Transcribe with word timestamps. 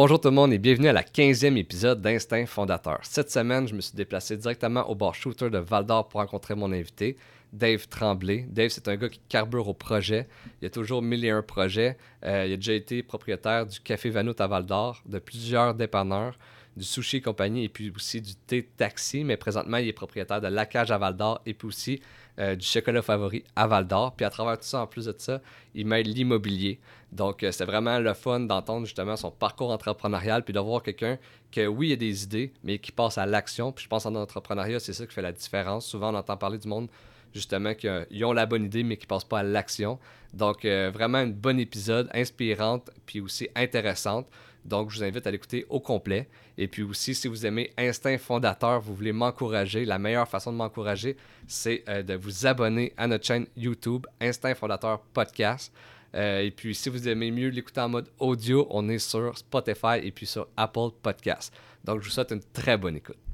Bonjour 0.00 0.20
tout 0.20 0.28
le 0.28 0.34
monde 0.36 0.52
et 0.52 0.58
bienvenue 0.58 0.86
à 0.86 0.92
la 0.92 1.02
15e 1.02 1.56
épisode 1.56 2.00
d'Instinct 2.00 2.46
Fondateur. 2.46 3.00
Cette 3.02 3.32
semaine, 3.32 3.66
je 3.66 3.74
me 3.74 3.80
suis 3.80 3.96
déplacé 3.96 4.36
directement 4.36 4.88
au 4.88 4.94
bar 4.94 5.12
shooter 5.12 5.50
de 5.50 5.58
Val 5.58 5.84
d'Or 5.84 6.06
pour 6.06 6.20
rencontrer 6.20 6.54
mon 6.54 6.70
invité, 6.70 7.16
Dave 7.52 7.88
Tremblay. 7.88 8.46
Dave, 8.48 8.68
c'est 8.68 8.86
un 8.86 8.94
gars 8.94 9.08
qui 9.08 9.20
carbure 9.28 9.66
au 9.66 9.74
projet. 9.74 10.28
Il 10.62 10.66
a 10.66 10.70
toujours 10.70 11.02
mille 11.02 11.24
et 11.24 11.30
un 11.30 11.42
projets. 11.42 11.96
Euh, 12.24 12.44
il 12.46 12.52
a 12.52 12.56
déjà 12.56 12.74
été 12.74 13.02
propriétaire 13.02 13.66
du 13.66 13.80
Café 13.80 14.08
Vanout 14.08 14.40
à 14.40 14.46
Val 14.46 14.66
d'Or, 14.66 15.02
de 15.04 15.18
plusieurs 15.18 15.74
dépanneurs, 15.74 16.38
du 16.78 16.84
Sushi 16.84 17.20
compagnie 17.20 17.64
et 17.64 17.68
puis 17.68 17.92
aussi 17.94 18.20
du 18.20 18.34
thé 18.34 18.62
taxi. 18.76 19.24
Mais 19.24 19.36
présentement, 19.36 19.76
il 19.76 19.88
est 19.88 19.92
propriétaire 19.92 20.40
de 20.40 20.48
La 20.48 20.66
Cage 20.66 20.90
à 20.90 20.98
Val 20.98 21.16
d'Or 21.16 21.40
et 21.44 21.54
puis 21.54 21.68
aussi 21.68 22.00
euh, 22.38 22.54
du 22.54 22.64
chocolat 22.64 23.02
favori 23.02 23.44
à 23.56 23.66
Val 23.66 23.86
d'Or. 23.86 24.14
Puis 24.14 24.24
à 24.24 24.30
travers 24.30 24.56
tout 24.56 24.64
ça, 24.64 24.80
en 24.80 24.86
plus 24.86 25.06
de 25.06 25.14
ça, 25.18 25.40
il 25.74 25.86
mêle 25.86 26.06
l'immobilier. 26.06 26.78
Donc, 27.12 27.42
euh, 27.42 27.52
c'est 27.52 27.64
vraiment 27.64 27.98
le 27.98 28.14
fun 28.14 28.40
d'entendre 28.40 28.86
justement 28.86 29.16
son 29.16 29.30
parcours 29.30 29.70
entrepreneurial 29.70 30.44
puis 30.44 30.54
de 30.54 30.60
voir 30.60 30.82
quelqu'un 30.82 31.18
que, 31.50 31.66
oui, 31.66 31.92
a 31.92 31.96
des 31.96 32.24
idées, 32.24 32.52
mais 32.62 32.78
qui 32.78 32.92
passe 32.92 33.18
à 33.18 33.26
l'action. 33.26 33.72
Puis 33.72 33.84
je 33.84 33.88
pense 33.88 34.06
en 34.06 34.14
entrepreneuriat, 34.14 34.80
c'est 34.80 34.92
ça 34.92 35.06
qui 35.06 35.14
fait 35.14 35.22
la 35.22 35.32
différence. 35.32 35.86
Souvent, 35.86 36.14
on 36.14 36.16
entend 36.16 36.36
parler 36.36 36.58
du 36.58 36.68
monde 36.68 36.88
justement 37.34 37.74
qu'ils 37.74 38.24
ont 38.24 38.32
la 38.32 38.46
bonne 38.46 38.64
idée, 38.64 38.82
mais 38.82 38.96
qui 38.96 39.06
ne 39.10 39.20
pas 39.20 39.38
à 39.40 39.42
l'action. 39.42 39.98
Donc, 40.34 40.64
euh, 40.64 40.90
vraiment 40.92 41.18
un 41.18 41.26
bon 41.26 41.58
épisode, 41.58 42.08
inspirante, 42.12 42.90
puis 43.06 43.20
aussi 43.20 43.48
intéressante. 43.54 44.26
Donc, 44.68 44.90
je 44.90 44.98
vous 44.98 45.04
invite 45.04 45.26
à 45.26 45.30
l'écouter 45.30 45.66
au 45.68 45.80
complet. 45.80 46.28
Et 46.56 46.68
puis 46.68 46.82
aussi, 46.82 47.14
si 47.14 47.26
vous 47.26 47.46
aimez 47.46 47.72
Instinct 47.76 48.18
Fondateur, 48.18 48.80
vous 48.80 48.94
voulez 48.94 49.12
m'encourager, 49.12 49.84
la 49.84 49.98
meilleure 49.98 50.28
façon 50.28 50.52
de 50.52 50.56
m'encourager, 50.56 51.16
c'est 51.46 51.82
euh, 51.88 52.02
de 52.02 52.14
vous 52.14 52.46
abonner 52.46 52.92
à 52.96 53.06
notre 53.06 53.24
chaîne 53.24 53.46
YouTube, 53.56 54.06
Instinct 54.20 54.54
Fondateur 54.54 55.00
Podcast. 55.00 55.72
Euh, 56.14 56.40
et 56.40 56.50
puis, 56.50 56.74
si 56.74 56.88
vous 56.88 57.08
aimez 57.08 57.30
mieux 57.30 57.48
l'écouter 57.48 57.80
en 57.80 57.88
mode 57.88 58.08
audio, 58.18 58.66
on 58.70 58.88
est 58.88 58.98
sur 58.98 59.36
Spotify 59.36 59.98
et 60.02 60.10
puis 60.10 60.26
sur 60.26 60.48
Apple 60.56 60.90
Podcast. 61.02 61.52
Donc, 61.84 62.00
je 62.00 62.06
vous 62.06 62.12
souhaite 62.12 62.32
une 62.32 62.42
très 62.52 62.76
bonne 62.76 62.96
écoute. 62.96 63.27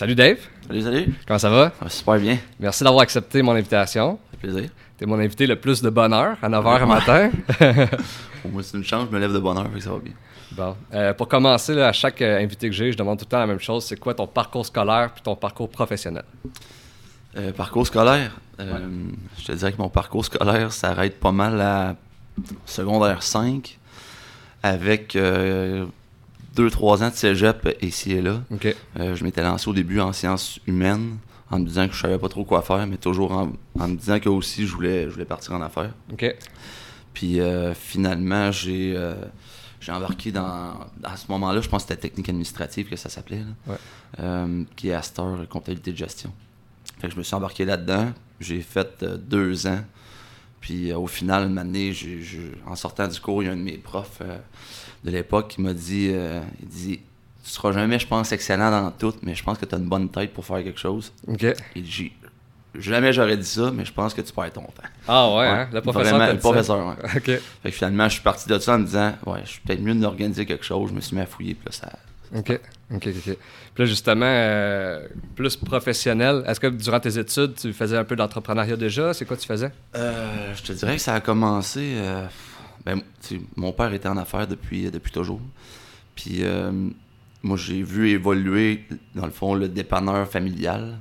Salut 0.00 0.14
Dave. 0.14 0.38
Salut, 0.66 0.80
salut. 0.80 1.14
Comment 1.26 1.38
ça 1.38 1.50
va? 1.50 1.72
Ça 1.78 1.84
va 1.84 1.90
super 1.90 2.18
bien. 2.18 2.38
Merci 2.58 2.84
d'avoir 2.84 3.02
accepté 3.02 3.42
mon 3.42 3.52
invitation. 3.52 4.18
Ça 4.24 4.30
fait 4.30 4.48
plaisir. 4.48 4.70
T'es 4.96 5.04
mon 5.04 5.18
invité 5.18 5.46
le 5.46 5.56
plus 5.56 5.82
de 5.82 5.90
bonheur 5.90 6.38
à 6.40 6.48
9h 6.48 6.86
matin. 6.86 7.30
Pour 8.40 8.50
moi, 8.50 8.62
c'est 8.62 8.78
une 8.78 8.84
chance, 8.84 9.08
je 9.10 9.14
me 9.14 9.20
lève 9.20 9.34
de 9.34 9.38
bonne 9.38 9.58
heure, 9.58 9.68
fait 9.70 9.76
que 9.76 9.84
ça 9.84 9.90
va 9.90 9.98
bien. 9.98 10.14
bon. 10.52 10.74
Euh, 10.94 11.12
pour 11.12 11.28
commencer, 11.28 11.74
là, 11.74 11.88
à 11.88 11.92
chaque 11.92 12.22
euh, 12.22 12.42
invité 12.42 12.70
que 12.70 12.74
j'ai, 12.74 12.92
je 12.92 12.96
demande 12.96 13.18
tout 13.18 13.26
le 13.26 13.28
temps 13.28 13.40
la 13.40 13.46
même 13.46 13.60
chose. 13.60 13.84
C'est 13.84 14.00
quoi 14.00 14.14
ton 14.14 14.26
parcours 14.26 14.64
scolaire 14.64 15.10
puis 15.12 15.22
ton 15.22 15.36
parcours 15.36 15.68
professionnel? 15.68 16.24
Euh, 17.36 17.52
parcours 17.52 17.86
scolaire? 17.86 18.40
Je 18.58 19.44
te 19.44 19.52
dirais 19.52 19.72
que 19.72 19.82
mon 19.82 19.90
parcours 19.90 20.24
scolaire 20.24 20.72
s'arrête 20.72 21.20
pas 21.20 21.32
mal 21.32 21.60
à 21.60 21.94
secondaire 22.64 23.22
5 23.22 23.78
avec 24.62 25.14
2-3 26.60 27.04
ans 27.04 27.10
de 27.10 27.14
cégep 27.14 27.76
ici 27.82 28.12
et 28.12 28.22
là. 28.22 28.42
Euh, 28.98 29.14
je 29.14 29.24
m'étais 29.24 29.42
lancé 29.42 29.68
au 29.68 29.72
début 29.72 30.00
en 30.00 30.12
sciences 30.12 30.58
humaines 30.66 31.18
en 31.50 31.58
me 31.58 31.66
disant 31.66 31.88
que 31.88 31.94
je 31.94 32.00
savais 32.00 32.18
pas 32.18 32.28
trop 32.28 32.44
quoi 32.44 32.62
faire, 32.62 32.86
mais 32.86 32.96
toujours 32.96 33.32
en, 33.32 33.52
en 33.78 33.88
me 33.88 33.96
disant 33.96 34.20
que 34.20 34.28
aussi 34.28 34.66
je 34.66 34.74
voulais, 34.74 35.04
je 35.04 35.10
voulais 35.10 35.24
partir 35.24 35.52
en 35.54 35.62
affaires. 35.62 35.92
Puis 37.14 37.40
euh, 37.40 37.74
finalement, 37.74 38.52
j'ai 38.52 38.94
euh, 38.96 39.14
j'ai 39.80 39.92
embarqué 39.92 40.30
dans. 40.32 40.74
À 41.02 41.16
ce 41.16 41.26
moment-là, 41.30 41.60
je 41.60 41.68
pense 41.68 41.84
que 41.84 41.88
c'était 41.88 42.08
technique 42.08 42.28
administrative 42.28 42.88
que 42.88 42.96
ça 42.96 43.08
s'appelait. 43.08 43.42
Ouais. 43.66 43.76
Euh, 44.20 44.64
qui 44.76 44.88
est 44.88 44.94
à 44.94 45.02
cette 45.02 45.18
heure 45.18 45.48
comptabilité 45.48 45.92
de 45.92 45.96
gestion. 45.96 46.32
Fait 47.00 47.08
que 47.08 47.14
je 47.14 47.18
me 47.18 47.22
suis 47.22 47.34
embarqué 47.34 47.64
là-dedans. 47.64 48.12
J'ai 48.40 48.60
fait 48.60 49.04
deux 49.04 49.66
ans. 49.66 49.80
Puis 50.60 50.90
euh, 50.92 50.98
au 50.98 51.06
final, 51.06 51.48
une 51.48 51.58
année, 51.58 51.92
en 52.66 52.76
sortant 52.76 53.08
du 53.08 53.18
cours, 53.20 53.42
il 53.42 53.46
y 53.46 53.48
a 53.48 53.52
un 53.52 53.56
de 53.56 53.62
mes 53.62 53.78
profs 53.78 54.18
euh, 54.20 54.36
de 55.04 55.10
l'époque 55.10 55.48
qui 55.48 55.60
m'a 55.62 55.72
dit, 55.72 56.08
euh, 56.12 56.40
il 56.62 56.68
dit, 56.68 57.00
tu 57.42 57.50
seras 57.50 57.72
jamais, 57.72 57.98
je 57.98 58.06
pense, 58.06 58.32
excellent 58.32 58.70
dans 58.70 58.90
tout, 58.90 59.14
mais 59.22 59.34
je 59.34 59.42
pense 59.42 59.56
que 59.58 59.64
tu 59.64 59.74
as 59.74 59.78
une 59.78 59.88
bonne 59.88 60.08
tête 60.10 60.32
pour 60.34 60.44
faire 60.44 60.62
quelque 60.62 60.78
chose. 60.78 61.12
OK. 61.26 61.46
Il 61.74 61.82
dit, 61.82 61.90
J'ai- 61.90 62.12
jamais 62.74 63.12
j'aurais 63.12 63.36
dit 63.38 63.46
ça, 63.46 63.70
mais 63.74 63.84
je 63.84 63.92
pense 63.92 64.12
que 64.14 64.20
tu 64.20 64.32
perds 64.32 64.52
ton 64.52 64.60
temps. 64.62 64.88
Ah 65.08 65.34
ouais, 65.34 65.46
hein? 65.46 65.68
le 65.72 65.80
professeur. 65.80 66.16
Vraiment, 66.18 66.32
le 66.32 66.38
professeur, 66.38 66.86
ouais. 66.86 66.94
OK. 67.16 67.24
Fait 67.24 67.40
que 67.64 67.70
finalement, 67.70 68.04
je 68.08 68.12
suis 68.14 68.22
parti 68.22 68.48
de 68.48 68.58
ça 68.58 68.74
en 68.74 68.78
me 68.78 68.84
disant, 68.84 69.14
ouais, 69.26 69.40
je 69.44 69.50
suis 69.50 69.60
peut-être 69.62 69.80
mieux 69.80 69.94
d'organiser 69.94 70.44
quelque 70.46 70.64
chose. 70.64 70.90
Je 70.90 70.94
me 70.94 71.00
suis 71.00 71.16
mis 71.16 71.22
à 71.22 71.26
fouiller, 71.26 71.54
puis 71.54 71.64
là, 71.66 71.72
ça. 71.72 71.90
OK. 72.34 72.60
OK, 72.94 73.08
OK. 73.08 73.36
Puis 73.74 73.84
là, 73.84 73.84
justement, 73.84 74.26
euh, 74.26 75.06
plus 75.34 75.56
professionnel, 75.56 76.44
est-ce 76.46 76.60
que 76.60 76.66
durant 76.68 77.00
tes 77.00 77.18
études, 77.18 77.54
tu 77.54 77.72
faisais 77.72 77.96
un 77.96 78.04
peu 78.04 78.16
d'entrepreneuriat 78.16 78.76
déjà? 78.76 79.14
C'est 79.14 79.24
quoi 79.24 79.36
tu 79.36 79.46
faisais? 79.46 79.72
Euh, 79.94 80.54
je 80.54 80.62
te 80.62 80.72
dirais 80.72 80.96
que 80.96 81.02
ça 81.02 81.14
a 81.14 81.20
commencé. 81.20 81.94
euh, 81.96 82.26
ben, 82.84 83.00
tu 83.20 83.36
sais, 83.36 83.40
mon 83.56 83.72
père 83.72 83.92
était 83.92 84.08
en 84.08 84.16
affaires 84.16 84.46
depuis, 84.46 84.90
depuis 84.90 85.12
toujours. 85.12 85.40
Puis 86.14 86.38
euh, 86.40 86.72
moi, 87.42 87.56
j'ai 87.56 87.82
vu 87.82 88.10
évoluer, 88.10 88.84
dans 89.14 89.26
le 89.26 89.32
fond, 89.32 89.54
le 89.54 89.68
dépanneur 89.68 90.28
familial. 90.28 90.98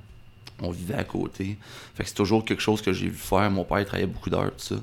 On 0.62 0.72
vivait 0.72 0.96
à 0.96 1.06
côté. 1.06 1.58
Fait 1.96 2.04
que 2.04 2.10
c'est 2.10 2.16
toujours 2.16 2.44
quelque 2.44 2.62
chose 2.62 2.82
que 2.82 2.92
j'ai 2.92 3.08
vu 3.08 3.16
faire. 3.18 3.50
Mon 3.50 3.64
père 3.64 3.80
il 3.80 3.86
travaillait 3.86 4.12
beaucoup 4.12 4.30
d'heures, 4.30 4.52
tout 4.52 4.76
ça. 4.76 4.82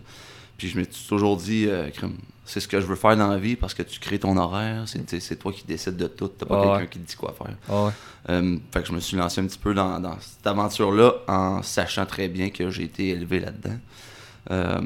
Puis 0.56 0.68
je 0.68 0.78
me 0.78 0.84
suis 0.84 1.06
toujours 1.06 1.36
dit, 1.36 1.66
euh, 1.68 1.90
Crime, 1.90 2.16
c'est 2.46 2.60
ce 2.60 2.68
que 2.68 2.80
je 2.80 2.86
veux 2.86 2.96
faire 2.96 3.16
dans 3.16 3.26
la 3.28 3.38
vie 3.38 3.56
parce 3.56 3.74
que 3.74 3.82
tu 3.82 3.98
crées 4.00 4.18
ton 4.20 4.36
horaire. 4.36 4.84
C'est 4.86 5.36
toi 5.38 5.52
qui 5.52 5.64
décides 5.66 5.96
de 5.96 6.06
tout. 6.06 6.28
T'as 6.28 6.46
pas 6.46 6.54
Ah 6.54 6.60
ouais. 6.60 6.78
quelqu'un 6.78 6.86
qui 6.92 6.98
te 7.00 7.08
dit 7.10 7.16
quoi 7.16 7.34
faire. 7.36 7.54
Ah 7.68 7.84
ouais. 7.84 7.92
Euh, 8.30 8.56
fait 8.72 8.82
que 8.82 8.88
je 8.88 8.92
me 8.92 9.00
suis 9.00 9.16
lancé 9.16 9.40
un 9.40 9.46
petit 9.46 9.58
peu 9.58 9.74
dans, 9.74 9.98
dans 10.00 10.16
cette 10.20 10.46
aventure-là 10.46 11.12
en 11.28 11.62
sachant 11.62 12.06
très 12.06 12.28
bien 12.28 12.50
que 12.50 12.70
j'ai 12.70 12.84
été 12.84 13.08
élevé 13.08 13.40
là-dedans. 13.40 13.76
Euh, 14.52 14.80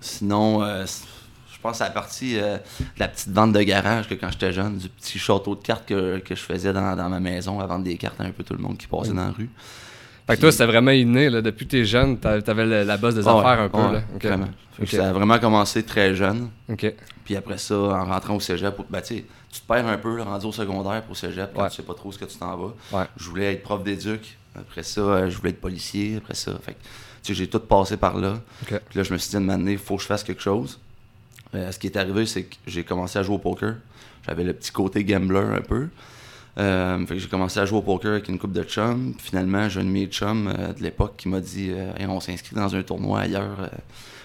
sinon, 0.00 0.62
euh, 0.62 0.86
je 1.52 1.58
pense 1.60 1.80
à 1.80 1.84
la 1.86 1.90
partie 1.90 2.34
de 2.34 2.58
la 2.98 3.08
petite 3.08 3.30
vente 3.30 3.52
de 3.52 3.62
garage 3.62 4.08
que 4.08 4.14
quand 4.14 4.30
j'étais 4.30 4.52
jeune, 4.52 4.78
du 4.78 4.88
petit 4.88 5.18
château 5.18 5.54
de 5.56 5.62
cartes 5.62 5.86
que, 5.86 6.18
que 6.18 6.34
je 6.34 6.40
faisais 6.42 6.72
dans, 6.72 6.94
dans 6.96 7.08
ma 7.08 7.20
maison 7.20 7.58
à 7.60 7.66
vendre 7.66 7.84
des 7.84 7.96
cartes 7.96 8.20
à 8.20 8.24
un 8.24 8.30
peu 8.30 8.44
tout 8.44 8.54
le 8.54 8.60
monde 8.60 8.76
qui 8.78 8.86
passait 8.86 9.10
dans 9.12 9.26
la 9.26 9.30
rue. 9.32 9.50
Fait 10.26 10.36
que 10.36 10.40
toi, 10.40 10.52
c'était 10.52 10.66
vraiment 10.66 10.90
inné, 10.90 11.28
là, 11.28 11.42
depuis 11.42 11.66
que 11.66 11.72
t'es 11.72 11.84
jeune, 11.84 12.18
t'a- 12.18 12.40
t'avais 12.40 12.64
le- 12.64 12.82
la 12.84 12.96
base 12.96 13.14
des 13.14 13.26
Ah 13.28 13.34
ouais, 13.36 13.40
affaires 13.44 13.64
un 13.64 13.68
peu, 13.68 13.78
ouais, 13.78 13.92
là. 13.92 14.02
Vraiment. 14.22 14.48
Ça 14.86 15.10
a 15.10 15.12
vraiment 15.12 15.38
commencé 15.38 15.82
très 15.82 16.14
jeune. 16.14 16.48
Puis 17.24 17.36
après 17.36 17.58
ça, 17.58 17.74
en 17.76 18.04
rentrant 18.06 18.36
au 18.36 18.40
cégep, 18.40 18.74
ben, 18.88 19.00
tu 19.02 19.22
te 19.22 19.66
perds 19.68 19.86
un 19.86 19.98
peu, 19.98 20.16
là, 20.16 20.24
rendu 20.24 20.46
au 20.46 20.52
secondaire 20.52 21.02
pour 21.02 21.16
cégep, 21.16 21.50
quand 21.54 21.62
Ouais. 21.62 21.68
tu 21.70 21.76
sais 21.76 21.82
pas 21.82 21.94
trop 21.94 22.10
ce 22.10 22.18
que 22.18 22.24
tu 22.24 22.36
t'en 22.38 22.56
vas. 22.56 23.06
Je 23.16 23.28
voulais 23.28 23.52
être 23.52 23.62
prof 23.62 23.82
d'éduc. 23.84 24.36
Après 24.56 24.82
ça, 24.82 25.00
euh, 25.00 25.30
je 25.30 25.36
voulais 25.36 25.50
être 25.50 25.60
policier. 25.60 26.16
Après 26.16 26.34
ça, 26.34 26.52
fait 26.64 26.72
que, 26.72 26.78
tu 27.22 27.32
sais, 27.32 27.34
j'ai 27.34 27.46
tout 27.48 27.58
passé 27.60 27.96
par 27.96 28.16
là. 28.16 28.40
Puis 28.66 28.76
là, 28.94 29.02
je 29.02 29.12
me 29.12 29.18
suis 29.18 29.30
dit, 29.30 29.36
une 29.36 29.50
année, 29.50 29.72
il 29.72 29.78
faut 29.78 29.96
que 29.96 30.02
je 30.02 30.06
fasse 30.06 30.22
quelque 30.24 30.42
chose. 30.42 30.78
Euh, 31.54 31.70
ce 31.70 31.78
qui 31.78 31.86
est 31.88 31.96
arrivé, 31.96 32.24
c'est 32.26 32.44
que 32.44 32.54
j'ai 32.66 32.82
commencé 32.84 33.18
à 33.18 33.22
jouer 33.22 33.34
au 33.36 33.38
poker. 33.38 33.74
J'avais 34.26 34.44
le 34.44 34.52
petit 34.54 34.70
côté 34.72 35.04
gambler 35.04 35.38
un 35.38 35.60
peu. 35.60 35.88
Euh, 36.56 37.04
fait 37.06 37.14
que 37.14 37.20
j'ai 37.20 37.28
commencé 37.28 37.58
à 37.58 37.64
jouer 37.64 37.78
au 37.78 37.82
poker 37.82 38.12
avec 38.12 38.28
une 38.28 38.38
coupe 38.38 38.52
de 38.52 38.62
chums. 38.62 39.14
Finalement, 39.18 39.68
j'ai 39.68 39.80
un 39.80 39.84
de 39.84 39.88
mes 39.88 40.06
chums 40.06 40.52
euh, 40.56 40.72
de 40.72 40.82
l'époque 40.82 41.14
qui 41.16 41.28
m'a 41.28 41.40
dit 41.40 41.70
euh, 41.70 41.92
Hey, 41.98 42.06
on 42.06 42.20
s'inscrit 42.20 42.54
dans 42.54 42.74
un 42.74 42.82
tournoi 42.82 43.20
ailleurs 43.20 43.60
euh, 43.60 43.68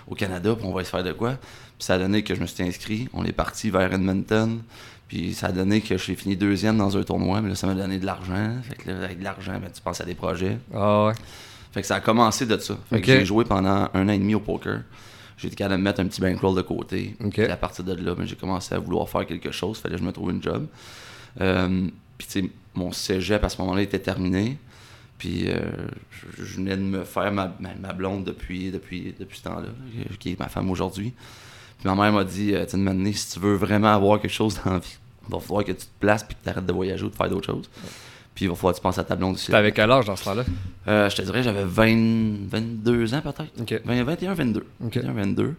au 0.07 0.15
Canada, 0.15 0.55
puis 0.55 0.65
on 0.65 0.73
va 0.73 0.83
se 0.83 0.89
faire 0.89 1.03
de 1.03 1.11
quoi. 1.11 1.31
Puis 1.31 1.85
ça 1.85 1.95
a 1.95 1.97
donné 1.97 2.23
que 2.23 2.35
je 2.35 2.41
me 2.41 2.45
suis 2.45 2.63
inscrit. 2.63 3.09
On 3.13 3.25
est 3.25 3.31
parti 3.31 3.69
vers 3.69 3.91
Edmonton. 3.93 4.61
Puis 5.07 5.33
ça 5.33 5.47
a 5.47 5.51
donné 5.51 5.81
que 5.81 5.97
j'ai 5.97 6.15
fini 6.15 6.37
deuxième 6.37 6.77
dans 6.77 6.95
un 6.95 7.01
tournoi, 7.01 7.41
mais 7.41 7.49
là, 7.49 7.55
ça 7.55 7.65
m'a 7.65 7.73
donné 7.73 7.97
de 7.97 8.05
l'argent. 8.05 8.57
Fait 8.61 8.75
que 8.75 8.91
là, 8.91 9.05
avec 9.05 9.17
de 9.17 9.23
l'argent, 9.23 9.53
ben, 9.53 9.71
tu 9.73 9.81
penses 9.81 9.99
à 10.01 10.05
des 10.05 10.13
projets. 10.13 10.59
Ah 10.71 11.07
ouais. 11.07 11.13
Fait 11.71 11.81
que 11.81 11.87
ça 11.87 11.95
a 11.95 11.99
commencé 11.99 12.45
de 12.45 12.57
ça. 12.57 12.77
Fait 12.91 13.01
que 13.01 13.07
j'ai 13.07 13.25
joué 13.25 13.43
pendant 13.43 13.89
un 13.93 14.07
an 14.07 14.11
et 14.11 14.19
demi 14.19 14.35
au 14.35 14.39
poker. 14.39 14.81
J'ai 15.37 15.47
été 15.47 15.55
capable 15.55 15.77
de 15.77 15.83
mettre 15.83 15.99
un 16.01 16.05
petit 16.05 16.21
bankroll 16.21 16.55
de 16.55 16.61
côté. 16.61 17.15
Puis 17.31 17.43
à 17.43 17.57
partir 17.57 17.85
de 17.85 17.93
là, 17.93 18.13
ben, 18.13 18.27
j'ai 18.27 18.35
commencé 18.35 18.75
à 18.75 18.79
vouloir 18.79 19.09
faire 19.09 19.25
quelque 19.25 19.51
chose. 19.51 19.79
Fallait 19.79 19.95
que 19.95 20.01
je 20.01 20.05
me 20.05 20.11
trouve 20.11 20.29
une 20.29 20.43
job. 20.43 20.67
Euh, 21.41 21.87
puis 22.19 22.27
tu 22.27 22.41
sais, 22.41 22.49
mon 22.75 22.91
cégep 22.91 23.43
à 23.43 23.49
ce 23.49 23.59
moment-là 23.61 23.81
était 23.81 23.97
terminé. 23.97 24.57
Puis 25.17 25.49
euh, 25.49 25.57
je, 26.11 26.43
je 26.43 26.55
venais 26.57 26.77
de 26.77 26.81
me 26.81 27.03
faire 27.03 27.31
ma, 27.31 27.55
ma, 27.59 27.73
ma 27.75 27.93
blonde 27.93 28.25
depuis, 28.25 28.71
depuis, 28.71 29.15
depuis 29.19 29.39
ce 29.39 29.43
temps-là, 29.43 29.67
qui 30.19 30.33
est 30.33 30.39
ma 30.39 30.47
femme 30.49 30.69
aujourd'hui. 30.69 31.13
Puis 31.79 31.87
ma 31.87 31.95
mère 31.95 32.11
m'a 32.11 32.23
dit, 32.25 32.53
euh, 32.53 32.65
tu 32.65 32.77
sais, 32.77 33.13
si 33.13 33.33
tu 33.33 33.39
veux 33.39 33.55
vraiment 33.55 33.93
avoir 33.93 34.21
quelque 34.21 34.31
chose 34.31 34.59
dans 34.63 34.73
la 34.73 34.79
vie, 34.79 34.97
il 35.27 35.33
va 35.33 35.39
falloir 35.39 35.63
que 35.63 35.71
tu 35.71 35.85
te 35.85 35.99
places 35.99 36.23
puis 36.23 36.35
que 36.35 36.43
tu 36.43 36.49
arrêtes 36.49 36.65
de 36.65 36.73
voyager 36.73 37.03
ou 37.03 37.09
de 37.09 37.15
faire 37.15 37.29
d'autres 37.29 37.45
choses. 37.45 37.69
Puis 38.35 38.45
il 38.45 38.49
va 38.49 38.55
falloir 38.55 38.73
que 38.73 38.79
tu 38.79 38.83
penses 38.83 38.97
à 38.97 39.03
ta 39.03 39.15
blonde 39.15 39.35
aussi. 39.35 39.47
T'avais 39.47 39.59
avec 39.59 39.75
quel 39.75 39.89
âge 39.91 40.05
dans 40.05 40.15
ce 40.15 40.23
temps-là? 40.25 40.43
Euh, 40.87 41.09
je 41.09 41.15
te 41.15 41.21
dirais, 41.21 41.41
j'avais 41.41 41.63
20, 41.63 42.47
22 42.49 43.13
ans 43.13 43.21
peut-être. 43.21 43.61
OK. 43.61 43.81
20, 43.85 44.03
21, 44.03 44.33
22. 44.33 44.65
OK. 44.85 44.97
21, 44.97 45.11
22. 45.13 45.55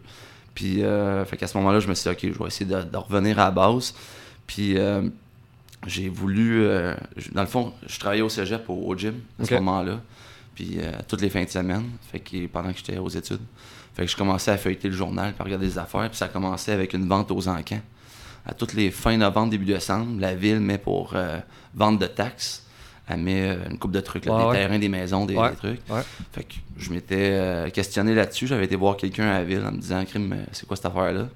Puis, 0.55 0.83
euh, 0.83 1.25
fait 1.25 1.37
qu'à 1.37 1.47
ce 1.47 1.57
moment-là, 1.59 1.81
je 1.81 1.89
me 1.89 1.95
suis 1.95 2.11
dit, 2.11 2.17
OK, 2.29 2.33
je 2.35 2.39
vais 2.39 2.47
essayer 2.47 2.67
de, 2.71 2.83
de 2.83 2.97
revenir 2.97 3.39
à 3.39 3.45
la 3.45 3.51
base. 3.51 3.95
Puis, 4.47 4.79
euh, 4.79 5.03
j'ai 5.87 6.09
voulu. 6.09 6.63
euh, 6.65 6.95
dans 7.33 7.43
le 7.43 7.47
fond, 7.49 7.73
je 7.87 7.99
travaillais 7.99 8.23
au 8.23 8.29
cégep, 8.29 8.69
au, 8.69 8.75
au 8.75 8.97
gym, 8.97 9.15
à 9.41 9.45
ce 9.45 9.55
moment-là. 9.55 10.01
Puis 10.55 10.77
euh, 10.79 10.93
toutes 11.09 11.21
les 11.23 11.31
fins 11.31 11.45
de 11.45 11.49
semaine, 11.49 11.85
fait 12.11 12.21
que, 12.21 12.47
pendant 12.49 12.71
que 12.73 12.79
j'étais 12.79 12.99
aux 12.99 13.09
études. 13.09 13.41
Fait 13.95 14.05
que 14.05 14.11
je 14.11 14.17
commençais 14.17 14.51
à 14.51 14.57
feuilleter 14.59 14.89
le 14.89 14.95
journal, 14.95 15.33
puis 15.33 15.41
à 15.41 15.45
regarder 15.45 15.67
des 15.67 15.79
affaires. 15.79 16.09
Puis 16.09 16.19
ça 16.19 16.29
commençait 16.29 16.73
avec 16.73 16.93
une 16.93 17.09
vente 17.09 17.31
aux 17.31 17.49
encans. 17.49 17.81
À 18.47 18.55
toutes 18.55 18.75
les 18.75 18.91
fins 18.91 19.17
novembre, 19.17 19.51
début 19.51 19.65
décembre, 19.67 20.21
la 20.21 20.35
ville 20.35 20.61
met 20.61 20.79
pour 20.79 21.13
euh, 21.15 21.39
vente 21.75 21.99
de 21.99 22.07
taxes. 22.07 22.67
Elle 23.09 23.21
met 23.21 23.59
une 23.69 23.77
coupe 23.79 23.91
de 23.91 24.01
trucs, 24.01 24.25
là, 24.27 24.33
Ouais, 24.35 24.43
des 24.43 24.49
ouais. 24.51 24.57
terrains, 24.57 24.79
des 24.79 24.89
maisons, 24.89 25.27
des, 25.27 25.35
Ouais, 25.37 25.51
des 25.51 25.57
trucs. 25.57 25.81
Fait 26.33 26.45
que 26.45 26.55
je 26.77 26.91
m'étais 26.93 27.71
questionné 27.75 28.15
là-dessus. 28.15 28.47
J'avais 28.47 28.67
été 28.67 28.77
voir 28.77 28.97
quelqu'un 28.97 29.27
à 29.29 29.39
la 29.39 29.45
ville 29.45 29.63
en 29.67 29.73
me 29.73 29.79
disant 29.79 30.05
Crime, 30.05 30.37
c'est 30.53 30.65
quoi 30.67 30.77
cette 30.77 30.87
affaire-là 30.87 31.29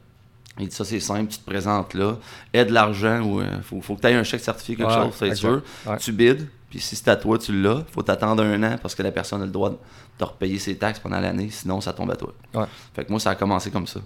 Il 0.59 0.69
dit 0.69 0.75
ça, 0.75 0.85
c'est 0.85 1.01
simple, 1.01 1.33
tu 1.33 1.39
te 1.39 1.45
présentes 1.45 1.95
là, 1.95 2.17
aide 2.53 2.71
l'argent 2.71 3.21
ou 3.23 3.41
euh, 3.41 3.47
faut, 3.63 3.81
faut 3.81 3.97
que 3.97 4.03
tu 4.03 4.07
aies 4.07 4.15
un 4.15 4.23
chèque 4.23 4.41
certifié, 4.41 4.77
quelque 4.77 4.89
Ouais, 4.89 4.95
chose, 5.07 5.15
c'est 5.19 5.35
sûr. 5.35 5.63
Ouais. 5.87 5.97
Tu 5.99 6.13
bides, 6.13 6.47
puis 6.71 6.79
si 6.81 6.95
c'est 6.95 7.09
à 7.09 7.17
toi, 7.17 7.39
tu 7.39 7.61
l'as. 7.61 7.83
Faut 7.93 8.03
t'attendre 8.03 8.43
un 8.45 8.63
an 8.63 8.77
parce 8.81 8.95
que 8.95 9.03
la 9.03 9.11
personne 9.11 9.43
a 9.43 9.47
le 9.47 9.51
droit 9.51 9.71
de 9.71 9.77
te 10.17 10.25
repayer 10.25 10.61
ses 10.61 10.77
taxes 10.77 11.01
pendant 11.01 11.19
l'année, 11.19 11.49
sinon 11.51 11.81
ça 11.81 11.93
tombe 11.93 12.11
à 12.13 12.17
toi. 12.17 12.33
Ouais. 12.55 12.67
Fait 12.95 13.05
que 13.05 13.11
moi, 13.11 13.19
ça 13.19 13.31
a 13.31 13.35
commencé 13.35 13.71
comme 13.73 13.89
ça. 13.89 13.99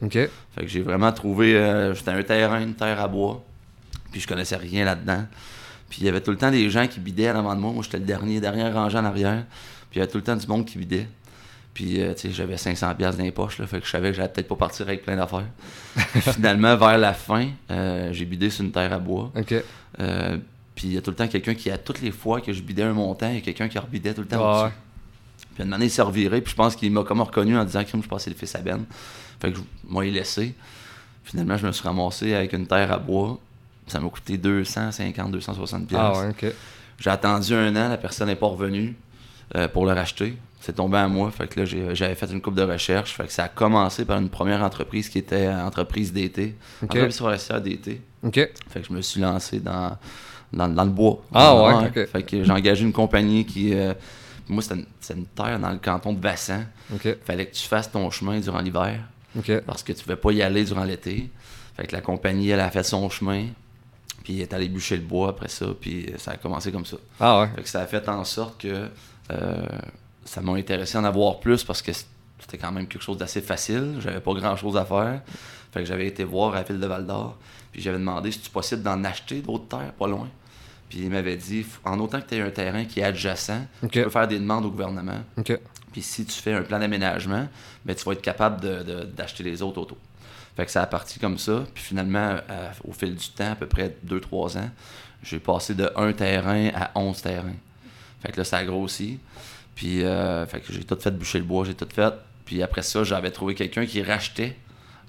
Fait 0.54 0.62
que 0.62 0.66
j'ai 0.68 0.80
vraiment 0.80 1.12
trouvé. 1.12 1.54
euh, 1.54 1.94
C'était 1.94 2.12
un 2.12 2.22
terrain, 2.22 2.62
une 2.62 2.74
terre 2.74 2.98
à 3.00 3.08
bois. 3.08 3.44
Puis 4.10 4.20
je 4.22 4.26
connaissais 4.26 4.56
rien 4.56 4.86
là-dedans. 4.86 5.26
Puis 5.90 5.98
il 6.00 6.06
y 6.06 6.08
avait 6.08 6.22
tout 6.22 6.30
le 6.30 6.38
temps 6.38 6.50
des 6.50 6.70
gens 6.70 6.86
qui 6.86 6.98
bidaient 7.00 7.30
en 7.30 7.40
avant 7.40 7.54
de 7.54 7.60
moi. 7.60 7.72
Moi, 7.72 7.82
j'étais 7.82 7.98
le 7.98 8.04
dernier, 8.06 8.40
dernier 8.40 8.70
rangé 8.70 8.96
en 8.96 9.04
arrière. 9.04 9.44
Puis 9.90 9.96
il 9.96 9.98
y 9.98 10.02
avait 10.02 10.10
tout 10.10 10.16
le 10.18 10.24
temps 10.24 10.36
du 10.36 10.46
monde 10.46 10.64
qui 10.64 10.78
bidait. 10.78 11.08
Puis, 11.78 12.02
euh, 12.02 12.12
tu 12.12 12.22
sais, 12.22 12.30
j'avais 12.32 12.56
500$ 12.56 12.96
piastres 12.96 13.18
dans 13.18 13.22
les 13.24 13.30
poches, 13.30 13.60
là, 13.60 13.66
fait 13.68 13.78
que 13.78 13.86
je 13.86 13.90
savais 13.92 14.10
que 14.10 14.16
j'allais 14.16 14.30
peut-être 14.30 14.48
pas 14.48 14.56
partir 14.56 14.88
avec 14.88 15.04
plein 15.04 15.14
d'affaires. 15.14 15.46
Finalement, 16.34 16.76
vers 16.76 16.98
la 16.98 17.14
fin, 17.14 17.50
euh, 17.70 18.12
j'ai 18.12 18.24
bidé 18.24 18.50
sur 18.50 18.64
une 18.64 18.72
terre 18.72 18.92
à 18.92 18.98
bois. 18.98 19.30
OK. 19.36 19.54
Euh, 20.00 20.38
puis 20.74 20.88
il 20.88 20.94
y 20.94 20.98
a 20.98 21.02
tout 21.02 21.10
le 21.10 21.16
temps 21.16 21.28
quelqu'un 21.28 21.54
qui, 21.54 21.70
à 21.70 21.78
toutes 21.78 22.00
les 22.00 22.10
fois 22.10 22.40
que 22.40 22.52
je 22.52 22.62
bidais 22.62 22.82
un 22.82 22.94
montant, 22.94 23.28
il 23.28 23.36
y 23.36 23.38
a 23.38 23.42
quelqu'un 23.42 23.68
qui 23.68 23.78
rebidait 23.78 24.12
tout 24.12 24.22
le 24.22 24.26
temps 24.26 24.62
au-dessus. 24.62 24.74
Puis 25.54 25.62
une 25.62 25.72
année, 25.72 25.84
il 25.84 25.90
s'est 25.92 26.02
reviré, 26.02 26.40
puis 26.40 26.50
je 26.50 26.56
pense 26.56 26.74
qu'il 26.74 26.90
m'a 26.90 27.04
comme 27.04 27.20
reconnu 27.20 27.56
en 27.56 27.64
disant 27.64 27.84
Crime, 27.84 28.02
je 28.02 28.08
passais 28.08 28.30
le 28.30 28.34
fils 28.34 28.56
à 28.56 28.58
Ben. 28.58 28.84
Fait 29.40 29.52
que 29.52 29.58
je 29.58 30.02
il 30.02 30.14
laissé. 30.14 30.56
Finalement, 31.22 31.58
je 31.58 31.64
me 31.68 31.70
suis 31.70 31.84
ramassé 31.84 32.34
avec 32.34 32.54
une 32.54 32.66
terre 32.66 32.90
à 32.90 32.98
bois. 32.98 33.38
Ça 33.86 34.00
m'a 34.00 34.08
coûté 34.08 34.36
250, 34.36 35.30
260 35.30 35.82
Ah 35.94 36.10
pièces. 36.10 36.24
ouais, 36.24 36.50
OK. 36.50 36.54
J'ai 36.98 37.10
attendu 37.10 37.54
un 37.54 37.76
an, 37.76 37.88
la 37.88 37.98
personne 37.98 38.26
n'est 38.26 38.34
pas 38.34 38.48
revenue 38.48 38.96
euh, 39.54 39.68
pour 39.68 39.86
le 39.86 39.92
racheter. 39.92 40.36
C'est 40.60 40.74
tombé 40.74 40.98
à 40.98 41.06
moi. 41.08 41.30
Fait 41.30 41.46
que 41.46 41.60
là, 41.60 41.66
j'avais 41.94 42.14
fait 42.14 42.30
une 42.32 42.40
coupe 42.42 42.54
de 42.56 42.62
recherche. 42.62 43.14
Fait 43.14 43.26
que 43.26 43.32
ça 43.32 43.44
a 43.44 43.48
commencé 43.48 44.04
par 44.04 44.18
une 44.18 44.28
première 44.28 44.62
entreprise 44.62 45.08
qui 45.08 45.18
était 45.18 45.46
euh, 45.46 45.64
entreprise 45.64 46.12
d'été. 46.12 46.56
OK. 46.82 46.90
Entreprise 46.90 47.18
forestière 47.18 47.60
d'été. 47.62 48.02
Fait 48.68 48.80
que 48.80 48.86
je 48.88 48.92
me 48.92 49.00
suis 49.00 49.20
lancé 49.20 49.60
dans, 49.60 49.96
dans, 50.52 50.68
dans 50.68 50.84
le 50.84 50.90
bois. 50.90 51.22
Ah 51.32 51.54
ouais. 51.80 52.06
Fait 52.06 52.22
que 52.24 52.42
j'ai 52.42 52.52
engagé 52.52 52.84
une 52.84 52.92
compagnie 52.92 53.44
qui. 53.46 53.72
euh, 53.74 53.94
moi, 54.48 54.62
c'était 54.62 54.76
une, 55.10 55.16
une 55.20 55.26
terre 55.26 55.58
dans 55.60 55.70
le 55.70 55.78
canton 55.78 56.12
de 56.12 56.20
Vassan. 56.20 56.66
OK. 56.92 57.16
Fallait 57.24 57.46
que 57.46 57.54
tu 57.54 57.66
fasses 57.68 57.90
ton 57.90 58.10
chemin 58.10 58.40
durant 58.40 58.60
l'hiver 58.60 58.98
parce 59.66 59.82
que 59.82 59.92
tu 59.92 59.98
ne 59.98 60.02
pouvais 60.04 60.16
pas 60.16 60.32
y 60.32 60.42
aller 60.42 60.64
durant 60.64 60.84
l'été. 60.84 61.30
Fait 61.76 61.86
que 61.86 61.94
la 61.94 62.00
compagnie, 62.00 62.48
elle 62.50 62.60
a 62.60 62.70
fait 62.70 62.82
son 62.82 63.08
chemin. 63.08 63.46
Puis 64.24 64.36
elle 64.36 64.42
est 64.42 64.52
allée 64.52 64.68
bûcher 64.68 64.96
le 64.96 65.02
bois 65.02 65.28
après 65.30 65.48
ça. 65.48 65.66
Puis 65.80 66.12
ça 66.16 66.32
a 66.32 66.36
commencé 66.36 66.72
comme 66.72 66.84
ça. 66.86 66.96
Ah 67.20 67.40
ouais. 67.42 67.48
Fait 67.54 67.62
que 67.62 67.68
ça 67.68 67.80
a 67.82 67.86
fait 67.86 68.08
en 68.08 68.24
sorte 68.24 68.60
que 68.62 68.88
euh, 69.30 69.66
ça 70.28 70.40
m'a 70.40 70.52
intéressé 70.52 70.94
d'en 70.98 71.04
avoir 71.04 71.40
plus 71.40 71.64
parce 71.64 71.82
que 71.82 71.92
c'était 71.92 72.58
quand 72.58 72.72
même 72.72 72.86
quelque 72.86 73.02
chose 73.02 73.16
d'assez 73.18 73.40
facile. 73.40 73.96
J'avais 74.00 74.20
pas 74.20 74.32
grand 74.34 74.56
chose 74.56 74.76
à 74.76 74.84
faire. 74.84 75.20
Fait 75.72 75.80
que 75.80 75.86
j'avais 75.86 76.06
été 76.06 76.24
voir 76.24 76.52
à 76.52 76.56
la 76.56 76.62
ville 76.62 76.78
de 76.80 76.86
Val 76.86 77.06
d'Or. 77.06 77.36
Puis 77.72 77.82
j'avais 77.82 77.98
demandé 77.98 78.30
si 78.32 78.40
c'est 78.42 78.52
possible 78.52 78.82
d'en 78.82 79.02
acheter 79.04 79.40
d'autres 79.40 79.68
terres 79.68 79.92
pas 79.92 80.06
loin? 80.06 80.28
Puis 80.88 81.00
il 81.00 81.10
m'avait 81.10 81.36
dit 81.36 81.66
en 81.84 81.98
autant 82.00 82.20
que 82.20 82.28
tu 82.28 82.36
aies 82.36 82.40
un 82.40 82.50
terrain 82.50 82.84
qui 82.86 83.00
est 83.00 83.02
adjacent, 83.02 83.50
tu 83.82 83.88
peux 84.02 84.08
faire 84.10 84.26
des 84.28 84.38
demandes 84.38 84.64
au 84.64 84.70
gouvernement. 84.70 85.20
Puis 85.92 86.02
si 86.02 86.24
tu 86.24 86.32
fais 86.40 86.52
un 86.54 86.62
plan 86.62 86.78
d'aménagement, 86.78 87.46
ben, 87.84 87.94
tu 87.94 88.04
vas 88.04 88.12
être 88.12 88.22
capable 88.22 88.60
de- 88.60 88.82
de- 88.82 89.04
d'acheter 89.04 89.42
les 89.42 89.60
autres 89.62 89.80
autos. 89.80 89.98
Fait 90.56 90.64
que 90.64 90.70
ça 90.70 90.82
a 90.82 90.86
parti 90.86 91.18
comme 91.20 91.38
ça. 91.38 91.64
Puis 91.74 91.82
finalement, 91.84 92.36
au 92.84 92.92
fil 92.92 93.14
du 93.14 93.28
temps, 93.30 93.52
à 93.52 93.54
peu 93.54 93.66
près 93.66 93.96
2-3 94.02 94.56
ans, 94.58 94.70
j'ai 95.22 95.38
passé 95.40 95.74
de 95.74 95.90
un 95.96 96.12
terrain 96.12 96.68
à 96.74 96.90
11 96.94 97.20
terrains. 97.22 97.54
Fait 98.22 98.32
que 98.32 98.38
là, 98.38 98.44
ça 98.44 98.58
a 98.58 98.64
grossi. 98.64 99.18
Puis 99.78 100.02
euh, 100.02 100.44
fait 100.44 100.58
que 100.58 100.72
j'ai 100.72 100.82
tout 100.82 100.98
fait 100.98 101.16
bûcher 101.16 101.38
le 101.38 101.44
bois, 101.44 101.64
j'ai 101.64 101.74
tout 101.74 101.86
fait. 101.88 102.12
Puis 102.44 102.64
après 102.64 102.82
ça, 102.82 103.04
j'avais 103.04 103.30
trouvé 103.30 103.54
quelqu'un 103.54 103.86
qui 103.86 104.02
rachetait 104.02 104.56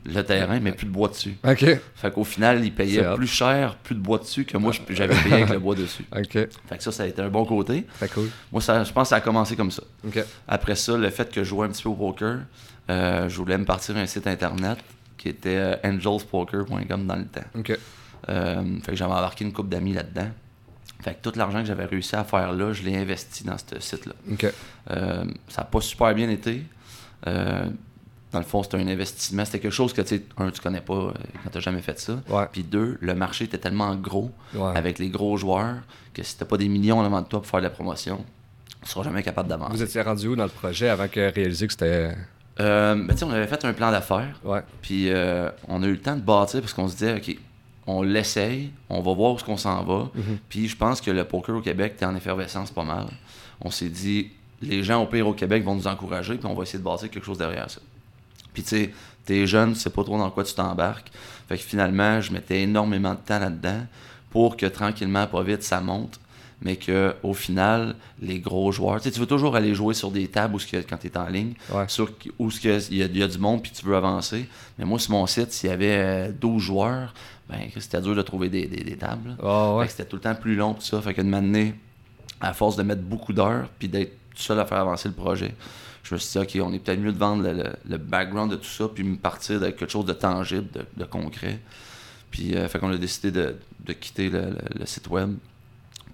le 0.06 0.22
terrain, 0.22 0.60
mais 0.60 0.74
plus 0.74 0.86
de 0.86 0.92
bois 0.92 1.08
dessus. 1.08 1.38
OK. 1.44 1.66
Fait 1.96 2.14
qu'au 2.14 2.24
final, 2.24 2.64
il 2.64 2.72
payait 2.72 3.04
plus 3.16 3.26
cher, 3.26 3.78
plus 3.78 3.96
de 3.96 4.00
bois 4.00 4.20
dessus 4.20 4.46
que 4.46 4.58
moi, 4.60 4.72
j'avais 4.92 5.16
payé 5.24 5.34
avec 5.34 5.50
le 5.50 5.58
bois 5.58 5.74
dessus. 5.74 6.06
OK. 6.16 6.34
Fait 6.34 6.78
que 6.78 6.84
ça, 6.84 6.92
ça 6.92 7.02
a 7.02 7.08
été 7.08 7.20
un 7.20 7.30
bon 7.30 7.46
côté. 7.46 7.88
Très 7.98 8.10
cool. 8.10 8.30
Moi, 8.52 8.62
ça, 8.62 8.84
je 8.84 8.94
pense 8.94 9.06
que 9.06 9.10
ça 9.10 9.16
a 9.16 9.22
commencé 9.22 9.56
comme 9.56 9.72
ça. 9.72 9.82
OK. 10.06 10.24
Après 10.48 10.76
ça, 10.76 10.96
le 10.96 11.10
fait 11.10 11.32
que 11.32 11.44
je 11.44 11.50
jouais 11.50 11.66
un 11.66 11.70
petit 11.70 11.82
peu 11.82 11.90
au 11.90 11.96
poker, 11.96 12.42
euh, 12.92 13.28
je 13.28 13.38
voulais 13.38 13.58
me 13.58 13.66
partir 13.66 13.98
un 13.98 14.06
site 14.06 14.28
internet 14.28 14.78
qui 15.18 15.30
était 15.30 15.58
euh, 15.58 15.76
angelspoker.com 15.84 17.08
dans 17.08 17.16
le 17.16 17.26
temps. 17.26 17.42
OK. 17.58 17.76
Euh, 18.30 18.80
fait 18.84 18.92
que 18.92 18.98
j'avais 18.98 19.14
embarqué 19.14 19.46
une 19.46 19.52
couple 19.52 19.70
d'amis 19.70 19.94
là-dedans. 19.94 20.30
Fait 21.02 21.14
que 21.14 21.22
tout 21.30 21.38
l'argent 21.38 21.60
que 21.62 21.66
j'avais 21.66 21.86
réussi 21.86 22.16
à 22.16 22.24
faire 22.26 22.52
là, 22.52 22.74
je 22.74 22.84
l'ai 22.84 22.98
investi 22.98 23.44
dans 23.46 23.56
ce 23.58 23.80
site-là. 23.80 24.14
Euh, 24.92 25.24
ça 25.48 25.62
n'a 25.62 25.66
pas 25.66 25.80
super 25.82 26.14
bien 26.14 26.30
été. 26.30 26.64
Euh, 27.28 27.66
dans 28.32 28.40
le 28.40 28.46
fond, 28.46 28.62
c'était 28.64 28.78
un 28.78 28.88
investissement. 28.88 29.46
C'était 29.46 29.60
quelque 29.60 29.72
chose 29.74 29.94
que, 29.94 30.02
tu 30.02 30.18
sais, 30.18 30.24
un, 30.38 30.52
tu 30.52 30.60
connais 30.62 30.82
pas 30.82 30.94
euh, 30.94 31.12
quand 31.44 31.50
tu 31.52 31.62
jamais 31.62 31.82
fait 31.82 32.00
ça. 32.00 32.20
Ouais. 32.28 32.46
Puis 32.52 32.64
deux, 32.64 32.98
le 33.02 33.16
marché 33.16 33.46
était 33.46 33.58
tellement 33.58 33.96
gros 33.96 34.32
Ouais. 34.54 34.76
avec 34.76 35.00
les 35.00 35.10
gros 35.10 35.38
joueurs 35.38 35.78
que 36.14 36.22
si 36.22 36.38
t'as 36.38 36.46
pas 36.46 36.58
des 36.58 36.68
millions 36.68 37.02
devant 37.02 37.24
toi 37.24 37.40
pour 37.42 37.50
faire 37.50 37.60
de 37.62 37.66
la 37.66 37.70
promotion, 37.72 38.24
tu 38.84 38.90
seras 38.90 39.04
jamais 39.04 39.24
capable 39.24 39.48
d'avancer. 39.50 39.74
Vous 39.74 39.84
étiez 39.84 40.02
rendu 40.02 40.28
où 40.28 40.36
dans 40.36 40.44
le 40.44 40.50
projet 40.50 40.90
avant 40.90 41.08
que 41.08 41.34
réaliser 41.34 41.66
que 41.68 41.74
c'était. 41.74 42.16
Ben, 42.58 43.08
tu 43.18 43.24
on 43.24 43.32
avait 43.32 43.48
fait 43.48 43.64
un 43.64 43.72
plan 43.72 43.90
d'affaires, 43.90 44.38
Ouais. 44.44 44.62
puis 44.82 45.10
on 45.70 45.82
a 45.82 45.88
eu 45.88 45.92
le 45.94 46.02
temps 46.02 46.16
de 46.18 46.22
bâtir 46.22 46.60
parce 46.60 46.74
qu'on 46.74 46.88
se 46.90 46.98
disait, 46.98 47.16
OK, 47.16 47.38
on 47.92 48.02
l'essaye, 48.04 48.70
on 48.90 49.02
va 49.02 49.14
voir 49.14 49.34
où 49.34 49.36
est-ce 49.36 49.44
qu'on 49.44 49.58
s'en 49.58 49.84
va. 49.84 50.10
Mhm. 50.14 50.38
Puis 50.48 50.68
je 50.68 50.76
pense 50.78 51.02
que 51.02 51.12
le 51.12 51.24
poker 51.24 51.56
au 51.56 51.62
Québec 51.62 51.94
était 51.96 52.06
en 52.06 52.16
effervescence 52.16 52.72
pas 52.72 52.84
mal. 52.84 53.08
On 53.62 53.72
s'est 53.72 53.90
dit, 53.90 54.30
les 54.62 54.84
gens 54.84 55.02
au 55.02 55.06
pire 55.08 55.28
au 55.28 55.34
Québec 55.34 55.64
vont 55.64 55.76
nous 55.76 55.88
encourager, 55.88 56.36
puis 56.36 56.46
on 56.46 56.54
va 56.54 56.64
essayer 56.64 56.80
de 56.80 56.84
bâtir 56.84 57.10
quelque 57.10 57.26
chose 57.26 57.38
derrière 57.38 57.70
ça. 57.70 57.82
Puis 58.54 58.64
tu 58.64 58.70
sais, 58.70 58.94
t'es 59.26 59.48
jeune, 59.48 59.74
tu 59.74 59.80
sais 59.80 59.90
pas 59.90 60.04
trop 60.04 60.18
dans 60.18 60.30
quoi 60.30 60.44
tu 60.44 60.54
t'embarques. 60.54 61.10
Fait 61.48 61.58
que 61.58 61.64
finalement, 61.64 62.22
je 62.22 62.32
mettais 62.32 62.62
énormément 62.62 63.14
de 63.14 63.20
temps 63.26 63.40
là-dedans 63.40 63.86
pour 64.30 64.58
que 64.58 64.66
tranquillement, 64.66 65.26
pas 65.28 65.42
vite, 65.44 65.64
ça 65.64 65.82
monte. 65.82 66.20
Mais 66.62 66.76
que 66.76 67.16
au 67.24 67.34
final, 67.34 67.96
les 68.22 68.40
gros 68.40 68.70
joueurs, 68.74 69.00
tu 69.00 69.10
veux 69.12 69.26
toujours 69.26 69.56
aller 69.56 69.74
jouer 69.74 69.94
sur 69.94 70.12
des 70.12 70.28
tables 70.28 70.56
où 70.56 70.60
ce 70.60 70.68
que, 70.68 70.76
quand 70.78 70.98
tu 70.98 71.08
es 71.08 71.18
en 71.18 71.28
ligne, 71.28 71.54
Ouais. 71.72 71.86
sur 71.88 72.12
où 72.38 72.52
ce 72.52 72.60
que- 72.60 72.82
il 72.92 72.98
y, 72.98 73.04
a- 73.04 73.06
il 73.06 73.18
y 73.18 73.24
a 73.24 73.30
du 73.30 73.38
monde 73.38 73.62
puis 73.64 73.72
tu 73.72 73.86
veux 73.86 73.96
avancer. 73.96 74.46
Mais 74.78 74.84
moi, 74.84 75.00
sur 75.00 75.12
mon 75.12 75.26
site, 75.26 75.54
s'il 75.54 75.70
y 75.70 75.74
avait 75.74 75.98
euh, 75.98 76.32
12 76.34 76.62
joueurs, 76.62 77.14
ben 77.50 77.60
c'était 77.78 78.02
dur 78.02 78.16
de 78.16 78.22
trouver 78.22 78.50
des, 78.50 78.68
des- 78.68 78.84
des 78.84 78.98
tables. 78.98 79.36
Ah 79.42 79.76
ouais. 79.76 79.88
c'était 79.88 80.06
tout 80.06 80.16
le 80.18 80.22
temps 80.22 80.36
plus 80.36 80.56
long 80.56 80.74
tout 80.76 80.82
ça. 80.82 81.02
Fait 81.02 81.14
que 81.14 81.22
de 81.22 81.28
m'amener, 81.28 81.74
à 82.42 82.54
force 82.54 82.76
de 82.76 82.84
mettre 82.84 83.02
beaucoup 83.02 83.34
d'heures 83.34 83.68
puis 83.80 83.88
d'être 83.90 84.12
tout 84.36 84.42
seul 84.44 84.60
à 84.60 84.66
faire 84.66 84.78
avancer 84.80 85.08
le 85.10 85.16
projet, 85.16 85.54
je 86.04 86.14
me 86.14 86.20
suis 86.20 86.40
dit, 86.40 86.60
OK, 86.60 86.66
on 86.68 86.72
est 86.74 86.80
peut-être 86.80 87.00
mieux 87.00 87.12
de 87.12 87.18
vendre 87.18 87.44
le, 87.44 87.54
le- 87.54 87.74
le 87.90 87.98
background 87.98 88.52
de 88.52 88.56
tout 88.56 88.64
ça 88.66 88.88
puis 88.94 89.04
me 89.04 89.16
partir 89.18 89.60
de 89.60 89.66
quelque 89.70 89.90
chose 89.92 90.06
de 90.06 90.14
tangible, 90.14 90.68
de, 90.74 90.86
de 90.96 91.06
concret. 91.06 91.60
Puis, 92.32 92.56
euh, 92.56 92.68
fait 92.68 92.78
qu'on 92.80 92.92
a 92.92 92.98
décidé 92.98 93.32
de, 93.32 93.56
de 93.86 93.94
quitter 93.94 94.30
le, 94.30 94.56
le- 94.80 94.86
site 94.86 95.08
web. 95.10 95.34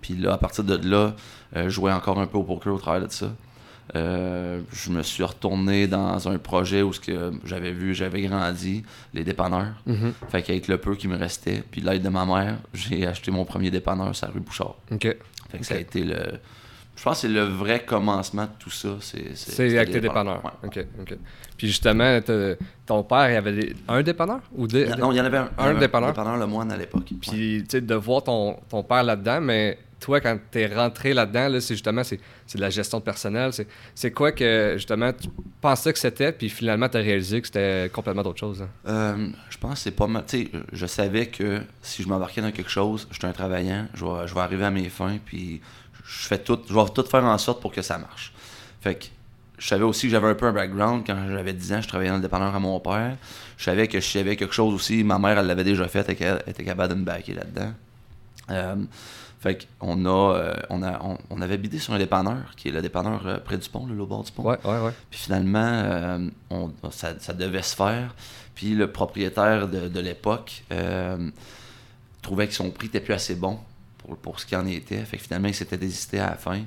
Puis 0.01 0.15
là, 0.15 0.33
à 0.33 0.37
partir 0.37 0.63
de 0.63 0.75
là, 0.87 1.13
euh, 1.55 1.63
je 1.65 1.69
jouais 1.69 1.91
encore 1.91 2.19
un 2.19 2.27
peu 2.27 2.37
au 2.37 2.43
poker 2.43 2.73
au 2.73 2.77
travers 2.79 3.05
de 3.07 3.11
ça. 3.11 3.31
Euh, 3.95 4.61
je 4.73 4.89
me 4.89 5.03
suis 5.03 5.23
retourné 5.23 5.85
dans 5.87 6.27
un 6.27 6.37
projet 6.39 6.81
où 6.81 6.91
ce 6.91 6.99
que 6.99 7.31
j'avais 7.45 7.71
vu, 7.71 7.93
j'avais 7.93 8.21
grandi, 8.23 8.83
les 9.13 9.23
dépanneurs. 9.23 9.73
Mhm. 9.85 10.13
Fait 10.29 10.41
qu'avec 10.41 10.67
le 10.67 10.77
peu 10.79 10.95
qui 10.95 11.07
me 11.07 11.15
restait, 11.17 11.63
puis 11.69 11.81
l'aide 11.81 12.01
de 12.01 12.09
ma 12.09 12.25
mère, 12.25 12.57
j'ai 12.73 13.05
acheté 13.05 13.29
mon 13.29 13.45
premier 13.45 13.69
dépanneur 13.69 14.15
sur 14.15 14.27
la 14.27 14.33
rue 14.33 14.39
Bouchard. 14.39 14.75
OK. 14.91 15.01
Fait 15.51 15.57
que 15.59 15.65
ça 15.65 15.75
a 15.75 15.77
été 15.77 16.03
le. 16.03 16.15
Je 16.97 17.03
pense 17.03 17.15
que 17.21 17.27
c'est 17.27 17.33
le 17.33 17.43
vrai 17.43 17.83
commencement 17.85 18.43
de 18.43 18.49
tout 18.57 18.69
ça. 18.69 18.89
C'est 19.01 19.77
avec 19.77 19.91
tes 19.91 19.99
dépanneurs. 19.99 20.43
Ouais. 20.43 20.51
OK. 20.63 20.79
OK. 21.01 21.17
Puis 21.57 21.67
justement, 21.67 22.19
ton 22.85 23.03
père, 23.03 23.29
il 23.31 23.35
avait 23.35 23.51
des- 23.53 23.75
un 23.87 24.01
dépanneur 24.01 24.39
ou 24.53 24.65
deux? 24.67 24.87
Non, 24.97 25.11
il 25.11 25.17
y 25.17 25.21
en 25.21 25.25
avait 25.25 25.37
un. 25.37 25.49
Un 25.57 25.73
dépanneur? 25.75 26.09
Un 26.09 26.11
dépanneur 26.13 26.37
Le 26.37 26.47
Moine 26.47 26.71
à 26.71 26.77
l'époque. 26.77 27.03
Ouais. 27.11 27.17
Puis, 27.21 27.63
tu 27.63 27.65
sais, 27.69 27.81
de 27.81 27.95
voir 27.95 28.23
ton, 28.23 28.57
ton 28.69 28.81
père 28.81 29.03
là-dedans, 29.03 29.41
mais 29.41 29.77
toi, 30.05 30.21
quand 30.21 30.37
t'es 30.51 30.67
rentré 30.67 31.15
là-dedans, 31.15 31.47
là, 31.47 31.59
c'est 31.59 31.73
justement, 31.73 32.03
c'est, 32.03 32.17
de 32.17 32.61
la 32.61 32.69
gestion 32.69 32.99
de 32.99 33.03
personnel. 33.03 33.49
C'est, 33.95 34.11
quoi 34.11 34.31
que, 34.31 34.73
justement, 34.75 35.11
tu 35.11 35.27
pensais 35.59 35.91
que 35.91 35.97
c'était, 35.97 36.31
puis 36.31 36.47
finalement, 36.47 36.87
t'as 36.87 36.99
réalisé 36.99 37.41
que 37.41 37.47
c'était 37.47 37.89
complètement 37.91 38.21
d'autre 38.21 38.39
chose. 38.39 38.61
hein? 38.61 38.69
Euh, 38.87 39.29
je 39.49 39.57
pense 39.57 39.73
que 39.73 39.79
c'est 39.79 39.95
pas 39.95 40.05
mal. 40.05 40.23
Tu 40.27 40.43
sais, 40.43 40.51
je 40.71 40.85
savais 40.85 41.25
que 41.25 41.59
si 41.81 42.03
je 42.03 42.07
m'embarquais 42.07 42.41
dans 42.41 42.51
quelque 42.51 42.69
chose, 42.69 43.07
je 43.09 43.15
suis 43.15 43.25
un 43.25 43.31
travaillant, 43.31 43.87
je 43.95 44.05
vais, 44.05 44.41
arriver 44.41 44.65
à 44.65 44.69
mes 44.69 44.89
fins, 44.89 45.17
puis 45.25 45.59
je 46.05 46.27
fais 46.27 46.37
tout, 46.37 46.59
je 46.69 46.73
vais 46.75 46.85
tout 46.93 47.03
faire 47.03 47.23
en 47.23 47.39
sorte 47.39 47.59
pour 47.59 47.71
que 47.71 47.81
ça 47.81 47.97
marche. 47.97 48.31
Fait 48.81 48.93
que 48.93 49.05
je 49.57 49.67
savais 49.67 49.85
aussi 49.85 50.05
que 50.05 50.11
j'avais 50.11 50.27
un 50.27 50.35
peu 50.35 50.45
un 50.45 50.53
background. 50.53 51.03
Quand 51.03 51.17
j'avais 51.31 51.53
10 51.53 51.73
ans, 51.73 51.81
je 51.81 51.87
travaillais 51.87 52.11
dans 52.11 52.17
le 52.17 52.21
dépanneur 52.21 52.53
à 52.53 52.59
mon 52.59 52.79
père. 52.79 53.17
Je 53.57 53.63
savais 53.63 53.87
que 53.87 53.99
je 53.99 54.07
savais 54.07 54.35
quelque 54.35 54.53
chose 54.53 54.71
aussi. 54.71 55.03
Ma 55.03 55.17
mère, 55.17 55.39
elle 55.39 55.47
l'avait 55.47 55.63
déjà 55.63 55.87
fait 55.87 56.07
et 56.07 56.15
qu'elle 56.15 56.43
était 56.45 56.63
capable 56.63 56.93
de 56.93 56.99
me 56.99 57.05
backer 57.05 57.33
là-dedans. 57.33 57.73
Euh, 58.51 58.75
fait 59.45 59.67
qu'on 59.79 60.05
a, 60.05 60.09
euh, 60.09 60.53
on, 60.71 60.81
a 60.81 60.99
on, 61.03 61.19
on 61.29 61.39
avait 61.39 61.59
bidé 61.59 61.77
sur 61.77 61.93
un 61.93 61.99
dépanneur, 61.99 62.55
qui 62.57 62.69
est 62.69 62.71
le 62.71 62.81
dépanneur 62.81 63.27
euh, 63.27 63.37
près 63.37 63.59
du 63.59 63.69
pont, 63.69 63.85
le 63.85 64.01
au 64.01 64.07
bord 64.07 64.23
du 64.23 64.31
pont. 64.31 64.41
Ouais, 64.41 64.57
ouais, 64.65 64.79
ouais. 64.79 64.91
Puis 65.11 65.19
finalement, 65.19 65.59
euh, 65.59 66.27
on, 66.49 66.71
ça, 66.89 67.13
ça 67.19 67.31
devait 67.33 67.61
se 67.61 67.75
faire. 67.75 68.15
Puis 68.55 68.73
le 68.73 68.91
propriétaire 68.91 69.67
de, 69.67 69.87
de 69.87 69.99
l'époque 69.99 70.63
trouvait 72.23 72.47
que 72.47 72.55
son 72.55 72.71
prix 72.71 72.87
était 72.87 73.01
plus 73.01 73.13
assez 73.13 73.35
bon 73.35 73.59
pour, 73.99 74.17
pour 74.17 74.39
ce 74.39 74.47
qu'il 74.47 74.57
en 74.57 74.65
était. 74.65 75.05
Fait 75.05 75.17
que 75.17 75.23
finalement, 75.23 75.49
il 75.49 75.53
s'était 75.53 75.77
désisté 75.77 76.19
à 76.19 76.31
la 76.31 76.37
fin. 76.37 76.61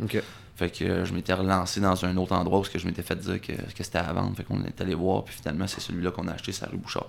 Fait 0.55 0.71
que 0.71 1.05
je 1.05 1.13
m'étais 1.13 1.33
relancé 1.33 1.81
dans 1.81 2.05
un 2.05 2.17
autre 2.17 2.33
endroit 2.33 2.61
où 2.61 2.65
je 2.65 2.87
m'étais 2.87 3.03
fait 3.03 3.17
dire 3.17 3.41
que, 3.41 3.53
que 3.53 3.83
c'était 3.83 3.99
à 3.99 4.13
vendre. 4.13 4.37
Fait 4.37 4.45
qu'on 4.45 4.63
est 4.63 4.81
allé 4.81 4.95
voir, 4.95 5.25
puis 5.25 5.35
finalement, 5.35 5.67
c'est 5.67 5.81
celui-là 5.81 6.13
qu'on 6.13 6.29
a 6.29 6.33
acheté, 6.35 6.53
c'est 6.53 6.65
la 6.65 6.71
rue 6.71 6.79
Bouchard. 6.79 7.09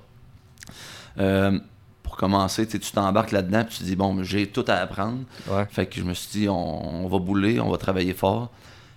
Commencer, 2.19 2.67
tu 2.67 2.79
t'embarques 2.79 3.31
là-dedans, 3.31 3.63
puis 3.63 3.77
tu 3.77 3.79
te 3.79 3.83
dis, 3.85 3.95
bon, 3.95 4.21
j'ai 4.23 4.45
tout 4.47 4.65
à 4.67 4.73
apprendre. 4.73 5.19
Ouais. 5.47 5.65
Fait 5.71 5.85
que 5.85 6.01
je 6.01 6.03
me 6.03 6.13
suis 6.13 6.41
dit, 6.41 6.49
on, 6.49 7.05
on 7.05 7.07
va 7.07 7.17
bouler, 7.17 7.61
on 7.61 7.69
va 7.69 7.77
travailler 7.77 8.13
fort. 8.13 8.49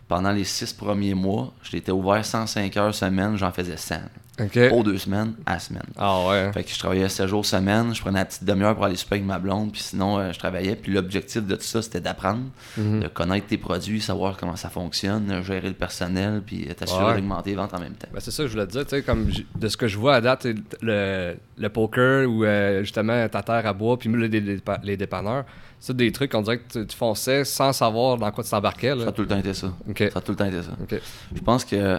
Pendant 0.08 0.32
les 0.32 0.42
six 0.42 0.72
premiers 0.72 1.14
mois, 1.14 1.52
je 1.62 1.70
l'étais 1.70 1.92
ouvert 1.92 2.24
105 2.24 2.76
heures 2.76 2.92
semaine, 2.92 3.36
j'en 3.36 3.52
faisais 3.52 3.76
100. 3.76 3.94
Pas 4.36 4.82
deux 4.82 4.96
semaines, 4.98 5.34
à 5.44 5.54
la 5.54 5.58
semaine. 5.58 5.82
Ah 5.96 6.26
ouais. 6.26 6.50
Fait 6.52 6.64
que 6.64 6.70
je 6.70 6.78
travaillais 6.78 7.08
7 7.08 7.26
jours 7.28 7.44
semaine, 7.44 7.94
je 7.94 8.00
prenais 8.00 8.18
la 8.20 8.24
petite 8.24 8.44
demi-heure 8.44 8.74
pour 8.74 8.84
aller 8.86 8.96
souper 8.96 9.16
avec 9.16 9.26
ma 9.26 9.38
blonde, 9.38 9.72
puis 9.72 9.82
sinon 9.82 10.18
euh, 10.18 10.32
je 10.32 10.38
travaillais. 10.38 10.74
Puis 10.74 10.90
l'objectif 10.92 11.44
de 11.46 11.54
tout 11.54 11.62
ça, 11.62 11.82
c'était 11.82 12.00
d'apprendre, 12.00 12.44
Mhm. 12.78 13.00
de 13.00 13.08
connaître 13.08 13.46
tes 13.46 13.58
produits, 13.58 14.00
savoir 14.00 14.36
comment 14.38 14.56
ça 14.56 14.70
fonctionne, 14.70 15.42
gérer 15.42 15.68
le 15.68 15.74
personnel, 15.74 16.42
puis 16.46 16.66
t'assurer 16.74 17.04
Ouais. 17.04 17.14
d'augmenter 17.16 17.50
les 17.50 17.56
ventes 17.56 17.74
en 17.74 17.78
même 17.80 17.92
temps. 17.92 18.08
Ben, 18.12 18.20
c'est 18.20 18.30
ça, 18.30 18.46
je 18.46 18.52
voulais 18.52 18.66
te 18.66 18.72
dire, 18.72 18.84
tu 18.86 18.96
sais, 18.96 19.02
comme 19.02 19.28
de 19.54 19.68
ce 19.68 19.76
que 19.76 19.86
je 19.86 19.98
vois 19.98 20.14
à 20.14 20.20
date, 20.22 20.46
le, 20.80 21.34
le 21.58 21.68
poker 21.68 22.26
ou 22.28 22.44
euh, 22.44 22.80
justement 22.82 23.28
ta 23.28 23.42
terre 23.42 23.66
à 23.66 23.72
bois, 23.74 23.98
puis 23.98 24.08
les, 24.10 24.28
les, 24.28 24.58
les 24.82 24.96
dépanneurs, 24.96 25.44
c'est 25.78 25.96
des 25.96 26.10
trucs, 26.12 26.32
on 26.34 26.42
dirait 26.42 26.58
que 26.58 26.72
tu, 26.72 26.86
tu 26.86 26.96
fonçais 26.96 27.44
sans 27.44 27.72
savoir 27.72 28.16
dans 28.16 28.30
quoi 28.30 28.42
tu 28.44 28.50
t'embarquais. 28.50 28.94
Ça 28.98 29.08
a 29.08 29.12
tout 29.12 29.22
le 29.22 29.28
temps 29.28 29.38
été 29.38 29.52
ça. 29.52 29.72
Ça 29.98 30.18
a 30.18 30.20
tout 30.22 30.32
le 30.32 30.36
temps 30.36 30.46
été 30.46 30.62
ça. 30.62 30.70
Je 31.34 31.40
pense 31.42 31.64
que. 31.64 31.98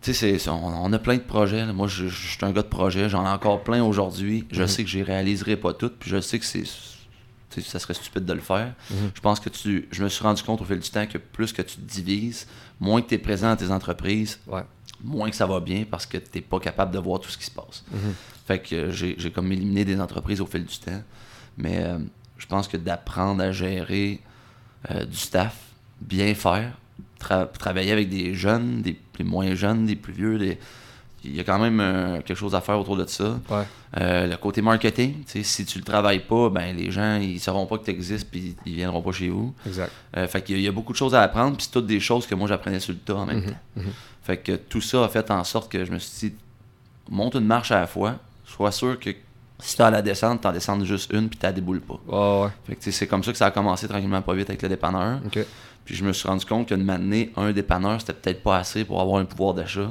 Tu 0.00 0.14
sais, 0.14 0.48
on, 0.48 0.52
on 0.84 0.92
a 0.92 0.98
plein 0.98 1.16
de 1.16 1.22
projets. 1.22 1.66
là. 1.66 1.72
Moi, 1.72 1.88
je, 1.88 2.06
je 2.08 2.28
suis 2.28 2.44
un 2.44 2.52
gars 2.52 2.62
de 2.62 2.68
projets. 2.68 3.08
J'en 3.08 3.24
ai 3.24 3.28
encore 3.28 3.62
plein 3.64 3.82
aujourd'hui. 3.82 4.46
Je 4.50 4.62
Mhm. 4.62 4.68
sais 4.68 4.84
que 4.84 4.90
je 4.90 4.98
les 4.98 5.02
réaliserai 5.04 5.56
pas 5.56 5.72
toutes. 5.74 5.96
Puis 5.98 6.10
je 6.10 6.20
sais 6.20 6.38
que 6.38 6.44
c'est. 6.44 6.64
ça 7.62 7.78
serait 7.80 7.94
stupide 7.94 8.24
de 8.24 8.32
le 8.32 8.40
faire. 8.40 8.74
Mhm. 8.90 9.10
Je 9.14 9.20
pense 9.20 9.40
que 9.40 9.48
tu. 9.48 9.88
Je 9.90 10.04
me 10.04 10.08
suis 10.08 10.22
rendu 10.22 10.42
compte 10.42 10.60
au 10.60 10.64
fil 10.64 10.78
du 10.78 10.88
temps 10.90 11.06
que 11.06 11.18
plus 11.18 11.52
que 11.52 11.62
tu 11.62 11.76
te 11.76 11.80
divises, 11.80 12.46
moins 12.78 13.02
que 13.02 13.08
tu 13.08 13.14
es 13.16 13.18
présent 13.18 13.48
dans 13.50 13.56
tes 13.56 13.70
entreprises, 13.72 14.38
Ouais. 14.46 14.62
moins 15.02 15.28
que 15.30 15.36
ça 15.36 15.46
va 15.46 15.58
bien 15.58 15.84
parce 15.90 16.06
que 16.06 16.18
tu 16.18 16.28
n'es 16.36 16.40
pas 16.42 16.60
capable 16.60 16.92
de 16.92 16.98
voir 17.00 17.18
tout 17.20 17.28
ce 17.30 17.36
qui 17.38 17.44
se 17.46 17.50
passe. 17.50 17.84
Mhm. 17.90 18.14
Fait 18.46 18.60
que 18.60 18.90
j'ai 18.90 19.16
j'ai 19.18 19.30
comme 19.32 19.50
éliminé 19.50 19.84
des 19.84 20.00
entreprises 20.00 20.40
au 20.40 20.46
fil 20.46 20.64
du 20.64 20.78
temps. 20.78 21.02
Mais 21.56 21.78
euh, 21.82 21.98
je 22.36 22.46
pense 22.46 22.68
que 22.68 22.76
d'apprendre 22.76 23.42
à 23.42 23.50
gérer 23.50 24.20
euh, 24.92 25.04
du 25.04 25.16
staff, 25.16 25.56
bien 26.00 26.32
faire, 26.36 26.78
tra- 27.20 27.48
travailler 27.58 27.92
avec 27.92 28.08
des 28.08 28.34
jeunes, 28.34 28.82
des, 28.82 28.96
des 29.16 29.24
moins 29.24 29.54
jeunes, 29.54 29.86
des 29.86 29.96
plus 29.96 30.12
vieux, 30.12 30.38
des- 30.38 30.58
il 31.24 31.34
y 31.34 31.40
a 31.40 31.44
quand 31.44 31.58
même 31.58 31.80
euh, 31.80 32.18
quelque 32.20 32.36
chose 32.36 32.54
à 32.54 32.60
faire 32.60 32.78
autour 32.78 32.96
de 32.96 33.04
ça. 33.06 33.38
Ouais. 33.50 33.64
Euh, 34.00 34.26
le 34.28 34.36
côté 34.36 34.62
marketing, 34.62 35.14
si 35.42 35.64
tu 35.64 35.78
le 35.78 35.84
travailles 35.84 36.20
pas, 36.20 36.48
ben 36.48 36.76
les 36.76 36.90
gens 36.92 37.16
ils 37.16 37.40
sauront 37.40 37.66
pas 37.66 37.78
que 37.78 37.84
tu 37.86 37.90
existes 37.90 38.28
puis 38.30 38.54
ils 38.64 38.74
viendront 38.76 39.02
pas 39.02 39.10
chez 39.12 39.28
vous. 39.28 39.52
Exact. 39.66 39.90
Euh, 40.16 40.28
fait 40.28 40.42
qu'il 40.42 40.54
y 40.54 40.58
a- 40.58 40.60
il 40.60 40.64
y 40.64 40.68
a 40.68 40.72
beaucoup 40.72 40.92
de 40.92 40.98
choses 40.98 41.14
à 41.16 41.22
apprendre, 41.22 41.56
puis 41.56 41.64
c'est 41.64 41.72
toutes 41.72 41.86
des 41.86 41.98
choses 42.00 42.26
que 42.26 42.34
moi 42.36 42.46
j'apprenais 42.46 42.78
sur 42.80 42.92
le 42.92 43.00
tas 43.00 43.16
en 43.16 43.26
même 43.26 43.38
Mhm, 43.38 43.44
temps. 43.46 43.56
mhm. 43.76 43.92
Fait 44.22 44.36
que 44.36 44.52
tout 44.52 44.80
ça 44.80 45.04
a 45.04 45.08
fait 45.08 45.28
en 45.30 45.42
sorte 45.42 45.72
que 45.72 45.84
je 45.84 45.90
me 45.90 45.98
suis 45.98 46.28
dit, 46.28 46.34
monte 47.10 47.34
une 47.34 47.46
marche 47.46 47.72
à 47.72 47.80
la 47.80 47.86
fois, 47.88 48.14
sois 48.46 48.70
sûr 48.72 48.98
que 49.00 49.10
si 49.60 49.76
t'as 49.76 49.88
à 49.88 49.90
la 49.90 50.02
descente, 50.02 50.42
t'en 50.42 50.52
descends 50.52 50.82
juste 50.84 51.12
une, 51.12 51.28
puis 51.28 51.36
t'as 51.38 51.50
déboules 51.50 51.80
pas. 51.80 51.98
Ouais, 52.06 52.44
ouais. 52.44 52.50
Fait 52.64 52.76
que 52.76 52.90
c'est 52.92 53.06
comme 53.08 53.24
ça 53.24 53.32
que 53.32 53.38
ça 53.38 53.46
a 53.46 53.50
commencé 53.50 53.88
tranquillement 53.88 54.22
pas 54.22 54.34
vite 54.34 54.48
avec 54.50 54.62
le 54.62 54.68
dépanneur. 54.68 55.18
Puis 55.88 55.96
je 55.96 56.04
me 56.04 56.12
suis 56.12 56.28
rendu 56.28 56.44
compte 56.44 56.68
qu'une 56.68 56.90
année, 56.90 57.32
un 57.38 57.50
dépanneur, 57.50 57.98
c'était 57.98 58.12
peut-être 58.12 58.42
pas 58.42 58.58
assez 58.58 58.84
pour 58.84 59.00
avoir 59.00 59.22
un 59.22 59.24
pouvoir 59.24 59.54
d'achat. 59.54 59.90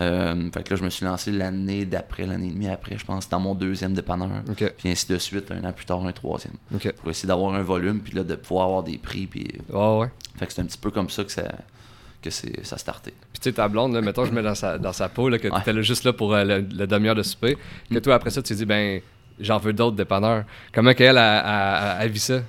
Euh, 0.00 0.50
fait 0.54 0.62
que 0.62 0.70
là, 0.70 0.76
je 0.76 0.84
me 0.84 0.88
suis 0.88 1.04
lancé 1.04 1.30
l'année 1.30 1.84
d'après, 1.84 2.24
l'année 2.24 2.46
et 2.46 2.50
demie 2.50 2.66
après, 2.68 2.96
je 2.96 3.04
pense, 3.04 3.28
dans 3.28 3.38
mon 3.38 3.54
deuxième 3.54 3.92
dépanneur. 3.92 4.30
Puis 4.56 4.88
ainsi 4.88 5.06
de 5.06 5.18
suite, 5.18 5.50
un 5.50 5.62
an 5.68 5.72
plus 5.72 5.84
tard, 5.84 6.02
un 6.06 6.12
troisième. 6.12 6.54
Pour 7.02 7.10
essayer 7.10 7.26
d'avoir 7.26 7.52
un 7.54 7.62
volume, 7.62 8.00
puis 8.00 8.14
là, 8.14 8.24
de 8.24 8.36
pouvoir 8.36 8.64
avoir 8.68 8.82
des 8.84 8.96
prix. 8.96 9.26
Puis... 9.26 9.46
Ouais, 9.70 9.98
ouais. 9.98 10.10
Fait 10.38 10.46
que 10.46 10.52
c'est 10.54 10.62
un 10.62 10.64
petit 10.64 10.78
peu 10.78 10.90
comme 10.90 11.10
ça 11.10 11.24
que 11.24 11.30
ça, 11.30 11.42
que 12.22 12.30
c'est, 12.30 12.64
ça 12.64 12.78
starté. 12.78 13.10
Puis 13.34 13.40
tu 13.40 13.50
sais, 13.50 13.52
ta 13.52 13.68
blonde, 13.68 13.92
là, 13.92 14.00
mettons, 14.00 14.24
je 14.24 14.32
mets 14.32 14.40
dans 14.42 14.54
sa, 14.54 14.78
dans 14.78 14.94
sa 14.94 15.10
peau, 15.10 15.28
là, 15.28 15.38
que 15.38 15.48
Ouais. 15.48 15.58
t'étais 15.58 15.74
là 15.74 15.82
juste 15.82 16.04
là 16.04 16.14
pour 16.14 16.32
euh, 16.32 16.42
le 16.44 16.86
demi-heure 16.86 17.14
de 17.16 17.22
souper, 17.22 17.58
que 17.92 17.98
toi, 17.98 18.14
après 18.14 18.30
ça, 18.30 18.40
tu 18.40 18.54
dis, 18.54 18.64
ben, 18.64 19.02
j'en 19.40 19.58
veux 19.58 19.74
d'autres 19.74 19.96
dépanneurs. 19.96 20.44
Comment 20.72 20.94
qu'elle 20.94 21.18
a, 21.18 21.38
a, 21.40 21.74
a- 21.74 21.98
a 21.98 22.06
vu 22.06 22.18
ça? 22.18 22.40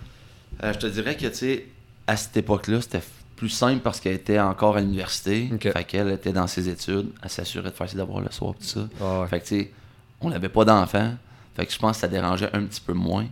Euh, 0.63 0.71
je 0.73 0.77
te 0.79 0.87
dirais 0.87 1.17
que, 1.17 1.25
tu 1.27 1.33
sais, 1.35 1.65
à 2.09 2.17
cette 2.17 2.35
époque-là, 2.37 2.81
c'était 2.81 3.03
plus 3.35 3.49
simple 3.49 3.81
parce 3.81 3.99
qu'elle 3.99 4.15
était 4.15 4.39
encore 4.39 4.77
à 4.77 4.81
l'université. 4.81 5.49
Ok. 5.53 5.71
Fait 5.71 5.83
qu'elle 5.83 6.09
était 6.09 6.33
dans 6.33 6.47
ses 6.47 6.67
études. 6.67 7.11
Elle 7.21 7.29
s'assurait 7.29 7.69
de 7.69 7.75
faire 7.75 7.87
ses 7.89 7.97
devoirs 7.97 8.21
le 8.21 8.31
soir, 8.31 8.53
tout 8.59 8.65
ça. 8.65 8.81
Ouais. 8.99 9.27
Fait 9.27 9.39
que, 9.39 9.45
tu 9.45 9.59
sais, 9.59 9.71
on 10.19 10.29
n'avait 10.29 10.49
pas 10.49 10.65
d'enfants. 10.65 11.13
Fait 11.55 11.65
que 11.67 11.71
je 11.71 11.77
pense 11.77 11.97
que 11.97 12.01
ça 12.01 12.07
dérangeait 12.07 12.49
un 12.53 12.63
petit 12.63 12.81
peu 12.81 12.93
moins. 12.93 13.27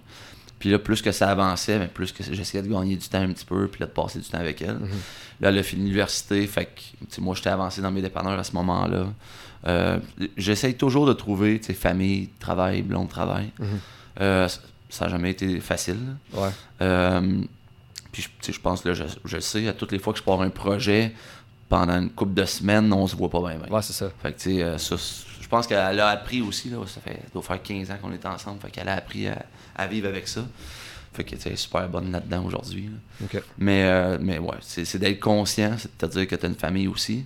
Puis 0.60 0.69
là, 0.69 0.77
plus 0.79 1.01
que 1.01 1.12
ça 1.12 1.29
avançait, 1.29 1.79
ben, 1.79 1.88
plus 1.88 2.12
que 2.12 2.24
j'essayais 2.24 2.63
de 2.63 2.72
gagner 2.72 2.96
du 2.96 3.07
temps 3.07 3.22
un 3.22 3.31
petit 3.31 3.46
peu, 3.46 3.67
puis 3.67 3.79
là, 3.79 3.88
de 3.88 3.91
passer 3.91 4.19
du 4.19 4.27
temps 4.27 4.39
avec 4.39 4.62
elle. 4.62 4.75
Mhm. 4.75 4.89
Là, 5.41 5.50
elle 5.50 5.57
a 5.57 5.63
fini 5.63 5.84
l'université, 5.84 6.46
fait 6.48 6.65
que, 6.65 7.22
moi, 7.22 7.36
j'étais 7.36 7.50
avancé 7.50 7.81
dans 7.81 7.91
mes 7.91 8.01
dépanneurs 8.01 8.39
à 8.39 8.43
ce 8.43 8.53
moment-là. 8.53 9.07
Euh, 9.67 10.00
J'essaye 10.36 10.75
toujours 10.75 11.05
de 11.05 11.13
trouver, 11.13 11.60
tu 11.60 11.67
sais, 11.67 11.74
famille, 11.74 12.29
travail, 12.39 12.81
blonde, 12.84 13.10
travail. 13.10 13.51
Mhm. 13.60 13.67
Euh, 14.22 14.48
ça 14.89 15.05
n'a 15.05 15.12
jamais 15.12 15.31
été 15.31 15.60
facile. 15.60 16.15
Ouais. 16.34 16.50
Euh, 16.81 17.41
puis 18.39 18.53
je, 18.53 18.59
pense 18.59 18.81
que 18.81 18.89
là, 18.89 18.93
je, 18.95 19.03
je 19.25 19.39
sais, 19.39 19.67
à 19.67 19.74
toutes 19.74 19.91
les 19.91 20.00
fois 20.00 20.13
que 20.13 20.19
je 20.19 20.24
pars 20.24 20.41
un 20.41 20.50
projet, 20.50 21.13
pendant 21.69 22.00
une 22.00 22.09
couple 22.09 22.33
de 22.33 22.45
semaines, 22.45 22.91
on 22.93 23.07
se 23.07 23.15
voit 23.15 23.29
pas 23.29 23.39
bien. 23.41 23.59
Ouais, 23.69 23.81
c'est 23.81 23.93
ça. 23.93 24.09
Fait 24.21 24.33
que, 24.33 24.38
tu 24.38 24.55
sais, 24.55 24.63
euh, 24.63 24.77
ça, 24.77 24.95
je 25.41 25.47
pense 25.47 25.67
qu'elle 25.67 26.00
a 26.00 26.07
appris 26.09 26.41
aussi, 26.41 26.69
là, 26.69 26.77
ça 26.88 27.01
fait, 27.01 27.13
ça 27.13 27.29
doit 27.33 27.41
faire 27.41 27.62
15 27.62 27.91
ans 27.91 27.97
qu'on 28.01 28.12
est 28.12 28.25
ensemble, 28.25 28.59
fait 28.62 28.71
qu'elle 28.71 28.89
a 28.89 28.95
appris 28.95 29.27
à, 29.27 29.45
à 29.75 29.88
vivre 29.88 30.07
avec 30.07 30.27
ça. 30.27 30.45
Fait 31.13 31.24
que, 31.24 31.36
tu 31.36 31.57
super 31.57 31.89
bonne 31.89 32.12
là-dedans 32.12 32.45
aujourd'hui. 32.45 32.89
là. 33.21 33.39
Mais, 33.57 33.83
euh, 33.86 34.17
mais 34.21 34.38
ouais, 34.39 34.57
c'est 34.62 34.97
d'être 34.97 35.19
conscient, 35.19 35.75
c'est 35.77 35.91
de 36.00 36.07
te 36.07 36.12
dire 36.12 36.27
que 36.27 36.36
tu 36.36 36.45
as 36.45 36.50
une 36.50 36.55
famille 36.55 36.88
aussi. 36.88 37.25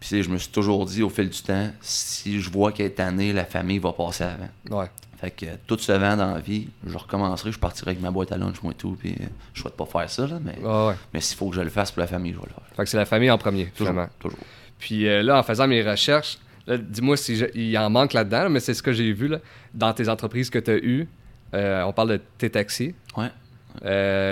Puis, 0.00 0.22
je 0.22 0.28
me 0.28 0.38
suis 0.38 0.50
toujours 0.50 0.84
dit, 0.86 1.02
au 1.02 1.08
fil 1.08 1.28
du 1.28 1.42
temps, 1.42 1.70
si 1.80 2.40
je 2.40 2.50
vois 2.50 2.72
qu'elle 2.72 2.86
est 2.86 2.90
tannée, 2.90 3.32
la 3.32 3.44
famille 3.44 3.78
va 3.78 3.92
passer 3.92 4.24
avant. 4.24 4.78
Ouais. 4.78 4.90
Fait 5.18 5.30
que 5.30 5.46
euh, 5.46 5.54
tout 5.66 5.78
se 5.78 5.92
vend 5.92 6.16
dans 6.16 6.34
la 6.34 6.40
vie, 6.40 6.68
je 6.86 6.96
recommencerai, 6.96 7.50
je 7.52 7.58
partirai 7.58 7.92
avec 7.92 8.02
ma 8.02 8.10
boîte 8.10 8.32
à 8.32 8.36
lunch, 8.36 8.62
moi 8.62 8.72
et 8.72 8.76
tout, 8.76 8.96
puis 8.98 9.14
euh, 9.20 9.24
je 9.54 9.62
souhaite 9.62 9.74
pas 9.76 9.86
faire 9.86 10.10
ça, 10.10 10.26
là, 10.26 10.38
mais, 10.44 10.58
Ouais, 10.58 10.88
ouais. 10.88 10.94
mais 11.14 11.20
s'il 11.20 11.36
faut 11.36 11.48
que 11.50 11.56
je 11.56 11.60
le 11.62 11.70
fasse 11.70 11.90
pour 11.90 12.00
la 12.00 12.06
famille, 12.06 12.32
je 12.32 12.38
vais 12.38 12.44
le 12.46 12.52
faire. 12.54 12.64
Fait 12.76 12.84
que 12.84 12.88
c'est 12.90 12.96
la 12.98 13.06
famille 13.06 13.30
en 13.30 13.38
premier, 13.38 13.66
Toujours. 13.66 13.88
finalement. 13.92 14.08
toujours. 14.18 14.38
Puis 14.78 15.06
euh, 15.08 15.22
là, 15.22 15.38
en 15.38 15.42
faisant 15.42 15.66
mes 15.66 15.82
recherches, 15.82 16.38
dis-moi 16.68 17.16
s'il 17.16 17.78
en 17.78 17.88
manque 17.90 18.12
là-dedans, 18.12 18.42
là, 18.44 18.48
mais 18.48 18.60
c'est 18.60 18.74
ce 18.74 18.82
que 18.82 18.92
j'ai 18.92 19.12
vu 19.12 19.28
là, 19.28 19.38
dans 19.72 19.92
tes 19.94 20.08
entreprises 20.08 20.50
que 20.50 20.58
tu 20.58 20.70
as 20.70 20.76
eues. 20.76 21.08
On 21.54 21.92
parle 21.94 22.10
de 22.10 22.20
tes 22.38 22.50
taxis, 22.50 22.94
Ouais. 23.16 23.30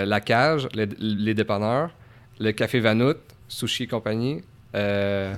la 0.05 0.19
cage, 0.21 0.67
les, 0.73 0.85
les 0.99 1.33
dépanneurs, 1.33 1.89
le 2.39 2.51
café 2.51 2.79
Vanout, 2.79 3.15
Sushi 3.47 3.83
et 3.83 3.87
compagnie, 3.87 4.43
euh, 4.75 5.33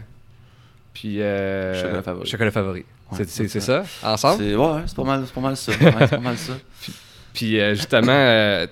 puis 0.99 1.21
euh, 1.21 1.79
Chocolat 1.81 2.01
favori. 2.03 2.27
Chocolat 2.29 2.51
favori. 2.51 2.79
Ouais, 2.79 3.17
c'est, 3.17 3.29
c'est- 3.29 3.47
c'est 3.47 3.59
c'est 3.59 3.83
ça, 3.83 3.83
ensemble? 4.13 4.43
C'est 4.43 4.55
ouais, 4.55 4.81
c'est 4.87 4.95
pas 4.95 5.03
mal, 5.03 5.23
c'est 5.25 5.33
pas 5.33 5.41
mal 5.41 5.55
ça. 5.57 5.71
Ouais, 5.71 5.93
c'est 5.99 6.09
pas 6.09 6.17
mal 6.19 6.37
ça. 6.37 6.53
Puis 7.33 7.59
euh, 7.59 7.75
justement, 7.75 8.07
euh, 8.11 8.65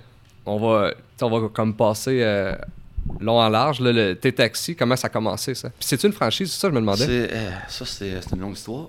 on, 0.46 0.58
va, 0.58 0.92
on 1.22 1.30
va 1.40 1.50
comme 1.50 1.76
passer 1.76 2.22
euh, 2.24 2.56
long 3.20 3.40
en 3.40 3.48
large. 3.50 3.80
Là, 3.80 3.92
le, 3.92 4.16
tes 4.16 4.32
taxis, 4.34 4.76
comment 4.76 4.96
ça 4.96 5.06
a 5.08 5.10
commencé 5.10 5.54
ça? 5.54 5.70
Puis 5.70 5.88
c'est-tu 5.88 6.08
une 6.08 6.14
franchise, 6.14 6.52
c'est 6.52 6.60
ça, 6.62 6.68
je 6.70 6.74
me 6.74 6.80
demandais? 6.80 7.06
C'est, 7.06 7.30
ça, 7.68 7.86
c'est, 7.86 8.20
c'est 8.22 8.32
une 8.36 8.42
longue 8.42 8.56
histoire. 8.58 8.88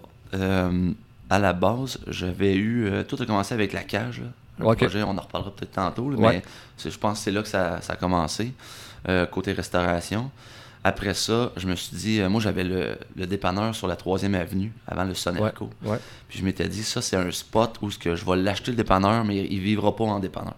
À 1.29 1.39
la 1.41 1.53
base, 1.53 1.99
j'avais 2.07 2.55
eu. 2.55 2.91
tout 3.09 3.17
a 3.21 3.27
commencé 3.27 3.53
avec 3.53 3.73
la 3.73 3.83
cage. 3.83 4.21
Là. 4.21 4.27
Le 4.71 4.75
projet, 4.77 5.03
on 5.03 5.11
en 5.19 5.21
reparlera 5.21 5.51
peut-être 5.55 5.73
tantôt, 5.73 6.09
là, 6.11 6.17
Ouais. 6.17 6.33
mais 6.37 6.43
c'est- 6.77 6.91
je 6.91 6.99
pense 6.99 7.19
que 7.19 7.25
c'est 7.25 7.31
là 7.33 7.43
que 7.43 7.49
ça, 7.49 7.81
ça 7.83 7.93
a 7.93 7.97
commencé, 7.97 8.53
côté 9.31 9.53
restauration. 9.53 10.31
Après 10.89 11.15
ça, 11.15 11.51
je 11.57 11.67
me 11.67 11.75
suis 11.75 11.97
dit, 11.97 12.21
euh, 12.21 12.29
moi 12.29 12.41
j'avais 12.41 12.63
le, 12.63 12.97
le 13.17 13.27
dépanneur 13.27 13.75
sur 13.75 13.89
la 13.89 13.97
3e 13.97 14.35
avenue, 14.35 14.73
avant 14.87 15.03
le 15.03 15.15
Sonerco. 15.15 15.69
Ouais. 15.85 15.99
Puis 16.29 16.39
je 16.39 16.45
m'étais 16.45 16.69
dit, 16.69 16.85
ça 16.85 17.03
c'est 17.03 17.17
un 17.17 17.29
spot 17.33 17.77
où 17.83 17.89
que 17.99 18.15
je 18.15 18.25
vais 18.25 18.37
l'acheter 18.37 18.71
le 18.71 18.77
dépanneur, 18.77 19.25
mais 19.25 19.49
il 19.51 19.59
vivra 19.59 19.97
pas 19.97 20.05
en 20.05 20.21
dépanneur. 20.21 20.55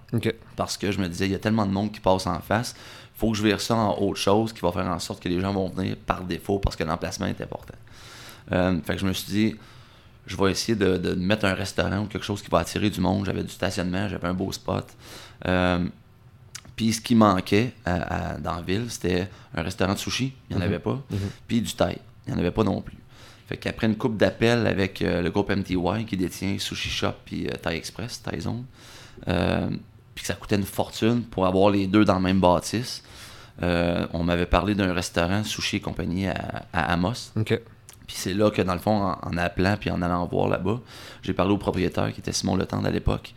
Parce 0.54 0.76
que 0.76 0.92
je 0.92 1.00
me 1.00 1.08
disais, 1.08 1.24
il 1.24 1.32
y 1.32 1.34
a 1.34 1.38
tellement 1.38 1.64
de 1.64 1.70
monde 1.70 1.92
qui 1.92 2.00
passe 2.00 2.26
en 2.26 2.40
face, 2.40 2.76
faut 3.14 3.30
que 3.30 3.38
je 3.38 3.42
vire 3.42 3.58
ça 3.58 3.74
en 3.74 3.96
autre 4.02 4.18
chose 4.18 4.52
qui 4.52 4.60
va 4.60 4.70
faire 4.70 4.86
en 4.86 4.98
sorte 4.98 5.22
que 5.22 5.30
les 5.30 5.40
gens 5.40 5.54
vont 5.54 5.70
venir 5.70 5.96
par 5.96 6.22
défaut 6.24 6.58
parce 6.58 6.76
que 6.76 6.84
l'emplacement 6.84 7.24
est 7.24 7.40
important. 7.40 7.78
Euh, 8.52 8.78
fait 8.82 8.96
que 8.96 9.00
je 9.00 9.06
me 9.06 9.14
suis 9.14 9.32
dit, 9.32 9.56
je 10.26 10.36
vais 10.36 10.50
essayer 10.50 10.76
de, 10.76 10.98
de 10.98 11.14
mettre 11.14 11.46
un 11.46 11.54
restaurant 11.54 12.00
ou 12.00 12.04
quelque 12.04 12.26
chose 12.26 12.42
qui 12.42 12.50
va 12.50 12.58
attirer 12.58 12.90
du 12.90 13.00
monde. 13.00 13.24
J'avais 13.24 13.44
du 13.44 13.48
stationnement, 13.48 14.10
j'avais 14.10 14.28
un 14.28 14.34
beau 14.34 14.52
spot. 14.52 14.86
Euh, 15.46 15.88
puis 16.78 16.92
ce 16.92 17.00
qui 17.00 17.14
manquait 17.16 17.72
à- 17.84 18.34
à- 18.34 18.38
dans 18.38 18.54
la 18.54 18.62
ville, 18.62 18.84
c'était 18.88 19.28
un 19.54 19.62
restaurant 19.62 19.94
de 19.94 19.98
sushi, 19.98 20.32
il 20.48 20.56
n'y 20.56 20.62
en 20.62 20.64
Mhm. 20.64 20.72
avait 20.72 20.78
pas. 20.80 21.02
Mhm. 21.10 21.18
Puis 21.48 21.60
du 21.60 21.72
thaï, 21.74 21.98
il 22.26 22.32
n'y 22.32 22.36
en 22.36 22.40
avait 22.40 22.52
pas 22.52 22.62
non 22.62 22.80
plus. 22.80 22.96
Fait 23.48 23.56
qu'après 23.56 23.88
une 23.88 23.96
coupe 23.96 24.16
d'appels 24.16 24.66
avec 24.66 25.02
euh, 25.02 25.20
le 25.22 25.30
groupe 25.30 25.50
MTY 25.50 26.04
qui 26.06 26.16
détient 26.16 26.56
Sushi 26.58 26.88
Shop 26.88 27.14
puis 27.24 27.48
euh, 27.48 27.52
Thai 27.60 27.74
Express, 27.76 28.22
Thai 28.22 28.40
Zone, 28.40 28.64
euh, 29.26 29.68
puis 30.14 30.22
que 30.22 30.26
ça 30.28 30.34
coûtait 30.34 30.54
une 30.56 30.64
fortune 30.64 31.22
pour 31.24 31.46
avoir 31.46 31.70
les 31.70 31.86
deux 31.88 32.04
dans 32.04 32.14
le 32.14 32.20
même 32.22 32.40
bâtisse. 32.40 33.02
On 33.60 34.22
m'avait 34.22 34.46
parlé 34.46 34.74
d'un 34.76 34.92
restaurant, 34.92 35.42
Sushi 35.42 35.76
et 35.76 35.80
compagnie, 35.80 36.28
à, 36.28 36.64
à 36.72 36.92
Amos. 36.92 37.32
Puis 37.44 38.16
c'est 38.16 38.32
là 38.34 38.50
que, 38.52 38.62
dans 38.62 38.74
le 38.74 38.78
fond, 38.78 39.02
en, 39.02 39.18
en 39.20 39.36
appelant 39.36 39.76
puis 39.76 39.90
en 39.90 40.00
allant 40.00 40.24
voir 40.26 40.48
là-bas, 40.48 40.78
j'ai 41.22 41.32
parlé 41.34 41.52
au 41.52 41.58
propriétaire 41.58 42.12
qui 42.12 42.20
était 42.20 42.32
Simon 42.32 42.54
Le 42.54 42.66
Temps 42.66 42.84
à 42.84 42.90
l'époque. 42.90 43.34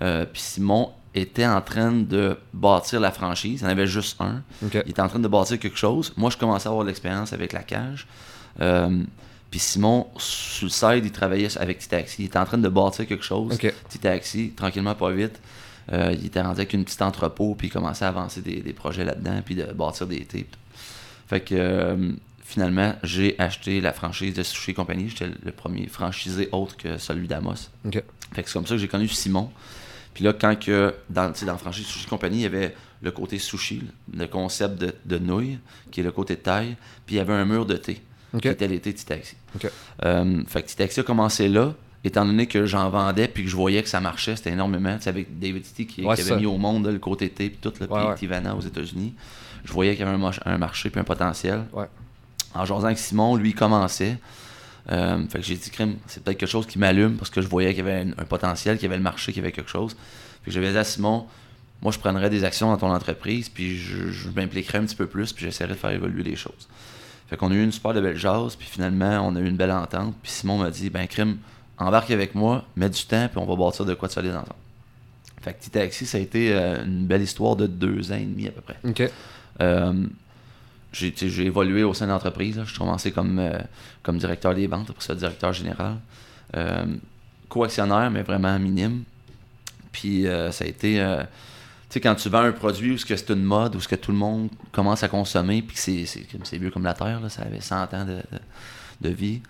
Puis 0.00 0.42
Simon 0.42 0.92
était 1.14 1.46
en 1.46 1.60
train 1.60 1.92
de 1.92 2.36
bâtir 2.52 3.00
la 3.00 3.10
franchise. 3.10 3.60
Il 3.60 3.64
y 3.64 3.66
en 3.66 3.70
avait 3.70 3.86
juste 3.86 4.20
un. 4.20 4.42
Il 4.62 4.78
était 4.90 5.02
en 5.02 5.08
train 5.08 5.18
de 5.18 5.28
bâtir 5.28 5.58
quelque 5.58 5.78
chose. 5.78 6.12
Moi, 6.16 6.30
je 6.30 6.36
commençais 6.36 6.68
à 6.68 6.70
avoir 6.70 6.84
de 6.84 6.88
l'expérience 6.88 7.32
avec 7.32 7.52
la 7.52 7.62
cage. 7.62 8.06
Euh, 8.60 9.02
puis 9.50 9.58
Simon, 9.58 10.06
sur 10.16 10.66
le 10.66 10.70
side, 10.70 11.04
il 11.04 11.10
travaillait 11.10 11.56
avec 11.58 11.80
T-Taxi. 11.80 12.22
Il 12.22 12.26
était 12.26 12.38
en 12.38 12.44
train 12.44 12.58
de 12.58 12.68
bâtir 12.68 13.06
quelque 13.06 13.24
chose. 13.24 13.54
OK. 13.54 13.74
T-Taxi, 13.88 14.52
tranquillement, 14.56 14.94
pas 14.94 15.10
vite. 15.10 15.40
Euh, 15.92 16.14
il 16.16 16.26
était 16.26 16.40
rendu 16.40 16.60
avec 16.60 16.72
une 16.72 16.84
petite 16.84 17.02
entrepôt, 17.02 17.56
puis 17.56 17.66
il 17.66 17.70
commençait 17.70 18.04
à 18.04 18.08
avancer 18.08 18.40
des, 18.42 18.60
des 18.60 18.72
projets 18.72 19.04
là-dedans, 19.04 19.42
puis 19.44 19.56
de 19.56 19.64
bâtir 19.64 20.06
des 20.06 20.24
tapes. 20.24 20.56
Fait 21.26 21.40
que 21.40 21.54
euh, 21.56 22.12
finalement, 22.44 22.94
j'ai 23.02 23.34
acheté 23.40 23.80
la 23.80 23.92
franchise 23.92 24.34
de 24.34 24.42
Sushi 24.44 24.74
Company. 24.74 25.08
J'étais 25.08 25.30
le 25.44 25.52
premier 25.52 25.86
franchisé 25.86 26.48
autre 26.52 26.76
que 26.76 26.98
celui 26.98 27.26
d'Amos. 27.26 27.54
Fait 28.32 28.42
que 28.42 28.48
c'est 28.48 28.52
comme 28.52 28.66
ça 28.66 28.74
que 28.74 28.80
j'ai 28.80 28.88
connu 28.88 29.08
Simon. 29.08 29.50
Puis 30.20 30.26
là, 30.26 30.34
quand 30.34 30.54
que 30.58 30.94
dans, 31.08 31.30
dans 31.30 31.46
la 31.46 31.56
franchise 31.56 31.86
Sushi 31.86 32.04
Company, 32.04 32.36
il 32.36 32.42
y 32.42 32.44
avait 32.44 32.74
le 33.00 33.10
côté 33.10 33.38
sushi, 33.38 33.82
le 34.12 34.26
concept 34.26 34.78
de, 34.78 34.94
de 35.06 35.16
nouilles, 35.16 35.58
qui 35.90 36.00
est 36.00 36.02
le 36.02 36.12
côté 36.12 36.36
taille, 36.36 36.76
puis 37.06 37.14
il 37.14 37.18
y 37.18 37.20
avait 37.22 37.32
un 37.32 37.46
mur 37.46 37.64
de 37.64 37.74
thé, 37.78 38.02
qui 38.42 38.48
était 38.48 38.68
thés 38.78 38.92
Titaxi. 38.92 39.34
OK. 39.56 39.70
Euh, 40.04 40.42
fait 40.46 40.60
que 40.62 40.66
Titaxi 40.68 41.00
a 41.00 41.04
commencé 41.04 41.48
là, 41.48 41.72
étant 42.04 42.26
donné 42.26 42.46
que 42.46 42.66
j'en 42.66 42.90
vendais, 42.90 43.28
puis 43.28 43.44
que 43.44 43.48
je 43.48 43.56
voyais 43.56 43.82
que 43.82 43.88
ça 43.88 43.98
marchait, 44.02 44.36
c'était 44.36 44.50
énormément. 44.50 44.94
Tu 44.98 45.04
sais, 45.04 45.08
avec 45.08 45.38
David 45.38 45.64
City 45.64 45.86
qui, 45.86 46.04
Ouais, 46.04 46.14
qui 46.16 46.20
c'est 46.22 46.32
avait 46.32 46.38
ça. 46.38 46.46
mis 46.46 46.52
au 46.54 46.58
monde 46.58 46.84
là, 46.84 46.92
le 46.92 46.98
côté 46.98 47.30
thé, 47.30 47.48
puis 47.48 47.58
tout, 47.58 47.72
là, 47.80 47.86
Ouais, 47.86 47.98
puis 48.00 48.08
ouais. 48.10 48.14
Tivana 48.16 48.54
aux 48.54 48.60
États-Unis. 48.60 49.14
Je 49.64 49.72
voyais 49.72 49.92
qu'il 49.96 50.04
y 50.04 50.06
avait 50.06 50.14
un, 50.16 50.18
mar- 50.18 50.38
un 50.44 50.58
marché, 50.58 50.90
puis 50.90 51.00
un 51.00 51.04
potentiel. 51.04 51.64
En 52.52 52.66
jasant 52.66 52.84
avec 52.84 52.98
Simon, 52.98 53.36
lui, 53.36 53.48
il 53.50 53.54
commençait. 53.54 54.18
Euh, 54.90 55.24
fait 55.28 55.38
que 55.38 55.44
j'ai 55.44 55.56
dit, 55.56 55.70
crème, 55.70 55.96
c'est 56.06 56.22
peut-être 56.22 56.38
quelque 56.38 56.48
chose 56.48 56.66
qui 56.66 56.78
m'allume 56.78 57.16
parce 57.16 57.30
que 57.30 57.40
je 57.40 57.48
voyais 57.48 57.74
qu'il 57.74 57.84
y 57.84 57.88
avait 57.88 58.06
un, 58.16 58.24
potentiel, 58.24 58.76
qu'il 58.76 58.84
y 58.84 58.86
avait 58.86 58.96
le 58.96 59.02
marché, 59.02 59.32
qu'il 59.32 59.42
y 59.42 59.44
avait 59.44 59.52
quelque 59.52 59.70
chose. 59.70 59.96
Fait 60.42 60.46
que 60.46 60.50
j'avais 60.50 60.72
dit 60.72 60.78
à 60.78 60.84
Simon, 60.84 61.26
moi, 61.82 61.92
je 61.92 61.98
prendrais 61.98 62.28
des 62.28 62.44
actions 62.44 62.70
dans 62.70 62.76
ton 62.76 62.92
entreprise, 62.92 63.48
puis 63.48 63.76
je, 63.76 64.10
je 64.10 64.28
m'impliquerais 64.30 64.78
un 64.78 64.84
petit 64.84 64.96
peu 64.96 65.06
plus, 65.06 65.32
puis 65.32 65.44
j'essaierais 65.44 65.74
de 65.74 65.78
faire 65.78 65.90
évoluer 65.90 66.22
les 66.22 66.36
choses. 66.36 66.68
Fait 67.28 67.36
qu'on 67.36 67.52
a 67.52 67.54
eu 67.54 67.62
une 67.62 67.72
super 67.72 67.94
de 67.94 68.00
belle 68.00 68.16
jase, 68.16 68.56
puis 68.56 68.66
finalement, 68.68 69.26
on 69.26 69.36
a 69.36 69.40
eu 69.40 69.46
une 69.46 69.56
belle 69.56 69.70
entente. 69.70 70.14
Puis 70.20 70.32
Simon 70.32 70.58
m'a 70.58 70.70
dit, 70.70 70.90
ben, 70.90 71.06
crème, 71.06 71.38
embarque 71.78 72.10
avec 72.10 72.34
moi, 72.34 72.64
mets 72.76 72.90
du 72.90 73.04
temps, 73.04 73.28
puis 73.28 73.38
on 73.38 73.46
va 73.46 73.56
bâtir 73.56 73.84
de 73.84 73.94
quoi 73.94 74.08
de 74.08 74.12
solide 74.12 74.32
ensemble. 74.32 74.54
Fait 75.40 75.54
que 75.54 75.64
T-Taxi, 75.64 76.06
ça 76.06 76.18
a 76.18 76.20
été 76.20 76.52
euh, 76.52 76.84
une 76.84 77.06
belle 77.06 77.22
histoire 77.22 77.56
de 77.56 77.66
deux 77.66 78.12
ans 78.12 78.16
et 78.16 78.24
demi 78.24 78.48
à 78.48 78.50
peu 78.50 78.60
près. 78.60 78.76
OK. 78.84 79.10
Euh, 79.60 80.06
j'ai 80.92 81.12
j'ai 81.16 81.44
évolué 81.46 81.84
au 81.84 81.94
sein 81.94 82.06
de 82.06 82.10
l'entreprise. 82.12 82.60
suis 82.64 82.78
commencé 82.78 83.12
comme, 83.12 83.38
euh, 83.38 83.58
comme 84.02 84.18
directeur 84.18 84.54
des 84.54 84.66
ventes, 84.66 84.90
après 84.90 85.04
ça, 85.04 85.14
directeur 85.14 85.52
général. 85.52 85.96
Euh, 86.56 86.84
co-actionnaire, 87.48 88.10
mais 88.10 88.22
vraiment 88.22 88.58
minime. 88.58 89.04
Puis 89.92 90.26
euh, 90.26 90.50
ça 90.52 90.64
a 90.64 90.68
été. 90.68 91.00
euh, 91.00 91.22
tu 91.88 91.94
sais, 91.94 92.00
quand 92.00 92.14
tu 92.14 92.28
vends 92.28 92.42
un 92.42 92.52
produit 92.52 92.92
où 92.92 92.98
ce 92.98 93.04
que 93.04 93.16
c'est 93.16 93.30
une 93.30 93.42
mode, 93.42 93.74
où 93.74 93.80
ce 93.80 93.88
que 93.88 93.96
tout 93.96 94.12
le 94.12 94.16
monde 94.18 94.48
commence 94.70 95.02
à 95.02 95.08
consommer, 95.08 95.60
puis 95.62 95.74
que 95.76 95.80
c'est- 95.82 96.58
vieux 96.58 96.70
comme 96.70 96.84
la 96.84 96.94
terre, 96.94 97.20
ça 97.28 97.42
avait 97.42 97.60
100 97.60 97.92
ans 97.94 98.04
de, 98.04 98.18
de- 99.00 99.08
vie. 99.14 99.40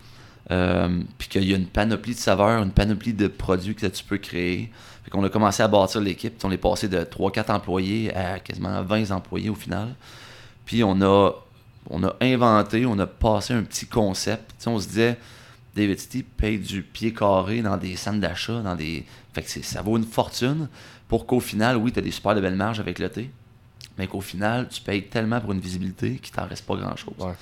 Puis 1.19 1.29
qu'il 1.29 1.45
y 1.45 1.53
a 1.53 1.57
une 1.57 1.67
panoplie 1.67 2.15
de 2.15 2.19
saveurs, 2.19 2.63
une 2.63 2.73
panoplie 2.73 3.13
de 3.13 3.29
produits 3.29 3.75
que 3.75 3.87
tu 3.87 4.03
peux 4.05 4.17
créer. 4.19 4.71
Fait 5.05 5.11
qu'on 5.11 5.23
a 5.23 5.29
commencé 5.29 5.63
à 5.63 5.69
bâtir 5.69 6.01
l'équipe. 6.01 6.35
On 6.45 6.51
est 6.51 6.57
passé 6.57 6.89
de 6.89 6.99
3-4 7.05 7.51
employés 7.53 8.15
à 8.17 8.39
quasiment 8.39 8.83
20 8.83 9.11
employés 9.11 9.51
au 9.51 9.55
final. 9.55 9.89
Puis 10.71 10.85
on 10.85 11.03
a, 11.03 11.33
on 11.91 12.05
a 12.05 12.15
inventé, 12.21 12.87
on 12.87 12.97
a 13.01 13.07
passé 13.09 13.53
un 13.53 13.65
petit 13.65 13.87
concept. 13.87 14.53
On 14.69 14.79
se 14.79 14.87
disait, 14.87 15.19
David 15.75 15.99
City 15.99 16.23
paye 16.23 16.61
du 16.61 16.85
pied 16.85 17.13
carré 17.13 17.61
dans 17.61 17.77
des 17.77 17.97
centres 17.97 18.21
d'achat, 18.21 18.61
dans 18.61 18.77
des. 18.77 19.05
Fait 19.33 19.43
que 19.43 19.51
ça 19.51 19.83
vaut 19.83 19.97
une 19.97 20.05
fortune 20.05 20.69
pour 21.09 21.27
qu'au 21.27 21.41
final, 21.41 21.77
oui, 21.77 21.91
tu 21.91 21.99
as 21.99 22.03
des 22.03 22.13
super 22.13 22.37
de 22.37 22.41
belles 22.41 22.55
marges 22.55 22.79
avec 22.79 23.01
le 23.01 23.09
thé, 23.09 23.33
mais 23.99 24.07
qu'au 24.07 24.21
final, 24.21 24.69
tu 24.69 24.81
payes 24.81 25.09
tellement 25.09 25.41
pour 25.41 25.51
une 25.51 25.59
visibilité 25.59 26.21
qu'il 26.23 26.33
t'en 26.33 26.47
reste 26.47 26.65
pas 26.65 26.77
grand-chose. 26.77 27.15
Ouais. 27.19 27.35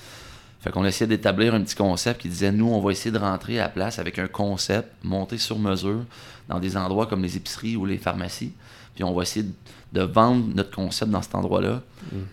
Fait 0.61 0.71
qu'on 0.71 0.87
essayait 0.87 1.07
d'établir 1.07 1.53
un 1.53 1.61
petit 1.61 1.77
concept 1.77 2.23
qui 2.23 2.31
disait 2.31 2.51
nous, 2.51 2.69
on 2.69 2.81
va 2.81 2.93
essayer 2.93 3.11
de 3.11 3.19
rentrer 3.19 3.61
à 3.61 3.65
la 3.65 3.69
place 3.69 3.99
avec 3.99 4.19
un 4.19 4.29
concept 4.29 4.91
monté 5.05 5.37
sur 5.37 5.59
mesure 5.59 6.07
dans 6.49 6.61
des 6.61 6.79
endroits 6.79 7.07
comme 7.07 7.23
les 7.23 7.37
épiceries 7.37 7.77
ou 7.77 7.85
les 7.85 7.99
pharmacies. 7.99 8.55
Puis 8.95 9.05
on 9.05 9.13
va 9.13 9.23
essayer 9.23 9.45
de, 9.45 9.53
de 9.93 10.03
vendre 10.03 10.47
notre 10.55 10.71
concept 10.71 11.11
dans 11.11 11.23
cet 11.23 11.35
endroit-là, 11.35 11.83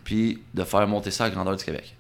puis 0.04 0.40
de 0.54 0.64
faire 0.64 0.88
monter 0.88 1.12
ça 1.12 1.26
à 1.26 1.30
la 1.30 1.36
grandeur 1.36 1.56
du 1.56 1.64
Québec. 1.64 1.96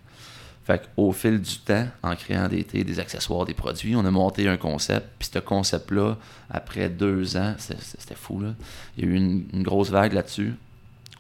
Fait 0.66 0.82
qu'au 0.96 1.12
fil 1.12 1.40
du 1.40 1.58
temps, 1.60 1.88
en 2.02 2.16
créant 2.16 2.48
des 2.48 2.64
thés, 2.64 2.84
des 2.84 3.00
accessoires, 3.00 3.46
des 3.46 3.54
produits, 3.54 3.96
on 3.96 4.04
a 4.04 4.10
monté 4.12 4.48
un 4.48 4.58
concept. 4.58 5.08
Puis 5.20 5.30
ce 5.32 5.38
concept-là, 5.40 6.18
après 6.50 6.90
deux 6.90 7.38
ans, 7.38 7.54
c'était 7.60 8.16
fou. 8.16 8.40
Là. 8.42 8.50
Il 8.98 9.06
y 9.06 9.08
a 9.08 9.12
eu 9.12 9.16
une, 9.16 9.46
une 9.54 9.62
grosse 9.64 9.92
vague 9.92 10.14
là-dessus. 10.14 10.54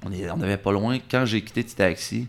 On 0.03 0.11
est- 0.11 0.29
on 0.31 0.37
n'avait 0.37 0.57
pas 0.57 0.71
loin, 0.71 0.97
quand 1.11 1.25
j'ai 1.25 1.41
quitté 1.43 1.63
Titaxi, 1.63 2.27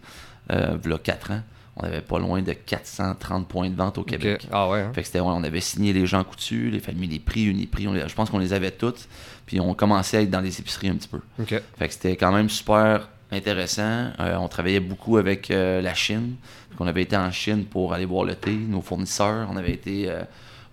euh, 0.53 0.77
il 0.85 0.91
y 0.91 0.95
a 0.95 0.99
quatre 0.99 1.31
ans, 1.31 1.41
on 1.77 1.85
avait 1.85 2.01
pas 2.01 2.19
loin 2.19 2.41
de 2.43 2.53
430 2.53 3.47
points 3.49 3.69
de 3.69 3.75
vente 3.77 3.99
au 3.99 4.03
Québec. 4.03 4.47
Ah 4.51 4.69
ouais. 4.69 4.81
hein? 4.81 4.93
Fait 4.95 5.03
que 5.03 5.07
c'était, 5.07 5.21
ouais, 5.21 5.27
on 5.31 5.45
avait 5.45 5.61
signé 5.61 5.93
les 5.93 6.07
gens 6.07 6.25
coutus, 6.25 6.73
les 6.73 6.81
familles, 6.81 7.09
les 7.09 7.19
prix, 7.19 7.45
Uniprix, 7.45 7.87
on 7.87 7.93
les- 7.93 8.09
je 8.09 8.15
pense 8.15 8.31
qu'on 8.31 8.39
les 8.39 8.53
avait 8.55 8.71
toutes. 8.71 9.07
Puis 9.45 9.61
on 9.61 9.75
commençait 9.75 10.17
à 10.17 10.23
être 10.23 10.31
dans 10.31 10.41
les 10.41 10.59
épiceries 10.59 10.89
un 10.89 10.95
petit 10.97 11.09
peu. 11.09 11.21
Fait 11.79 11.87
que 11.89 11.93
c'était 11.95 12.17
quand 12.17 12.33
même 12.33 12.49
super 12.49 13.09
intéressant. 13.31 14.11
Euh, 14.21 14.37
on 14.39 14.49
travaillait 14.49 14.81
beaucoup 14.81 15.19
avec 15.19 15.51
euh, 15.51 15.83
la 15.83 15.93
Chine. 15.95 16.37
Qu'on 16.79 16.87
avait 16.87 17.03
été 17.03 17.17
en 17.17 17.31
Chine 17.31 17.65
pour 17.65 17.93
aller 17.95 18.05
voir 18.07 18.25
le 18.25 18.35
thé, 18.35 18.53
nos 18.55 18.81
fournisseurs. 18.83 19.49
On 19.53 19.57
avait 19.57 19.73
été 19.73 20.11
euh, 20.11 20.23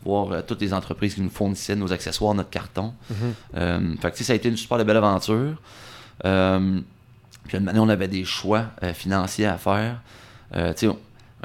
voir 0.06 0.46
toutes 0.46 0.62
les 0.62 0.74
entreprises 0.74 1.16
qui 1.16 1.22
nous 1.22 1.30
fournissaient 1.30 1.76
nos 1.76 1.92
accessoires, 1.94 2.34
notre 2.34 2.50
carton. 2.50 2.94
Mhm. 3.10 3.16
Euh, 3.56 3.96
fait 4.02 4.12
que 4.12 4.24
ça 4.24 4.34
a 4.34 4.36
été 4.36 4.50
une 4.50 4.58
super 4.58 4.84
belle 4.84 4.98
aventure. 4.98 5.56
Puis 7.48 7.58
année, 7.58 7.80
on 7.80 7.90
avait 7.90 8.08
des 8.08 8.24
choix 8.26 8.68
financiers 8.94 9.46
à 9.46 9.58
faire. 9.58 9.98
Euh, 10.56 10.74
tu 10.74 10.88
sais, 10.88 10.96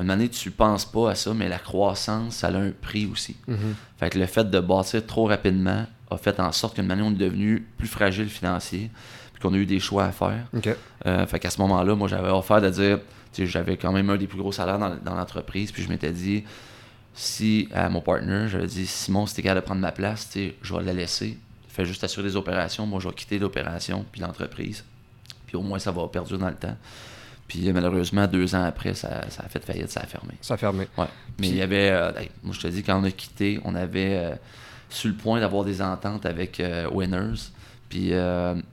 une 0.00 0.10
année, 0.10 0.28
tu 0.28 0.50
penses 0.50 0.84
pas 0.84 1.10
à 1.10 1.14
ça, 1.14 1.34
mais 1.34 1.48
la 1.48 1.58
croissance, 1.58 2.36
ça 2.36 2.48
a 2.48 2.56
un 2.56 2.70
prix 2.70 3.06
aussi. 3.06 3.36
Mhm. 3.46 3.74
Fait 3.98 4.10
que 4.10 4.18
le 4.18 4.26
fait 4.26 4.48
de 4.48 4.60
bâtir 4.60 5.04
trop 5.06 5.26
rapidement 5.26 5.86
a 6.10 6.16
fait 6.16 6.38
en 6.40 6.52
sorte 6.52 6.76
qu'une 6.76 6.90
année, 6.90 7.02
on 7.02 7.10
est 7.10 7.14
devenu 7.14 7.66
plus 7.76 7.88
fragile 7.88 8.28
financier, 8.28 8.90
puis 9.32 9.42
qu'on 9.42 9.52
a 9.54 9.56
eu 9.56 9.66
des 9.66 9.80
choix 9.80 10.04
à 10.04 10.12
faire. 10.12 10.46
Euh, 11.06 11.26
fait 11.26 11.38
qu'à 11.40 11.50
ce 11.50 11.60
moment-là, 11.60 11.94
moi, 11.94 12.08
j'avais 12.08 12.30
offert 12.30 12.60
de 12.60 12.70
dire, 12.70 12.98
tu 13.32 13.42
sais, 13.42 13.46
j'avais 13.46 13.76
quand 13.76 13.92
même 13.92 14.08
un 14.10 14.16
des 14.16 14.26
plus 14.26 14.38
gros 14.38 14.52
salaires 14.52 14.78
dans, 14.78 14.96
dans 14.96 15.14
l'entreprise, 15.14 15.72
puis 15.72 15.82
je 15.82 15.88
m'étais 15.88 16.12
dit, 16.12 16.44
si 17.14 17.68
à 17.74 17.88
mon 17.88 18.00
partner, 18.00 18.46
j'avais 18.48 18.68
dit, 18.68 18.86
Simon, 18.86 19.26
si 19.26 19.34
t'es 19.34 19.42
capable 19.42 19.62
de 19.62 19.66
prendre 19.66 19.80
ma 19.80 19.92
place, 19.92 20.30
tu 20.30 20.38
sais, 20.38 20.54
je 20.62 20.74
vais 20.74 20.82
la 20.84 20.92
laisser. 20.92 21.36
Fais 21.68 21.84
juste 21.84 22.04
assurer 22.04 22.26
les 22.26 22.36
opérations, 22.36 22.86
moi, 22.86 23.00
je 23.00 23.08
vais 23.08 23.14
quitter 23.14 23.38
l'opération, 23.38 24.04
puis 24.12 24.20
l'entreprise. 24.20 24.84
Puis 25.46 25.56
au 25.56 25.62
moins, 25.62 25.78
ça 25.80 25.90
va 25.90 26.06
perdurer 26.06 26.38
dans 26.38 26.48
le 26.48 26.54
temps. 26.54 26.76
Puis 27.48 27.68
euh, 27.68 27.72
malheureusement, 27.72 28.26
deux 28.26 28.54
ans 28.54 28.62
après, 28.62 28.94
ça, 28.94 29.28
ça 29.30 29.42
a 29.44 29.48
fait 29.48 29.64
faillite, 29.64 29.90
ça 29.90 30.00
a 30.00 30.06
fermé. 30.06 30.34
Ça 30.42 30.54
a 30.54 30.56
fermé. 30.58 30.86
Ouais. 30.96 31.06
Mais 31.40 31.48
il 31.48 31.56
y 31.56 31.62
avait, 31.62 31.90
euh, 31.90 32.12
moi 32.42 32.54
je 32.54 32.60
te 32.60 32.68
dis, 32.68 32.82
quand 32.82 33.00
on 33.00 33.04
a 33.04 33.10
quitté, 33.10 33.58
on 33.64 33.74
avait 33.74 34.16
euh, 34.16 34.34
sur 34.90 35.08
le 35.08 35.16
point 35.16 35.40
d'avoir 35.40 35.64
des 35.64 35.80
ententes 35.80 36.26
avec 36.26 36.60
euh, 36.60 36.88
Winners. 36.92 37.50
Puis 37.88 38.12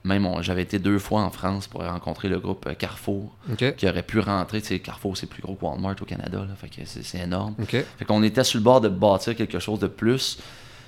même, 0.04 0.30
j'avais 0.42 0.64
été 0.64 0.78
deux 0.78 1.00
fois 1.00 1.22
en 1.22 1.30
France 1.30 1.68
pour 1.68 1.86
rencontrer 1.86 2.28
le 2.28 2.38
groupe 2.38 2.68
Carrefour, 2.78 3.34
qui 3.78 3.88
aurait 3.88 4.04
pu 4.04 4.20
rentrer. 4.20 4.60
Tu 4.60 4.68
sais, 4.68 4.80
Carrefour, 4.80 5.16
c'est 5.16 5.28
plus 5.28 5.42
gros 5.42 5.56
que 5.56 5.64
Walmart 5.64 5.96
au 6.02 6.04
Canada, 6.04 6.40
là, 6.40 6.54
fait 6.58 6.68
que 6.68 6.82
c'est, 6.84 7.20
énorme. 7.20 7.56
OK. 7.58 7.70
Fait 7.70 8.06
qu'on 8.06 8.22
était 8.24 8.44
sur 8.44 8.60
le 8.60 8.66
bord 8.66 8.82
de 8.82 8.90
bâtir 8.90 9.34
quelque 9.38 9.60
chose 9.60 9.80
de 9.80 9.88
plus. 9.88 10.38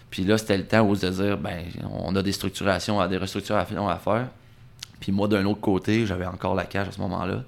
Puis 0.09 0.25
là, 0.25 0.37
c'était 0.37 0.57
le 0.57 0.65
temps 0.65 0.81
où 0.81 0.93
de 0.93 1.07
dire, 1.07 1.37
ben, 1.37 1.63
on 1.89 2.13
a 2.17 2.21
des 2.21 2.33
structurations, 2.33 3.07
des 3.07 3.15
restructurations 3.15 3.87
à 3.87 3.95
faire. 3.95 4.27
Puis 4.99 5.13
moi, 5.13 5.29
d'un 5.29 5.45
autre 5.45 5.61
côté, 5.61 6.05
j'avais 6.05 6.25
encore 6.25 6.53
la 6.53 6.65
cage 6.65 6.89
à 6.89 6.91
ce 6.91 6.99
moment-là. 6.99 7.45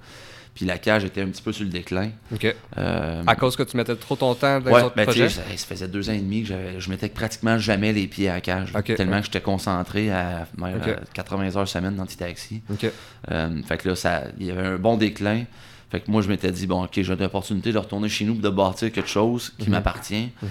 Puis 0.59 0.65
la 0.67 0.77
cage 0.77 1.05
était 1.05 1.21
un 1.21 1.27
petit 1.27 1.41
peu 1.41 1.53
sur 1.53 1.63
le 1.63 1.69
déclin. 1.69 2.09
OK. 2.33 2.53
Euh, 2.77 3.23
À 3.25 3.35
cause 3.37 3.55
que 3.55 3.63
tu 3.63 3.77
mettais 3.77 3.95
trop 3.95 4.17
ton 4.17 4.35
temps 4.35 4.59
dans 4.59 4.65
les 4.65 4.75
Ouais, 4.75 4.81
autres 4.83 4.95
ben, 4.97 5.05
projets? 5.05 5.29
ça, 5.29 5.41
ça 5.55 5.65
faisait 5.65 5.87
deux 5.87 6.09
ans 6.09 6.13
et 6.13 6.17
demi 6.19 6.43
que 6.43 6.53
je 6.77 6.89
mettais 6.89 7.07
pratiquement 7.07 7.57
jamais 7.57 7.93
les 7.93 8.07
pieds 8.07 8.27
à 8.27 8.33
la 8.33 8.41
cage. 8.41 8.73
Tellement 8.83 9.19
que 9.19 9.25
j'étais 9.27 9.39
concentré 9.39 10.11
à, 10.11 10.47
même, 10.57 10.75
Ok. 10.81 10.89
à 10.89 10.99
80 11.13 11.55
heures 11.55 11.65
semaine 11.65 11.95
dans 11.95 12.03
le 12.03 12.09
taxi. 12.09 12.61
OK. 12.69 12.91
Euh, 13.31 13.61
fait 13.63 13.77
que 13.77 13.87
là, 13.87 13.95
ça, 13.95 14.23
il 14.37 14.47
y 14.47 14.51
avait 14.51 14.67
un 14.67 14.75
bon 14.77 14.97
déclin. 14.97 15.45
Fait 15.91 16.01
que 16.01 16.11
moi, 16.11 16.21
je 16.21 16.27
m'étais 16.27 16.51
dit, 16.51 16.67
bon, 16.67 16.83
ok, 16.83 16.91
j'ai 16.93 17.15
l'opportunité 17.15 17.71
de 17.71 17.77
retourner 17.77 18.09
chez 18.09 18.25
nous 18.25 18.35
et 18.35 18.39
de 18.39 18.49
bâtir 18.49 18.91
quelque 18.91 19.09
chose 19.09 19.53
qui 19.57 19.67
Mhm. 19.67 19.71
m'appartient. 19.71 20.29
Mhm. 20.43 20.49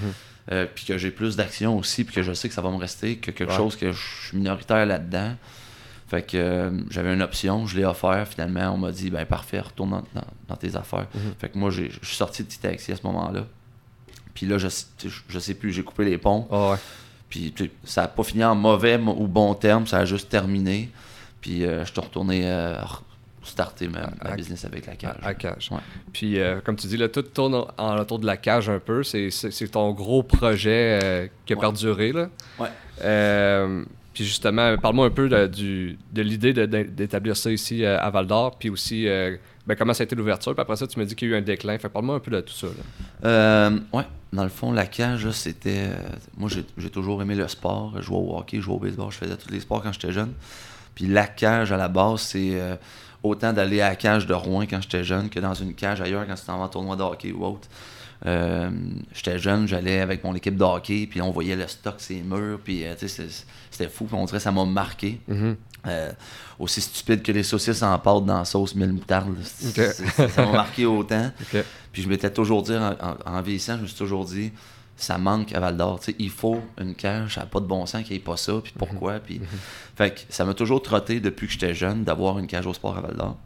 Euh, 0.53 0.67
puis 0.75 0.87
que 0.87 0.97
j'ai 0.97 1.11
plus 1.11 1.37
d'action 1.37 1.77
aussi, 1.77 2.05
puis 2.05 2.15
que 2.15 2.23
je 2.23 2.33
sais 2.33 2.49
que 2.49 2.55
ça 2.55 2.63
va 2.63 2.71
me 2.71 2.79
rester, 2.79 3.17
que 3.17 3.31
quelque 3.31 3.51
Ouais. 3.51 3.57
chose 3.59 3.77
que 3.77 3.93
je 3.93 4.01
suis 4.29 4.39
minoritaire 4.39 4.87
là-dedans. 4.87 5.35
Fait 6.09 6.23
que 6.23 6.37
euh, 6.39 6.71
j'avais 6.91 7.13
une 7.13 7.21
option, 7.23 7.67
je 7.67 7.77
l'ai 7.77 7.85
offert. 7.85 8.27
Finalement, 8.27 8.73
on 8.75 8.79
m'a 8.79 8.91
dit, 8.93 9.11
ben 9.11 9.27
parfait, 9.27 9.61
retourne 9.61 9.91
dans, 9.91 10.03
dans- 10.15 10.27
dans 10.49 10.57
tes 10.57 10.75
affaires. 10.75 11.07
Mhm. 11.15 11.35
Fait 11.39 11.49
que 11.51 11.59
moi, 11.59 11.71
je 11.71 11.83
suis 12.03 12.17
sorti 12.17 12.43
de 12.45 12.49
Taxi 12.61 12.93
à 12.93 12.97
ce 12.97 13.03
moment-là. 13.07 13.47
Puis 14.35 14.47
là, 14.47 14.57
je, 14.59 14.69
je, 15.29 15.39
sais 15.39 15.55
plus, 15.55 15.73
j'ai 15.73 15.83
coupé 15.83 16.05
les 16.05 16.17
ponts. 16.17 16.47
Ah 16.51 16.71
ouais. 16.71 16.77
Puis 17.29 17.53
ça 17.85 18.03
n'a 18.03 18.09
pas 18.09 18.23
fini 18.23 18.43
en 18.45 18.55
mauvais 18.55 18.97
ou 18.97 19.27
bon 19.27 19.53
terme, 19.55 19.87
ça 19.87 19.99
a 19.99 20.05
juste 20.07 20.31
terminé. 20.31 20.89
Puis 21.43 21.65
euh, 21.67 21.85
je 21.85 21.93
suis 21.93 22.01
retourné 22.01 22.43
euh, 22.51 22.77
starter 23.43 23.89
ma, 23.89 24.09
ma 24.25 24.31
À- 24.31 24.35
business 24.37 24.65
avec 24.65 24.87
la 24.87 24.97
cage. 24.97 25.17
À, 25.23 25.27
à 25.29 25.35
cage. 25.35 25.69
Ouais. 25.71 25.79
Puis, 26.13 26.39
euh, 26.41 26.61
comme 26.65 26.77
tu 26.77 26.87
dis, 26.87 26.97
là, 26.97 27.09
tout 27.09 27.21
tourne 27.23 27.55
en, 27.55 27.67
en 27.77 27.99
autour 27.99 28.19
de 28.19 28.27
la 28.27 28.37
cage 28.39 28.71
un 28.71 28.79
peu. 28.79 29.03
C'est, 29.03 29.29
ton 29.71 29.93
gros 29.93 30.23
projet 30.23 31.01
euh, 31.03 31.27
qui 31.45 31.53
a 31.53 31.57
Ouais. 31.57 31.61
perduré. 31.61 32.13
Là. 32.13 32.29
Ouais. 32.59 32.69
Euh, 33.03 33.85
puis 34.19 34.27
justement, 34.27 34.77
parle-moi 34.79 35.07
un 35.07 35.11
peu 35.11 35.29
de, 35.29 35.97
l'idée 36.17 36.53
d'établir 36.53 37.37
ça 37.37 37.53
ici 37.53 37.85
euh, 37.85 38.01
à 38.01 38.11
Val 38.11 38.27
d'Or. 38.27 38.59
Puis 38.59 38.69
aussi, 38.69 39.07
euh, 39.07 39.37
ben, 39.65 39.77
comment 39.77 39.95
ça 39.95 40.03
a 40.03 40.07
été 40.07 40.17
l'ouverture. 40.17 40.55
Puis 40.55 40.61
après 40.61 40.75
ça, 40.75 40.89
tu 40.89 40.99
me 40.99 41.05
dis 41.05 41.15
qu'il 41.15 41.29
y 41.29 41.33
a 41.33 41.37
eu 41.37 41.39
un 41.39 41.43
déclin. 41.43 41.79
Fait 41.79 41.89
parle-moi 41.89 42.17
un 42.17 42.19
peu 42.19 42.33
de 42.33 42.41
tout 42.41 42.53
ça. 42.53 42.67
là. 42.67 43.29
Euh, 43.29 43.79
ouais, 43.93 44.03
dans 44.33 44.43
le 44.43 44.49
fond, 44.49 44.73
la 44.73 44.87
cage, 44.87 45.31
c'était. 45.31 45.91
moi, 46.37 46.51
j'ai 46.51 46.91
toujours 46.91 47.23
aimé 47.23 47.37
le 47.37 47.47
sport. 47.47 47.93
Je 47.99 48.03
jouais 48.03 48.17
au 48.17 48.37
hockey, 48.37 48.57
je 48.57 48.63
jouais 48.63 48.75
au 48.75 48.81
baseball, 48.81 49.13
je 49.13 49.19
faisais 49.19 49.37
tous 49.37 49.53
les 49.53 49.61
sports 49.61 49.85
quand 49.85 49.93
j'étais 49.93 50.11
jeune. 50.11 50.33
Puis 50.97 51.07
la 51.07 51.29
cage, 51.29 51.71
à 51.71 51.77
la 51.77 51.87
base, 51.87 52.23
c'est 52.23 52.61
autant 53.23 53.53
d'aller 53.53 53.81
à 53.81 53.91
la 53.91 53.95
cage 53.95 54.27
de 54.27 54.35
Rouen 54.35 54.63
quand 54.63 54.83
j'étais 54.83 55.05
jeune 55.05 55.31
que 55.31 55.39
dans 55.39 55.55
une 55.55 55.75
cage 55.75 56.01
ailleurs 56.01 56.27
quand 56.27 56.35
c'était 56.35 56.51
en 56.51 56.67
tournoi 56.67 56.97
de 56.97 57.03
hockey 57.03 57.31
ou 57.31 57.45
autre. 57.45 57.69
Euh, 58.27 58.71
j'étais 59.13 59.39
jeune, 59.39 59.69
j'allais 59.69 60.01
avec 60.01 60.25
mon 60.25 60.35
équipe 60.35 60.57
de 60.57 60.65
hockey, 60.65 61.07
puis 61.09 61.23
on 61.23 61.31
voyait 61.31 61.55
le 61.57 61.67
stock, 61.69 61.95
ses 61.99 62.21
murs, 62.23 62.59
puis 62.63 62.85
euh, 62.85 62.95
c'était 62.99 63.89
fou, 63.89 64.07
puis 64.07 64.15
on 64.17 64.25
dirait 64.25 64.39
que 64.39 64.43
ça 64.43 64.51
m'a 64.53 64.65
marqué. 64.65 65.21
Euh, 65.87 66.11
aussi 66.59 66.81
stupide 66.81 67.23
que 67.23 67.31
les 67.31 67.45
saucisses 67.45 67.83
en 67.85 67.97
pâte 68.01 68.25
dans 68.25 68.39
la 68.39 68.45
sauce 68.45 68.75
mille 68.75 68.93
moutarde. 68.93 69.29
là. 69.29 69.45
C'est- 69.45 69.93
c'est- 69.93 70.29
Ça 70.29 70.45
m'a 70.45 70.51
marqué 70.53 70.85
autant. 70.87 71.31
Puis 71.93 72.03
je 72.03 72.09
m'étais 72.09 72.31
toujours 72.33 72.63
dit, 72.63 72.73
en, 72.75 72.93
en- 73.01 73.17
en 73.25 73.43
vieillissant, 73.43 73.77
je 73.77 73.83
me 73.83 73.87
suis 73.87 73.97
toujours 73.97 74.25
dit, 74.25 74.51
ça 74.97 75.17
manque 75.19 75.55
à 75.55 75.61
Val 75.61 75.77
d'Or. 75.77 76.01
Il 76.19 76.31
faut 76.31 76.61
une 76.81 76.97
cage, 76.97 77.37
ça 77.37 77.43
n'a 77.43 77.47
pas 77.47 77.61
de 77.61 77.67
bon 77.67 77.87
sens 77.87 78.03
qu'il 78.03 78.11
n'y 78.11 78.17
ait 78.17 78.25
pas 78.25 78.37
ça, 78.37 78.55
puis 78.63 78.73
pourquoi. 78.77 79.21
Puis... 79.21 79.41
Fait 79.97 80.11
que 80.13 80.21
ça 80.29 80.45
m'a 80.45 80.55
toujours 80.55 80.83
trotté 80.83 81.21
depuis 81.21 81.47
que 81.47 81.53
j'étais 81.53 81.75
jeune 81.75 82.03
d'avoir 82.03 82.41
une 82.41 82.49
cage 82.49 82.67
au 82.67 82.75
sport 82.75 82.99
à 82.99 83.01
Val 83.01 83.15
d'Or. 83.17 83.37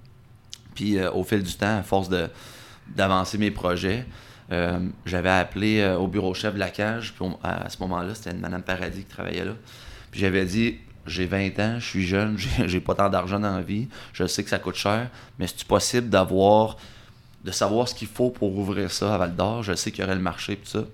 Puis 0.75 0.99
au 1.05 1.23
fil 1.25 1.43
du 1.43 1.53
temps, 1.55 1.79
à 1.79 1.83
force 1.83 2.09
de, 2.09 2.29
d'avancer 2.97 3.37
mes 3.37 3.51
projets, 3.51 4.07
euh, 4.53 4.79
j'avais 5.07 5.31
appelé 5.31 5.81
euh, 5.81 5.97
au 5.97 6.07
bureau 6.07 6.35
chef 6.35 6.55
de 6.55 6.59
la 6.61 6.71
cage. 6.71 7.13
Puis 7.15 7.25
on- 7.25 7.39
à 7.43 7.69
ce 7.71 7.79
moment-là, 7.81 8.15
c'était 8.15 8.31
une 8.33 8.41
Madame 8.41 8.63
Paradis 8.63 9.01
qui 9.01 9.15
travaillait 9.15 9.45
là. 9.45 9.53
Puis 10.11 10.21
j'avais 10.21 10.45
dit 10.45 10.79
j'ai 11.07 11.27
20 11.27 11.59
ans, 11.59 11.81
je 11.81 11.85
suis 11.87 12.07
jeune, 12.07 12.37
j'ai 12.67 12.81
pas 12.81 12.95
tant 12.95 13.09
d'argent 13.09 13.41
dans 13.41 13.57
la 13.57 13.63
vie, 13.63 13.89
je 14.13 14.25
sais 14.27 14.45
que 14.45 14.51
ça 14.51 14.59
coûte 14.61 14.77
cher, 14.77 15.09
mais 15.39 15.47
c'est 15.49 15.65
possible 15.65 16.09
d'avoir 16.09 16.77
de 17.45 17.51
savoir 17.51 17.89
ce 17.89 17.95
qu'il 17.95 18.07
faut 18.09 18.31
pour 18.31 18.57
ouvrir 18.57 18.91
ça 18.93 19.15
à 19.15 19.19
Val 19.19 19.35
d'Or? 19.35 19.65
Je 19.65 19.75
sais 19.75 19.91
qu'il 19.91 20.03
y 20.03 20.05
aurait 20.05 20.15
le 20.15 20.21
marché 20.21 20.57
tout 20.57 20.69
ça. 20.69 20.85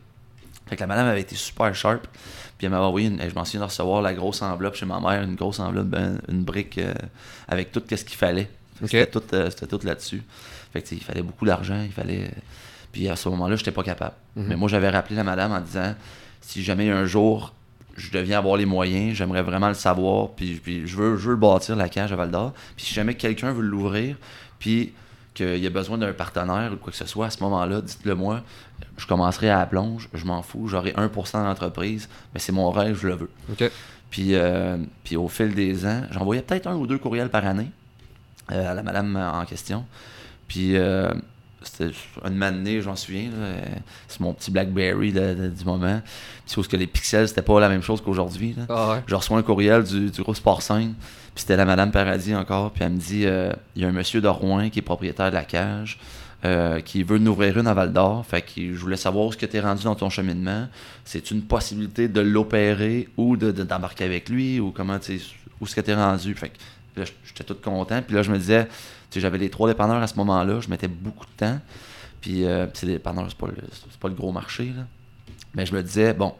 Fait 0.66 0.76
que 0.76 0.80
la 0.80 0.86
madame 0.86 1.06
avait 1.08 1.20
été 1.20 1.34
super 1.36 1.74
sharp. 1.74 2.06
Puis 2.56 2.66
elle 2.66 2.70
m'avait 2.70 2.84
envoyé, 2.84 3.08
une, 3.08 3.20
je 3.28 3.34
m'en 3.34 3.44
souviens 3.44 3.60
de 3.60 3.64
recevoir 3.66 4.02
la 4.02 4.14
grosse 4.14 4.42
enveloppe 4.42 4.74
chez 4.74 4.86
ma 4.86 4.98
mère, 5.00 5.22
une 5.22 5.34
grosse 5.34 5.60
enveloppe, 5.60 5.88
ben, 5.88 6.20
une 6.28 6.42
brique 6.42 6.78
euh, 6.78 6.92
avec 7.48 7.70
tout 7.70 7.82
ce 7.88 8.02
qu'il 8.04 8.16
fallait. 8.16 8.50
C'était 8.80 9.06
tout, 9.06 9.22
c'était 9.30 9.66
tout 9.66 9.80
là-dessus. 9.84 10.22
Fait 10.72 10.82
que 10.82 10.94
il 10.94 11.02
fallait 11.02 11.22
beaucoup 11.22 11.44
d'argent, 11.44 11.80
il 11.82 11.92
fallait. 11.92 12.30
Puis 12.92 13.08
à 13.08 13.16
ce 13.16 13.28
moment-là, 13.28 13.56
j'étais 13.56 13.72
pas 13.72 13.82
capable. 13.82 14.14
Mais 14.36 14.56
moi, 14.56 14.68
j'avais 14.68 14.88
rappelé 14.88 15.16
la 15.16 15.24
madame 15.24 15.52
en 15.52 15.60
disant 15.60 15.94
si 16.40 16.62
jamais 16.62 16.90
un 16.90 17.04
jour 17.04 17.52
je 17.98 18.10
deviens 18.12 18.38
avoir 18.38 18.56
les 18.56 18.64
moyens, 18.64 19.16
j'aimerais 19.16 19.42
vraiment 19.42 19.68
le 19.68 19.74
savoir, 19.74 20.28
puis, 20.30 20.54
puis 20.62 20.86
je, 20.86 20.96
veux, 20.96 21.16
je 21.16 21.26
veux 21.26 21.32
le 21.32 21.40
bâtir, 21.40 21.76
la 21.76 21.88
cage 21.88 22.12
à 22.12 22.16
Val 22.16 22.30
d'Or. 22.30 22.52
Puis 22.76 22.86
si 22.86 22.94
jamais 22.94 23.14
quelqu'un 23.14 23.52
veut 23.52 23.62
l'ouvrir, 23.62 24.16
puis 24.58 24.92
qu'il 25.34 25.58
y 25.58 25.66
a 25.66 25.70
besoin 25.70 25.98
d'un 25.98 26.12
partenaire 26.12 26.72
ou 26.72 26.76
quoi 26.76 26.92
que 26.92 26.96
ce 26.96 27.06
soit, 27.06 27.26
à 27.26 27.30
ce 27.30 27.42
moment-là, 27.42 27.80
dites-le 27.80 28.14
moi, 28.14 28.42
je 28.96 29.06
commencerai 29.06 29.50
à 29.50 29.58
la 29.58 29.66
plonge, 29.66 30.08
je 30.14 30.24
m'en 30.24 30.42
fous, 30.42 30.68
j'aurai 30.68 30.92
1% 30.92 31.32
dans 31.32 31.44
l'entreprise, 31.44 32.08
mais 32.32 32.40
c'est 32.40 32.52
mon 32.52 32.70
rêve, 32.70 32.98
je 33.00 33.08
le 33.08 33.14
veux. 33.14 33.30
Puis, 34.10 34.34
euh, 34.34 34.78
puis 35.04 35.16
au 35.16 35.28
fil 35.28 35.54
des 35.54 35.84
ans, 35.84 36.02
j'envoyais 36.10 36.42
peut-être 36.42 36.66
un 36.66 36.76
ou 36.76 36.86
deux 36.86 36.98
courriels 36.98 37.28
par 37.28 37.46
année 37.46 37.70
euh, 38.52 38.70
à 38.70 38.74
la 38.74 38.82
madame 38.82 39.16
en 39.16 39.44
question. 39.44 39.84
Puis 40.46 40.76
euh, 40.76 41.12
c'était 41.62 41.90
une 42.24 42.34
matinée, 42.36 42.80
j'en 42.82 42.94
souviens. 42.96 43.30
là, 43.30 43.36
euh, 43.46 43.60
C'est 44.06 44.20
mon 44.20 44.32
petit 44.32 44.50
Blackberry 44.50 45.12
de- 45.12 45.48
du 45.48 45.64
moment. 45.64 46.00
Puis 46.46 46.54
c'est 46.62 46.68
que 46.68 46.76
les 46.76 46.86
pixels, 46.86 47.28
c'était 47.28 47.42
pas 47.42 47.58
la 47.60 47.68
même 47.68 47.82
chose 47.82 48.00
qu'aujourd'hui. 48.00 48.54
Ah 48.68 48.90
ouais. 48.92 49.02
Je 49.06 49.14
reçois 49.14 49.38
un 49.38 49.42
courriel 49.42 49.82
du, 49.84 50.10
du 50.10 50.22
groupe 50.22 50.36
Sport 50.36 50.62
5, 50.62 50.88
puis 50.90 50.92
c'était 51.36 51.56
la 51.56 51.64
Madame 51.64 51.90
Paradis 51.90 52.34
encore, 52.34 52.70
puis 52.72 52.84
elle 52.84 52.92
me 52.92 52.98
dit 52.98 53.26
euh, 53.26 53.52
il 53.76 53.82
y 53.82 53.84
a 53.84 53.88
un 53.88 53.92
monsieur 53.92 54.20
de 54.20 54.28
Rouen 54.28 54.70
qui 54.70 54.78
est 54.78 54.82
propriétaire 54.82 55.30
de 55.30 55.34
la 55.34 55.44
cage, 55.44 55.98
euh, 56.44 56.80
qui 56.80 57.02
veut 57.02 57.18
nous 57.18 57.32
ouvrir 57.32 57.58
une 57.58 57.66
à 57.66 57.74
Val 57.74 57.92
d'Or, 57.92 58.24
fait 58.24 58.42
que 58.42 58.52
je 58.72 58.78
voulais 58.78 58.96
savoir 58.96 59.26
où 59.26 59.32
ce 59.32 59.36
que 59.36 59.46
tu 59.46 59.56
es 59.56 59.60
rendu 59.60 59.82
dans 59.84 59.96
ton 59.96 60.08
cheminement. 60.10 60.68
C'est 61.04 61.30
une 61.32 61.42
possibilité 61.42 62.06
de 62.06 62.20
l'opérer 62.20 63.08
ou 63.16 63.36
de, 63.36 63.50
de- 63.50 63.64
d'embarquer 63.64 64.04
avec 64.04 64.28
lui, 64.28 64.60
ou 64.60 64.70
comment 64.70 64.98
tu 65.00 65.18
sais, 65.18 65.24
où 65.60 65.66
ce 65.66 65.74
que 65.74 65.80
tu 65.80 65.90
es 65.90 65.94
rendu. 65.94 66.34
Fait 66.34 66.50
que 66.50 67.00
là, 67.00 67.06
j'étais 67.24 67.42
tout 67.42 67.56
content, 67.60 68.00
puis 68.06 68.14
là, 68.14 68.22
je 68.22 68.30
me 68.30 68.38
disais, 68.38 68.68
j'avais 69.16 69.38
les 69.38 69.50
trois 69.50 69.68
dépanneurs 69.68 70.02
à 70.02 70.06
ce 70.06 70.16
moment-là, 70.16 70.60
je 70.60 70.68
mettais 70.68 70.88
beaucoup 70.88 71.26
de 71.26 71.30
temps, 71.36 71.58
puis 72.20 72.44
euh, 72.44 72.66
puis 72.66 72.78
c'est 72.80 72.86
des 72.86 72.92
dépanneurs, 72.94 73.26
c'est 73.28 73.38
pas, 73.38 73.46
le, 73.48 73.54
pas 74.00 74.08
le 74.08 74.14
gros 74.14 74.32
marché, 74.32 74.72
là. 74.76 74.82
Mais 75.54 75.64
je 75.66 75.74
me 75.74 75.82
disais, 75.82 76.12
bon, 76.12 76.34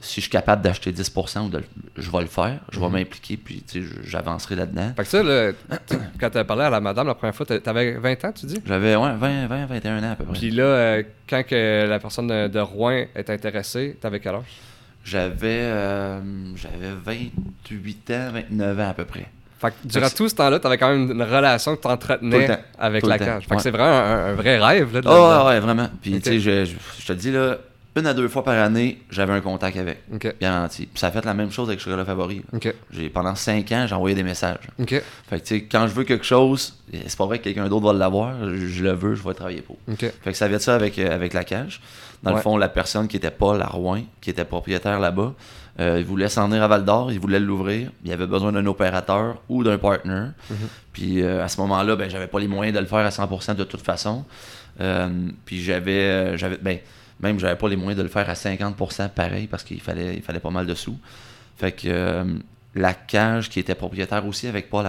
si 0.00 0.16
je 0.16 0.22
suis 0.22 0.30
capable 0.30 0.62
d'acheter 0.62 0.92
10%, 0.92 1.40
ou 1.46 1.48
de, 1.48 1.62
je 1.96 2.10
vais 2.10 2.20
le 2.20 2.26
faire, 2.26 2.60
je 2.70 2.78
vais 2.78 2.88
m'impliquer, 2.88 3.36
puis 3.36 3.62
tu 3.66 3.82
sais, 3.82 3.88
je- 3.88 4.08
j'avancerai 4.08 4.54
là-dedans. 4.54 4.92
Fait 4.96 5.02
que 5.02 5.08
ça, 5.08 5.22
quand 6.20 6.30
tu 6.30 6.38
as 6.38 6.44
parlé 6.44 6.62
à 6.64 6.70
la 6.70 6.80
madame 6.80 7.06
la 7.08 7.14
première 7.16 7.34
fois, 7.34 7.44
t'a- 7.44 7.58
t'avais 7.60 7.94
20 7.98 8.24
ans, 8.24 8.32
tu 8.32 8.46
dis? 8.46 8.60
J'avais 8.64 8.94
ouais, 8.96 9.14
20, 9.16 9.46
20, 9.48 9.66
21 9.66 10.02
ans 10.04 10.12
à 10.12 10.16
peu 10.16 10.24
près. 10.24 10.38
Puis 10.38 10.50
là, 10.52 10.62
euh, 10.62 11.02
quand 11.28 11.42
que 11.44 11.86
la 11.86 11.98
personne 11.98 12.28
de, 12.28 12.60
Rouen 12.60 13.06
est 13.14 13.28
intéressée, 13.28 13.98
t'avais 14.00 14.20
quel 14.20 14.36
âge? 14.36 14.44
J'avais 15.04 15.62
euh, 15.62 16.20
j'avais 16.56 16.92
28 17.04 18.10
ans, 18.12 18.30
29 18.32 18.80
ans 18.80 18.88
à 18.90 18.94
peu 18.94 19.04
près. 19.04 19.26
Fait 19.60 19.70
que 19.70 19.74
durant 19.86 20.08
tout 20.10 20.28
ce 20.28 20.34
temps-là, 20.36 20.58
t'avais 20.60 20.78
quand 20.78 20.88
même 20.90 21.10
une 21.10 21.22
relation 21.22 21.74
que 21.76 21.80
t'entretenais 21.82 22.46
temps. 22.46 22.58
avec 22.78 23.02
Tout 23.02 23.08
la 23.08 23.18
cage. 23.18 23.42
Fait 23.44 23.48
que 23.50 23.54
Ouais. 23.56 23.60
c'est 23.60 23.70
vraiment 23.70 23.96
un, 23.98 24.26
un 24.26 24.34
vrai 24.34 24.58
rêve, 24.58 24.94
là. 24.94 25.00
de 25.00 25.06
là-dedans. 25.08 25.40
ouais, 25.44 25.46
ouais, 25.54 25.60
vraiment. 25.60 25.88
Puis 26.00 26.20
tu 26.20 26.30
sais, 26.30 26.38
je, 26.40 26.64
je, 26.64 26.76
je 27.00 27.06
te 27.06 27.12
dis 27.12 27.32
là, 27.32 27.58
une 27.96 28.06
à 28.06 28.14
deux 28.14 28.28
fois 28.28 28.44
par 28.44 28.54
année, 28.56 29.02
j'avais 29.10 29.32
un 29.32 29.40
contact 29.40 29.76
avec. 29.76 29.98
OK. 30.14 30.32
Garanti. 30.40 30.86
Puis 30.86 31.00
ça 31.00 31.08
a 31.08 31.10
fait 31.10 31.24
la 31.24 31.34
même 31.34 31.50
chose 31.50 31.68
avec 31.68 31.80
Chocolat 31.80 32.04
Favori. 32.04 32.42
J'ai, 32.92 33.08
pendant 33.08 33.34
5 33.34 33.72
ans, 33.72 33.86
j'ai 33.88 33.94
envoyé 33.96 34.14
des 34.14 34.22
messages. 34.22 34.68
Fait 34.86 35.00
que 35.30 35.36
tu 35.38 35.42
sais, 35.56 35.62
quand 35.64 35.88
je 35.88 35.92
veux 35.94 36.04
quelque 36.04 36.24
chose, 36.24 36.74
c'est 36.92 37.16
pas 37.18 37.26
vrai 37.26 37.38
que 37.40 37.44
quelqu'un 37.44 37.68
d'autre 37.68 37.86
va 37.86 37.92
l'avoir, 37.92 38.34
je, 38.48 38.54
je 38.68 38.84
le 38.84 38.92
veux, 38.92 39.16
je 39.16 39.22
vais 39.26 39.34
travailler 39.34 39.62
pour. 39.62 39.76
Fait 39.98 40.12
que 40.24 40.32
ça 40.34 40.46
vient 40.46 40.58
de 40.58 40.62
ça 40.62 40.76
avec, 40.76 40.96
euh, 41.00 41.12
avec 41.12 41.32
la 41.34 41.42
cage. 41.42 41.80
Dans 42.22 42.30
Ouais. 42.32 42.36
le 42.36 42.42
fond, 42.42 42.56
la 42.56 42.68
personne 42.68 43.06
qui 43.08 43.16
était 43.16 43.30
Paul 43.32 43.60
à 43.62 43.66
Rouen, 43.66 44.02
qui 44.20 44.30
était 44.30 44.44
propriétaire 44.44 44.98
là-bas, 45.00 45.34
euh, 45.80 45.98
il 45.98 46.04
voulait 46.04 46.28
s'en 46.28 46.48
venir 46.48 46.62
à 46.62 46.68
Val 46.68 46.84
d'Or, 46.84 47.12
il 47.12 47.20
voulait 47.20 47.40
l'ouvrir. 47.40 47.90
Il 48.04 48.12
avait 48.12 48.26
besoin 48.26 48.52
d'un 48.52 48.66
opérateur 48.66 49.42
ou 49.48 49.62
d'un 49.62 49.78
partner. 49.78 50.28
Puis 50.92 51.22
euh, 51.22 51.44
à 51.44 51.48
ce 51.48 51.60
moment-là, 51.60 51.96
ben, 51.96 52.10
j'avais 52.10 52.26
pas 52.26 52.40
les 52.40 52.48
moyens 52.48 52.74
de 52.74 52.80
le 52.80 52.86
faire 52.86 52.98
à 52.98 53.10
100% 53.10 53.54
de 53.54 53.64
toute 53.64 53.82
façon. 53.82 54.24
Euh, 54.80 55.08
puis 55.44 55.62
j'avais, 55.62 56.36
j'avais, 56.36 56.58
ben, 56.58 56.78
même 57.20 57.38
j'avais 57.38 57.56
pas 57.56 57.68
les 57.68 57.76
moyens 57.76 57.96
de 57.96 58.02
le 58.02 58.08
faire 58.08 58.28
à 58.28 58.34
50% 58.34 59.10
pareil 59.10 59.46
parce 59.46 59.62
qu'il 59.62 59.80
fallait, 59.80 60.16
il 60.16 60.22
fallait 60.22 60.40
pas 60.40 60.50
mal 60.50 60.66
de 60.66 60.74
sous. 60.74 60.98
Fait 61.56 61.72
que 61.72 62.24
la 62.74 62.94
cage 62.94 63.48
qui 63.50 63.60
était 63.60 63.74
propriétaire 63.74 64.26
aussi 64.26 64.46
avec 64.46 64.70
Paul 64.70 64.86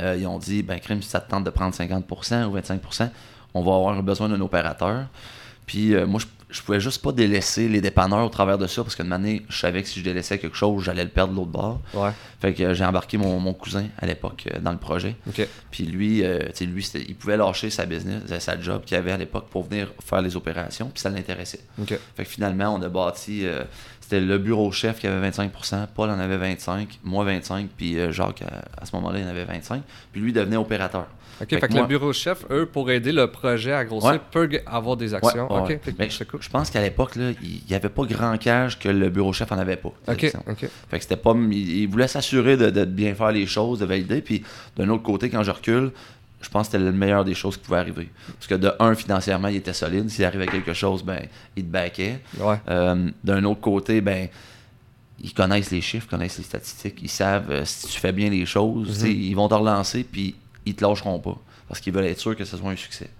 euh, 0.00 0.16
ils 0.18 0.26
ont 0.26 0.38
dit, 0.38 0.62
ben 0.62 0.78
crime, 0.78 1.02
si 1.02 1.08
ça 1.08 1.20
te 1.20 1.30
tente 1.30 1.44
de 1.44 1.50
prendre 1.50 1.74
50% 1.74 2.44
ou 2.44 2.58
25%, 2.58 3.10
on 3.54 3.62
va 3.62 3.74
avoir 3.74 4.02
besoin 4.02 4.28
d'un 4.28 4.40
opérateur. 4.40 5.06
Puis 5.66 5.94
euh, 5.94 6.06
moi, 6.06 6.20
je, 6.20 6.26
je 6.56 6.62
pouvais 6.62 6.80
juste 6.80 7.02
pas 7.02 7.12
délaisser 7.12 7.68
les 7.68 7.80
dépanneurs 7.80 8.24
au 8.24 8.30
travers 8.30 8.56
de 8.56 8.66
ça, 8.66 8.82
parce 8.82 8.96
qu'une 8.96 9.12
année, 9.12 9.44
je 9.48 9.58
savais 9.58 9.82
que 9.82 9.88
si 9.88 10.00
je 10.00 10.04
délaissais 10.04 10.38
quelque 10.38 10.56
chose, 10.56 10.84
j'allais 10.84 11.04
le 11.04 11.10
perdre 11.10 11.32
de 11.32 11.36
l'autre 11.38 11.50
bord. 11.50 11.80
Ouais. 11.92 12.10
Fait 12.40 12.54
que 12.54 12.62
euh, 12.62 12.74
j'ai 12.74 12.84
embarqué 12.84 13.18
mon, 13.18 13.38
mon 13.38 13.52
cousin 13.52 13.86
à 13.98 14.06
l'époque 14.06 14.44
euh, 14.52 14.58
dans 14.60 14.72
le 14.72 14.78
projet. 14.78 15.16
Puis 15.70 15.84
lui, 15.84 16.24
euh, 16.24 16.40
lui 16.60 16.90
il 16.94 17.14
pouvait 17.14 17.36
lâcher 17.36 17.68
sa 17.68 17.84
business, 17.84 18.22
sa 18.38 18.60
job 18.60 18.82
qu'il 18.84 18.96
avait 18.96 19.12
à 19.12 19.18
l'époque 19.18 19.48
pour 19.50 19.64
venir 19.64 19.92
faire 20.02 20.22
les 20.22 20.34
opérations, 20.34 20.88
puis 20.88 21.00
ça 21.00 21.10
l'intéressait. 21.10 21.60
Fait 22.16 22.24
que 22.24 22.30
finalement, 22.30 22.74
on 22.74 22.80
a 22.80 22.88
bâti. 22.88 23.44
c'était 24.00 24.20
le 24.20 24.38
bureau 24.38 24.72
chef 24.72 24.98
qui 24.98 25.06
avait 25.06 25.28
25%, 25.28 25.88
Paul 25.94 26.10
en 26.10 26.18
avait 26.18 26.54
25%, 26.54 26.86
moi 27.04 27.26
25%, 27.26 27.66
puis 27.76 27.96
Jacques, 28.12 28.42
à, 28.42 28.82
à 28.82 28.86
ce 28.86 28.96
moment-là, 28.96 29.18
il 29.18 29.26
en 29.26 29.28
avait 29.28 29.44
25%. 29.44 29.80
Puis 30.12 30.20
lui 30.20 30.32
devenait 30.32 30.56
opérateur. 30.56 31.06
OK. 31.40 31.48
Fait 31.50 31.60
Fait, 31.60 31.68
que 31.68 31.72
moi- 31.72 31.82
le 31.82 31.88
bureau 31.88 32.12
chef, 32.12 32.44
eux, 32.50 32.66
pour 32.66 32.90
aider 32.90 33.12
le 33.12 33.26
projet 33.30 33.72
à 33.72 33.84
grossir, 33.84 34.10
Ouais. 34.10 34.20
peut 34.30 34.48
avoir 34.66 34.96
des 34.96 35.12
actions. 35.14 35.52
Ouais, 35.52 35.60
OK. 35.60 35.68
ouais. 35.68 35.80
Mais 35.98 36.08
cool. 36.30 36.40
Je 36.42 36.48
pense 36.48 36.70
qu'à 36.70 36.80
l'époque, 36.80 37.12
il 37.16 37.60
n'y 37.68 37.74
avait 37.74 37.88
pas 37.88 38.04
grand 38.04 38.36
cage 38.38 38.78
que 38.78 38.88
le 38.88 39.08
bureau 39.10 39.32
chef 39.32 39.52
en 39.52 39.58
avait 39.58 39.76
pas. 39.76 39.92
OK. 40.08 40.32
OK. 40.48 40.58
Fait 40.90 40.96
que 40.98 41.02
c'était 41.02 41.16
pas. 41.16 41.34
Il, 41.50 41.52
il 41.82 41.86
voulait 41.88 42.08
s'assurer 42.08 42.56
de, 42.56 42.70
de 42.70 42.84
bien 42.84 43.14
faire 43.14 43.32
les 43.32 43.46
choses, 43.46 43.78
de 43.80 43.84
valider. 43.86 44.20
Puis 44.22 44.42
d'un 44.76 44.88
autre 44.88 45.02
côté, 45.02 45.28
quand 45.30 45.42
je 45.42 45.50
recule, 45.50 45.90
je 46.40 46.48
pense 46.48 46.68
que 46.68 46.72
c'était 46.72 46.84
le 46.84 46.92
meilleur 46.92 47.24
des 47.24 47.34
choses 47.34 47.56
qui 47.56 47.64
pouvaient 47.64 47.78
arriver. 47.78 48.08
Parce 48.34 48.46
que 48.46 48.54
de 48.54 48.72
un, 48.78 48.94
financièrement, 48.94 49.48
il 49.48 49.56
était 49.56 49.72
solide. 49.72 50.08
S'il 50.10 50.24
arrivait 50.24 50.46
quelque 50.46 50.74
chose, 50.74 51.02
ben, 51.02 51.20
il 51.56 51.64
te 51.64 51.68
baquait. 51.70 52.20
Ouais. 52.38 52.56
Euh, 52.68 53.08
D'un 53.24 53.42
autre 53.44 53.60
côté, 53.60 54.00
ben, 54.00 54.28
ils 55.22 55.32
connaissent 55.32 55.70
les 55.70 55.80
chiffres, 55.80 56.06
connaissent 56.08 56.36
les 56.38 56.44
statistiques, 56.44 56.98
ils 57.02 57.08
savent 57.08 57.50
euh, 57.50 57.62
si 57.64 57.86
tu 57.88 57.98
fais 57.98 58.12
bien 58.12 58.28
les 58.28 58.44
choses, 58.44 58.98
sais, 58.98 59.10
ils 59.10 59.34
vont 59.34 59.48
te 59.48 59.54
relancer 59.54 60.04
puis 60.04 60.34
ils 60.66 60.74
te 60.74 60.84
lâcheront 60.84 61.18
pas 61.18 61.36
parce 61.68 61.80
qu'ils 61.80 61.92
veulent 61.92 62.06
être 62.06 62.20
sûrs 62.20 62.36
que 62.36 62.44
ce 62.44 62.56
soit 62.56 62.70
un 62.70 62.76
succès. 62.76 63.10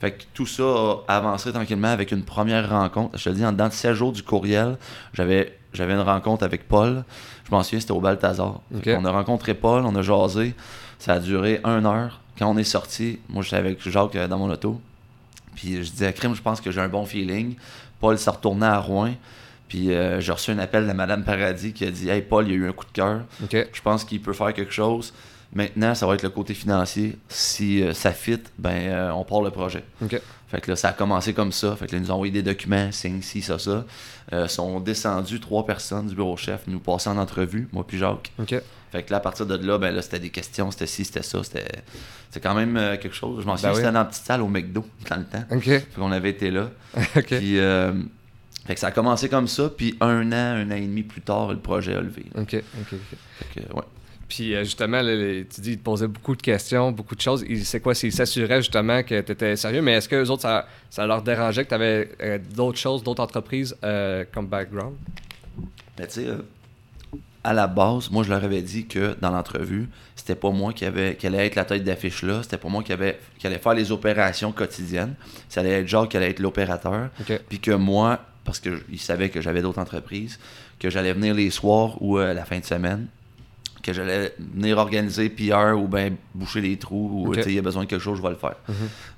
Fait 0.00 0.12
que 0.12 0.24
tout 0.34 0.46
ça 0.46 0.64
a 1.08 1.16
avancé 1.16 1.52
tranquillement 1.52 1.88
avec 1.88 2.12
une 2.12 2.22
première 2.22 2.68
rencontre. 2.68 3.16
Je 3.16 3.24
te 3.24 3.28
le 3.30 3.36
dis, 3.36 3.46
en 3.46 3.52
dedans 3.52 3.68
de 3.68 3.72
7 3.72 3.94
jours 3.94 4.12
du 4.12 4.22
courriel, 4.22 4.76
j'avais 5.14 5.58
j'avais 5.72 5.92
une 5.92 6.00
rencontre 6.00 6.44
avec 6.44 6.68
Paul. 6.68 7.04
Je 7.44 7.50
m'en 7.50 7.62
souviens, 7.62 7.80
c'était 7.80 7.92
au 7.92 8.00
Balthazar. 8.00 8.60
On 8.86 9.04
a 9.04 9.10
rencontré 9.10 9.54
Paul, 9.54 9.84
on 9.84 9.94
a 9.94 10.02
jasé. 10.02 10.54
Ça 10.98 11.14
a 11.14 11.18
duré 11.18 11.60
une 11.64 11.86
heure. 11.86 12.20
Quand 12.38 12.50
on 12.50 12.56
est 12.56 12.64
sorti, 12.64 13.18
moi 13.28 13.42
j'étais 13.42 13.56
avec 13.56 13.86
Jacques 13.88 14.16
euh, 14.16 14.28
dans 14.28 14.38
mon 14.38 14.50
auto. 14.50 14.80
Puis 15.54 15.82
je 15.84 15.90
disais, 15.90 16.12
Crime, 16.12 16.34
je 16.34 16.42
pense 16.42 16.60
que 16.60 16.70
j'ai 16.70 16.80
un 16.80 16.88
bon 16.88 17.06
feeling. 17.06 17.56
Paul 18.00 18.18
s'est 18.18 18.30
retourné 18.30 18.66
à 18.66 18.78
Rouen. 18.78 19.14
Puis 19.68 19.92
euh, 19.92 20.20
j'ai 20.20 20.32
reçu 20.32 20.50
un 20.50 20.58
appel 20.58 20.86
de 20.86 20.92
Madame 20.92 21.24
Paradis 21.24 21.72
qui 21.72 21.84
a 21.84 21.90
dit 21.90 22.08
Hey 22.08 22.22
Paul, 22.22 22.46
il 22.46 22.50
y 22.50 22.54
a 22.54 22.56
eu 22.56 22.68
un 22.68 22.72
coup 22.72 22.84
de 22.84 22.92
cœur. 22.92 23.20
Je 23.50 23.82
pense 23.82 24.04
qu'il 24.04 24.20
peut 24.20 24.32
faire 24.32 24.52
quelque 24.54 24.72
chose. 24.72 25.12
Maintenant, 25.52 25.94
ça 25.94 26.06
va 26.06 26.14
être 26.14 26.22
le 26.22 26.30
côté 26.30 26.54
financier. 26.54 27.16
Si 27.28 27.82
euh, 27.82 27.94
ça 27.94 28.12
fit, 28.12 28.40
ben 28.58 28.70
euh, 28.70 29.10
on 29.12 29.24
part 29.24 29.42
le 29.42 29.50
projet. 29.50 29.84
Fait 30.48 30.60
que 30.60 30.70
là, 30.70 30.76
ça 30.76 30.88
a 30.88 30.92
commencé 30.92 31.32
comme 31.32 31.52
ça. 31.52 31.74
Fait 31.76 31.86
que 31.86 31.92
là, 31.92 31.98
ils 31.98 32.02
nous 32.02 32.10
ont 32.10 32.14
envoyé 32.14 32.32
des 32.32 32.42
documents, 32.42 32.92
signe 32.92 33.22
ci, 33.22 33.42
ça, 33.42 33.58
ça. 33.58 33.84
Euh, 34.32 34.48
sont 34.48 34.80
descendus 34.80 35.40
trois 35.40 35.66
personnes 35.66 36.08
du 36.08 36.14
bureau 36.14 36.36
chef, 36.36 36.62
nous 36.66 36.80
passer 36.80 37.08
en 37.08 37.16
entrevue, 37.16 37.68
moi 37.72 37.84
puis 37.86 37.98
Jacques. 37.98 38.32
Fait 38.92 39.02
que 39.02 39.10
là, 39.10 39.16
à 39.16 39.20
partir 39.20 39.46
de 39.46 39.56
là, 39.56 39.78
ben 39.78 39.94
là, 39.94 40.02
c'était 40.02 40.20
des 40.20 40.30
questions, 40.30 40.70
c'était 40.70 40.86
ci, 40.86 41.04
c'était 41.04 41.22
ça, 41.22 41.42
c'était. 41.42 41.66
C'était 42.30 42.46
quand 42.46 42.54
même 42.54 42.76
euh, 42.76 42.96
quelque 42.96 43.14
chose. 43.14 43.42
Je 43.42 43.46
m'en 43.46 43.56
souviens, 43.56 43.70
oui. 43.70 43.76
c'était 43.76 43.92
dans 43.92 44.00
la 44.00 44.04
petite 44.04 44.24
salle 44.24 44.42
au 44.42 44.48
McDo, 44.48 44.84
dans 45.08 45.16
le 45.16 45.24
temps. 45.24 45.44
OK. 45.50 45.64
Fait 45.64 45.86
qu'on 45.96 46.12
avait 46.12 46.30
été 46.30 46.50
là. 46.50 46.70
Puis, 47.26 47.58
fait 48.66 48.74
que 48.74 48.80
ça 48.80 48.88
a 48.88 48.90
commencé 48.90 49.28
comme 49.28 49.46
ça, 49.46 49.70
puis 49.70 49.96
un 50.00 50.32
an, 50.32 50.56
un 50.56 50.70
an 50.72 50.74
et 50.74 50.80
demi 50.80 51.04
plus 51.04 51.20
tard, 51.20 51.52
le 51.52 51.58
projet 51.58 51.94
a 51.94 52.00
levé. 52.00 52.26
Fait 53.38 53.60
que, 53.60 53.72
ouais. 53.74 53.82
Puis 54.28 54.54
euh, 54.54 54.64
justement, 54.64 55.00
là, 55.02 55.14
les- 55.14 55.46
tu 55.46 55.60
dis, 55.60 55.72
ils 55.72 55.78
te 55.78 55.84
posaient 55.84 56.08
beaucoup 56.08 56.34
de 56.34 56.42
questions, 56.42 56.90
beaucoup 56.92 57.14
de 57.14 57.20
choses. 57.20 57.44
Ils- 57.48 57.64
C'est 57.64 57.80
quoi? 57.80 57.94
S'ils 57.94 58.12
s'assuraient 58.12 58.60
justement 58.60 59.02
que 59.02 59.20
tu 59.20 59.32
étais 59.32 59.54
sérieux, 59.56 59.82
mais 59.82 59.92
est-ce 59.92 60.08
que 60.08 60.16
les 60.16 60.30
autres, 60.30 60.42
ça, 60.42 60.66
ça 60.90 61.06
leur 61.06 61.22
dérangeait 61.22 61.64
que 61.64 61.68
tu 61.68 61.74
avais 61.74 62.40
d'autres 62.54 62.78
choses, 62.78 63.02
d'autres 63.04 63.22
entreprises 63.22 63.76
euh, 63.84 64.24
comme 64.32 64.46
background? 64.48 64.94
Mais 65.98 66.06
tu 66.08 66.14
sais, 66.14 66.26
euh, 66.26 66.38
à 67.44 67.52
la 67.52 67.68
base, 67.68 68.10
moi, 68.10 68.24
je 68.24 68.30
leur 68.30 68.42
avais 68.42 68.62
dit 68.62 68.86
que 68.86 69.16
dans 69.20 69.30
l'entrevue, 69.30 69.88
c'était 70.16 70.34
pas 70.34 70.50
moi 70.50 70.72
qui, 70.72 70.84
avait, 70.84 71.14
qui 71.14 71.28
allait 71.28 71.46
être 71.46 71.54
la 71.54 71.64
tête 71.64 71.84
d'affiche 71.84 72.22
là, 72.24 72.42
c'était 72.42 72.58
pas 72.58 72.68
moi 72.68 72.82
qui, 72.82 72.92
avait, 72.92 73.20
qui 73.38 73.46
allait 73.46 73.60
faire 73.60 73.74
les 73.74 73.92
opérations 73.92 74.50
quotidiennes. 74.50 75.14
Ça 75.48 75.60
allait 75.60 75.80
être 75.80 75.86
Jacques 75.86 76.08
qui 76.10 76.16
allait 76.16 76.30
être 76.30 76.40
l'opérateur. 76.40 77.10
OK. 77.20 77.40
Puis 77.48 77.60
que 77.60 77.70
moi, 77.70 78.18
parce 78.44 78.58
qu'ils 78.58 78.98
savaient 78.98 79.28
que 79.30 79.40
j'avais 79.40 79.62
d'autres 79.62 79.78
entreprises, 79.78 80.40
que 80.80 80.90
j'allais 80.90 81.12
venir 81.12 81.34
les 81.34 81.50
soirs 81.50 82.02
ou 82.02 82.18
euh, 82.18 82.34
la 82.34 82.44
fin 82.44 82.58
de 82.58 82.64
semaine, 82.64 83.06
que 83.86 83.92
j'allais 83.92 84.34
venir 84.38 84.78
organiser 84.78 85.28
PR 85.30 85.76
ou 85.76 85.86
bien 85.86 86.10
boucher 86.34 86.60
les 86.60 86.76
trous 86.76 87.10
ou 87.12 87.28
Ok. 87.28 87.36
tu 87.36 87.42
sais, 87.42 87.50
il 87.50 87.54
y 87.54 87.58
a 87.58 87.62
besoin 87.62 87.84
de 87.84 87.88
quelque 87.88 88.02
chose, 88.02 88.18
je 88.18 88.22
vais 88.22 88.30
le 88.30 88.36
faire. 88.36 88.56
Mhm. 88.68 88.74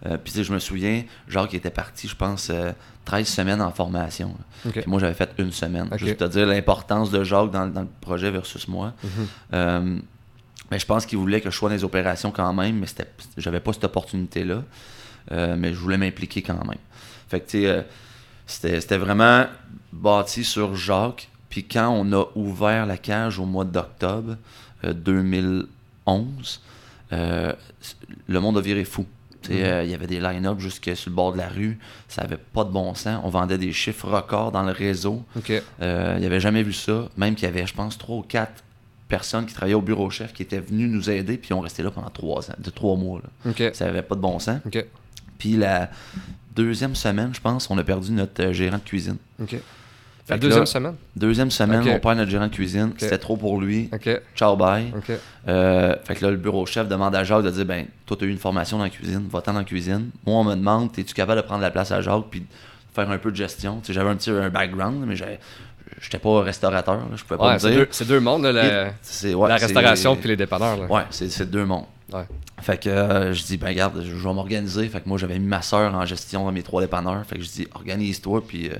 Euh, 0.06 0.18
puis 0.22 0.44
je 0.44 0.52
me 0.52 0.58
souviens, 0.58 1.04
Jacques 1.26 1.54
était 1.54 1.70
parti, 1.70 2.06
je 2.06 2.14
pense, 2.14 2.50
euh, 2.50 2.72
13 3.04 3.26
semaines 3.26 3.62
en 3.62 3.70
formation. 3.72 4.36
Puis 4.70 4.82
moi, 4.86 5.00
j'avais 5.00 5.14
fait 5.14 5.30
une 5.38 5.52
semaine. 5.52 5.88
Ok. 5.90 5.98
Juste 5.98 6.18
te 6.18 6.24
dire 6.24 6.46
l'importance 6.46 7.10
de 7.10 7.24
Jacques 7.24 7.50
dans, 7.50 7.66
dans 7.66 7.80
le 7.82 7.88
projet 8.00 8.30
versus 8.30 8.68
moi. 8.68 8.92
Mhm. 9.02 9.10
Euh, 9.54 9.98
mais 10.70 10.78
je 10.78 10.84
pense 10.86 11.06
qu'il 11.06 11.18
voulait 11.18 11.40
que 11.40 11.50
je 11.50 11.56
sois 11.56 11.70
dans 11.70 11.74
les 11.74 11.84
opérations 11.84 12.30
quand 12.30 12.52
même, 12.52 12.78
mais 12.78 12.86
j'avais 13.38 13.60
pas 13.60 13.72
cette 13.72 13.84
opportunité-là. 13.84 14.62
Euh, 15.32 15.56
mais 15.58 15.72
je 15.72 15.78
voulais 15.78 15.96
m'impliquer 15.98 16.42
quand 16.42 16.62
même. 16.64 16.78
Fait 17.28 17.40
que, 17.40 17.46
tu 17.50 17.62
sais, 17.62 17.66
euh, 17.66 17.82
c'était, 18.46 18.80
c'était 18.80 18.98
vraiment 18.98 19.46
bâti 19.92 20.44
sur 20.44 20.74
Jacques. 20.74 21.28
Puis 21.50 21.64
quand 21.64 21.88
on 21.90 22.12
a 22.12 22.26
ouvert 22.34 22.86
la 22.86 22.96
cage 22.98 23.38
au 23.38 23.46
mois 23.46 23.64
d'octobre 23.64 24.36
euh, 24.84 24.92
2011, 26.06 26.60
euh, 27.12 27.52
le 28.26 28.40
monde 28.40 28.58
a 28.58 28.60
viré 28.60 28.84
fou. 28.84 29.06
Mhm. 29.48 29.56
euh, 29.64 29.84
Il 29.84 29.90
y 29.90 29.94
avait 29.94 30.06
des 30.06 30.20
line-up 30.20 30.58
jusque 30.58 30.90
sur 30.96 31.10
le 31.10 31.16
bord 31.16 31.32
de 31.32 31.38
la 31.38 31.48
rue. 31.48 31.78
Ça 32.08 32.22
avait 32.22 32.36
pas 32.36 32.64
de 32.64 32.70
bon 32.70 32.94
sens. 32.94 33.20
On 33.24 33.28
vendait 33.30 33.56
des 33.58 33.72
chiffres 33.72 34.08
records 34.08 34.52
dans 34.52 34.62
le 34.62 34.72
réseau. 34.72 35.24
Euh, 35.80 36.16
il 36.18 36.24
avait 36.26 36.40
jamais 36.40 36.62
vu 36.62 36.72
ça. 36.72 37.08
Même 37.16 37.34
qu'il 37.34 37.44
y 37.44 37.48
avait, 37.50 37.66
je 37.66 37.74
pense, 37.74 37.96
trois 37.98 38.16
ou 38.16 38.22
quatre 38.22 38.62
personnes 39.08 39.46
qui 39.46 39.54
travaillaient 39.54 39.74
au 39.74 39.80
bureau 39.80 40.10
chef 40.10 40.34
qui 40.34 40.42
étaient 40.42 40.60
venues 40.60 40.86
nous 40.88 41.08
aider, 41.08 41.38
puis 41.38 41.54
on 41.54 41.60
restait 41.60 41.82
là 41.82 41.90
pendant 41.90 42.10
trois 42.10 42.50
ans, 42.50 42.54
de 42.58 42.68
trois 42.68 42.94
mois. 42.96 43.20
là. 43.22 43.50
Ça 43.72 43.86
avait 43.86 44.02
pas 44.02 44.16
de 44.16 44.20
bon 44.20 44.38
sens. 44.38 44.60
Puis 45.38 45.56
la 45.56 45.88
deuxième 46.54 46.94
semaine, 46.94 47.30
je 47.32 47.40
pense, 47.40 47.70
on 47.70 47.78
a 47.78 47.84
perdu 47.84 48.10
notre 48.12 48.42
euh, 48.42 48.52
gérant 48.52 48.76
de 48.76 48.82
cuisine. 48.82 49.16
Fait 50.28 50.34
La 50.34 50.38
deuxième 50.40 50.60
là, 50.60 50.66
semaine? 50.66 50.94
Deuxième 51.16 51.50
semaine, 51.50 51.80
Ok. 51.80 51.88
on 51.90 51.98
perd 52.00 52.18
notre 52.18 52.30
gérant 52.30 52.46
de 52.48 52.52
cuisine. 52.54 52.92
C'était 52.98 53.16
trop 53.16 53.38
pour 53.38 53.58
lui. 53.60 53.88
OK. 53.94 54.20
Ciao, 54.36 54.56
bye. 54.56 54.92
Euh, 55.48 55.94
fait 56.04 56.14
que 56.16 56.24
là, 56.26 56.30
le 56.30 56.36
bureau 56.36 56.66
chef 56.66 56.86
demande 56.86 57.14
à 57.16 57.24
Jacques 57.24 57.44
de 57.44 57.50
dire 57.50 57.64
ben, 57.64 57.86
toi, 58.04 58.14
tu 58.18 58.24
as 58.24 58.28
eu 58.28 58.30
une 58.30 58.36
formation 58.38 58.76
dans 58.76 58.84
la 58.84 58.90
cuisine, 58.90 59.26
va-t'en 59.32 59.54
dans 59.54 59.60
la 59.60 59.64
cuisine. 59.64 60.10
Moi, 60.26 60.36
on 60.36 60.44
me 60.44 60.54
demande, 60.54 60.90
es-tu 60.98 61.14
capable 61.14 61.40
de 61.40 61.46
prendre 61.46 61.62
la 61.62 61.70
place 61.70 61.90
à 61.92 62.02
Jacques 62.02 62.24
puis 62.30 62.40
de 62.40 62.46
faire 62.94 63.10
un 63.10 63.16
peu 63.16 63.30
de 63.30 63.36
gestion? 63.36 63.80
J'avais 63.88 64.10
un 64.10 64.16
petit 64.16 64.28
un 64.30 64.50
background, 64.50 65.02
mais 65.06 65.16
j'avais- 65.16 65.40
j'étais 66.02 66.18
pas 66.18 66.42
restaurateur, 66.42 66.96
là, 66.96 67.02
je 67.16 67.24
pouvais 67.24 67.38
pas 67.38 67.52
Ouais, 67.54 67.58
c'est 67.58 67.70
dire. 67.70 67.78
deux, 67.80 67.88
c'est 67.90 68.06
deux 68.06 68.20
mondes, 68.20 68.42
là, 68.42 68.52
la, 68.52 68.92
ouais, 69.34 69.54
restauration 69.54 70.14
puis 70.14 70.28
les 70.28 70.36
dépanneurs. 70.36 70.76
Là. 70.76 70.86
Ouais, 70.88 71.02
c'est 71.10 71.50
deux 71.50 71.64
mondes. 71.64 71.86
Ouais. 72.12 72.24
Fait 72.62 72.78
que 72.82 72.88
euh, 72.88 73.34
je 73.34 73.42
dis, 73.44 73.56
ben 73.58 73.68
regarde, 73.68 74.00
je, 74.02 74.16
je 74.16 74.28
vais 74.28 74.32
m'organiser. 74.34 74.88
Fait 74.88 75.00
que 75.00 75.08
moi, 75.08 75.18
j'avais 75.18 75.38
mis 75.38 75.46
ma 75.46 75.60
soeur 75.62 75.94
en 75.94 76.04
gestion 76.06 76.44
dans 76.44 76.52
mes 76.52 76.62
trois 76.62 76.80
dépanneurs. 76.80 77.24
Fait 77.26 77.36
que 77.36 77.42
je 77.44 77.48
dis, 77.50 77.68
organise-toi, 77.74 78.42
puis 78.46 78.68
euh, 78.68 78.74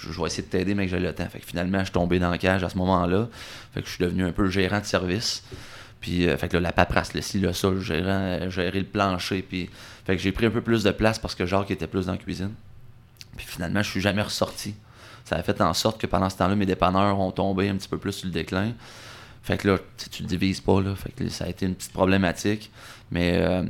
je, 0.00 0.20
vais 0.20 0.26
essayer 0.26 0.42
de 0.42 0.48
t'aider, 0.48 0.74
mais 0.74 0.86
que 0.86 0.90
j'ai 0.90 0.98
le 0.98 1.12
temps. 1.12 1.28
Fait 1.28 1.40
que 1.40 1.46
finalement, 1.46 1.78
je 1.80 1.84
suis 1.84 1.92
tombé 1.92 2.18
dans 2.18 2.30
la 2.30 2.38
cage 2.38 2.64
à 2.64 2.68
ce 2.68 2.78
moment-là. 2.78 3.28
Fait 3.74 3.82
que 3.82 3.86
je 3.86 3.94
suis 3.94 4.04
devenu 4.04 4.24
un 4.24 4.32
peu 4.32 4.48
gérant 4.48 4.80
de 4.80 4.84
service. 4.84 5.42
Puis, 6.00 6.26
euh, 6.26 6.36
fait 6.36 6.48
que 6.48 6.56
là, 6.56 6.60
la 6.60 6.72
paperasse, 6.72 7.14
le 7.14 7.20
ci, 7.20 7.38
le 7.40 7.52
ça, 7.52 7.70
le 7.70 7.80
gérant, 7.80 8.08
euh, 8.08 8.50
gérer 8.50 8.78
le 8.78 8.86
plancher. 8.86 9.42
Puis, 9.42 9.68
fait 10.04 10.16
que 10.16 10.22
j'ai 10.22 10.32
pris 10.32 10.46
un 10.46 10.50
peu 10.50 10.62
plus 10.62 10.82
de 10.82 10.90
place 10.90 11.18
parce 11.18 11.34
que 11.34 11.44
Jacques 11.44 11.70
était 11.70 11.86
plus 11.86 12.06
dans 12.06 12.12
la 12.12 12.18
cuisine. 12.18 12.52
Puis 13.36 13.46
finalement, 13.46 13.82
je 13.82 13.90
suis 13.90 14.00
jamais 14.00 14.22
ressorti. 14.22 14.74
Ça 15.24 15.36
a 15.36 15.42
fait 15.42 15.60
en 15.60 15.74
sorte 15.74 16.00
que 16.00 16.06
pendant 16.06 16.30
ce 16.30 16.38
temps-là, 16.38 16.56
mes 16.56 16.66
dépanneurs 16.66 17.20
ont 17.20 17.30
tombé 17.30 17.68
un 17.68 17.76
petit 17.76 17.88
peu 17.88 17.98
plus 17.98 18.12
sur 18.12 18.26
le 18.26 18.32
déclin. 18.32 18.72
Fait 19.42 19.56
que 19.56 19.68
là, 19.68 19.78
tu 20.10 20.22
le 20.22 20.28
divises 20.28 20.60
pas, 20.60 20.80
là. 20.80 20.94
Ça 21.28 21.44
a 21.44 21.48
été 21.48 21.66
une 21.66 21.74
petite 21.74 21.92
problématique. 21.92 22.70
Mais 23.10 23.38
euh, 23.38 23.64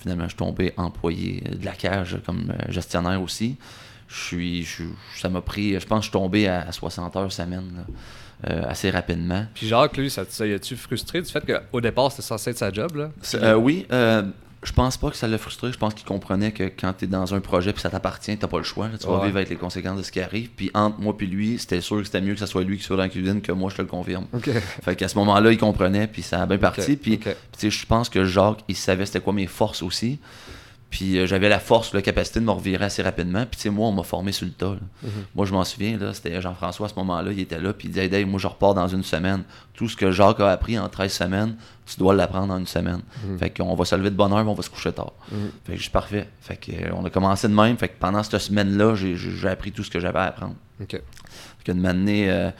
finalement, 0.00 0.24
je 0.24 0.30
suis 0.30 0.36
tombé 0.36 0.72
employé 0.76 1.40
de 1.40 1.64
la 1.64 1.72
cage 1.72 2.18
comme 2.24 2.52
gestionnaire 2.68 3.20
aussi. 3.20 3.56
Je 4.12 4.24
suis, 4.24 4.64
je 4.64 4.84
ça 5.16 5.28
m'a 5.28 5.40
pris, 5.40 5.80
je 5.80 5.86
pense 5.86 6.00
que 6.00 6.04
je 6.04 6.10
suis 6.10 6.12
tombé 6.12 6.48
à 6.48 6.70
60 6.70 7.16
heures 7.16 7.32
semaine, 7.32 7.72
là, 7.76 8.50
euh, 8.50 8.64
assez 8.68 8.90
rapidement. 8.90 9.46
Puis 9.54 9.68
Jacques, 9.68 9.96
lui, 9.96 10.10
ça, 10.10 10.24
ça 10.28 10.46
y 10.46 10.52
a-tu 10.52 10.76
frustré 10.76 11.22
du 11.22 11.30
fait 11.30 11.44
qu'au 11.46 11.80
départ, 11.80 12.10
c'était 12.10 12.22
censé 12.22 12.50
être 12.50 12.58
sa 12.58 12.72
job? 12.72 12.96
Là? 12.96 13.10
Euh, 13.34 13.54
oui, 13.54 13.86
euh, 13.92 14.22
je 14.62 14.72
pense 14.72 14.96
pas 14.96 15.10
que 15.10 15.16
ça 15.16 15.26
l'a 15.26 15.38
frustré. 15.38 15.72
Je 15.72 15.78
pense 15.78 15.94
qu'il 15.94 16.06
comprenait 16.06 16.52
que 16.52 16.64
quand 16.64 16.92
tu 16.92 17.04
es 17.04 17.08
dans 17.08 17.34
un 17.34 17.40
projet 17.40 17.72
puis 17.72 17.82
ça 17.82 17.90
t'appartient, 17.90 18.36
t'as 18.36 18.46
pas 18.46 18.58
le 18.58 18.64
choix. 18.64 18.88
là. 18.88 18.98
tu 18.98 19.06
vas 19.06 19.24
vivre 19.24 19.36
avec 19.36 19.50
les 19.50 19.56
conséquences 19.56 19.98
de 19.98 20.02
ce 20.02 20.12
qui 20.12 20.20
arrive. 20.20 20.50
Puis 20.50 20.70
entre 20.74 21.00
moi 21.00 21.14
et 21.20 21.26
lui, 21.26 21.58
c'était 21.58 21.80
sûr 21.80 21.98
que 21.98 22.04
c'était 22.04 22.20
mieux 22.20 22.34
que 22.34 22.40
ça 22.40 22.46
soit 22.46 22.62
lui 22.62 22.78
qui 22.78 22.84
soit 22.84 22.96
dans 22.96 23.02
la 23.02 23.08
cuisine 23.08 23.40
que 23.40 23.52
moi, 23.52 23.70
je 23.70 23.76
te 23.76 23.82
le 23.82 23.88
confirme. 23.88 24.26
Fait 24.82 24.94
qu'à 24.96 25.08
ce 25.08 25.16
moment-là, 25.18 25.52
il 25.52 25.58
comprenait, 25.58 26.06
puis 26.06 26.22
ça 26.22 26.42
a 26.42 26.46
bien 26.46 26.58
parti. 26.58 26.96
Puis, 26.96 27.18
puis 27.18 27.34
tu 27.58 27.70
je 27.70 27.86
pense 27.86 28.08
que 28.08 28.24
Jacques, 28.24 28.64
il 28.68 28.76
savait 28.76 29.06
c'était 29.06 29.20
quoi 29.20 29.32
mes 29.32 29.46
forces 29.46 29.82
aussi. 29.82 30.18
Puis 30.92 31.18
euh, 31.18 31.26
j'avais 31.26 31.48
la 31.48 31.58
force, 31.58 31.94
la 31.94 32.02
capacité 32.02 32.38
de 32.38 32.44
me 32.44 32.50
revirer 32.50 32.84
assez 32.84 33.02
rapidement. 33.02 33.46
Puis 33.46 33.56
tu 33.56 33.62
sais, 33.62 33.70
moi, 33.70 33.88
on 33.88 33.92
m'a 33.92 34.02
formé 34.02 34.30
sur 34.30 34.44
le 34.44 34.52
tas. 34.52 34.76
Mhm. 35.02 35.10
Moi, 35.34 35.46
je 35.46 35.52
m'en 35.54 35.64
souviens, 35.64 35.96
là, 35.96 36.12
c'était 36.12 36.38
Jean-François 36.42 36.84
à 36.86 36.88
ce 36.90 36.94
moment-là, 36.96 37.32
il 37.32 37.40
était 37.40 37.58
là, 37.58 37.72
puis 37.72 37.88
il 37.88 37.92
disait, 37.92 38.12
hey, 38.12 38.26
moi, 38.26 38.38
je 38.38 38.46
repars 38.46 38.74
dans 38.74 38.86
une 38.88 39.02
semaine. 39.02 39.42
Tout 39.72 39.88
ce 39.88 39.96
que 39.96 40.10
Jacques 40.12 40.38
a 40.40 40.50
appris 40.50 40.78
en 40.78 40.88
13 40.90 41.10
semaines, 41.10 41.56
tu 41.86 41.96
dois 41.98 42.14
l'apprendre 42.14 42.52
en 42.52 42.58
une 42.58 42.66
semaine. 42.66 43.00
Mhm. 43.26 43.38
Fait 43.38 43.48
qu'on 43.50 43.74
va 43.74 43.84
se 43.86 43.94
lever 43.96 44.10
de 44.10 44.16
bonne 44.16 44.32
heure, 44.34 44.40
puis 44.42 44.48
on 44.50 44.54
va 44.54 44.62
se 44.62 44.68
coucher 44.68 44.92
tard. 44.92 45.12
Mhm. 45.32 45.50
Fait 45.64 45.72
que 45.72 45.78
je 45.78 45.82
suis 45.82 45.90
parfait. 45.90 46.28
Fait 46.42 46.56
que, 46.56 46.70
euh, 46.72 46.90
on 46.94 47.04
a 47.06 47.10
commencé 47.10 47.48
de 47.48 47.54
même. 47.54 47.76
Fait 47.78 47.88
que 47.88 47.98
pendant 47.98 48.22
cette 48.22 48.38
semaine-là, 48.38 48.94
j'ai- 48.94 49.48
appris 49.48 49.72
tout 49.72 49.82
ce 49.82 49.90
que 49.90 49.98
j'avais 49.98 50.18
à 50.18 50.24
apprendre. 50.24 50.54
OK. 50.80 50.90
Fait 50.90 51.00
que 51.64 51.72
de 51.72 51.80
m'amener, 51.80 52.30
euh, 52.30 52.50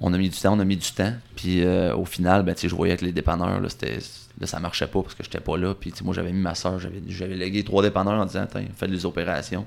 on 0.00 0.12
a 0.12 0.18
mis 0.18 0.28
du 0.28 0.38
temps, 0.38 0.56
on 0.56 0.60
a 0.60 0.64
mis 0.64 0.76
du 0.76 0.90
temps. 0.92 1.12
Puis 1.36 1.64
euh, 1.64 1.94
au 1.94 2.04
final, 2.04 2.42
ben, 2.44 2.54
je 2.60 2.74
voyais 2.74 2.96
que 2.96 3.04
les 3.04 3.12
dépanneurs, 3.12 3.60
là, 3.60 3.68
c'était, 3.68 3.98
là, 4.40 4.46
ça 4.46 4.60
marchait 4.60 4.86
pas 4.86 5.02
parce 5.02 5.14
que 5.14 5.24
j'étais 5.24 5.40
pas 5.40 5.56
là. 5.56 5.74
Puis 5.74 5.92
moi, 6.04 6.14
j'avais 6.14 6.32
mis 6.32 6.40
ma 6.40 6.54
soeur, 6.54 6.78
j'avais, 6.78 7.02
j'avais 7.08 7.34
légué 7.36 7.64
trois 7.64 7.82
dépanneurs 7.82 8.20
en 8.20 8.26
disant, 8.26 8.46
Tiens, 8.50 8.64
faites 8.76 8.90
les 8.90 9.04
opérations. 9.06 9.66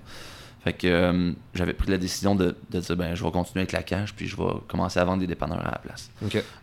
Fait 0.64 0.74
que 0.74 0.86
euh, 0.86 1.32
j'avais 1.56 1.74
pris 1.74 1.90
la 1.90 1.98
décision 1.98 2.36
de, 2.36 2.56
de 2.70 2.80
dire, 2.80 2.96
ben, 2.96 3.16
je 3.16 3.24
vais 3.24 3.32
continuer 3.32 3.62
avec 3.62 3.72
la 3.72 3.82
cache, 3.82 4.14
puis 4.14 4.28
je 4.28 4.38
vais 4.38 4.44
commencer 4.68 5.00
à 5.00 5.04
vendre 5.06 5.20
des 5.22 5.26
dépanneurs 5.26 5.60
à 5.68 5.72
la 5.72 5.80
place. 5.80 6.12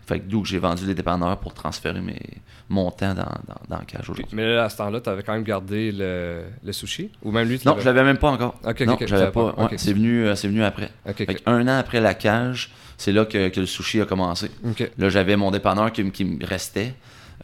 Fait 0.07 0.21
que 0.21 0.25
d'où 0.29 0.43
que 0.43 0.47
j'ai 0.49 0.61
vendu 0.61 0.87
les 0.87 0.95
dépanneurs 0.95 1.37
pour 1.39 1.53
transférer 1.53 2.01
mes, 2.01 2.21
mon 2.69 2.93
temps 2.93 3.13
dans, 3.15 3.25
dans, 3.25 3.61
dans 3.69 3.79
la 3.79 3.85
cage 3.85 4.03
Puis- 4.03 4.13
aujourd'hui. 4.13 4.37
mais 4.37 4.55
là, 4.55 4.65
à 4.67 4.69
ce 4.69 4.77
temps-là, 4.77 5.01
tu 5.01 5.11
avais 5.11 5.25
quand 5.25 5.33
même 5.33 5.43
gardé 5.43 5.91
le, 5.91 6.45
le 6.65 6.73
sushi? 6.73 7.11
Ou 7.25 7.33
même 7.33 7.49
lui, 7.49 7.59
tu 7.59 7.67
Non, 7.67 7.73
l'avais- 7.73 7.83
je 7.83 7.87
l'avais 7.89 8.05
même 8.05 8.19
pas 8.19 8.31
encore. 8.31 8.55
Ok, 8.63 8.71
ok, 8.71 8.81
non, 8.83 8.97
j'avais 9.01 9.21
l'avais 9.23 9.33
pas. 9.33 9.53
pas. 9.53 9.61
ouais, 9.63 9.65
Ok. 9.73 9.75
c'est 9.79 9.93
venu, 9.95 10.27
euh, 10.27 10.37
c'est 10.37 10.47
venu 10.47 10.63
après. 10.63 10.93
Fait 11.17 11.29
OK. 11.33 11.43
un 11.47 11.67
an 11.67 11.79
après 11.81 12.01
la 12.01 12.15
cage, 12.15 12.71
c'est 12.99 13.13
là 13.13 13.25
que, 13.25 13.49
que 13.49 13.61
le 13.61 13.67
sushi 13.67 14.01
a 14.03 14.05
commencé. 14.05 14.51
Là, 14.99 15.09
j'avais 15.09 15.37
mon 15.37 15.51
dépanneur 15.51 15.91
qui, 15.93 16.11
qui 16.11 16.25
me 16.27 16.45
restait. 16.45 16.93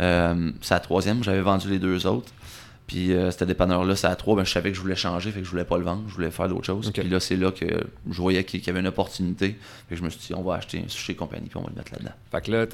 Euh, 0.02 0.50
c'est 0.60 0.74
la 0.74 0.80
troisième, 0.80 1.24
j'avais 1.24 1.40
vendu 1.40 1.70
les 1.70 1.78
deux 1.78 2.06
autres. 2.06 2.30
Puis 2.86 3.12
euh, 3.14 3.30
ce 3.30 3.44
dépanneur-là, 3.44 3.96
c'est 3.96 4.08
à 4.08 4.14
trois, 4.14 4.36
ben, 4.36 4.44
je 4.44 4.52
savais 4.52 4.68
que 4.70 4.76
je 4.76 4.80
voulais 4.82 4.94
changer, 4.96 5.30
fait 5.30 5.38
que 5.38 5.46
je 5.46 5.50
voulais 5.50 5.64
pas 5.64 5.78
le 5.78 5.84
vendre, 5.84 6.02
je 6.06 6.14
voulais 6.14 6.30
faire 6.30 6.48
d'autres 6.48 6.66
choses. 6.66 6.90
Puis 6.92 7.08
là, 7.08 7.18
c'est 7.18 7.36
là 7.36 7.50
que 7.50 7.64
je 7.64 8.20
voyais 8.20 8.44
qu'il 8.44 8.62
y 8.62 8.68
avait 8.68 8.80
une 8.80 8.86
opportunité. 8.88 9.56
Fait 9.88 9.94
que 9.94 9.96
je 9.96 10.02
me 10.02 10.10
suis 10.10 10.20
dit, 10.20 10.34
on 10.34 10.42
va 10.42 10.56
acheter 10.56 10.82
un 10.84 10.88
sushi 10.88 11.12
et 11.12 11.14
compagnie, 11.14 11.46
puis 11.48 11.56
on 11.56 11.62
va 11.62 11.68
le 11.70 11.76
mettre 11.76 11.92
là-dedans. 11.92 12.12
Fait 12.30 12.42
que 12.44 12.50
là, 12.50 12.66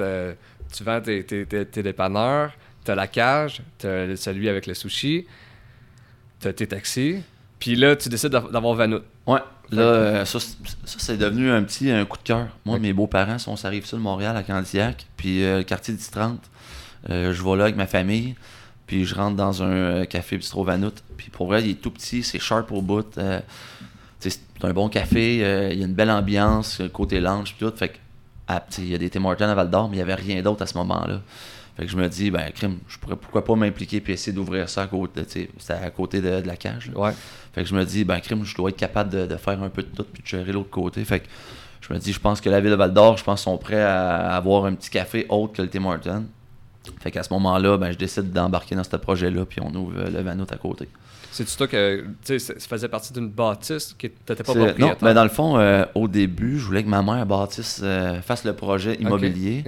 tu 0.73 0.83
vends 0.83 1.01
tes, 1.01 1.23
tes, 1.23 1.47
tes, 1.47 1.65
tes 1.65 1.83
dépanneurs, 1.85 2.53
t'as 2.83 2.97
la 2.97 3.07
cage, 3.07 3.63
t'as 3.79 4.17
celui 4.17 4.49
avec 4.49 4.67
le 4.67 4.75
sushi, 4.75 5.27
t'as 6.41 6.53
tes 6.55 6.67
taxis, 6.67 7.19
Puis 7.61 7.77
là, 7.77 7.95
tu 7.95 8.09
décides 8.09 8.31
d'av- 8.33 8.51
d'avoir 8.51 8.75
Vanout. 8.75 9.03
Ouais. 9.27 9.41
Là, 9.73 9.83
euh, 9.83 10.25
ça, 10.25 10.41
c'est- 10.41 10.57
ça, 10.85 10.97
c'est 10.99 11.17
devenu 11.17 11.51
un 11.51 11.63
petit 11.63 11.91
un 11.91 12.05
coup 12.05 12.17
de 12.19 12.23
cœur. 12.23 12.49
Moi, 12.65 12.79
mes 12.79 12.93
beaux-parents, 12.93 13.39
sont- 13.39 13.53
on 13.53 13.57
s'arrive 13.57 13.87
sur 13.87 13.99
Montréal, 13.99 14.37
à 14.37 14.43
Candiac, 14.43 15.07
puis 15.17 15.45
euh, 15.45 15.59
le 15.59 15.65
quartier 15.65 15.95
du 15.95 16.03
30. 16.03 16.41
Euh, 17.09 17.33
je 17.33 17.43
vais 17.43 17.57
là 17.57 17.65
avec 17.65 17.77
ma 17.77 17.87
famille, 17.87 18.35
puis 18.87 19.05
je 19.07 19.15
rentre 19.15 19.37
dans 19.37 19.63
un 19.63 20.05
café 20.07 20.37
bistrot 20.37 20.65
Vanout. 20.65 20.93
Puis 21.17 21.31
pour 21.31 21.47
vrai, 21.47 21.63
il 21.63 21.71
est 21.71 21.75
tout 21.75 21.91
petit, 21.91 22.23
c'est 22.23 22.39
sharp 22.39 22.71
au 22.73 22.83
bout. 22.83 23.07
c'est 24.19 24.41
un 24.63 24.73
bon 24.73 24.89
café, 24.89 25.37
il 25.73 25.79
y 25.79 25.83
a 25.83 25.87
une 25.87 25.95
belle 25.95 26.11
ambiance, 26.11 26.83
côté 26.93 27.21
lounge, 27.21 27.55
puis 27.57 27.67
tout. 27.67 27.75
Fait 27.77 27.89
que, 27.91 27.97
ah, 28.49 28.65
il 28.79 28.89
y 28.89 28.95
a 28.95 28.99
des 28.99 29.09
Tim 29.09 29.25
Hortons 29.25 29.45
à 29.49 29.55
Val 29.55 29.71
d'Or, 29.71 29.89
mais 29.89 29.95
il 29.97 29.99
n'y 29.99 30.03
avait 30.03 30.15
rien 30.15 30.43
d'autre 30.43 30.63
à 30.63 30.67
ce 30.67 30.77
moment-là. 30.79 31.21
Fait 31.81 31.87
que 31.87 31.93
je 31.93 31.97
me 31.97 32.07
dis, 32.11 32.31
ben, 32.31 32.51
crime, 32.53 32.77
je 32.89 32.99
pourrais 32.99 33.17
pourquoi 33.17 33.43
pas 33.43 33.57
m'impliquer 33.57 34.03
puis 34.03 34.13
essayer 34.13 34.35
d'ouvrir 34.35 34.69
ça 34.69 34.83
à 34.83 34.87
côté, 34.87 35.23
c'était 35.27 35.73
à 35.73 35.89
côté 35.89 36.21
de, 36.21 36.43
de 36.43 36.47
la 36.47 36.55
cage. 36.57 36.91
là. 36.93 37.01
Ouais. 37.01 37.13
Fait 37.55 37.63
que 37.63 37.69
je 37.71 37.75
me 37.75 37.83
dis, 37.87 38.05
ben, 38.05 38.21
crime, 38.21 38.45
je 38.45 38.55
dois 38.55 38.69
être 38.69 38.77
capable 38.77 39.09
de, 39.09 39.25
de 39.25 39.37
faire 39.37 39.63
un 39.63 39.71
peu 39.71 39.83
de 39.83 39.89
tout 39.89 40.05
puis 40.05 40.23
de 40.23 40.29
gérer 40.29 40.53
l'autre 40.53 40.69
côté. 40.69 41.03
Fait 41.07 41.21
que 41.21 41.27
je 41.81 41.91
me 41.95 41.99
dis, 41.99 42.13
je 42.13 42.21
pense 42.21 42.43
que 42.43 42.51
la 42.51 42.61
ville 42.61 42.73
de 42.73 42.77
Val 42.77 42.93
d'Or, 42.93 43.17
je 43.17 43.25
pense, 43.25 43.41
sont 43.45 43.57
prêts 43.57 43.81
à 43.81 44.37
avoir 44.37 44.67
un 44.67 44.75
petit 44.75 44.91
café 44.91 45.25
autre 45.31 45.55
que 45.55 45.63
le 45.63 45.71
Tim 45.71 45.87
Hortons. 45.87 46.27
Fait 47.01 47.11
qu'à 47.11 47.23
ce 47.23 47.33
moment-là, 47.33 47.79
ben, 47.79 47.93
je 47.93 47.97
décide 47.97 48.31
d'embarquer 48.31 48.75
dans 48.75 48.85
ce 48.85 48.97
projet-là, 48.97 49.47
puis 49.47 49.61
on 49.65 49.75
ouvre 49.75 49.95
le 49.95 50.21
Vanout 50.21 50.53
à 50.53 50.57
côté. 50.57 50.87
C'est-tu 51.33 51.57
toi 51.57 51.69
que. 51.69 52.05
Tu 52.25 52.39
sais, 52.39 52.55
ça 52.59 52.69
faisait 52.69 52.89
partie 52.89 53.13
d'une 53.13 53.29
bâtisse 53.29 53.95
qui 53.97 54.11
t'étais 54.11 54.43
pas 54.43 54.53
C'est- 54.53 54.59
non, 54.59 54.67
propriétaire? 54.67 54.97
ben, 55.01 55.15
dans 55.15 55.23
le 55.23 55.29
fond, 55.31 55.59
euh, 55.59 55.85
au 55.95 56.09
début, 56.09 56.59
je 56.59 56.65
voulais 56.67 56.83
que 56.83 56.89
ma 56.89 57.03
mère 57.03 57.25
bâtisse, 57.27 57.81
euh, 57.83 58.21
fasse 58.21 58.45
le 58.45 58.53
projet 58.55 58.97
immobilier. 58.97 59.65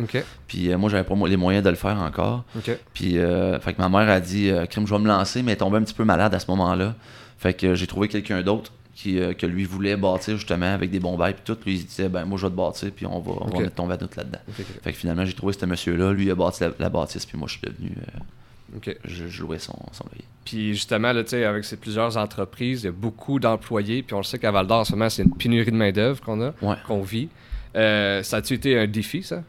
Puis 0.48 0.72
euh, 0.72 0.79
moi, 0.79 0.90
j'avais 0.90 1.05
pas 1.05 1.14
les 1.27 1.37
moyens 1.37 1.64
de 1.64 1.70
le 1.70 1.77
faire 1.77 1.98
encore. 2.01 2.44
Ok. 2.57 2.77
Puis, 2.92 3.18
euh, 3.18 3.59
fait 3.61 3.75
que 3.75 3.81
ma 3.81 3.88
mère 3.88 4.09
a 4.11 4.20
dit, 4.20 4.51
crime, 4.70 4.87
je 4.87 4.94
vais 4.94 5.01
me 5.01 5.07
lancer, 5.09 5.42
mais 5.42 5.53
elle 5.53 5.57
est 5.57 5.59
tombée 5.59 5.79
un 5.79 5.83
petit 5.83 5.94
peu 5.94 6.05
malade 6.05 6.35
à 6.35 6.38
ce 6.40 6.51
moment-là. 6.51 6.94
Fait 7.38 7.55
que 7.55 7.75
j'ai 7.75 7.87
trouvé 7.87 8.09
quelqu'un 8.09 8.42
d'autre 8.42 8.72
qui 8.94 9.18
que 9.38 9.46
lui 9.46 9.64
voulait 9.64 9.96
bâtir 9.96 10.37
justement 10.37 10.75
avec 10.75 10.90
des 10.90 11.01
bons 11.01 11.16
bails 11.16 11.35
puis 11.35 11.42
tout. 11.44 11.57
Lui, 11.64 11.77
il 11.77 11.85
disait, 11.87 12.09
ben 12.09 12.25
moi, 12.25 12.38
je 12.38 12.46
vais 12.46 12.51
te 12.53 12.57
bâtir, 12.57 12.90
puis 12.94 13.07
on 13.07 13.20
va, 13.20 13.33
on 13.40 13.46
va 13.48 13.59
mettre 13.61 13.75
ton 13.75 13.87
là-dedans. 13.88 14.38
Fait 14.83 14.92
que 14.92 14.98
finalement, 14.98 15.25
j'ai 15.25 15.33
trouvé 15.33 15.53
ce 15.53 15.64
monsieur-là. 15.64 16.12
Lui, 16.12 16.25
il 16.27 16.31
a 16.31 16.35
bâti 16.35 16.62
la, 16.64 16.70
la 16.79 16.88
bâtisse, 16.88 17.25
puis 17.25 17.38
moi, 17.38 17.46
je 17.48 17.53
suis 17.59 17.62
devenu. 17.62 17.92
Je, 19.05 19.27
son, 19.59 19.79
son 19.93 20.05
loyer. 20.05 20.25
Puis 20.45 20.75
justement, 20.75 21.13
là, 21.13 21.23
avec 21.49 21.65
ces 21.65 21.77
plusieurs 21.77 22.17
entreprises, 22.17 22.83
il 22.83 22.87
y 22.87 22.89
a 22.89 22.93
beaucoup 22.93 23.39
d'employés. 23.39 24.03
Puis 24.03 24.15
on 24.15 24.19
le 24.19 24.25
sait 24.25 24.39
qu'à 24.39 24.51
Val 24.51 24.67
d'Or, 24.67 24.81
en 24.81 24.85
ce 24.85 24.93
moment, 24.93 25.09
c'est 25.11 25.23
une 25.23 25.35
pénurie 25.37 25.71
de 25.71 25.77
main-d'œuvre 25.77 26.21
qu'on 26.21 26.41
a, 26.43 26.53
Ouais. 26.63 26.77
qu'on 26.87 27.03
vit. 27.03 27.29
Euh, 27.77 28.23
ça 28.23 28.39
a-tu 28.39 28.55
été 28.55 28.79
un 28.79 28.87
défi, 28.87 29.23
ça? 29.23 29.43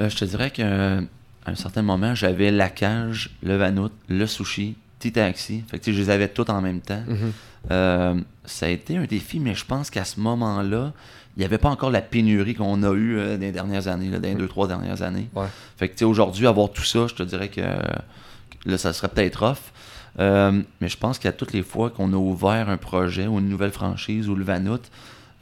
Euh, 0.00 0.08
je 0.08 0.16
te 0.16 0.24
dirais 0.24 0.50
qu'à 0.50 0.98
un 1.46 1.54
certain 1.54 1.82
moment, 1.82 2.14
j'avais 2.14 2.50
la 2.50 2.68
cage, 2.68 3.30
le 3.42 3.56
vanout, 3.56 3.90
le 4.08 4.26
sushi, 4.26 4.76
T-Taxi. 4.98 5.64
Fait 5.68 5.78
que 5.78 5.84
tu 5.84 5.90
sais, 5.90 5.96
je 5.96 6.02
les 6.02 6.10
avais 6.10 6.28
tous 6.28 6.48
en 6.50 6.60
même 6.60 6.80
temps. 6.80 7.02
Euh, 7.70 8.14
ça 8.44 8.66
a 8.66 8.68
été 8.68 8.96
un 8.96 9.04
défi, 9.04 9.40
mais 9.40 9.54
je 9.54 9.64
pense 9.64 9.90
qu'à 9.90 10.04
ce 10.04 10.20
moment-là, 10.20 10.92
il 11.36 11.40
n'y 11.40 11.44
avait 11.44 11.58
pas 11.58 11.68
encore 11.68 11.90
la 11.90 12.00
pénurie 12.00 12.54
qu'on 12.54 12.82
a 12.82 12.92
eue 12.94 13.16
dans 13.16 13.40
les 13.40 13.52
dernières 13.52 13.88
années, 13.88 14.08
là, 14.08 14.18
dans 14.18 14.28
les 14.28 14.34
deux, 14.34 14.48
trois 14.48 14.66
dernières 14.68 15.02
années. 15.02 15.28
Ouais. 15.34 15.46
Fait 15.76 15.88
que 15.88 15.92
tu 15.94 16.00
sais, 16.00 16.04
aujourd'hui, 16.04 16.46
avoir 16.46 16.70
tout 16.70 16.82
ça, 16.84 17.06
je 17.06 17.14
te 17.14 17.22
dirais 17.22 17.48
que 17.48 17.60
là, 18.66 18.78
ça 18.78 18.92
serait 18.92 19.08
peut-être 19.08 19.42
off. 19.42 19.72
Euh, 20.18 20.62
mais 20.80 20.88
je 20.88 20.96
pense 20.96 21.18
qu'à 21.18 21.32
toutes 21.32 21.52
les 21.52 21.62
fois 21.62 21.90
qu'on 21.90 22.12
a 22.12 22.16
ouvert 22.16 22.68
un 22.68 22.76
projet 22.76 23.26
ou 23.26 23.38
une 23.38 23.48
nouvelle 23.48 23.70
franchise 23.70 24.28
ou 24.28 24.34
le 24.34 24.44
Vanout, 24.44 24.80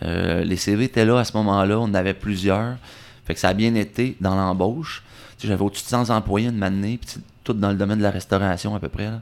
euh, 0.03 0.45
les 0.45 0.57
CV 0.57 0.85
étaient 0.85 1.05
là 1.05 1.19
à 1.19 1.25
ce 1.25 1.35
moment-là, 1.37 1.79
on 1.79 1.85
en 1.85 1.95
avait 1.95 2.15
plusieurs. 2.15 2.77
Fait 3.25 3.35
que 3.35 3.41
ça 3.41 3.49
a 3.49 3.55
bien 3.55 3.75
été 3.75 4.17
dans 4.21 4.35
l'embauche. 4.37 5.03
Tu 5.39 5.43
sais, 5.43 5.49
J'avais 5.49 5.63
au-dessus 5.63 5.85
de 5.85 5.89
100 5.89 6.11
employés 6.11 6.49
une 6.49 6.63
année, 6.63 6.99
puis 6.99 7.21
tout 7.43 7.55
dans 7.55 7.71
le 7.71 7.77
domaine 7.77 7.99
de 7.99 8.03
la 8.03 8.11
restauration 8.11 8.75
à 8.75 8.81
peu 8.81 8.89
près. 8.89 9.07
là. 9.07 9.21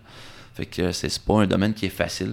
Fait 0.55 0.67
que 0.67 0.93
c'est 0.93 1.19
pas 1.21 1.43
un 1.43 1.47
domaine 1.47 1.75
qui 1.75 1.87
est 1.87 1.91
facile. 1.91 2.33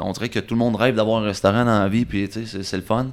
On 0.00 0.12
dirait 0.12 0.28
que 0.28 0.40
tout 0.40 0.54
le 0.54 0.58
monde 0.58 0.76
rêve 0.76 0.94
d'avoir 0.94 1.22
un 1.22 1.24
restaurant 1.24 1.64
dans 1.64 1.80
la 1.80 1.88
vie, 1.88 2.04
puis 2.04 2.28
tu 2.28 2.40
sais, 2.40 2.46
c'est 2.46 2.62
c'est 2.62 2.76
le 2.76 2.82
fun. 2.82 3.06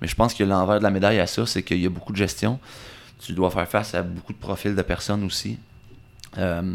Mais 0.00 0.08
je 0.08 0.14
pense 0.14 0.34
que 0.34 0.44
l'envers 0.44 0.78
de 0.78 0.82
la 0.82 0.90
médaille 0.90 1.20
à 1.20 1.26
ça, 1.26 1.46
c'est 1.46 1.62
qu'il 1.62 1.80
y 1.80 1.86
a 1.86 1.88
beaucoup 1.88 2.12
de 2.12 2.18
gestion. 2.18 2.58
Tu 3.20 3.32
dois 3.32 3.50
faire 3.50 3.68
face 3.68 3.94
à 3.94 4.02
beaucoup 4.02 4.32
de 4.32 4.38
profils 4.38 4.74
de 4.74 4.82
personnes 4.82 5.24
aussi. 5.24 5.58
Euh, 6.38 6.74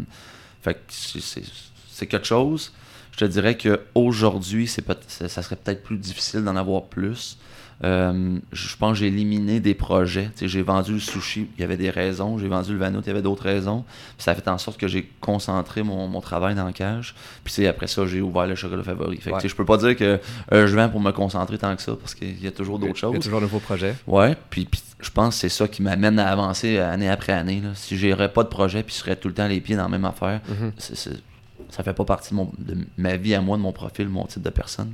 fait 0.62 0.74
que 0.74 0.80
c'est- 0.88 2.06
quelque 2.06 2.26
chose. 2.26 2.72
Je 3.12 3.18
te 3.18 3.24
dirais 3.24 3.56
qu'aujourd'hui, 3.56 4.68
ça 4.68 5.28
serait 5.42 5.56
peut-être 5.56 5.82
plus 5.82 5.96
difficile 5.98 6.44
d'en 6.44 6.56
avoir 6.56 6.84
plus. 6.84 7.36
Euh, 7.84 8.38
je 8.52 8.76
pense 8.76 8.94
que 8.94 8.98
j'ai 8.98 9.06
éliminé 9.06 9.60
des 9.60 9.74
projets. 9.74 10.30
J'ai 10.40 10.62
vendu 10.62 10.94
le 10.94 10.98
sushi, 10.98 11.48
il 11.56 11.60
y 11.60 11.64
avait 11.64 11.76
des 11.76 11.90
raisons. 11.90 12.36
J'ai 12.38 12.48
vendu 12.48 12.72
le 12.72 12.78
vanout, 12.78 13.00
il 13.02 13.06
y 13.06 13.10
avait 13.10 13.22
d'autres 13.22 13.44
raisons. 13.44 13.84
Puis 14.16 14.24
ça 14.24 14.32
a 14.32 14.34
fait 14.34 14.48
en 14.48 14.58
sorte 14.58 14.78
que 14.80 14.88
j'ai 14.88 15.08
concentré 15.20 15.82
mon, 15.84 16.08
mon 16.08 16.20
travail 16.20 16.56
dans 16.56 16.64
la 16.64 16.72
cage. 16.72 17.14
Puis 17.44 17.66
après 17.66 17.86
ça, 17.86 18.04
j'ai 18.06 18.20
ouvert 18.20 18.46
le 18.46 18.56
chocolat 18.56 18.82
favori. 18.82 19.18
Fait 19.18 19.30
que, 19.30 19.36
Ouais. 19.36 19.48
je 19.48 19.54
peux 19.54 19.64
pas 19.64 19.76
dire 19.76 19.94
que 19.94 20.18
euh, 20.52 20.66
je 20.66 20.74
vends 20.74 20.88
pour 20.88 21.00
me 21.00 21.12
concentrer 21.12 21.56
tant 21.58 21.76
que 21.76 21.82
ça 21.82 21.92
parce 21.94 22.14
qu'il 22.16 22.42
y 22.42 22.46
a 22.48 22.50
toujours 22.50 22.78
d'autres 22.80 22.92
Il 22.92 22.96
y 22.96 22.98
a 22.98 23.12
choses. 23.12 23.24
toujours 23.24 23.38
de 23.40 23.44
nouveaux 23.44 23.60
projets. 23.60 23.94
Ouais, 24.08 24.36
puis, 24.50 24.64
puis 24.64 24.82
je 25.00 25.10
pense 25.10 25.36
que 25.36 25.40
c'est 25.42 25.48
ça 25.48 25.68
qui 25.68 25.80
m'amène 25.82 26.18
à 26.18 26.28
avancer 26.30 26.78
année 26.78 27.08
après 27.08 27.32
année. 27.32 27.60
là. 27.60 27.70
Si 27.74 27.96
j'aurais 27.96 28.32
pas 28.32 28.42
de 28.42 28.48
projet 28.48 28.82
puis 28.82 28.94
je 28.94 29.00
serais 29.00 29.14
tout 29.14 29.28
le 29.28 29.34
temps 29.34 29.46
les 29.46 29.60
pieds 29.60 29.76
dans 29.76 29.84
la 29.84 29.88
même 29.88 30.04
affaire, 30.04 30.40
c'est- 30.78 30.96
c'est- 30.96 31.22
ça 31.70 31.82
fait 31.84 31.92
pas 31.94 32.04
partie 32.04 32.30
de, 32.30 32.34
mon, 32.36 32.50
de 32.58 32.76
ma 32.96 33.16
vie 33.16 33.34
à 33.36 33.40
moi, 33.40 33.56
de 33.56 33.62
mon 33.62 33.72
profil, 33.72 34.08
mon 34.08 34.24
type 34.24 34.42
de 34.42 34.50
personne. 34.50 34.90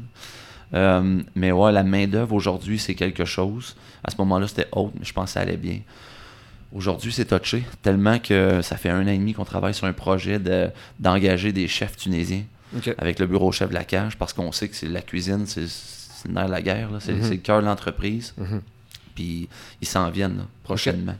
Euh, 0.74 1.20
mais 1.34 1.52
ouais, 1.52 1.70
la 1.72 1.84
main-d'œuvre 1.84 2.34
aujourd'hui, 2.34 2.78
c'est 2.78 2.94
quelque 2.94 3.24
chose. 3.24 3.76
À 4.02 4.10
ce 4.10 4.16
moment-là, 4.18 4.48
c'était 4.48 4.66
autre, 4.72 4.92
mais 4.98 5.04
je 5.04 5.12
pense 5.12 5.26
que 5.26 5.30
ça 5.32 5.40
allait 5.40 5.56
bien. 5.56 5.78
Aujourd'hui, 6.72 7.12
c'est 7.12 7.26
touché, 7.26 7.62
tellement 7.82 8.18
que 8.18 8.60
ça 8.62 8.76
fait 8.76 8.90
un 8.90 9.04
an 9.04 9.08
et 9.08 9.16
demi 9.18 9.32
qu'on 9.32 9.44
travaille 9.44 9.74
sur 9.74 9.86
un 9.86 9.92
projet 9.92 10.40
de- 10.40 10.68
d'engager 10.98 11.52
des 11.52 11.68
chefs 11.68 11.96
tunisiens 11.96 12.42
avec 12.98 13.20
le 13.20 13.26
bureau 13.28 13.52
chef 13.52 13.68
de 13.68 13.74
la 13.74 13.84
cage 13.84 14.16
parce 14.18 14.32
qu'on 14.32 14.50
sait 14.50 14.68
que 14.68 14.74
c'est 14.74 14.88
la 14.88 15.00
cuisine, 15.00 15.46
c'est 15.46 15.60
le 16.26 16.32
nerf 16.34 16.46
de 16.46 16.50
la 16.50 16.62
guerre, 16.62 16.90
là. 16.90 16.98
c'est 17.00 17.12
le 17.12 17.36
cœur 17.36 17.60
de 17.60 17.66
l'entreprise. 17.66 18.34
Mhm. 18.36 18.60
Puis 19.14 19.48
ils 19.80 19.86
s'en 19.86 20.10
viennent 20.10 20.38
là, 20.38 20.42
prochainement. 20.64 21.14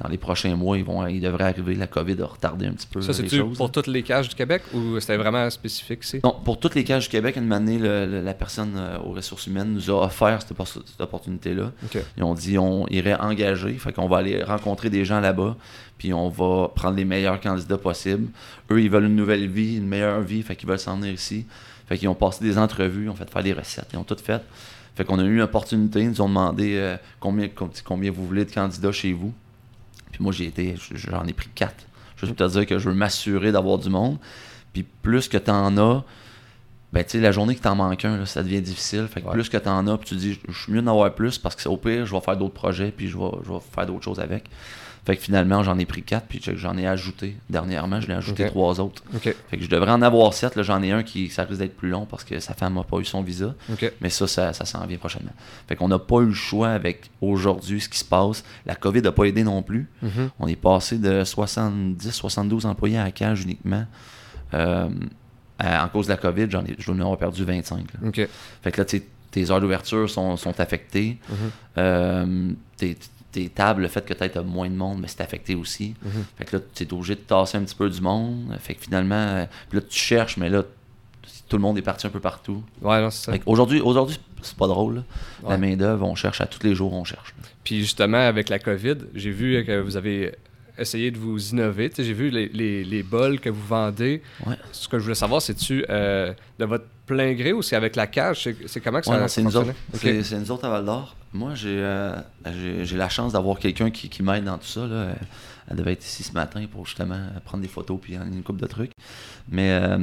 Dans 0.00 0.08
les 0.08 0.18
prochains 0.18 0.54
mois, 0.54 0.78
ils, 0.78 0.84
vont, 0.84 1.04
ils 1.08 1.20
devraient 1.20 1.44
arriver. 1.44 1.74
La 1.74 1.88
COVID 1.88 2.16
a 2.22 2.26
retardé 2.26 2.66
un 2.66 2.72
petit 2.72 2.86
peu 2.86 3.00
Ça, 3.02 3.12
choses. 3.40 3.56
pour 3.58 3.72
toutes 3.72 3.88
les 3.88 4.02
cages 4.04 4.28
du 4.28 4.34
Québec 4.36 4.62
ou 4.72 5.00
c'était 5.00 5.16
vraiment 5.16 5.50
spécifique 5.50 6.04
ici? 6.04 6.20
Non, 6.22 6.36
pour 6.44 6.60
toutes 6.60 6.76
les 6.76 6.84
cages 6.84 7.04
du 7.04 7.08
Québec, 7.08 7.34
une 7.36 7.52
année, 7.52 7.78
le- 7.78 8.06
le- 8.06 8.20
la 8.22 8.34
personne 8.34 8.74
euh, 8.76 8.98
aux 9.00 9.10
ressources 9.12 9.48
humaines 9.48 9.72
nous 9.74 9.90
a 9.90 10.04
offert 10.04 10.40
cette, 10.42 10.56
oppor- 10.56 10.82
cette 10.86 11.00
opportunité-là. 11.00 11.72
Ils 12.16 12.22
ont 12.22 12.34
dit 12.34 12.56
on 12.56 12.86
irait 12.86 13.16
engager, 13.16 13.72
fait 13.74 13.92
qu'on 13.92 14.06
va 14.06 14.18
aller 14.18 14.42
rencontrer 14.44 14.88
des 14.88 15.04
gens 15.04 15.18
là-bas, 15.18 15.56
puis 15.98 16.12
on 16.12 16.28
va 16.28 16.68
prendre 16.68 16.96
les 16.96 17.04
meilleurs 17.04 17.40
candidats 17.40 17.78
possibles. 17.78 18.28
Eux, 18.70 18.80
ils 18.80 18.88
veulent 18.90 19.06
une 19.06 19.16
nouvelle 19.16 19.48
vie, 19.48 19.76
une 19.76 19.88
meilleure 19.88 20.20
vie, 20.20 20.42
fait 20.42 20.54
qu'ils 20.54 20.68
veulent 20.68 20.78
s'en 20.78 20.96
venir 20.96 21.12
ici. 21.12 21.46
Fait 21.88 21.98
qu'ils 21.98 22.08
ont 22.08 22.14
passé 22.14 22.44
des 22.44 22.56
entrevues, 22.58 23.06
ils 23.06 23.08
ont 23.08 23.14
fait 23.16 23.28
faire 23.28 23.42
des 23.42 23.52
recettes, 23.52 23.88
ils 23.92 23.96
ont 23.98 24.04
tout 24.04 24.16
fait. 24.22 24.40
Fait 25.00 25.06
qu'on 25.06 25.18
a 25.18 25.22
eu 25.24 25.34
une 25.36 25.40
opportunité, 25.40 26.00
ils 26.00 26.10
nous 26.10 26.20
ont 26.20 26.28
demandé 26.28 26.74
euh, 26.76 26.94
combien, 27.20 27.48
com- 27.48 27.70
combien 27.86 28.10
vous 28.10 28.26
voulez 28.26 28.44
de 28.44 28.52
candidats 28.52 28.92
chez 28.92 29.14
vous. 29.14 29.32
Puis 30.12 30.22
moi, 30.22 30.30
j'ai 30.30 30.44
été, 30.44 30.74
j'en 30.94 31.24
ai 31.26 31.32
pris 31.32 31.48
quatre. 31.54 31.86
Je 32.16 32.26
veux 32.26 32.34
te 32.34 32.44
dire 32.46 32.66
que 32.66 32.78
je 32.78 32.90
veux 32.90 32.94
m'assurer 32.94 33.50
d'avoir 33.50 33.78
du 33.78 33.88
monde. 33.88 34.18
Puis 34.74 34.82
plus 35.02 35.26
que 35.26 35.38
tu 35.38 35.50
en 35.50 35.74
as, 35.78 36.04
ben 36.92 37.02
tu 37.02 37.12
sais, 37.12 37.20
la 37.20 37.32
journée 37.32 37.54
que 37.54 37.62
t'en 37.62 37.76
manques 37.76 38.04
un, 38.04 38.18
là, 38.18 38.26
ça 38.26 38.42
devient 38.42 38.60
difficile. 38.60 39.06
Fait 39.10 39.22
que 39.22 39.26
Ouais. 39.28 39.32
plus 39.32 39.48
que 39.48 39.56
t'en 39.56 39.86
as, 39.86 39.96
puis 39.96 40.08
tu 40.10 40.16
dis, 40.16 40.38
je 40.46 40.58
suis 40.62 40.70
mieux 40.72 40.82
d'en 40.82 40.90
avoir 40.90 41.14
plus 41.14 41.38
parce 41.38 41.56
que 41.56 41.66
au 41.66 41.78
pire, 41.78 42.04
je 42.04 42.12
vais 42.14 42.20
faire 42.20 42.36
d'autres 42.36 42.52
projets, 42.52 42.90
puis 42.94 43.08
je 43.08 43.16
vais, 43.16 43.30
je 43.46 43.50
vais 43.52 43.58
faire 43.74 43.86
d'autres 43.86 44.04
choses 44.04 44.20
avec. 44.20 44.44
Fait 45.10 45.16
que 45.16 45.22
finalement, 45.24 45.64
j'en 45.64 45.76
ai 45.76 45.86
pris 45.86 46.04
quatre, 46.04 46.26
puis 46.28 46.40
j'en 46.54 46.78
ai 46.78 46.86
ajouté 46.86 47.36
dernièrement, 47.48 48.00
je 48.00 48.06
l'ai 48.06 48.14
ajouté 48.14 48.44
trois 48.50 48.78
autres. 48.78 49.02
Fait 49.48 49.56
que 49.56 49.64
je 49.64 49.68
devrais 49.68 49.90
en 49.90 50.02
avoir 50.02 50.32
sept. 50.32 50.54
Là, 50.54 50.62
j'en 50.62 50.80
ai 50.84 50.92
un 50.92 51.02
qui, 51.02 51.28
ça 51.30 51.42
risque 51.42 51.58
d'être 51.58 51.76
plus 51.76 51.88
long 51.88 52.06
parce 52.06 52.22
que 52.22 52.38
sa 52.38 52.54
femme 52.54 52.74
n'a 52.74 52.84
pas 52.84 52.98
eu 52.98 53.04
son 53.04 53.20
visa. 53.20 53.56
Mais 54.00 54.08
ça, 54.08 54.28
ça, 54.28 54.52
ça 54.52 54.64
s'en 54.64 54.86
vient 54.86 54.98
prochainement. 54.98 55.32
Fait 55.66 55.74
qu'on 55.74 55.88
n'a 55.88 55.98
pas 55.98 56.20
eu 56.20 56.26
le 56.26 56.32
choix 56.32 56.68
avec 56.68 57.10
aujourd'hui 57.20 57.80
ce 57.80 57.88
qui 57.88 57.98
se 57.98 58.04
passe. 58.04 58.44
La 58.66 58.76
COVID 58.76 59.02
n'a 59.02 59.10
pas 59.10 59.24
aidé 59.24 59.42
non 59.42 59.62
plus. 59.64 59.88
Mhm. 60.00 60.30
On 60.38 60.46
est 60.46 60.54
passé 60.54 60.96
de 60.98 61.24
70-72 61.24 62.66
employés 62.66 62.98
à 62.98 63.04
la 63.04 63.10
cage 63.10 63.42
uniquement. 63.42 63.84
Euh, 64.54 64.88
à- 65.58 65.84
en 65.84 65.88
cause 65.88 66.06
de 66.06 66.12
la 66.12 66.18
COVID, 66.18 66.46
j'en 66.50 66.64
ai, 66.64 66.76
je 66.78 66.86
dois 66.86 66.94
en 66.94 67.00
avoir 67.00 67.18
perdu 67.18 67.44
25. 67.44 67.78
là. 67.94 68.08
Ok. 68.08 68.28
Fait 68.62 68.70
que 68.72 68.80
là, 68.80 68.84
tes 68.84 69.50
heures 69.50 69.60
d'ouverture 69.60 70.08
sont, 70.08 70.36
sont 70.36 70.58
affectées. 70.60 71.18
Mhm. 71.28 71.36
Euh, 71.78 72.50
tes, 73.32 73.48
tables, 73.48 73.82
le 73.82 73.88
fait 73.88 74.04
que 74.04 74.14
tu 74.14 74.38
as 74.38 74.42
moins 74.42 74.68
de 74.68 74.74
monde, 74.74 75.00
mais 75.00 75.08
c'est 75.08 75.20
affecté 75.20 75.54
aussi. 75.54 75.94
Mhm. 76.02 76.24
Fait 76.36 76.44
que 76.44 76.56
là, 76.56 76.62
tu 76.74 76.84
es 76.84 76.92
obligé 76.92 77.14
de 77.14 77.20
tasser 77.20 77.58
un 77.58 77.62
petit 77.62 77.74
peu 77.74 77.88
du 77.88 78.00
monde. 78.00 78.56
Fait 78.60 78.74
que 78.74 78.82
finalement, 78.82 79.14
euh, 79.14 79.46
puis 79.68 79.78
là, 79.78 79.84
tu 79.88 79.98
cherches, 79.98 80.36
mais 80.36 80.48
là, 80.48 80.62
tout 81.48 81.56
le 81.56 81.62
monde 81.62 81.78
est 81.78 81.82
parti 81.82 82.06
un 82.06 82.10
peu 82.10 82.20
partout. 82.20 82.62
Ouais, 82.80 83.00
non, 83.00 83.10
c'est 83.10 83.32
ça. 83.32 83.38
Aujourd'hui, 83.46 83.80
aujourd'hui, 83.80 84.18
c'est 84.42 84.56
pas 84.56 84.66
drôle. 84.66 85.02
Ouais. 85.42 85.50
La 85.50 85.58
main-d'œuvre, 85.58 86.06
on 86.06 86.14
cherche 86.14 86.40
à 86.40 86.46
tous 86.46 86.62
les 86.62 86.74
jours, 86.74 86.92
on 86.92 87.04
cherche. 87.04 87.34
Puis 87.64 87.80
justement, 87.80 88.18
avec 88.18 88.48
la 88.48 88.58
COVID, 88.58 88.96
j'ai 89.14 89.30
vu 89.30 89.64
que 89.64 89.80
vous 89.80 89.96
avez 89.96 90.34
essayé 90.78 91.10
de 91.10 91.18
vous 91.18 91.50
innover. 91.50 91.90
J'ai 91.96 92.12
vu 92.12 92.30
les, 92.30 92.48
les, 92.48 92.84
les, 92.84 93.02
bols 93.02 93.40
que 93.40 93.50
vous 93.50 93.66
vendez. 93.66 94.22
Ce 94.72 94.88
que 94.88 94.98
je 94.98 95.04
voulais 95.04 95.14
savoir, 95.14 95.42
c'est-tu 95.42 95.84
euh, 95.88 96.32
de 96.58 96.64
votre 96.64 96.86
plein 97.06 97.32
gré 97.34 97.52
ou 97.52 97.62
c'est 97.62 97.76
avec 97.76 97.96
la 97.96 98.06
cage? 98.06 98.48
C'est 98.66 98.80
comment 98.80 99.00
que 99.00 99.06
ça, 99.06 99.20
ouais, 99.20 99.28
C'est 99.28 99.42
nous, 99.42 99.56
autres. 99.56 99.72
C'est 99.94 100.38
nous 100.38 100.50
autres 100.50 100.64
à 100.64 100.70
Val 100.70 100.84
d'Or. 100.84 101.16
Moi, 101.32 101.52
euh, 101.64 102.16
j'ai 102.82 102.96
la 102.96 103.08
chance 103.08 103.32
d'avoir 103.32 103.58
quelqu'un 103.58 103.90
qui, 103.90 104.08
qui 104.08 104.22
m'aide 104.22 104.44
dans 104.44 104.58
tout 104.58 104.66
ça. 104.66 104.86
Là. 104.86 105.14
Elle 105.70 105.76
devait 105.76 105.92
être 105.92 106.04
ici 106.04 106.24
ce 106.24 106.32
matin 106.32 106.64
pour 106.70 106.86
justement 106.86 107.20
prendre 107.44 107.62
des 107.62 107.68
photos 107.68 107.98
puis 108.00 108.16
une 108.16 108.42
coupe 108.42 108.60
de 108.60 108.66
trucs. 108.66 108.92
Mais 109.48 109.70
euh, 109.72 109.98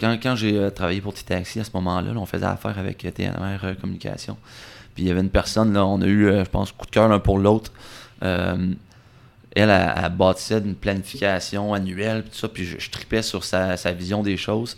quand, 0.00 0.18
quand 0.22 0.36
j'ai 0.36 0.70
travaillé 0.72 1.00
pour 1.00 1.14
T-Taxi 1.14 1.60
à 1.60 1.64
ce 1.64 1.70
moment-là, 1.74 2.12
on 2.14 2.26
faisait 2.26 2.46
affaire 2.46 2.78
avec 2.78 2.98
TNR 2.98 3.76
Communication. 3.80 4.36
Puis 4.94 5.04
il 5.04 5.08
y 5.08 5.10
avait 5.10 5.20
une 5.20 5.30
personne, 5.30 5.72
là, 5.72 5.84
on 5.86 6.00
a 6.02 6.06
eu, 6.06 6.26
je 6.26 6.50
pense, 6.50 6.72
coup 6.72 6.86
de 6.86 6.90
cœur 6.90 7.08
l'un 7.08 7.18
pour 7.18 7.38
l'autre 7.38 7.72
elle, 9.56 9.70
elle, 9.70 10.12
bâtissait 10.12 10.58
une 10.58 10.74
planification 10.74 11.74
annuelle, 11.74 12.24
tout 12.24 12.36
ça, 12.36 12.48
puis 12.48 12.64
je, 12.64 12.90
tripais 12.90 13.22
sur 13.22 13.44
sa, 13.44 13.76
vision 13.92 14.22
des 14.22 14.36
choses. 14.36 14.76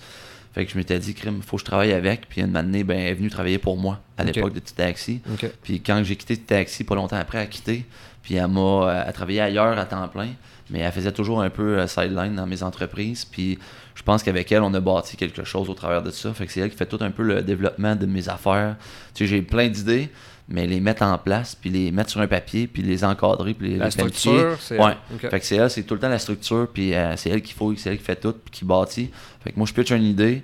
Fait 0.54 0.66
que 0.66 0.72
je 0.72 0.76
m'étais 0.76 0.98
dit, 0.98 1.14
crime, 1.14 1.40
faut 1.42 1.56
que 1.56 1.60
je 1.60 1.64
travaille 1.64 1.92
avec. 1.92 2.28
Puis 2.28 2.42
une 2.42 2.56
année, 2.56 2.84
ben, 2.84 2.98
elle 2.98 3.08
est 3.08 3.14
venue 3.14 3.30
travailler 3.30 3.58
pour 3.58 3.78
moi 3.78 4.00
à 4.18 4.24
l'époque 4.24 4.52
de 4.52 4.60
T-Taxi. 4.60 5.20
Puis 5.62 5.80
quand 5.80 6.02
j'ai 6.04 6.16
quitté 6.16 6.36
T-Taxi, 6.36 6.84
pas 6.84 6.94
longtemps 6.94 7.16
après, 7.16 7.38
elle 7.38 7.44
a 7.44 7.46
quitté. 7.46 7.86
Puis 8.22 8.34
elle 8.34 8.48
m'a 8.48 9.10
travaillé 9.12 9.40
ailleurs 9.40 9.78
à 9.78 9.86
temps 9.86 10.06
plein. 10.08 10.28
Mais 10.70 10.80
elle 10.80 10.92
faisait 10.92 11.12
toujours 11.12 11.42
un 11.42 11.50
peu 11.50 11.78
euh, 11.78 11.86
sideline 11.86 12.34
dans 12.34 12.46
mes 12.46 12.62
entreprises. 12.62 13.24
Puis 13.26 13.58
je 13.94 14.02
pense 14.02 14.22
qu'avec 14.22 14.50
elle, 14.52 14.62
on 14.62 14.72
a 14.72 14.80
bâti 14.80 15.16
quelque 15.16 15.44
chose 15.44 15.68
au 15.68 15.74
travers 15.74 16.02
de 16.02 16.10
ça. 16.10 16.32
Fait 16.32 16.46
que 16.46 16.52
c'est 16.52 16.60
elle 16.60 16.70
qui 16.70 16.76
fait 16.76 16.86
tout 16.86 16.98
un 17.00 17.10
peu 17.10 17.22
le 17.22 17.42
développement 17.42 17.94
de 17.94 18.06
mes 18.06 18.28
affaires. 18.28 18.76
Tu 19.12 19.24
sais, 19.24 19.30
j'ai 19.30 19.42
plein 19.42 19.68
d'idées 19.68 20.10
mais 20.52 20.66
les 20.66 20.80
mettre 20.80 21.02
en 21.02 21.18
place, 21.18 21.54
puis 21.54 21.70
les 21.70 21.90
mettre 21.90 22.10
sur 22.10 22.20
un 22.20 22.26
papier, 22.26 22.66
puis 22.66 22.82
les 22.82 23.04
encadrer, 23.04 23.54
puis 23.54 23.70
les, 23.70 23.76
la 23.76 23.90
structure, 23.90 24.56
c'est 24.60 24.78
ouais. 24.78 24.96
Fait 25.18 25.40
que 25.40 25.46
c'est 25.46 25.56
elle, 25.56 25.70
c'est 25.70 25.82
tout 25.82 25.94
le 25.94 26.00
temps 26.00 26.08
la 26.08 26.18
structure, 26.18 26.68
puis 26.72 26.94
euh, 26.94 27.16
c'est 27.16 27.30
elle 27.30 27.42
qu'il 27.42 27.54
faut, 27.54 27.74
c'est 27.76 27.90
elle 27.90 27.98
qui 27.98 28.04
fait 28.04 28.16
tout, 28.16 28.32
puis 28.32 28.50
qui 28.50 28.64
bâtit. 28.64 29.10
Fait 29.42 29.52
que 29.52 29.58
moi, 29.58 29.66
je 29.66 29.72
pitch 29.72 29.90
une 29.90 30.04
idée, 30.04 30.42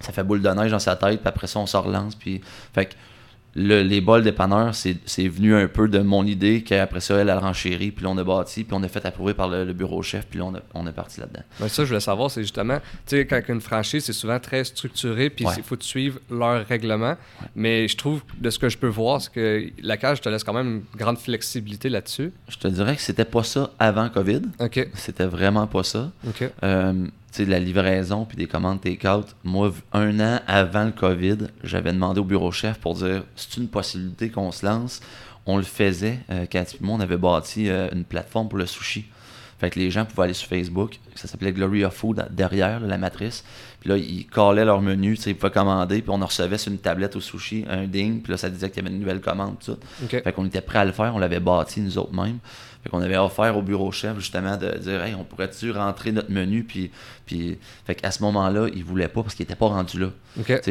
ça 0.00 0.12
fait 0.12 0.24
boule 0.24 0.42
de 0.42 0.48
neige 0.48 0.70
dans 0.70 0.78
sa 0.78 0.96
tête, 0.96 1.20
puis 1.20 1.28
après 1.28 1.46
ça, 1.46 1.60
on 1.60 1.66
se 1.66 1.76
relance, 1.76 2.14
puis... 2.14 2.40
Fait 2.74 2.86
que 2.86 2.94
les 3.56 4.00
bols 4.00 4.22
dépanneurs, 4.22 4.74
c'est 4.74 5.28
venu 5.28 5.54
un 5.54 5.66
peu 5.66 5.88
de 5.88 5.98
mon 5.98 6.24
idée 6.24 6.62
qu'après 6.62 7.00
ça, 7.00 7.16
elle 7.16 7.30
a 7.30 7.38
renchéri, 7.38 7.90
puis 7.90 8.06
on 8.06 8.16
a 8.18 8.24
bâti, 8.24 8.64
puis 8.64 8.76
on 8.78 8.82
a 8.82 8.88
fait 8.88 9.04
approuver 9.06 9.34
par 9.34 9.48
le, 9.48 9.72
bureau 9.72 10.02
chef, 10.02 10.26
puis 10.26 10.40
on, 10.40 10.54
a, 10.54 10.60
on 10.74 10.86
est 10.86 10.92
parti 10.92 11.20
là-dedans. 11.20 11.42
Ben 11.58 11.68
ça, 11.68 11.84
je 11.84 11.88
voulais 11.88 12.00
savoir, 12.00 12.30
c'est 12.30 12.42
justement, 12.42 12.78
tu 13.06 13.16
sais, 13.16 13.26
quand 13.26 13.40
une 13.48 13.60
franchise, 13.60 14.04
c'est 14.04 14.12
souvent 14.12 14.38
très 14.38 14.64
structuré, 14.64 15.30
puis 15.30 15.46
il 15.56 15.62
faut 15.62 15.76
suivre 15.80 16.20
leurs 16.30 16.66
règlements. 16.66 17.16
Mais 17.54 17.88
je 17.88 17.96
trouve, 17.96 18.22
de 18.38 18.50
ce 18.50 18.58
que 18.58 18.68
je 18.68 18.76
peux 18.78 18.88
voir, 18.88 19.20
c'est 19.20 19.32
que 19.32 19.66
la 19.82 19.96
cage 19.96 20.20
te 20.20 20.28
laisse 20.28 20.44
quand 20.44 20.52
même 20.52 20.82
une 20.92 20.98
grande 20.98 21.18
flexibilité 21.18 21.88
là-dessus. 21.88 22.32
Je 22.48 22.58
te 22.58 22.68
dirais 22.68 22.96
que 22.96 23.02
c'était 23.02 23.24
pas 23.24 23.42
ça 23.42 23.70
avant 23.78 24.08
COVID. 24.08 24.42
OK. 24.60 24.88
C'était 24.94 25.26
vraiment 25.26 25.66
pas 25.66 25.82
ça. 25.82 26.10
OK. 26.26 26.50
Euh, 26.62 27.06
de 27.44 27.50
la 27.50 27.58
livraison 27.58 28.24
puis 28.24 28.36
des 28.36 28.46
commandes 28.46 28.80
take-out, 28.80 29.36
moi, 29.44 29.72
un 29.92 30.20
an 30.20 30.40
avant 30.46 30.84
le 30.84 30.92
COVID, 30.92 31.38
j'avais 31.62 31.92
demandé 31.92 32.20
au 32.20 32.24
bureau 32.24 32.52
chef 32.52 32.78
pour 32.78 32.94
dire 32.94 33.24
c'est 33.34 33.56
une 33.56 33.68
possibilité 33.68 34.30
qu'on 34.30 34.52
se 34.52 34.64
lance. 34.64 35.00
On 35.44 35.58
le 35.58 35.62
faisait. 35.62 36.18
Euh, 36.30 36.46
moi, 36.80 36.96
on 36.96 37.00
avait 37.00 37.16
bâti 37.16 37.68
euh, 37.68 37.88
une 37.92 38.04
plateforme 38.04 38.48
pour 38.48 38.58
le 38.58 38.66
sushi. 38.66 39.04
Fait 39.58 39.70
que 39.70 39.78
les 39.78 39.90
gens 39.90 40.04
pouvaient 40.04 40.24
aller 40.24 40.34
sur 40.34 40.48
Facebook, 40.48 40.98
ça 41.14 41.28
s'appelait 41.28 41.52
Glory 41.52 41.84
of 41.84 41.94
Food 41.94 42.26
derrière 42.30 42.78
la 42.80 42.98
matrice. 42.98 43.42
Puis 43.80 43.88
là, 43.88 43.96
ils 43.96 44.26
callaient 44.26 44.66
leur 44.66 44.82
menu, 44.82 45.16
ils 45.26 45.34
pouvaient 45.34 45.52
commander, 45.52 46.02
puis 46.02 46.10
on 46.10 46.20
en 46.20 46.26
recevait 46.26 46.58
sur 46.58 46.70
une 46.70 46.78
tablette 46.78 47.16
au 47.16 47.20
sushi 47.20 47.64
un 47.68 47.86
ding, 47.86 48.20
puis 48.20 48.32
là, 48.32 48.36
ça 48.36 48.50
disait 48.50 48.68
qu'il 48.68 48.82
y 48.82 48.86
avait 48.86 48.94
une 48.94 49.00
nouvelle 49.00 49.22
commande, 49.22 49.56
tout. 49.64 49.78
Fait 50.08 50.32
qu'on 50.32 50.44
était 50.44 50.60
prêt 50.60 50.80
à 50.80 50.84
le 50.84 50.92
faire, 50.92 51.14
on 51.14 51.18
l'avait 51.18 51.40
bâti 51.40 51.80
nous 51.80 51.96
autres 51.96 52.12
mêmes. 52.12 52.38
Fait 52.86 52.90
qu'on 52.90 53.02
avait 53.02 53.16
offert 53.16 53.56
au 53.56 53.62
bureau 53.62 53.90
chef 53.90 54.16
justement 54.20 54.56
de 54.56 54.78
dire 54.78 55.02
Hey, 55.02 55.12
on 55.16 55.24
pourrait-tu 55.24 55.72
rentrer 55.72 56.12
notre 56.12 56.30
menu? 56.30 56.62
Puis, 56.62 56.92
puis 57.26 57.58
fait 57.84 57.96
qu'à 57.96 58.12
ce 58.12 58.22
moment-là, 58.22 58.68
il 58.72 58.84
voulait 58.84 59.08
pas 59.08 59.24
parce 59.24 59.34
qu'il 59.34 59.42
était 59.42 59.56
pas 59.56 59.66
rendu 59.66 59.98
là. 59.98 60.10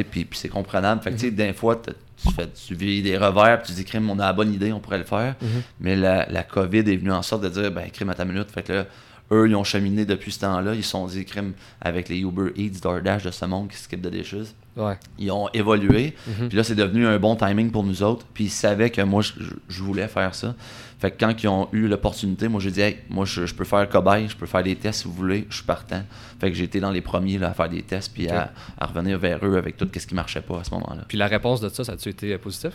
Puis, 0.10 0.24
puis 0.24 0.40
c'est 0.40 0.48
comprenable. 0.48 1.02
Fait 1.02 1.12
que 1.12 1.28
mm 1.28 1.32
des 1.32 1.52
fois, 1.52 1.76
tu 1.76 2.32
fais 2.32 2.48
tu 2.48 2.74
vis 2.74 3.02
des 3.02 3.18
revers 3.18 3.62
puis 3.62 3.74
tu 3.74 3.74
dis 3.74 3.84
crime, 3.84 4.10
on 4.10 4.18
a 4.20 4.28
la 4.28 4.32
bonne 4.32 4.54
idée, 4.54 4.72
on 4.72 4.80
pourrait 4.80 5.00
le 5.00 5.04
faire. 5.04 5.36
Mhm. 5.42 5.62
Mais 5.82 5.98
la, 5.98 6.26
la, 6.30 6.44
COVID 6.44 6.80
est 6.80 6.96
venue 6.96 7.12
en 7.12 7.22
sorte 7.22 7.44
de 7.44 7.50
dire 7.50 7.70
ben 7.70 7.90
crime 7.92 8.10
à 8.10 8.14
ta 8.14 8.24
minute. 8.24 8.50
Fait 8.50 8.64
que 8.64 8.72
là, 8.72 8.86
eux, 9.34 9.50
ils 9.50 9.56
ont 9.58 9.66
cheminé 9.66 10.06
depuis 10.06 10.32
ce 10.32 10.40
temps-là. 10.40 10.74
Ils 10.74 10.86
sont 10.86 11.08
dit 11.08 11.26
crime 11.26 11.52
avec 11.82 12.08
les 12.08 12.20
Uber 12.20 12.54
Eats, 12.56 12.80
DoorDash 12.82 13.24
de 13.24 13.32
ce 13.32 13.44
monde 13.44 13.68
qui 13.68 13.76
skip 13.76 14.00
de 14.00 14.10
dishes. 14.10 14.56
Ils 15.20 15.32
ont 15.32 15.50
évolué. 15.54 16.16
Mhm. 16.28 16.48
Puis 16.48 16.56
là, 16.56 16.64
c'est 16.64 16.76
devenu 16.76 17.06
un 17.06 17.20
bon 17.20 17.36
timing 17.36 17.72
pour 17.72 17.84
nous 17.84 18.04
autres. 18.04 18.26
Puis 18.34 18.46
ils 18.46 18.50
savaient 18.50 18.90
que 18.90 19.02
moi, 19.02 19.22
je 19.22 19.84
voulais 19.84 20.08
faire 20.08 20.34
ça. 20.34 20.56
Fait 21.00 21.12
que 21.12 21.18
quand 21.20 21.44
ils 21.44 21.48
ont 21.48 21.68
eu 21.74 21.88
l'opportunité, 21.88 22.48
moi 22.48 22.62
j'ai 22.62 22.72
dit 22.72 22.82
moi 23.10 23.26
je, 23.26 23.54
peux 23.54 23.66
faire 23.66 23.88
cobaye, 23.90 24.30
je 24.30 24.36
peux 24.36 24.46
faire 24.46 24.64
des 24.64 24.76
tests 24.76 25.02
si 25.02 25.08
vous 25.08 25.14
voulez, 25.14 25.46
je 25.50 25.56
suis 25.58 25.66
partant. 25.66 26.02
Fait 26.40 26.50
que 26.50 26.56
j'ai 26.56 26.64
été 26.64 26.80
dans 26.80 26.92
les 26.92 27.02
premiers 27.02 27.42
à 27.44 27.54
faire 27.54 27.70
des 27.70 27.82
tests 27.82 28.14
puis 28.14 28.30
à, 28.30 28.52
revenir 28.80 29.20
vers 29.20 29.46
eux 29.46 29.58
avec 29.58 29.78
tout 29.78 29.88
ce 29.94 30.08
qui 30.08 30.16
marchait 30.16 30.42
pas 30.42 30.60
à 30.60 30.64
ce 30.64 30.72
moment-là. 30.72 31.04
Puis 31.08 31.18
la 31.18 31.28
réponse 31.28 31.60
de 31.60 31.70
ça, 31.70 31.84
ça 31.84 31.94
a-tu 31.94 32.10
été 32.10 32.38
positif? 32.38 32.72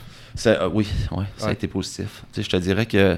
Euh, 0.46 0.68
oui, 0.72 0.86
ouais, 1.12 1.24
ça 1.36 1.48
a 1.48 1.52
été 1.52 1.66
positif. 1.66 2.24
je 2.36 2.42
te 2.42 2.56
dirais 2.56 2.86
que 2.86 3.16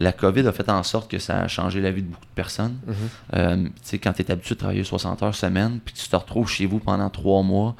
la 0.00 0.12
COVID 0.12 0.46
a 0.46 0.52
fait 0.52 0.68
en 0.68 0.82
sorte 0.82 1.10
que 1.10 1.18
ça 1.18 1.40
a 1.40 1.48
changé 1.48 1.80
la 1.80 1.90
vie 1.90 2.02
de 2.02 2.08
beaucoup 2.08 2.26
de 2.26 2.34
personnes. 2.34 2.76
Mm-hmm. 2.86 3.36
Euh, 3.36 3.98
quand 4.02 4.12
tu 4.12 4.22
es 4.22 4.30
habitué 4.30 4.54
de 4.54 4.60
travailler 4.60 4.84
60 4.84 5.22
heures 5.22 5.34
semaine, 5.34 5.78
puis 5.84 5.94
tu 5.94 6.08
te 6.08 6.16
retrouves 6.16 6.48
chez 6.48 6.66
vous 6.66 6.80
pendant 6.80 7.08
trois 7.10 7.42
mois, 7.42 7.76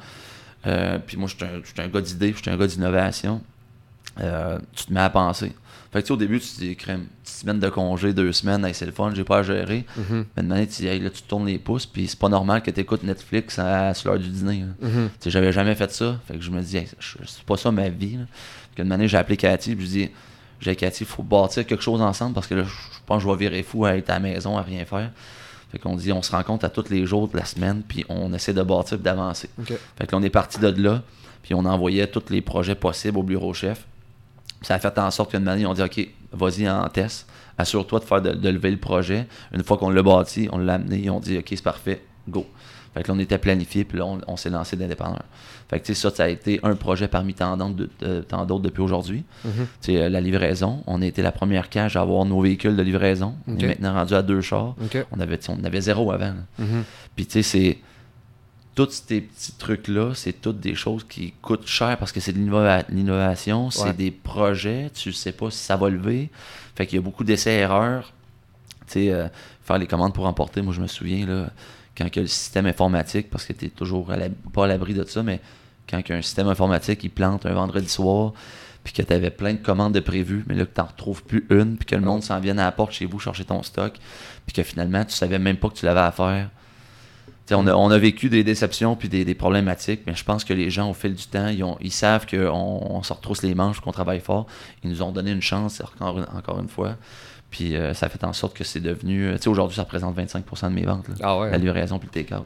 euh, 0.65 0.97
puis 1.05 1.17
moi, 1.17 1.29
je 1.29 1.35
suis 1.35 1.81
un, 1.81 1.87
gars 1.87 2.01
d'idées, 2.01 2.33
je 2.35 2.41
suis 2.41 2.49
un 2.49 2.57
gars 2.57 2.67
d'innovation, 2.67 3.41
tu 4.17 4.85
te 4.85 4.93
mets 4.93 5.01
à 5.01 5.09
penser. 5.09 5.53
Fait 5.97 6.03
que, 6.03 6.13
au 6.13 6.17
début, 6.17 6.39
tu 6.39 6.47
te 6.47 6.59
dis, 6.59 6.75
crème, 6.75 6.99
une 6.99 7.07
semaine 7.23 7.59
de 7.59 7.69
congé, 7.69 8.13
deux 8.13 8.31
semaines, 8.31 8.69
c'est 8.73 8.85
le 8.85 8.91
fun, 8.91 9.11
j'ai 9.15 9.23
pas 9.23 9.39
à 9.39 9.41
gérer. 9.43 9.83
Mhm. 9.97 10.25
Mais 10.35 10.43
de 10.43 10.47
manière, 10.47 10.67
tu 10.67 10.83
dis, 10.83 10.99
là, 10.99 11.09
tu 11.09 11.23
tournes 11.23 11.47
les 11.47 11.57
pouces, 11.57 11.87
puis 11.87 12.07
c'est 12.07 12.19
pas 12.19 12.29
normal 12.29 12.61
que 12.61 12.69
tu 12.69 12.79
écoutes 12.79 13.01
Netflix 13.01 13.57
à, 13.57 13.93
l'heure 14.05 14.19
du 14.19 14.29
dîner. 14.29 14.65
Mhm. 14.79 15.09
J'avais 15.25 15.51
jamais 15.51 15.73
fait 15.73 15.91
ça. 15.91 16.19
Fait 16.27 16.35
que 16.35 16.43
je 16.43 16.51
me 16.51 16.61
dis, 16.61 16.77
c'est 16.99 17.43
pas 17.45 17.57
ça 17.57 17.71
ma 17.71 17.89
vie. 17.89 18.17
Là. 18.17 18.25
Une 18.83 18.91
année, 18.91 19.07
j'ai 19.07 19.17
appelé 19.17 19.37
Cathy, 19.37 19.75
puis 19.75 19.85
je 19.85 19.89
dis, 19.89 20.09
j'ai 20.61 20.75
Cathy, 20.75 21.03
il 21.03 21.07
faut 21.07 21.23
bâtir 21.23 21.65
quelque 21.65 21.81
chose 21.81 21.99
ensemble 21.99 22.35
parce 22.35 22.45
que 22.45 22.53
là, 22.53 22.63
je 22.63 22.99
pense 23.07 23.23
que 23.23 23.27
je 23.27 23.33
vais 23.33 23.49
virer 23.49 23.63
fou 23.63 23.85
à 23.85 23.97
être 23.97 24.11
à 24.11 24.13
la 24.13 24.19
maison, 24.19 24.55
à 24.55 24.61
rien 24.61 24.85
faire. 24.85 25.09
Fait 25.71 25.79
qu'on 25.79 25.95
dit, 25.95 26.11
on 26.11 26.21
se 26.21 26.31
rencontre 26.31 26.63
à 26.65 26.69
tous 26.69 26.91
les 26.91 27.07
jours 27.07 27.27
de 27.27 27.37
la 27.37 27.45
semaine, 27.45 27.81
puis 27.87 28.05
on 28.07 28.31
essaie 28.33 28.53
de 28.53 28.61
bâtir 28.61 28.99
et 28.99 29.01
d'avancer. 29.01 29.49
Fait 29.97 30.05
que 30.05 30.15
on 30.15 30.21
est 30.21 30.29
parti 30.29 30.59
de 30.59 30.67
là, 30.67 31.01
puis 31.41 31.55
on 31.55 31.65
envoyait 31.65 32.05
tous 32.05 32.29
les 32.29 32.41
projets 32.41 32.75
possibles 32.75 33.17
au 33.17 33.23
bureau 33.23 33.51
chef. 33.55 33.87
Ça 34.61 34.75
a 34.75 34.79
fait 34.79 34.97
en 34.97 35.11
sorte 35.11 35.31
qu'une 35.31 35.47
année, 35.47 35.65
on 35.65 35.73
dit 35.73 35.81
OK, 35.81 36.07
vas-y 36.31 36.69
en 36.69 36.87
test. 36.89 37.27
Assure-toi 37.57 37.99
de 37.99 38.05
faire 38.05 38.21
de, 38.21 38.49
lever 38.49 38.71
le 38.71 38.77
projet. 38.77 39.27
Une 39.51 39.63
fois 39.63 39.77
qu'on 39.77 39.89
l'a 39.89 40.03
bâti, 40.03 40.47
on 40.51 40.57
l'a 40.57 40.75
amené, 40.75 41.09
on 41.09 41.19
dit 41.19 41.37
OK, 41.37 41.47
c'est 41.49 41.63
parfait, 41.63 42.03
go. 42.27 42.45
Fait 42.93 43.03
que 43.03 43.09
là, 43.09 43.13
on 43.15 43.19
était 43.19 43.37
planifié, 43.37 43.83
puis 43.83 43.99
là, 43.99 44.05
on, 44.27 44.37
s'est 44.37 44.49
lancé 44.49 44.75
d'indépendant. 44.75 45.21
Fait 45.69 45.79
que 45.79 45.93
ça, 45.93 46.09
ça 46.09 46.23
a 46.23 46.27
été 46.29 46.59
un 46.63 46.75
projet 46.75 47.07
parmi 47.07 47.33
tant 47.33 47.55
d'autres 47.57 48.59
depuis 48.59 48.81
aujourd'hui. 48.81 49.23
Mm-hmm. 49.45 50.07
la 50.07 50.21
livraison. 50.21 50.83
On 50.87 51.01
a 51.01 51.05
été 51.05 51.21
la 51.21 51.31
première 51.31 51.69
cage 51.69 51.95
à 51.95 52.01
avoir 52.01 52.25
nos 52.25 52.41
véhicules 52.41 52.75
de 52.75 52.81
livraison. 52.81 53.35
On 53.47 53.57
est 53.57 53.67
maintenant 53.67 53.93
rendu 53.93 54.13
à 54.15 54.23
deux 54.23 54.41
chars. 54.41 54.75
On, 55.11 55.19
avait, 55.19 55.39
on 55.49 55.63
avait 55.63 55.81
zéro 55.81 56.11
avant. 56.11 56.33
Mm-hmm. 56.59 56.83
Puis 57.15 57.25
tu 57.27 57.31
sais, 57.31 57.43
c'est 57.43 57.77
tous 58.77 58.91
ces 59.07 59.21
petits 59.21 59.53
trucs-là, 59.53 60.11
c'est 60.13 60.39
toutes 60.39 60.59
des 60.59 60.75
choses 60.75 61.03
qui 61.03 61.33
coûtent 61.41 61.65
cher 61.65 61.97
parce 61.97 62.11
que 62.11 62.19
c'est 62.19 62.31
de 62.31 62.85
l'innovation, 62.89 63.71
c'est 63.71 63.97
des 63.97 64.11
projets, 64.11 64.91
tu 64.93 65.11
sais 65.13 65.31
pas 65.31 65.49
si 65.49 65.57
ça 65.57 65.75
va 65.75 65.89
lever. 65.89 66.29
Fait 66.75 66.85
qu'il 66.85 66.97
y 66.97 66.99
a 66.99 67.01
beaucoup 67.01 67.23
d'essais-erreurs. 67.23 68.13
Tu 68.85 68.93
sais, 68.93 69.11
euh, 69.11 69.27
faire 69.63 69.79
les 69.79 69.87
commandes 69.87 70.13
pour 70.13 70.27
emporter, 70.27 70.61
moi 70.61 70.75
je 70.75 70.81
me 70.81 70.85
souviens, 70.85 71.25
là, 71.25 71.49
quand 71.97 72.05
il 72.05 72.15
y 72.17 72.19
a 72.19 72.21
le 72.21 72.27
système 72.27 72.67
informatique, 72.67 73.31
parce 73.31 73.45
que 73.45 73.53
tu 73.53 73.67
toujours 73.71 74.11
pas 74.53 74.65
à 74.65 74.67
l'abri 74.67 74.93
de 74.93 75.03
ça, 75.05 75.23
mais 75.23 75.41
quand 75.89 75.97
il 75.97 76.09
y 76.09 76.13
a 76.13 76.17
un 76.17 76.21
système 76.21 76.47
informatique 76.47 76.99
qui 76.99 77.09
plante 77.09 77.47
un 77.47 77.53
vendredi 77.53 77.89
soir, 77.89 78.33
puis 78.83 78.93
que 78.93 79.01
tu 79.01 79.11
avais 79.11 79.31
plein 79.31 79.53
de 79.53 79.57
commandes 79.57 79.93
de 79.93 79.99
prévues, 80.01 80.43
mais 80.45 80.53
là 80.53 80.65
que 80.65 80.75
tu 80.75 80.79
n'en 80.79 80.85
retrouves 80.87 81.23
plus 81.23 81.47
une, 81.49 81.77
puis 81.77 81.87
que 81.87 81.95
le 81.95 82.01
monde 82.01 82.21
s'en 82.21 82.39
vienne 82.39 82.59
à 82.59 82.65
la 82.65 82.71
porte 82.71 82.91
chez 82.91 83.07
vous 83.07 83.17
chercher 83.17 83.43
ton 83.43 83.63
stock, 83.63 83.95
puis 84.45 84.53
que 84.53 84.61
finalement 84.61 85.03
tu 85.03 85.13
savais 85.13 85.39
même 85.39 85.57
pas 85.57 85.69
que 85.69 85.75
tu 85.75 85.85
l'avais 85.85 86.01
à 86.01 86.11
faire 86.11 86.51
on 87.51 87.67
a, 87.67 87.73
on 87.73 87.89
a, 87.89 87.97
vécu 87.97 88.29
des 88.29 88.43
déceptions 88.43 88.95
puis 88.95 89.09
des, 89.09 89.35
problématiques, 89.35 90.01
mais 90.05 90.15
je 90.15 90.23
pense 90.23 90.43
que 90.43 90.53
les 90.53 90.69
gens, 90.69 90.89
au 90.89 90.93
fil 90.93 91.13
du 91.13 91.25
temps, 91.27 91.47
ils, 91.47 91.63
ont, 91.63 91.77
ils 91.81 91.91
savent 91.91 92.25
qu'on 92.25 92.47
on 92.49 93.03
se 93.03 93.13
retrousse 93.13 93.41
les 93.43 93.55
manches, 93.55 93.79
qu'on 93.79 93.91
travaille 93.91 94.19
fort. 94.19 94.47
Ils 94.83 94.89
nous 94.89 95.01
ont 95.01 95.11
donné 95.11 95.31
une 95.31 95.41
chance, 95.41 95.81
encore 95.81 96.19
une, 96.19 96.27
encore 96.35 96.59
une 96.59 96.69
fois. 96.69 96.95
Puis 97.49 97.75
euh, 97.75 97.93
ça 97.93 98.09
fait 98.09 98.23
en 98.25 98.33
sorte 98.33 98.55
que 98.55 98.63
c'est 98.63 98.81
devenu. 98.81 99.31
Tu 99.35 99.43
sais, 99.43 99.49
aujourd'hui, 99.49 99.75
ça 99.75 99.83
représente 99.83 100.17
25% 100.17 100.69
de 100.69 100.73
mes 100.73 100.83
ventes. 100.83 101.05
Ah 101.21 101.39
ouais. 101.39 101.51
La 101.51 101.57
livraison 101.57 101.97
puis 101.97 102.09
le 102.13 102.23
take-out. 102.23 102.45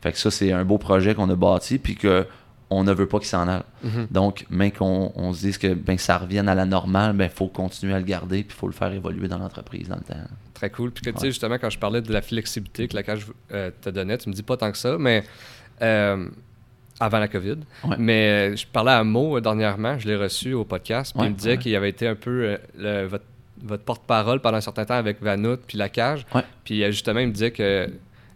Fait 0.00 0.12
que 0.12 0.18
ça, 0.18 0.30
c'est 0.30 0.52
un 0.52 0.64
beau 0.64 0.78
projet 0.78 1.14
qu'on 1.14 1.30
a 1.30 1.36
bâti, 1.36 1.78
puis 1.78 1.94
que 1.94 2.26
on 2.70 2.84
ne 2.84 2.92
veut 2.92 3.06
pas 3.06 3.18
qu'il 3.18 3.28
s'en 3.28 3.48
aille. 3.48 3.62
Mhm. 3.82 4.06
Donc, 4.10 4.46
même 4.48 4.72
qu'on 4.72 5.12
on 5.14 5.32
se 5.32 5.40
dise 5.40 5.58
que 5.58 5.74
ben, 5.74 5.98
ça 5.98 6.18
revienne 6.18 6.48
à 6.48 6.54
la 6.54 6.64
normale, 6.64 7.12
il 7.14 7.18
ben, 7.18 7.28
faut 7.28 7.48
continuer 7.48 7.94
à 7.94 7.98
le 7.98 8.04
garder, 8.04 8.44
puis 8.44 8.56
il 8.56 8.58
faut 8.58 8.68
le 8.68 8.72
faire 8.72 8.92
évoluer 8.92 9.28
dans 9.28 9.38
l'entreprise 9.38 9.88
dans 9.88 9.96
le 9.96 10.02
temps. 10.02 10.20
Très 10.54 10.70
cool. 10.70 10.90
Puis 10.90 11.02
que, 11.02 11.10
tu 11.10 11.18
sais, 11.18 11.26
justement, 11.26 11.58
quand 11.58 11.70
je 11.70 11.78
parlais 11.78 12.00
de 12.00 12.12
la 12.12 12.22
flexibilité 12.22 12.86
que 12.86 12.94
la 12.94 13.02
cage 13.02 13.26
euh, 13.52 13.70
te 13.80 13.90
donnait, 13.90 14.18
tu 14.18 14.28
me 14.28 14.34
dis 14.34 14.42
pas 14.42 14.56
tant 14.56 14.70
que 14.70 14.78
ça, 14.78 14.96
mais 14.98 15.24
euh, 15.82 16.28
avant 17.00 17.18
la 17.18 17.28
COVID. 17.28 17.58
Mais 17.98 18.52
euh, 18.52 18.56
je 18.56 18.66
parlais 18.66 18.92
à 18.92 19.02
Mo 19.02 19.40
dernièrement, 19.40 19.98
je 19.98 20.06
l'ai 20.06 20.16
reçu 20.16 20.52
au 20.52 20.64
podcast, 20.64 21.14
puis 21.16 21.26
il 21.26 21.32
me 21.32 21.36
disait 21.36 21.58
qu'il 21.58 21.74
avait 21.74 21.90
été 21.90 22.06
un 22.06 22.14
peu 22.14 22.58
votre 23.08 23.24
votre 23.62 23.84
porte-parole 23.84 24.40
pendant 24.40 24.58
un 24.58 24.62
certain 24.62 24.84
temps 24.84 24.94
avec 24.94 25.22
Vanout 25.22 25.58
puis 25.66 25.78
La 25.78 25.88
Cage. 25.88 26.26
Puis 26.64 26.82
euh, 26.82 26.90
justement, 26.90 27.20
il 27.20 27.28
me 27.28 27.32
disait 27.32 27.50
que 27.50 27.90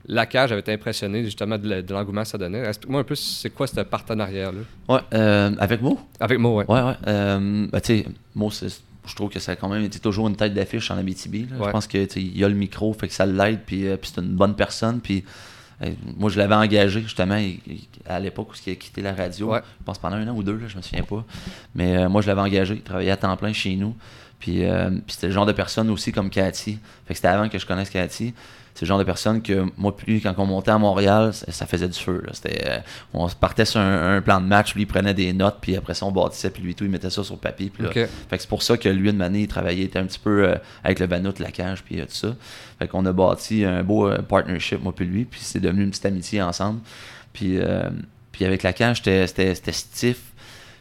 La 0.07 0.26
Cage 0.26 0.52
avait 0.52 0.61
été 0.61 0.72
impressionné 0.72 1.24
justement 1.24 1.57
de, 1.57 1.84
l'engouement 1.92 2.22
que 2.22 2.28
ça 2.28 2.36
donnait. 2.38 2.62
Explique-moi 2.66 3.00
un 3.00 3.05
peu 3.05 3.14
c'est 3.14 3.50
quoi 3.50 3.66
ce 3.66 3.80
partenariat-là. 3.80 4.61
Ouais, 4.88 5.00
euh, 5.14 5.52
avec 5.59 5.80
Mo? 5.80 5.98
Avec 6.20 6.38
Mo, 6.38 6.57
ouais. 6.59 6.66
Ouais, 6.68 6.82
ouais. 6.82 6.94
Euh, 7.07 7.66
ben, 7.72 7.80
tu 7.80 7.98
sais, 8.02 8.07
Mo, 8.34 8.50
je 8.50 9.14
trouve 9.14 9.30
que 9.30 9.38
ça 9.38 9.52
a 9.52 9.57
quand 9.57 9.68
même 9.68 9.82
été 9.82 9.98
toujours 9.98 10.28
une 10.28 10.36
tête 10.36 10.52
d'affiche 10.52 10.90
en 10.90 10.98
Abitibi. 10.98 11.46
Ouais. 11.59 11.66
Je 11.66 11.70
pense 11.70 11.86
que 11.86 12.05
tu 12.05 12.12
sais, 12.14 12.22
il 12.22 12.44
a 12.44 12.48
le 12.48 12.55
micro, 12.55 12.92
fait 12.92 13.09
que 13.09 13.14
ça 13.14 13.24
l'aide, 13.24 13.61
puis, 13.64 13.86
euh, 13.86 13.96
puis 13.96 14.12
c'est 14.14 14.20
une 14.20 14.34
bonne 14.34 14.55
personne. 14.55 15.00
Puis 15.00 15.24
euh, 15.82 15.90
moi, 16.18 16.28
je 16.30 16.38
l'avais 16.38 16.55
engagé 16.55 17.00
justement 17.00 17.36
il- 17.36 17.61
il- 17.66 17.88
à 18.07 18.20
l'époque 18.20 18.50
où 18.50 18.55
il 18.66 18.72
a 18.72 18.76
quitté 18.76 19.00
la 19.00 19.14
radio. 19.14 19.52
Ouais. 19.52 19.61
Je 19.80 19.84
pense 19.84 19.98
pendant 19.98 20.16
un 20.16 20.28
an 20.28 20.34
ou 20.36 20.42
deux, 20.42 20.57
là, 20.59 20.68
je 20.68 20.76
me 20.76 20.82
souviens 20.82 21.02
pas. 21.05 21.24
Mais 21.74 22.09
moi, 22.11 22.20
je 22.20 22.26
l'avais 22.26 22.42
engagé, 22.42 22.74
il 22.74 22.82
travaillait 22.82 23.11
à 23.11 23.16
temps 23.16 23.34
plein 23.38 23.55
chez 23.55 23.74
nous. 23.76 23.94
Puis, 24.38 24.59
puis 24.61 25.02
c'était 25.09 25.28
le 25.28 25.32
genre 25.32 25.46
de 25.46 25.52
personne 25.52 25.88
aussi 25.88 26.12
comme 26.12 26.28
Cathy. 26.28 26.78
Fait 27.07 27.14
que 27.14 27.14
c'était 27.14 27.28
avant 27.28 27.48
que 27.48 27.59
je 27.59 27.64
connaisse 27.64 27.88
Cathy. 27.88 28.34
C'est 28.74 28.82
le 28.82 28.88
genre 28.88 28.98
de 28.98 29.04
personne 29.04 29.40
que 29.40 29.64
moi 29.76 29.94
lui, 30.06 30.20
quand 30.20 30.34
on 30.38 30.46
montait 30.46 30.72
à 30.72 30.78
Montréal, 30.78 31.32
ça, 31.32 31.52
ça 31.52 31.66
faisait 31.66 31.88
du 31.88 31.98
feu. 31.98 32.22
là. 32.26 32.32
C'était, 32.32 32.68
euh, 32.68 32.78
on 33.12 33.28
partait 33.28 33.64
sur 33.64 33.80
un, 33.80 34.16
un 34.16 34.20
plan 34.20 34.40
de 34.40 34.46
match, 34.46 34.74
lui 34.74 34.82
il 34.82 34.86
prenait 34.86 35.14
des 35.14 35.32
notes, 35.32 35.58
puis 35.60 35.76
après 35.76 35.94
ça 35.94 36.06
on 36.06 36.10
bâtissait, 36.12 36.50
puis 36.50 36.62
lui 36.62 36.74
tout, 36.74 36.84
il 36.84 36.90
mettait 36.90 37.10
ça 37.10 37.22
sur 37.22 37.34
le 37.34 37.40
papier. 37.40 37.70
Puis 37.70 37.84
là, 37.84 37.90
fait 37.92 38.08
que 38.30 38.38
c'est 38.38 38.48
pour 38.48 38.62
ça 38.64 38.76
que 38.76 38.88
lui, 38.88 39.10
une 39.10 39.22
année, 39.22 39.42
il 39.42 39.48
travaillait, 39.48 39.82
il 39.82 39.84
était 39.86 40.00
un 40.00 40.06
petit 40.06 40.18
peu 40.18 40.48
euh, 40.48 40.56
avec 40.82 40.98
le 40.98 41.06
Vanout, 41.06 41.38
la 41.38 41.52
cage, 41.52 41.84
puis 41.84 42.00
euh, 42.00 42.04
tout 42.04 42.14
ça. 42.14 42.34
Fait 42.78 42.88
qu'on 42.88 43.06
a 43.06 43.12
bâti 43.12 43.64
un 43.64 43.84
beau 43.84 44.08
euh, 44.08 44.18
partnership, 44.18 44.82
moi 44.82 44.92
puis 44.92 45.04
lui, 45.04 45.24
puis 45.24 45.40
c'est 45.42 45.60
devenu 45.60 45.84
une 45.84 45.90
petite 45.90 46.06
amitié 46.06 46.42
ensemble. 46.42 46.80
Puis, 47.32 47.58
puis 48.30 48.44
avec 48.44 48.62
la 48.62 48.72
cage, 48.72 48.98
c'était, 48.98 49.26
c'était, 49.26 49.54
c'était 49.54 49.72
stiff. 49.72 50.20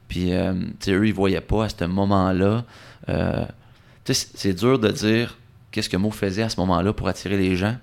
Puis, 0.07 0.31
tu 0.31 0.35
sais, 0.79 0.91
eux, 0.91 1.07
ils 1.07 1.13
voyaient 1.13 1.41
pas 1.41 1.65
à 1.65 1.69
ce 1.69 1.85
moment-là. 1.85 2.63
tu 3.07 4.13
sais, 4.13 4.27
c'est 4.35 4.53
dur 4.53 4.77
de 4.77 4.89
dire 4.89 5.35
qu'est-ce 5.73 5.89
que 5.89 5.97
Mo 5.97 6.09
faisait 6.11 6.43
à 6.43 6.49
ce 6.49 6.57
moment-là 6.61 6.93
pour 6.93 7.09
attirer 7.09 7.35
les 7.37 7.57
gens? 7.57 7.75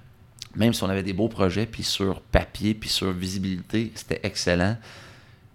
Même 0.57 0.72
si 0.72 0.82
on 0.82 0.88
avait 0.88 1.03
des 1.03 1.12
beaux 1.12 1.28
projets, 1.28 1.66
puis 1.66 1.82
sur 1.82 2.20
papier, 2.22 2.72
puis 2.74 2.88
sur 2.88 3.12
visibilité, 3.12 3.93
c'était 3.95 4.20
excellent. 4.22 4.76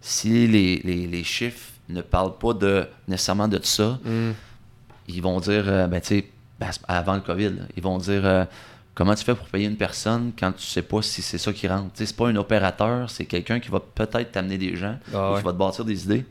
Si 0.01 0.47
les, 0.47 0.77
les- 0.83 1.07
les 1.07 1.23
chiffres 1.23 1.71
ne 1.89 2.01
parlent 2.01 2.37
pas 2.37 2.53
de, 2.53 2.87
nécessairement 3.07 3.47
de 3.47 3.59
ça, 3.63 3.99
Mm. 4.05 4.31
ils 5.07 5.21
vont 5.21 5.39
dire, 5.39 5.63
euh, 5.67 5.87
ben, 5.87 5.99
tu 5.99 6.07
sais, 6.07 6.29
ben, 6.59 6.69
avant 6.87 7.15
le 7.15 7.21
COVID, 7.21 7.49
là, 7.49 7.63
ils 7.75 7.83
vont 7.83 7.97
dire 7.97 8.25
euh, 8.25 8.45
comment 8.93 9.13
tu 9.15 9.23
fais 9.23 9.35
pour 9.35 9.47
payer 9.47 9.67
une 9.67 9.75
personne 9.77 10.31
quand 10.37 10.51
tu 10.53 10.65
sais 10.65 10.81
pas 10.81 11.01
si 11.01 11.21
c'est 11.21 11.37
ça 11.37 11.51
qui 11.51 11.67
rentre? 11.67 11.91
Tu 11.93 11.99
sais, 11.99 12.05
c'est 12.07 12.15
pas 12.15 12.27
un 12.29 12.35
opérateur, 12.37 13.09
c'est 13.09 13.25
quelqu'un 13.25 13.59
qui 13.59 13.69
va 13.69 13.79
peut-être 13.79 14.31
t'amener 14.31 14.57
des 14.57 14.75
gens 14.75 14.97
Ah 15.13 15.33
ou 15.33 15.37
qui 15.37 15.43
va 15.43 15.51
te 15.51 15.57
bâtir 15.57 15.83
des 15.85 16.03
idées. 16.05 16.25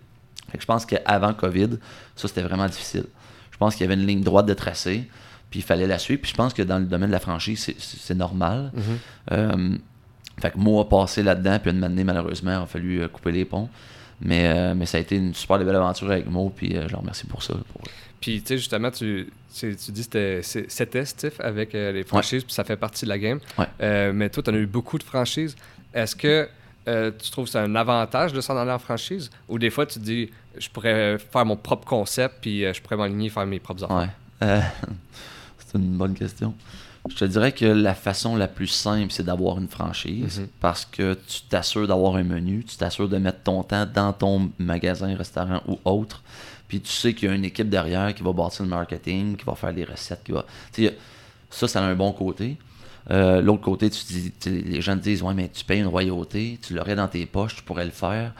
Fait 0.51 0.57
que 0.59 0.63
je 0.63 0.67
pense 0.67 0.87
qu'avant 0.87 1.35
COVID, 1.35 1.71
ça 2.17 2.29
c'était 2.29 2.43
vraiment 2.43 2.67
difficile. 2.67 3.07
Je 3.51 3.57
pense 3.59 3.75
qu'il 3.75 3.83
y 3.85 3.91
avait 3.91 4.01
une 4.01 4.07
ligne 4.07 4.23
droite 4.23 4.47
de 4.47 4.55
tracé, 4.55 5.09
puis 5.55 5.61
il 5.61 5.63
fallait 5.63 5.87
la 5.87 6.01
suivre. 6.01 6.21
Puis 6.21 6.33
je 6.33 6.37
pense 6.37 6.53
que 6.53 6.63
dans 6.63 6.81
le 6.81 6.85
domaine 6.85 7.11
de 7.11 7.13
la 7.13 7.21
franchise, 7.21 7.73
c'est- 7.79 8.15
normal. 8.15 8.73
Mhm. 8.75 8.83
Euh, 9.31 9.77
fait 10.41 10.51
que 10.51 10.59
moi, 10.59 10.89
passé 10.89 11.23
là-dedans, 11.23 11.61
puis 11.61 11.71
une 11.71 11.85
année, 11.85 12.03
malheureusement, 12.03 12.51
il 12.51 12.63
a 12.65 12.67
fallu 12.67 13.01
euh, 13.03 13.07
couper 13.07 13.31
les 13.31 13.45
ponts. 13.45 13.69
Mais, 14.21 14.49
euh, 14.49 14.75
mais 14.75 14.85
ça 14.87 14.99
a 14.99 15.01
été 15.01 15.15
une 15.15 15.33
super 15.33 15.59
belle 15.59 15.77
aventure 15.77 16.11
avec 16.11 16.29
Mo, 16.29 16.53
puis 16.55 16.77
euh, 16.77 16.89
je 16.89 16.93
le 16.93 16.99
remercie 16.99 17.27
pour 17.27 17.41
ça. 17.45 17.55
pour- 17.73 17.83
Puis, 18.21 18.41
tu 18.43 18.49
sais, 18.49 18.57
justement, 18.59 18.91
tu, 18.91 19.29
tu, 19.57 19.77
tu 19.77 19.93
dis 19.93 20.09
que 20.09 20.41
c'était- 20.43 21.05
Steve 21.05 21.35
avec 21.39 21.73
euh, 21.77 21.93
les 21.93 22.03
franchises, 22.03 22.43
puis 22.43 22.53
ça 22.53 22.65
fait 22.65 22.77
partie 22.77 23.05
de 23.05 23.11
la 23.11 23.19
game. 23.21 23.39
Ouais. 23.57 23.67
Euh, 23.81 24.13
mais 24.13 24.29
toi, 24.29 24.43
tu 24.43 24.51
en 24.51 24.55
as 24.55 24.59
eu 24.59 24.67
beaucoup 24.67 24.99
de 24.99 25.05
franchises. 25.05 25.55
Est-ce 25.93 26.17
que 26.17 26.49
euh, 26.89 27.13
tu 27.23 27.31
trouves 27.31 27.45
que 27.45 27.53
c'est 27.53 27.59
un 27.59 27.77
avantage 27.77 28.33
de 28.33 28.41
s'en 28.41 28.57
aller 28.57 28.73
en 28.73 28.79
franchise? 28.81 29.31
Ou 29.49 29.61
des 29.61 29.71
fois, 29.71 29.87
tu 29.87 30.01
te 30.01 30.05
dis, 30.05 30.31
je 30.59 30.69
pourrais 30.69 31.19
faire 31.19 31.45
mon 31.47 31.57
propre 31.57 31.87
concept, 31.87 32.37
puis 32.41 32.65
euh, 32.65 32.73
je 32.75 32.83
pourrais 32.83 32.97
m'aligner 32.97 33.29
faire 33.31 33.47
mes 33.47 33.61
propres 33.61 33.85
affaires? 33.85 34.11
Ouais. 34.43 34.61
C'est 35.75 35.81
une 35.81 35.97
bonne 35.97 36.15
question. 36.15 36.55
Je 37.09 37.17
te 37.17 37.25
dirais 37.27 37.53
que 37.53 37.67
la 37.67 37.95
façon 37.95 38.35
la 38.37 38.49
plus 38.49 38.67
simple, 38.69 39.13
c'est 39.13 39.25
d'avoir 39.25 39.59
une 39.59 39.69
franchise 39.69 40.41
Mhm. 40.41 40.49
parce 40.61 40.87
que 40.87 41.15
tu 41.27 41.43
t'assures 41.51 41.87
d'avoir 41.87 42.17
un 42.17 42.23
menu, 42.23 42.65
tu 42.65 42.77
t'assures 42.77 43.09
de 43.11 43.19
mettre 43.19 43.43
ton 43.43 43.63
temps 43.63 43.85
dans 43.93 44.13
ton 44.15 44.51
magasin, 44.59 45.15
restaurant 45.15 45.61
ou 45.69 45.79
autre. 45.85 46.23
Puis 46.67 46.81
tu 46.81 46.91
sais 46.91 47.13
qu'il 47.13 47.29
y 47.29 47.33
a 47.33 47.35
une 47.35 47.45
équipe 47.45 47.69
derrière 47.69 48.15
qui 48.15 48.23
va 48.23 48.33
bâtir 48.33 48.63
le 48.63 48.71
marketing, 48.71 49.37
qui 49.37 49.45
va 49.45 49.55
faire 49.55 49.75
des 49.75 49.85
recettes, 49.85 50.23
qui 50.25 50.33
va. 50.33 50.47
Ça, 51.51 51.69
ça 51.69 51.81
a 51.85 51.87
un 51.87 51.95
bon 51.95 52.13
côté. 52.13 52.57
Euh, 53.11 53.43
L'autre 53.43 53.61
côté, 53.61 53.91
tu 53.91 54.03
dis, 54.07 54.33
les 54.47 54.81
gens 54.81 54.97
te 54.97 55.03
disent 55.03 55.23
Ouais, 55.23 55.35
mais 55.35 55.51
tu 55.53 55.63
payes 55.63 55.81
une 55.81 55.89
royauté, 55.89 56.59
tu 56.63 56.73
l'aurais 56.73 56.95
dans 56.97 57.07
tes 57.09 57.27
poches, 57.27 57.57
tu 57.57 57.63
pourrais 57.65 57.85
le 57.85 57.91
faire. 57.91 58.33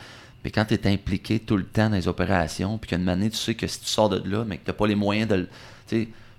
Mais 0.43 0.51
quand 0.51 0.65
tu 0.65 0.75
es 0.75 0.87
impliqué 0.87 1.39
tout 1.39 1.59
le 1.59 1.65
temps 1.65 1.91
dans 1.91 1.97
les 1.97 2.09
opérations, 2.09 2.79
puis 2.79 2.89
qu'une 2.91 3.09
année, 3.11 3.29
tu 3.29 3.37
sais 3.37 3.55
que 3.55 3.67
si 3.67 3.81
tu 3.81 3.87
sors 3.87 4.09
de 4.09 4.23
là, 4.29 4.45
mais 4.47 4.57
que 4.57 4.65
tu 4.65 4.71
n'as 4.71 4.75
pas 4.75 4.87
les 4.87 4.95
moyens 4.95 5.29
de 5.29 5.35
le. 5.35 5.49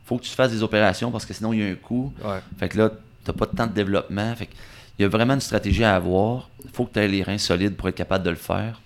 Faut 0.05 0.17
que 0.17 0.23
tu 0.23 0.29
fasses 0.29 0.51
des 0.51 0.63
opérations 0.63 1.11
parce 1.11 1.25
que 1.25 1.33
sinon, 1.33 1.51
il 1.53 1.59
y 1.59 1.63
a 1.63 1.67
un 1.67 1.75
coût. 1.75 2.13
Ouais. 2.23 2.39
Fait 2.57 2.69
que 2.69 2.77
là, 2.77 2.91
tu 3.25 3.33
pas 3.33 3.45
de 3.45 3.55
temps 3.55 3.67
de 3.67 3.73
développement. 3.73 4.35
Fait 4.35 4.45
que 4.45 4.53
il 4.97 5.01
y 5.01 5.05
a 5.05 5.09
vraiment 5.09 5.33
une 5.33 5.41
stratégie 5.41 5.83
à 5.83 5.95
avoir. 5.95 6.49
Il 6.63 6.69
faut 6.71 6.85
que 6.85 6.93
tu 6.93 6.99
aies 6.99 7.07
les 7.07 7.23
reins 7.23 7.37
solides 7.37 7.75
pour 7.75 7.89
être 7.89 7.95
capable 7.95 8.23
de 8.23 8.29
le 8.29 8.35
faire. 8.35 8.81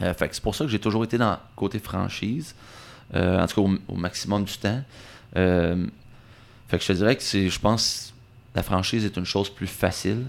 Euh, 0.00 0.12
fait 0.14 0.28
que 0.28 0.34
c'est 0.34 0.42
pour 0.42 0.54
ça 0.54 0.64
que 0.64 0.70
j'ai 0.70 0.78
toujours 0.78 1.04
été 1.04 1.18
dans 1.18 1.32
le 1.32 1.36
côté 1.54 1.78
franchise, 1.78 2.54
euh, 3.14 3.40
en 3.40 3.46
tout 3.46 3.62
cas 3.62 3.68
au, 3.68 3.92
au 3.94 3.96
maximum 3.96 4.44
du 4.44 4.56
temps. 4.56 4.82
Euh, 5.36 5.86
fait 6.68 6.78
que 6.78 6.82
je 6.82 6.88
te 6.88 6.92
dirais 6.94 7.16
que 7.16 7.22
c'est, 7.22 7.48
je 7.48 7.60
pense, 7.60 8.14
la 8.54 8.62
franchise 8.62 9.04
est 9.04 9.16
une 9.16 9.26
chose 9.26 9.50
plus 9.50 9.66
facile. 9.66 10.24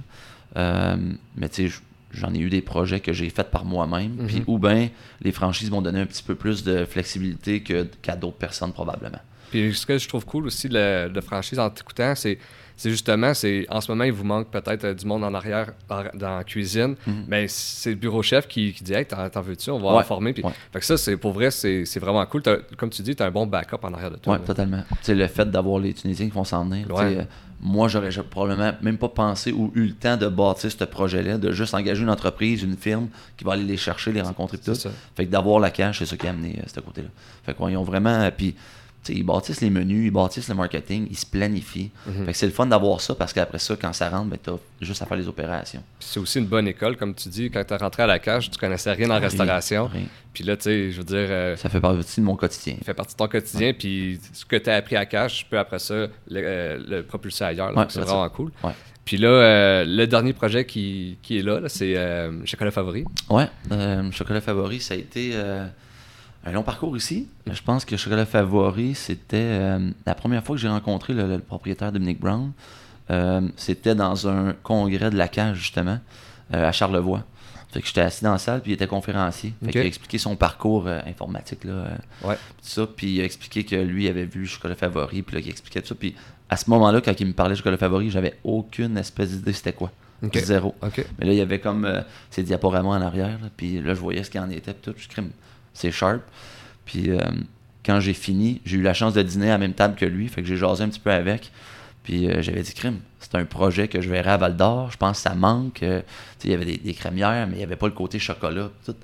Mais 0.56 1.50
tu 1.50 1.70
sais, 1.70 1.78
j'en 2.12 2.34
ai 2.34 2.40
eu 2.40 2.50
des 2.50 2.62
projets 2.62 3.00
que 3.00 3.14
j'ai 3.14 3.30
faits 3.30 3.52
par 3.52 3.66
moi-même. 3.66 4.16
Mhm. 4.16 4.28
Puis 4.28 4.44
ou 4.48 4.60
bien 4.60 4.90
les 5.22 5.32
franchises 5.32 5.72
m'ont 5.72 5.82
donné 5.82 6.02
un 6.02 6.06
petit 6.06 6.24
peu 6.24 6.36
plus 6.36 6.64
de 6.64 6.86
flexibilité 6.86 7.64
que, 7.64 7.84
qu'à 8.02 8.16
d'autres 8.16 8.38
personnes 8.38 8.74
probablement. 8.74 9.22
Puis 9.52 9.74
ce 9.76 9.86
que 9.86 9.98
je 9.98 10.08
trouve 10.08 10.26
cool 10.26 10.48
aussi 10.48 10.68
de, 10.70 11.10
de 11.10 11.22
franchise 11.22 11.60
en 11.60 11.70
t'écoutant, 11.70 12.14
c'est 12.16 12.38
c'est 12.78 12.89
justement, 12.89 13.34
c'est 13.34 13.66
en 13.70 13.80
ce 13.80 13.89
moment, 13.89 14.04
il 14.04 14.12
vous 14.12 14.26
manque 14.26 14.52
peut-être 14.52 14.84
euh, 14.84 14.93
du 14.93 15.06
monde 15.06 15.24
en 15.24 15.34
arrière 15.34 15.72
en- 15.89 16.04
dans 16.14 16.36
la 16.39 16.43
cuisine, 16.43 16.96
Mhm. 17.08 17.24
mais 17.30 17.48
c'est 17.48 17.91
le 17.91 17.96
bureau 17.96 18.22
chef 18.22 18.50
qui, 18.50 18.74
qui 18.74 18.84
dit 18.84 18.93
Hey, 18.93 19.06
t'en 19.06 19.41
veux-tu? 19.41 19.70
On 19.72 19.80
va 19.80 19.93
Ouais, 19.93 20.00
en 20.00 20.04
former. 20.04 20.34
Puis, 20.34 20.43
ouais. 20.43 20.52
Fait 20.74 20.80
que 20.80 20.86
ça, 20.86 20.98
c'est 20.98 21.16
pour 21.16 21.32
vrai, 21.32 21.52
c'est 21.52 21.86
c'est 21.86 22.02
vraiment 22.02 22.26
cool. 22.26 22.41
T'as- 22.41 22.58
Comme 22.76 22.89
tu 22.89 23.02
dis, 23.02 23.16
tu 23.16 23.24
as 23.24 23.28
un 23.28 23.32
bon 23.32 23.46
backup 23.48 23.78
en 23.84 23.93
arrière 23.93 24.12
de 24.12 24.18
toi. 24.18 24.38
Oui, 24.38 24.46
totalement. 24.46 24.84
Tu 24.89 24.96
sais, 25.04 25.16
le 25.16 25.26
fait 25.28 25.50
d'avoir 25.50 25.80
les 25.80 25.93
Tunisiens 25.93 26.26
qui 26.26 26.34
vont 26.34 26.43
s'en 26.43 26.66
venir. 26.66 26.91
Ouais. 26.91 27.18
euh, 27.20 27.24
moi, 27.62 27.88
j'aurais 27.88 28.12
ja- 28.12 28.24
probablement 28.24 28.74
même 28.82 28.98
pas 28.98 29.08
pensé 29.08 29.54
ou 29.54 29.72
eu 29.74 29.86
le 29.86 29.93
temps 29.93 30.18
de 30.18 30.28
bâtir 30.28 30.70
ce 30.70 30.84
projet-là, 30.84 31.38
de 31.38 31.52
juste 31.54 31.74
engager 31.74 32.04
une 32.04 32.10
entreprise, 32.10 32.62
une 32.62 32.76
firme 32.76 33.08
qui 33.38 33.46
va 33.46 33.54
aller 33.54 33.64
les 33.64 33.78
chercher, 33.78 34.12
les 34.12 34.20
rencontrer 34.22 34.58
tout. 34.58 34.76
ça. 34.76 34.89
Fait 35.16 35.26
que 35.26 35.32
d'avoir 35.32 35.62
la 35.62 35.70
cash, 35.72 36.00
c'est 36.00 36.06
ça 36.06 36.18
qui 36.18 36.28
a 36.28 36.32
amené 36.32 36.58
euh, 36.60 36.64
ce 36.68 36.82
côté-là. 36.82 37.08
Fait 37.46 37.54
qu'ils 37.54 37.78
ont 37.78 37.84
vraiment. 37.84 38.10
euh, 38.10 38.32
Puis, 38.38 38.54
ils 39.10 39.24
bâtissent 39.24 39.62
les 39.62 39.70
menus, 39.70 40.08
ils 40.08 40.12
bâtissent 40.12 40.47
le 40.49 40.56
marketing, 40.56 41.08
ils 41.10 41.18
se 41.18 41.26
planifient. 41.26 41.91
Mhm. 42.08 42.26
Fait 42.26 42.32
que 42.32 42.38
c'est 42.38 42.45
le 42.45 42.51
fun 42.51 42.66
d'avoir 42.66 43.01
ça 43.01 43.16
parce 43.16 43.34
qu'après 43.34 43.60
ça, 43.60 43.76
quand 43.80 43.93
ça 43.93 44.10
rentre, 44.10 44.30
ben, 44.30 44.39
t'as 44.41 44.53
juste 44.82 45.01
à 45.01 45.06
faire 45.06 45.18
les 45.18 45.28
opérations. 45.28 45.84
C'est 45.99 46.20
aussi 46.20 46.39
une 46.39 46.45
bonne 46.47 46.68
école, 46.68 46.95
comme 46.97 47.14
tu 47.14 47.30
dis, 47.30 47.49
quand 47.49 47.64
tu 47.64 47.74
es 47.74 47.78
rentré 47.78 48.03
à 48.03 48.08
la 48.08 48.20
cage, 48.20 48.49
tu 48.49 48.58
connaissais 48.58 48.91
rien 48.93 49.10
en 49.10 49.20
restauration. 49.20 49.88
Rien. 49.88 50.03
Puis 50.34 50.43
là, 50.43 50.58
tu 50.58 50.64
sais, 50.64 50.91
je 50.91 50.97
veux 50.97 51.03
dire, 51.03 51.28
euh, 51.30 51.56
Ça 51.56 51.70
fait 51.70 51.80
partie 51.80 52.20
de 52.20 52.26
mon 52.26 52.36
quotidien. 52.36 52.76
ça 52.80 52.86
fait 52.86 52.93
partie 52.93 53.14
de 53.14 53.18
ton 53.18 53.28
quotidien. 53.28 53.74
Puis 53.74 54.20
ce 54.34 54.45
que 54.45 54.56
tu 54.58 54.70
as 54.70 54.76
appris 54.76 54.95
à 54.95 54.99
la 54.99 55.06
cage, 55.06 55.39
tu 55.39 55.45
peux 55.45 55.58
après 55.60 55.80
ça 55.80 55.93
le, 55.95 56.10
euh, 56.30 56.78
le 56.88 57.03
propulser 57.03 57.43
ailleurs. 57.45 57.76
Ouais, 57.76 57.86
c'est 57.89 58.01
vraiment 58.01 58.28
cool. 58.30 58.51
Ouais. 58.64 58.72
Puis 59.06 59.18
là, 59.18 59.28
euh, 59.30 59.86
le 59.88 60.08
dernier 60.08 60.34
projet 60.34 60.66
qui, 60.66 61.18
qui 61.22 61.38
est 61.38 61.43
là, 61.43 61.60
là, 61.60 61.70
c'est 61.70 61.95
euh, 61.95 62.43
Chocolat 62.45 62.72
Favori. 62.72 63.06
Ouais, 63.30 63.47
Chocolat 64.12 64.41
Favori, 64.41 64.80
ça 64.82 64.95
a 64.95 64.97
été 64.97 65.34
un 66.46 66.52
long 66.52 66.64
parcours 66.64 66.96
ici? 66.96 67.28
Je 67.52 67.62
pense 67.62 67.86
que 67.86 67.98
Chocolat 67.98 68.26
Favori, 68.26 68.93
c'était 68.96 69.38
euh, 69.38 69.89
la 70.06 70.16
première 70.16 70.43
fois 70.43 70.56
que 70.56 70.62
j'ai 70.62 70.68
rencontré 70.68 71.14
le, 71.14 71.28
le 71.28 71.39
propriétaire 71.39 71.91
Dominique 71.91 72.20
Brown. 72.20 72.52
euh, 73.12 73.41
c'était 73.56 73.96
dans 73.96 74.28
un 74.28 74.54
congrès 74.64 75.10
de 75.10 75.18
la 75.18 75.28
cage, 75.28 75.58
justement, 75.58 76.00
euh, 76.54 76.68
à 76.70 76.72
Charlevoix. 76.72 77.24
Fait 77.72 77.82
que 77.82 77.88
j'étais 77.88 78.02
assis 78.02 78.24
dans 78.24 78.32
la 78.32 78.38
salle, 78.38 78.62
puis 78.62 78.72
il 78.72 78.74
était 78.76 78.88
conférencier. 78.88 79.54
Fait 79.60 79.66
Ok. 79.66 79.72
qu'il 79.74 79.82
a 79.82 79.86
expliqué 79.86 80.18
son 80.18 80.36
parcours 80.36 80.88
euh, 80.88 81.02
informatique, 81.06 81.64
là, 81.66 81.72
euh, 81.74 81.98
Ouais. 82.24 82.36
tout 82.36 82.39
ça, 82.70 82.88
puis 82.88 83.16
il 83.16 83.22
a 83.22 83.26
expliqué 83.26 83.64
que 83.66 83.76
lui 83.76 84.08
avait 84.08 84.26
vu 84.26 84.46
Chocolat 84.48 84.76
Favori, 84.76 85.24
puis 85.24 85.36
là, 85.36 85.41
il 85.43 85.50
expliquait 85.50 85.82
tout 85.82 85.89
ça. 85.89 85.96
Puis 85.96 86.16
à 86.50 86.56
ce 86.58 86.70
moment-là, 86.70 87.02
quand 87.02 87.20
il 87.20 87.28
me 87.28 87.34
parlait 87.34 87.52
de 87.54 87.58
Chocolat 87.58 87.78
Favori, 87.78 88.10
j'avais 88.12 88.36
aucune 88.43 88.98
espèce 88.98 89.32
d'idée 89.32 89.52
c'était 89.54 89.74
quoi. 89.74 89.91
Ok. 90.24 90.38
Zéro. 90.38 90.74
OK. 90.82 91.06
Mais 91.20 91.26
là, 91.26 91.34
il 91.34 91.38
y 91.38 91.41
avait 91.41 91.60
comme 91.60 91.84
euh, 91.86 92.02
ces 92.30 92.43
diaporamas 92.43 92.89
en 92.98 93.02
arrière. 93.02 93.38
là, 93.41 93.50
puis 93.58 93.82
là, 93.82 93.93
je 93.93 94.00
voyais 94.00 94.24
ce 94.24 94.30
qu'il 94.32 94.39
en 94.39 94.50
était. 94.50 94.74
Puis 94.74 94.93
tout, 94.93 94.98
je 94.98 95.08
crime. 95.10 95.32
C'est 95.76 95.92
sharp. 95.92 96.22
Puis 96.86 97.12
euh, 97.12 97.20
quand 97.86 98.00
j'ai 98.00 98.14
fini, 98.14 98.62
j'ai 98.66 98.78
eu 98.78 98.82
la 98.82 98.96
chance 98.96 99.14
de 99.14 99.22
dîner 99.22 99.50
à 99.50 99.52
la 99.54 99.58
même 99.60 99.74
table 99.74 99.94
que 99.96 100.06
lui. 100.06 100.28
Fait 100.28 100.42
que 100.42 100.48
j'ai 100.48 100.58
jasé 100.58 100.84
un 100.84 100.90
petit 100.90 101.00
peu 101.00 101.12
avec. 101.12 101.52
Puis 102.04 102.28
euh, 102.28 102.42
j'avais 102.42 102.64
dit, 102.64 102.74
crime, 102.74 103.00
c'est 103.20 103.36
un 103.36 103.46
projet 103.46 103.88
que 103.88 104.02
je 104.02 104.10
verrai 104.10 104.32
à 104.32 104.38
Val 104.38 104.56
d'Or. 104.56 104.90
Je 104.92 104.98
pense 104.98 105.18
que 105.18 105.24
ça 105.30 105.36
manque. 105.36 105.84
Euh, 105.84 106.02
il 106.44 106.50
y 106.50 106.54
avait 106.54 106.66
des, 106.66 106.78
des 106.78 106.94
crémières, 106.94 107.46
mais 107.48 107.54
il 107.54 107.58
n'y 107.58 107.64
avait 107.64 107.76
pas 107.76 107.88
le 107.88 107.94
côté 107.94 108.18
chocolat. 108.18 108.70
Tout. 108.86 108.96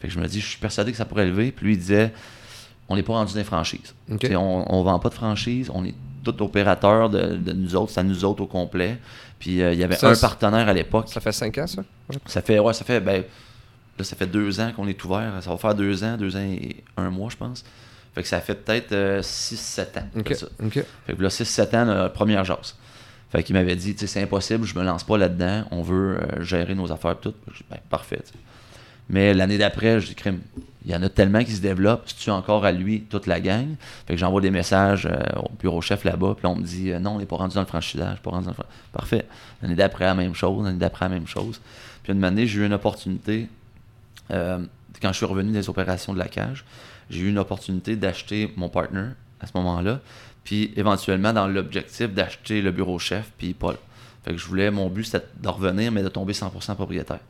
Fait 0.00 0.06
que 0.06 0.14
je 0.14 0.20
me 0.20 0.28
dis, 0.28 0.40
je 0.40 0.46
suis 0.46 0.58
persuadé 0.58 0.92
que 0.92 0.96
ça 0.96 1.04
pourrait 1.04 1.26
lever. 1.26 1.50
Puis 1.50 1.66
lui, 1.66 1.72
il 1.74 1.78
disait, 1.78 2.12
on 2.88 2.96
n'est 2.96 3.02
pas 3.02 3.14
rendu 3.14 3.36
les 3.36 3.44
franchises. 3.44 3.94
On 4.08 4.14
ne 4.14 4.84
vend 4.84 4.98
pas 4.98 5.08
de 5.08 5.14
franchise. 5.14 5.70
On 5.72 5.84
est 5.84 5.94
tout 6.24 6.42
opérateur 6.42 7.10
de, 7.10 7.36
de 7.36 7.52
nous 7.52 7.74
autres. 7.76 7.92
C'est 7.92 8.00
à 8.00 8.04
nous 8.04 8.24
autres 8.24 8.42
au 8.42 8.46
complet. 8.46 8.98
Puis 9.38 9.62
euh, 9.62 9.72
il 9.72 9.78
y 9.78 9.84
avait 9.84 9.96
Ça, 9.96 10.10
un 10.10 10.16
partenaire 10.16 10.68
à 10.68 10.72
l'époque. 10.72 11.08
Ça 11.08 11.20
fait 11.20 11.32
cinq 11.32 11.58
ans, 11.58 11.66
ça? 11.66 11.82
Ça 12.26 12.42
fait, 12.42 12.58
ouais, 12.58 12.72
ça 12.74 12.84
fait, 12.84 13.00
ben, 13.00 13.22
là, 13.98 14.04
ça 14.04 14.16
fait 14.16 14.26
deux 14.26 14.60
ans 14.60 14.72
qu'on 14.74 14.88
est 14.88 15.04
ouvert. 15.04 15.32
Ça 15.42 15.50
va 15.50 15.56
faire 15.56 15.74
deux 15.74 16.04
ans, 16.04 16.16
deux 16.16 16.36
ans 16.36 16.40
et 16.40 16.82
un 16.96 17.10
mois, 17.10 17.30
je 17.30 17.36
pense. 17.36 17.64
Fait 18.14 18.22
que 18.22 18.28
ça 18.28 18.40
fait 18.40 18.54
peut-être 18.54 18.92
6-7 19.22 19.98
ans. 19.98 20.08
Ok. 20.16 20.34
ça. 20.34 20.46
Fait 21.06 21.14
que 21.14 21.22
là, 21.22 21.28
6-7 21.28 21.76
ans, 21.76 21.84
la 21.84 22.08
première 22.08 22.44
jase. 22.44 22.74
Fait 23.30 23.42
qu'il 23.42 23.54
m'avait 23.54 23.76
dit, 23.76 23.94
tu 23.94 24.00
sais, 24.00 24.06
c'est 24.06 24.22
impossible, 24.22 24.64
je 24.64 24.78
me 24.78 24.82
lance 24.82 25.04
pas 25.04 25.18
là-dedans, 25.18 25.64
on 25.70 25.82
veut 25.82 26.18
euh, 26.18 26.42
gérer 26.42 26.74
nos 26.74 26.90
affaires 26.90 27.12
et 27.12 27.16
tout. 27.20 27.34
J'ai 27.48 27.58
dit, 27.58 27.64
ben, 27.70 27.78
parfait. 27.90 28.22
Mais 29.10 29.34
l'année 29.34 29.58
d'après, 29.58 30.00
je 30.00 30.06
dis, 30.06 30.14
crime, 30.14 30.40
il 30.84 30.92
y 30.92 30.96
en 30.96 31.02
a 31.02 31.10
tellement 31.10 31.44
qui 31.44 31.52
se 31.52 31.60
développent, 31.60 32.08
si 32.08 32.16
tu 32.16 32.30
encore 32.30 32.64
à 32.64 32.72
lui 32.72 33.02
toute 33.02 33.26
la 33.26 33.40
gang? 33.40 33.66
Fait 34.06 34.14
que 34.14 34.18
j'envoie 34.18 34.40
des 34.40 34.50
messages 34.50 35.06
euh, 35.06 35.40
au 35.40 35.50
bureau 35.60 35.82
chef 35.82 36.04
là-bas, 36.04 36.36
puis 36.38 36.46
on 36.46 36.56
me 36.56 36.62
dit, 36.62 36.90
euh, 36.90 36.98
non, 36.98 37.16
on 37.16 37.18
n'est 37.18 37.26
pas 37.26 37.36
rendu 37.36 37.54
dans 37.54 37.60
le 37.60 37.66
franchisage, 37.66 38.20
pas 38.22 38.30
rendu 38.30 38.46
dans 38.46 38.52
le 38.52 38.64
Parfait. 38.92 39.26
L'année 39.60 39.74
d'après, 39.74 40.06
la 40.06 40.14
même 40.14 40.34
chose, 40.34 40.64
l'année 40.64 40.78
d'après, 40.78 41.04
la 41.04 41.10
même 41.10 41.26
chose. 41.26 41.60
Puis 42.02 42.14
une 42.14 42.24
année, 42.24 42.46
j'ai 42.46 42.60
eu 42.60 42.66
une 42.66 42.72
opportunité, 42.72 43.48
euh, 44.30 44.58
quand 45.00 45.08
je 45.12 45.16
suis 45.18 45.26
revenu 45.26 45.52
des 45.52 45.68
opérations 45.68 46.12
de 46.12 46.18
la 46.18 46.28
cage, 46.28 46.64
j'ai 47.10 47.20
eu 47.20 47.28
une 47.28 47.38
opportunité 47.38 47.96
d'acheter 47.96 48.52
mon 48.56 48.68
partner 48.68 49.08
à 49.40 49.46
ce 49.46 49.52
moment-là, 49.56 50.00
puis 50.44 50.72
éventuellement 50.76 51.32
dans 51.32 51.46
l'objectif 51.46 52.12
d'acheter 52.12 52.60
le 52.62 52.70
bureau 52.70 52.98
chef, 52.98 53.30
puis 53.38 53.54
Paul. 53.54 53.76
Fait 54.24 54.32
que 54.32 54.38
je 54.38 54.46
voulais, 54.46 54.70
mon 54.70 54.88
but 54.88 55.04
c'était 55.04 55.24
de 55.40 55.48
revenir, 55.48 55.92
mais 55.92 56.02
de 56.02 56.08
tomber 56.08 56.32
100% 56.32 56.74
propriétaire. 56.74 57.20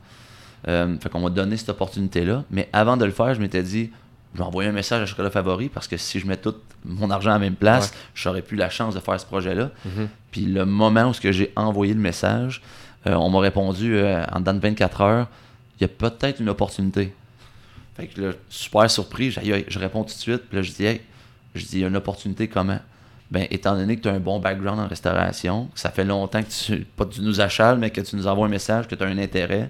Euh, 0.67 0.97
fait 0.99 1.09
qu'on 1.09 1.19
m'a 1.21 1.29
donné 1.29 1.55
cette 1.55 1.69
opportunité-là, 1.69 2.43
mais 2.51 2.67
avant 2.73 2.97
de 2.97 3.05
le 3.05 3.11
faire, 3.11 3.33
je 3.33 3.39
m'étais 3.39 3.63
dit, 3.63 3.91
je 4.33 4.39
vais 4.39 4.43
envoyer 4.43 4.69
un 4.69 4.73
message 4.73 5.01
à 5.01 5.05
Chocolat 5.05 5.31
Favori 5.31 5.69
parce 5.69 5.87
que 5.87 5.97
si 5.97 6.19
je 6.19 6.27
mets 6.27 6.37
tout 6.37 6.53
mon 6.85 7.09
argent 7.09 7.31
à 7.31 7.33
la 7.33 7.39
même 7.39 7.55
place, 7.55 7.89
Ouais. 7.89 7.97
j'aurais 8.13 8.41
plus 8.41 8.57
la 8.57 8.69
chance 8.69 8.93
de 8.93 8.99
faire 8.99 9.19
ce 9.19 9.25
projet-là. 9.25 9.71
Mhm. 9.85 10.09
Puis 10.31 10.41
le 10.45 10.65
moment 10.65 11.09
où 11.09 11.13
j'ai 11.31 11.51
envoyé 11.55 11.93
le 11.93 11.99
message, 11.99 12.61
euh, 13.07 13.13
on 13.15 13.29
m'a 13.29 13.39
répondu 13.39 13.95
euh, 13.95 14.23
en 14.31 14.39
dedans 14.41 14.53
de 14.53 14.59
24 14.59 15.01
heures, 15.01 15.27
il 15.79 15.83
y 15.83 15.85
a 15.85 15.87
peut-être 15.87 16.39
une 16.39 16.49
opportunité. 16.49 17.13
Fait 17.95 18.07
que 18.07 18.21
là, 18.21 18.31
super 18.49 18.89
surpris, 18.89 19.31
je 19.31 19.79
réponds 19.79 20.03
tout 20.03 20.13
de 20.13 20.19
suite, 20.19 20.43
puis 20.47 20.57
là 20.57 20.61
je 20.61 20.71
dis, 20.71 20.85
hey, 20.85 21.01
je 21.55 21.65
dis, 21.65 21.77
il 21.77 21.79
y 21.79 21.83
a 21.83 21.87
une 21.87 21.97
opportunité 21.97 22.47
comment? 22.47 22.79
Ben, 23.31 23.45
étant 23.51 23.75
donné 23.75 23.95
que 23.95 24.01
tu 24.01 24.09
as 24.09 24.13
un 24.13 24.19
bon 24.19 24.39
background 24.39 24.79
en 24.79 24.87
restauration, 24.87 25.67
que 25.73 25.79
ça 25.79 25.91
fait 25.91 26.03
longtemps 26.03 26.41
que 26.41 26.49
tu, 26.49 26.85
pas 26.97 27.05
que 27.05 27.13
tu 27.13 27.21
nous 27.21 27.41
achales, 27.41 27.77
mais 27.77 27.91
que 27.91 28.01
tu 28.01 28.15
nous 28.15 28.25
envoies 28.25 28.47
un 28.47 28.49
message, 28.49 28.87
que 28.87 28.95
tu 28.95 29.03
as 29.03 29.07
un 29.07 29.17
intérêt, 29.19 29.69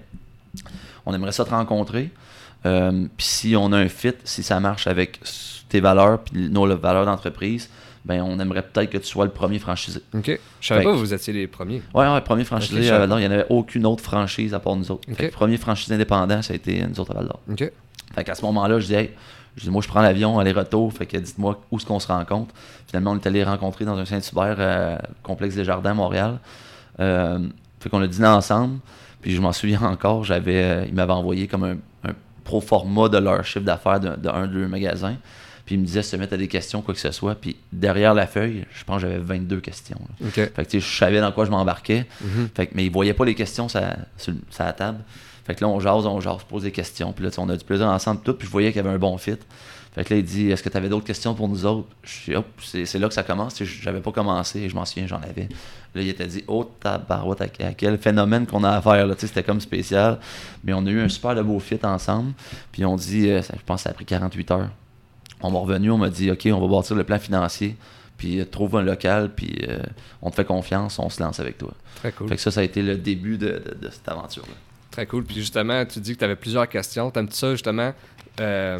on 1.04 1.14
aimerait 1.14 1.32
ça 1.32 1.44
te 1.44 1.50
rencontrer. 1.50 2.10
Euh, 2.66 3.06
puis 3.16 3.26
si 3.26 3.56
on 3.56 3.72
a 3.72 3.78
un 3.78 3.88
fit, 3.88 4.14
si 4.24 4.42
ça 4.42 4.60
marche 4.60 4.86
avec 4.86 5.20
tes 5.68 5.80
valeurs 5.80 6.20
puis 6.22 6.48
nos 6.48 6.66
valeurs 6.76 7.04
d'entreprise, 7.04 7.68
ben 8.04 8.22
on 8.22 8.38
aimerait 8.38 8.62
peut-être 8.62 8.90
que 8.90 8.98
tu 8.98 9.06
sois 9.06 9.24
le 9.24 9.30
premier 9.30 9.58
franchisé. 9.58 10.00
Ok. 10.14 10.38
Je 10.60 10.66
savais 10.66 10.80
Fait 10.80 10.84
pas 10.86 10.92
que- 10.92 10.96
vous 10.98 11.12
étiez 11.14 11.32
les 11.32 11.46
premiers. 11.46 11.82
Ouais, 11.94 12.06
ouais, 12.10 12.20
premier 12.22 12.44
franchisé 12.44 12.76
Ok, 12.76 12.82
je 12.82 12.86
à 12.86 12.88
savais 12.88 12.98
Val 13.00 13.08
d'Or, 13.10 13.18
il 13.20 13.22
n'y 13.22 13.28
en 13.28 13.32
avait 13.32 13.46
aucune 13.50 13.86
autre 13.86 14.02
franchise 14.02 14.54
à 14.54 14.60
part 14.60 14.76
nous 14.76 14.90
autres. 14.90 15.08
Ok. 15.10 15.16
Fait 15.16 15.28
que 15.28 15.32
premier 15.34 15.56
franchisé 15.58 15.94
indépendant, 15.94 16.40
ça 16.42 16.52
a 16.52 16.56
été 16.56 16.84
nous 16.86 16.98
autres 17.00 17.10
à 17.12 17.14
Val 17.14 17.26
d'Or. 17.26 17.40
Ok. 17.50 17.70
Fait 18.14 18.24
qu'à 18.24 18.34
ce 18.34 18.42
moment-là, 18.46 18.80
je 18.80 18.86
dis, 18.86 18.94
hey, 18.94 19.10
je 19.56 19.62
dis, 19.64 19.70
moi, 19.70 19.82
je 19.82 19.88
prends 19.88 20.00
l'avion, 20.00 20.38
aller-retour, 20.38 20.92
fait 20.92 21.06
que 21.06 21.16
dites-moi 21.16 21.60
où 21.70 21.76
est-ce 21.76 21.84
qu'on 21.86 22.00
se 22.00 22.06
rencontre. 22.08 22.54
Finalement, 22.88 23.10
on 23.12 23.16
est 23.16 23.26
allé 23.26 23.44
rencontrer 23.44 23.84
dans 23.84 23.98
un 23.98 24.04
Saint-Hubert, 24.04 24.56
euh, 24.58 24.96
complexe 25.22 25.54
des 25.56 25.64
Jardins 25.64 25.90
à 25.90 25.94
Montréal. 25.94 26.38
Euh, 27.00 27.38
fait 27.80 27.88
qu'on 27.88 28.00
a 28.02 28.06
dîné 28.06 28.26
ensemble, 28.28 28.78
puis 29.20 29.32
je 29.34 29.40
m'en 29.40 29.52
souviens 29.52 29.82
encore, 29.82 30.24
j'avais, 30.24 30.62
euh, 30.62 30.84
ils 30.86 30.94
m'avaient 30.94 31.12
envoyé 31.12 31.46
comme 31.46 31.64
un, 31.64 31.76
un 32.08 32.12
pro 32.44 32.60
forma 32.60 33.08
de 33.08 33.18
leur 33.18 33.44
chiffre 33.44 33.64
d'affaires 33.64 34.00
de, 34.00 34.16
de 34.16 34.28
un, 34.28 34.46
deux 34.46 34.66
magasins. 34.66 35.16
Puis 35.70 35.76
ils 35.76 35.80
me 35.82 35.86
disaient 35.86 36.02
se 36.02 36.16
mettre 36.16 36.32
à 36.32 36.36
des 36.36 36.48
questions, 36.48 36.82
quoi 36.82 36.94
que 36.94 36.98
ce 36.98 37.12
soit. 37.12 37.36
Puis 37.36 37.54
derrière 37.72 38.12
la 38.12 38.26
feuille, 38.26 38.64
je 38.74 38.82
pense 38.82 39.00
que 39.00 39.08
j'avais 39.08 39.20
22 39.20 39.60
questions. 39.60 40.00
là. 40.00 40.26
Fait 40.32 40.50
que 40.50 40.62
tu 40.62 40.80
sais, 40.80 40.80
je 40.80 40.98
savais 40.98 41.20
dans 41.20 41.30
quoi 41.30 41.44
je 41.44 41.52
m'embarquais. 41.52 42.06
Mhm. 42.20 42.48
Fait 42.56 42.66
que, 42.66 42.72
mais 42.74 42.84
ils 42.86 42.90
voyaient 42.90 43.14
pas 43.14 43.24
les 43.24 43.36
questions 43.36 43.68
sur, 43.68 43.80
sur, 44.16 44.34
sur 44.50 44.64
la 44.64 44.72
table. 44.72 44.98
Fait 45.44 45.54
que 45.54 45.60
là, 45.60 45.68
on 45.68 45.78
jase, 45.78 46.06
on 46.06 46.18
jase, 46.20 46.42
pose 46.48 46.64
des 46.64 46.72
questions. 46.72 47.12
Puis 47.12 47.24
là, 47.24 47.30
on 47.38 47.48
a 47.50 47.56
du 47.56 47.64
plaisir 47.64 47.86
ensemble, 47.86 48.20
tout. 48.24 48.34
Puis 48.34 48.48
je 48.48 48.50
voyais 48.50 48.72
qu'il 48.72 48.82
y 48.82 48.84
avait 48.84 48.92
un 48.92 48.98
bon 48.98 49.16
fit. 49.16 49.36
Fait 49.94 50.02
que 50.04 50.12
là, 50.12 50.18
il 50.18 50.26
dit 50.26 50.50
Est-ce 50.50 50.64
que 50.64 50.68
tu 50.70 50.76
avais 50.76 50.88
d'autres 50.88 51.06
questions 51.06 51.34
pour 51.34 51.48
nous 51.48 51.64
autres? 51.64 51.86
Je 52.02 52.32
dis 52.32 52.36
Hop, 52.36 52.46
c'est 52.64 52.98
là 52.98 53.06
que 53.06 53.14
ça 53.14 53.22
commence. 53.22 53.62
J'avais 53.62 54.00
pas 54.00 54.10
commencé, 54.10 54.68
je 54.68 54.74
m'en 54.74 54.84
souviens, 54.84 55.06
j'en 55.06 55.20
avais. 55.22 55.48
Là, 55.94 56.02
il 56.02 56.08
était 56.08 56.26
dit 56.26 56.42
Oh, 56.48 56.68
tabarouette, 56.80 57.42
à, 57.42 57.66
à 57.68 57.74
quel 57.74 57.96
phénomène 57.96 58.44
qu'on 58.44 58.64
a 58.64 58.70
à 58.70 58.82
faire. 58.82 59.06
C'était 59.18 59.44
comme 59.44 59.60
spécial. 59.60 60.18
Mais 60.64 60.72
on 60.72 60.84
a 60.84 60.90
eu 60.90 61.00
un 61.00 61.08
super 61.08 61.36
de 61.36 61.42
beau 61.42 61.60
fit 61.60 61.78
ensemble. 61.84 62.32
Puis 62.72 62.84
on 62.84 62.96
dit 62.96 63.30
euh, 63.30 63.40
Je 63.40 63.62
pense 63.64 63.82
que 63.82 63.84
ça 63.84 63.90
a 63.90 63.92
pris 63.92 64.04
48 64.04 64.50
heures. 64.50 64.70
On 65.42 65.50
m'a 65.50 65.58
revenu, 65.58 65.90
on 65.90 65.98
m'a 65.98 66.10
dit 66.10 66.30
Ok, 66.30 66.48
on 66.52 66.60
va 66.60 66.68
bâtir 66.68 66.96
le 66.96 67.04
plan 67.04 67.18
financier. 67.18 67.76
Puis 68.16 68.38
euh, 68.40 68.44
trouve 68.44 68.76
un 68.76 68.82
local, 68.82 69.30
puis 69.34 69.56
euh, 69.68 69.78
on 70.20 70.30
te 70.30 70.34
fait 70.36 70.44
confiance, 70.44 70.98
on 70.98 71.08
se 71.08 71.22
lance 71.22 71.40
avec 71.40 71.56
toi. 71.58 71.72
Très 71.96 72.12
cool. 72.12 72.28
Fait 72.28 72.36
que 72.36 72.42
ça, 72.42 72.50
ça 72.50 72.60
a 72.60 72.62
été 72.62 72.82
le 72.82 72.96
début 72.96 73.38
de, 73.38 73.46
de- 73.46 73.76
de 73.86 73.90
cette 73.90 74.06
aventure-là. 74.08 74.54
Très 74.90 75.06
cool. 75.06 75.24
Puis 75.24 75.36
justement, 75.36 75.86
tu 75.86 76.00
dis 76.00 76.14
que 76.14 76.18
tu 76.18 76.24
avais 76.24 76.36
plusieurs 76.36 76.68
questions. 76.68 77.10
T'aimes-tu 77.10 77.36
ça, 77.36 77.52
justement, 77.52 77.94
euh, 78.40 78.78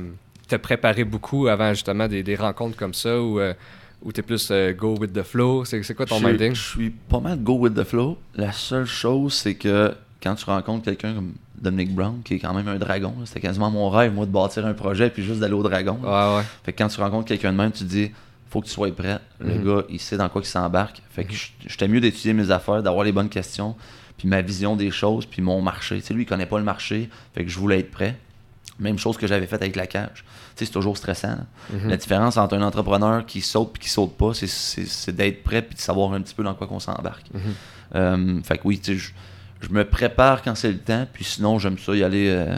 te 0.49 0.57
préparer 0.57 1.05
beaucoup 1.05 1.47
avant, 1.49 1.71
justement, 1.73 2.07
des, 2.09 2.23
des 2.23 2.35
rencontres 2.37 2.77
comme 2.77 2.93
ça 2.93 3.19
ou 3.23 3.41
euh, 3.41 3.55
t'es 4.13 4.21
plus 4.23 4.49
euh, 4.51 4.73
go 4.75 4.97
with 4.99 5.13
the 5.15 5.23
flow? 5.23 5.65
C'est 5.65 5.83
c'est 5.85 5.95
quoi 5.95 6.05
ton 6.05 6.21
minding? 6.21 6.55
Je 6.55 6.61
suis 6.61 6.91
pas 6.91 7.21
mal 7.21 7.39
go 7.43 7.55
with 7.59 7.75
the 7.75 7.85
flow. 7.85 8.19
La 8.35 8.53
seule 8.53 8.85
chose, 8.87 9.33
c'est 9.35 9.55
que 9.55 9.95
quand 10.23 10.35
tu 10.35 10.45
rencontres 10.45 10.85
quelqu'un 10.85 11.15
comme 11.15 11.33
Dominic 11.61 11.95
Brown, 11.95 12.21
qui 12.25 12.35
est 12.35 12.39
quand 12.39 12.55
même 12.55 12.69
un 12.69 12.77
dragon, 12.77 13.15
c'était 13.25 13.41
quasiment 13.41 13.71
mon 13.71 13.91
rêve, 13.91 14.13
moi, 14.15 14.25
de 14.27 14.31
bâtir 14.31 14.65
un 14.67 14.73
projet 14.75 15.11
puis 15.11 15.23
juste 15.23 15.41
d'aller 15.41 15.53
au 15.55 15.63
dragon. 15.63 15.99
Ouais, 16.03 16.37
ouais. 16.39 16.43
Fait 16.65 16.73
que 16.73 16.79
quand 16.79 16.89
tu 16.89 17.01
rencontres 17.01 17.27
quelqu'un 17.29 17.53
de 17.53 17.57
même, 17.59 17.71
tu 17.73 17.81
te 17.85 17.89
dis, 17.89 18.11
faut 18.49 18.61
que 18.61 18.67
tu 18.67 18.73
sois 18.73 18.91
prêt. 18.95 19.19
Le 19.39 19.55
Mhm. 19.55 19.65
gars, 19.65 19.83
il 19.91 20.01
sait 20.01 20.17
dans 20.17 20.29
quoi 20.29 20.41
il 20.43 20.47
s'embarque. 20.47 21.03
Fait 21.11 21.25
que 21.25 21.33
j- 21.33 21.53
j'étais 21.67 21.87
mieux 21.87 22.01
d'étudier 22.01 22.33
mes 22.33 22.51
affaires, 22.51 22.83
d'avoir 22.83 23.05
les 23.05 23.13
bonnes 23.13 23.29
questions, 23.29 23.77
puis 24.17 24.27
ma 24.29 24.41
vision 24.43 24.75
des 24.77 24.91
choses, 24.91 25.27
puis 25.27 25.41
mon 25.43 25.61
marché. 25.63 26.01
Tu 26.01 26.07
sais, 26.07 26.15
lui, 26.15 26.23
il 26.23 26.27
connaît 26.27 26.47
pas 26.47 26.59
le 26.59 26.65
marché, 26.65 27.09
fait 27.35 27.45
que 27.45 27.51
je 27.51 27.59
voulais 27.59 27.81
être 27.81 27.91
prêt. 27.91 28.17
Même 28.79 28.99
chose 28.99 29.19
que 29.19 29.27
j'avais 29.27 29.47
fait 29.47 29.57
avec 29.57 29.77
la 29.77 29.87
cage. 29.87 30.25
Tu 30.57 30.61
sais, 30.61 30.65
c'est 30.65 30.73
toujours 30.73 30.97
stressant. 30.97 31.37
Mhm. 31.73 31.91
La 31.91 31.97
différence 31.99 32.39
entre 32.39 32.57
un 32.57 32.63
entrepreneur 32.63 33.27
qui 33.27 33.43
saute 33.43 33.75
puis 33.75 33.83
qui 33.83 33.91
saute 33.91 34.17
pas, 34.17 34.33
c'est- 34.33 35.11
d'être 35.13 35.43
prêt 35.45 35.61
puis 35.61 35.75
de 35.75 35.81
savoir 35.81 36.13
un 36.15 36.21
petit 36.23 36.35
peu 36.35 36.43
dans 36.43 36.55
quoi 36.55 36.67
qu'on 36.67 36.81
s'embarque. 36.81 37.27
Mhm. 37.35 37.41
Euh, 37.95 38.41
fait 38.43 38.57
que 38.59 38.63
oui, 38.65 38.79
tu 38.81 38.99
sais, 38.99 39.13
je, 39.61 39.69
me 39.69 39.85
prépare 39.85 40.43
quand 40.43 40.55
c'est 40.55 40.73
le 40.73 40.79
temps, 40.79 41.07
puis 41.13 41.25
sinon, 41.25 41.59
j'aime 41.59 41.79
ça 41.79 41.95
y 41.95 42.03
aller 42.03 42.29
euh, 42.29 42.57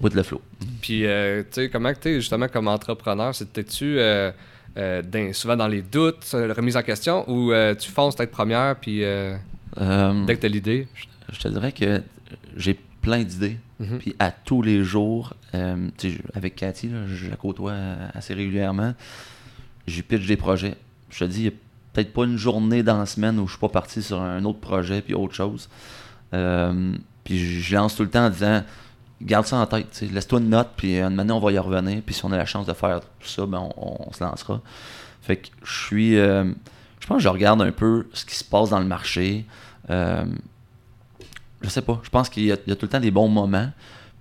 with 0.00 0.14
the 0.14 0.22
flow. 0.22 0.40
Puis, 0.80 1.06
euh, 1.06 1.42
tu 1.42 1.48
sais, 1.52 1.68
comment 1.70 1.92
que 1.92 1.98
t'es, 1.98 2.14
justement, 2.14 2.48
comme 2.48 2.68
entrepreneur? 2.68 3.34
C'était-tu 3.34 3.98
euh, 3.98 4.30
euh, 4.76 5.02
dans- 5.02 5.32
souvent 5.32 5.56
dans 5.56 5.68
les 5.68 5.82
doutes, 5.82 6.26
remise 6.32 6.76
en 6.76 6.82
question, 6.82 7.28
ou 7.30 7.52
euh, 7.52 7.74
tu 7.74 7.90
fonces 7.90 8.16
tête 8.16 8.30
première, 8.30 8.76
puis 8.76 9.02
euh, 9.04 9.36
dès 10.26 10.36
que 10.36 10.40
t'as 10.40 10.48
l'idée? 10.48 10.88
je 11.32 11.38
te 11.40 11.48
dirais 11.48 11.72
que 11.72 12.02
j'ai 12.56 12.78
plein 13.02 13.22
d'idées. 13.22 13.56
Mhm. 13.80 13.98
Puis 13.98 14.16
à 14.18 14.30
tous 14.30 14.62
les 14.62 14.84
jours, 14.84 15.34
tu 15.98 16.20
avec 16.34 16.56
Cathy, 16.56 16.88
là, 16.88 17.06
je 17.06 17.28
la 17.28 17.36
côtoie 17.36 17.74
assez 18.14 18.32
régulièrement, 18.34 18.94
j'ai 19.86 20.02
pitch 20.02 20.26
des 20.26 20.36
projets. 20.36 20.74
Je 21.10 21.20
te 21.20 21.24
dis, 21.24 21.42
il 21.44 21.48
a 21.48 21.52
peut-être 21.96 22.12
pas 22.12 22.24
une 22.24 22.36
journée 22.36 22.82
dans 22.82 22.98
la 22.98 23.06
semaine 23.06 23.38
où 23.38 23.46
je 23.46 23.52
suis 23.52 23.60
pas 23.60 23.70
parti 23.70 24.02
sur 24.02 24.20
un 24.20 24.44
autre 24.44 24.60
projet 24.60 25.00
puis 25.00 25.14
autre 25.14 25.34
chose. 25.34 25.68
Euh, 26.34 26.92
puis 27.24 27.38
je, 27.38 27.74
lance 27.74 27.96
tout 27.96 28.02
le 28.02 28.10
temps 28.10 28.26
en 28.26 28.30
disant, 28.30 28.62
garde 29.22 29.46
ça 29.46 29.56
en 29.56 29.66
tête, 29.66 30.04
laisse-toi 30.12 30.40
une 30.40 30.50
note, 30.50 30.68
puis 30.76 30.98
une 30.98 31.18
année 31.18 31.32
on 31.32 31.40
va 31.40 31.52
y 31.52 31.58
revenir. 31.58 32.02
Puis 32.04 32.14
si 32.14 32.24
on 32.26 32.32
a 32.32 32.36
la 32.36 32.44
chance 32.44 32.66
de 32.66 32.74
faire 32.74 33.00
tout 33.00 33.28
ça, 33.28 33.46
ben 33.46 33.66
on, 33.78 34.12
se 34.12 34.22
lancera. 34.22 34.60
Fait 35.22 35.38
que 35.38 35.48
je 35.64 35.86
suis, 35.86 36.18
euh, 36.18 36.44
je 37.00 37.06
pense 37.06 37.16
que 37.16 37.22
je 37.22 37.28
regarde 37.28 37.62
un 37.62 37.72
peu 37.72 38.08
ce 38.12 38.26
qui 38.26 38.36
se 38.36 38.44
passe 38.44 38.70
dans 38.70 38.80
le 38.80 38.86
marché. 38.86 39.46
Euh, 39.88 40.26
je 41.62 41.68
sais 41.70 41.82
pas. 41.82 41.98
Je 42.02 42.10
pense 42.10 42.28
qu'il 42.28 42.44
y, 42.44 42.52
a 42.52 42.56
tout 42.56 42.76
le 42.82 42.88
temps 42.88 43.00
des 43.00 43.10
bons 43.10 43.28
moments, 43.28 43.70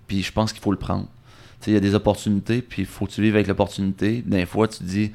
puis 0.08 0.24
je 0.24 0.32
pense 0.32 0.54
qu'il 0.54 0.62
faut 0.62 0.72
le 0.72 0.78
prendre. 0.78 1.08
Il 1.68 1.74
y 1.74 1.78
a 1.78 1.80
des 1.80 1.96
opportunités, 1.96 2.62
puis 2.62 2.84
il 2.84 2.88
faut 2.88 3.06
que 3.06 3.12
tu 3.12 3.22
vives 3.22 3.36
avec 3.36 3.48
l'opportunité. 3.48 4.24
Des 4.26 4.46
fois, 4.46 4.68
tu 4.70 4.84
dis. 4.84 5.12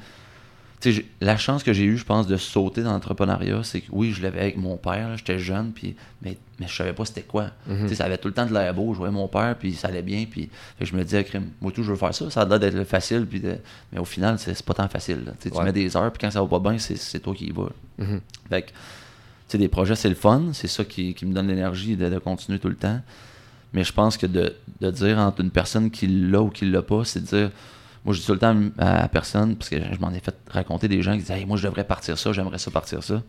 La 1.21 1.37
chance 1.37 1.61
que 1.63 1.73
j'ai 1.73 1.83
eue, 1.83 1.97
je 1.97 2.05
pense, 2.05 2.25
de 2.27 2.37
sauter 2.37 2.81
dans 2.81 2.91
l'entrepreneuriat, 2.91 3.61
c'est 3.63 3.81
que 3.81 3.87
oui, 3.91 4.11
je 4.13 4.21
l'avais 4.23 4.39
avec 4.41 4.57
mon 4.57 4.77
père, 4.77 5.15
j'étais 5.17 5.37
jeune, 5.37 5.71
puis, 5.73 5.95
mais, 6.23 6.37
mais 6.59 6.67
je 6.67 6.75
savais 6.75 6.93
pas 6.93 7.05
c'était 7.05 7.21
quoi. 7.21 7.51
Sais, 7.87 7.95
ça 7.95 8.05
avait 8.05 8.17
tout 8.17 8.27
le 8.27 8.33
temps 8.33 8.45
de 8.47 8.53
l'air 8.53 8.73
beau, 8.73 8.93
je 8.93 8.97
voyais 8.97 9.13
mon 9.13 9.27
père, 9.27 9.55
puis 9.59 9.73
ça 9.73 9.89
allait 9.89 10.01
bien, 10.01 10.25
puis 10.29 10.49
je 10.79 10.95
me 10.95 11.03
disais, 11.03 11.25
moi 11.61 11.71
tout, 11.71 11.83
je 11.83 11.91
veux 11.91 11.97
faire 11.97 12.15
ça, 12.15 12.29
ça 12.31 12.41
a 12.41 12.45
l'air 12.45 12.59
d'être 12.59 12.83
facile, 12.85 13.27
puis 13.27 13.39
de- 13.39 13.57
mais 13.93 13.99
au 13.99 14.05
final, 14.05 14.39
c'est 14.39 14.59
pas 14.63 14.73
tant 14.73 14.87
facile. 14.87 15.33
Tu 15.39 15.49
sais, 15.49 15.55
Ouais. 15.55 15.59
Tu 15.59 15.65
mets 15.65 15.73
des 15.73 15.95
heures, 15.95 16.11
puis 16.11 16.19
quand 16.19 16.31
ça 16.31 16.41
va 16.41 16.47
pas 16.47 16.59
bien, 16.71 16.79
c'est 16.79 16.97
c'est 16.97 17.19
toi 17.19 17.35
qui 17.35 17.45
y 17.45 17.51
vas. 17.51 17.69
Fait 18.49 18.63
que, 18.63 18.67
tu 18.69 18.73
sais, 19.49 19.57
des 19.59 19.67
projets, 19.67 19.95
c'est 19.95 20.09
le 20.09 20.15
fun. 20.15 20.45
C'est 20.53 20.67
ça 20.67 20.83
qui, 20.83 21.13
qui 21.13 21.25
me 21.27 21.33
donne 21.33 21.47
l'énergie 21.47 21.95
de, 21.95 22.09
de 22.09 22.17
continuer 22.17 22.57
tout 22.57 22.69
le 22.69 22.75
temps. 22.75 23.01
Mais 23.73 23.83
je 23.83 23.93
pense 23.93 24.17
que 24.17 24.25
de, 24.25 24.55
de 24.81 24.89
dire 24.91 25.19
entre 25.19 25.41
une 25.41 25.51
personne 25.51 25.91
qui 25.91 26.07
l'a 26.07 26.41
ou 26.41 26.49
qui 26.49 26.65
l'a 26.65 26.81
pas, 26.81 27.03
c'est 27.05 27.19
de 27.21 27.25
dire. 27.27 27.51
Moi, 28.03 28.15
je 28.15 28.19
dis 28.19 28.25
tout 28.25 28.33
le 28.33 28.39
temps 28.39 28.55
à 28.79 29.07
personne, 29.07 29.55
parce 29.55 29.69
que 29.69 29.77
je 29.77 29.99
m'en 29.99 30.11
ai 30.11 30.19
fait 30.19 30.35
raconter 30.49 30.87
des 30.87 31.01
gens 31.01 31.17
qui 31.17 31.31
Hey, 31.31 31.45
Moi, 31.45 31.57
je 31.57 31.67
devrais 31.67 31.83
partir 31.83 32.17
ça, 32.17 32.33
j'aimerais 32.33 32.57
ça 32.57 32.71
partir 32.71 33.03
ça. 33.03 33.21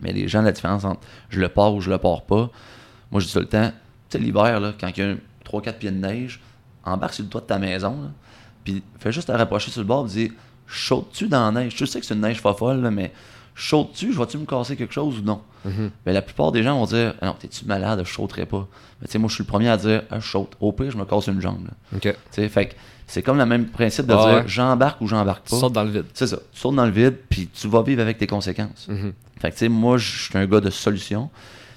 Mais 0.00 0.12
les 0.12 0.28
gens, 0.28 0.42
la 0.42 0.52
différence 0.52 0.84
entre 0.84 1.00
je 1.28 1.40
le 1.40 1.48
pars 1.48 1.74
ou 1.74 1.80
je 1.80 1.90
le 1.90 1.98
pars 1.98 2.22
pas, 2.22 2.50
moi, 3.10 3.20
je 3.20 3.26
dis 3.26 3.32
tout 3.32 3.40
le 3.40 3.46
temps 3.46 3.70
Tu 4.08 4.18
sais, 4.18 4.18
l'hiver, 4.18 4.60
là, 4.60 4.72
quand 4.78 4.88
il 4.88 4.98
y 4.98 5.02
a 5.02 5.14
3-4 5.44 5.78
pieds 5.78 5.90
de 5.90 5.98
neige, 5.98 6.40
embarque 6.84 7.14
sur 7.14 7.24
le 7.24 7.30
toit 7.30 7.40
de 7.40 7.46
ta 7.46 7.58
maison, 7.58 8.12
puis 8.64 8.82
fais 8.98 9.12
juste 9.12 9.28
te 9.28 9.32
rapprocher 9.32 9.70
sur 9.70 9.80
le 9.80 9.86
bord 9.86 10.06
et 10.06 10.08
dis 10.08 10.32
Sautes-tu 10.66 11.28
dans 11.28 11.52
la 11.52 11.60
neige? 11.62 11.74
Je 11.76 11.84
sais 11.84 12.00
que 12.00 12.06
c'est 12.06 12.14
une 12.14 12.20
neige 12.20 12.42
pas 12.42 12.54
folle, 12.54 12.80
là, 12.80 12.90
mais 12.90 13.12
saute 13.56 13.92
dessus, 13.92 14.12
je 14.12 14.18
vais-tu 14.18 14.38
me 14.38 14.44
casser 14.46 14.76
quelque 14.76 14.92
chose 14.94 15.18
ou 15.20 15.22
non? 15.22 15.40
Mhm. 15.64 15.90
Ben, 16.04 16.12
la 16.12 16.22
plupart 16.22 16.52
des 16.52 16.62
gens 16.62 16.78
vont 16.78 16.86
dire, 16.86 17.14
ah 17.20 17.26
non, 17.26 17.36
t'es-tu 17.38 17.64
malade, 17.64 18.02
je 18.04 18.12
sauterai 18.12 18.46
pas. 18.46 18.68
Mais 19.00 19.06
tu 19.06 19.12
sais, 19.12 19.18
moi, 19.18 19.28
je 19.28 19.34
suis 19.34 19.42
le 19.44 19.48
premier 19.48 19.68
à 19.68 19.76
dire, 19.76 20.02
ah, 20.10 20.20
je 20.20 20.26
saute. 20.28 20.52
Au 20.60 20.72
pire, 20.72 20.90
je 20.90 20.96
me 20.96 21.04
casse 21.04 21.26
une 21.26 21.40
jambe. 21.40 21.64
là. 21.66 21.72
Ok. 21.96 22.02
Tu 22.02 22.12
sais, 22.30 22.48
fait 22.48 22.66
que 22.68 22.74
c'est 23.06 23.22
comme 23.22 23.38
le 23.38 23.46
même 23.46 23.66
principe 23.66 24.06
de 24.06 24.12
Ah 24.14 24.16
dire, 24.26 24.36
ouais. 24.38 24.44
j'embarque 24.46 25.00
ou 25.00 25.06
j'embarque 25.06 25.44
Tu 25.44 25.50
pas. 25.52 25.56
sautes 25.60 25.72
dans 25.72 25.84
le 25.84 25.90
vide. 25.90 26.04
C'est 26.14 26.26
ça. 26.26 26.36
Tu 26.52 26.60
sautes 26.60 26.74
dans 26.76 26.84
le 26.86 26.90
vide, 26.92 27.16
puis 27.28 27.48
tu 27.48 27.66
vas 27.68 27.82
vivre 27.82 28.02
avec 28.02 28.18
tes 28.18 28.26
conséquences. 28.26 28.86
Mhm. 28.88 29.12
Fait 29.40 29.48
que, 29.50 29.54
tu 29.54 29.60
sais, 29.60 29.68
moi, 29.68 29.96
je 29.98 30.22
suis 30.24 30.38
un 30.38 30.46
gars 30.46 30.60
de 30.60 30.70
solutions, 30.70 31.30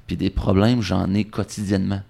puis 0.08 0.16
des 0.18 0.30
problèmes, 0.30 0.82
j'en 0.82 1.14
ai 1.14 1.24
quotidiennement. 1.26 2.02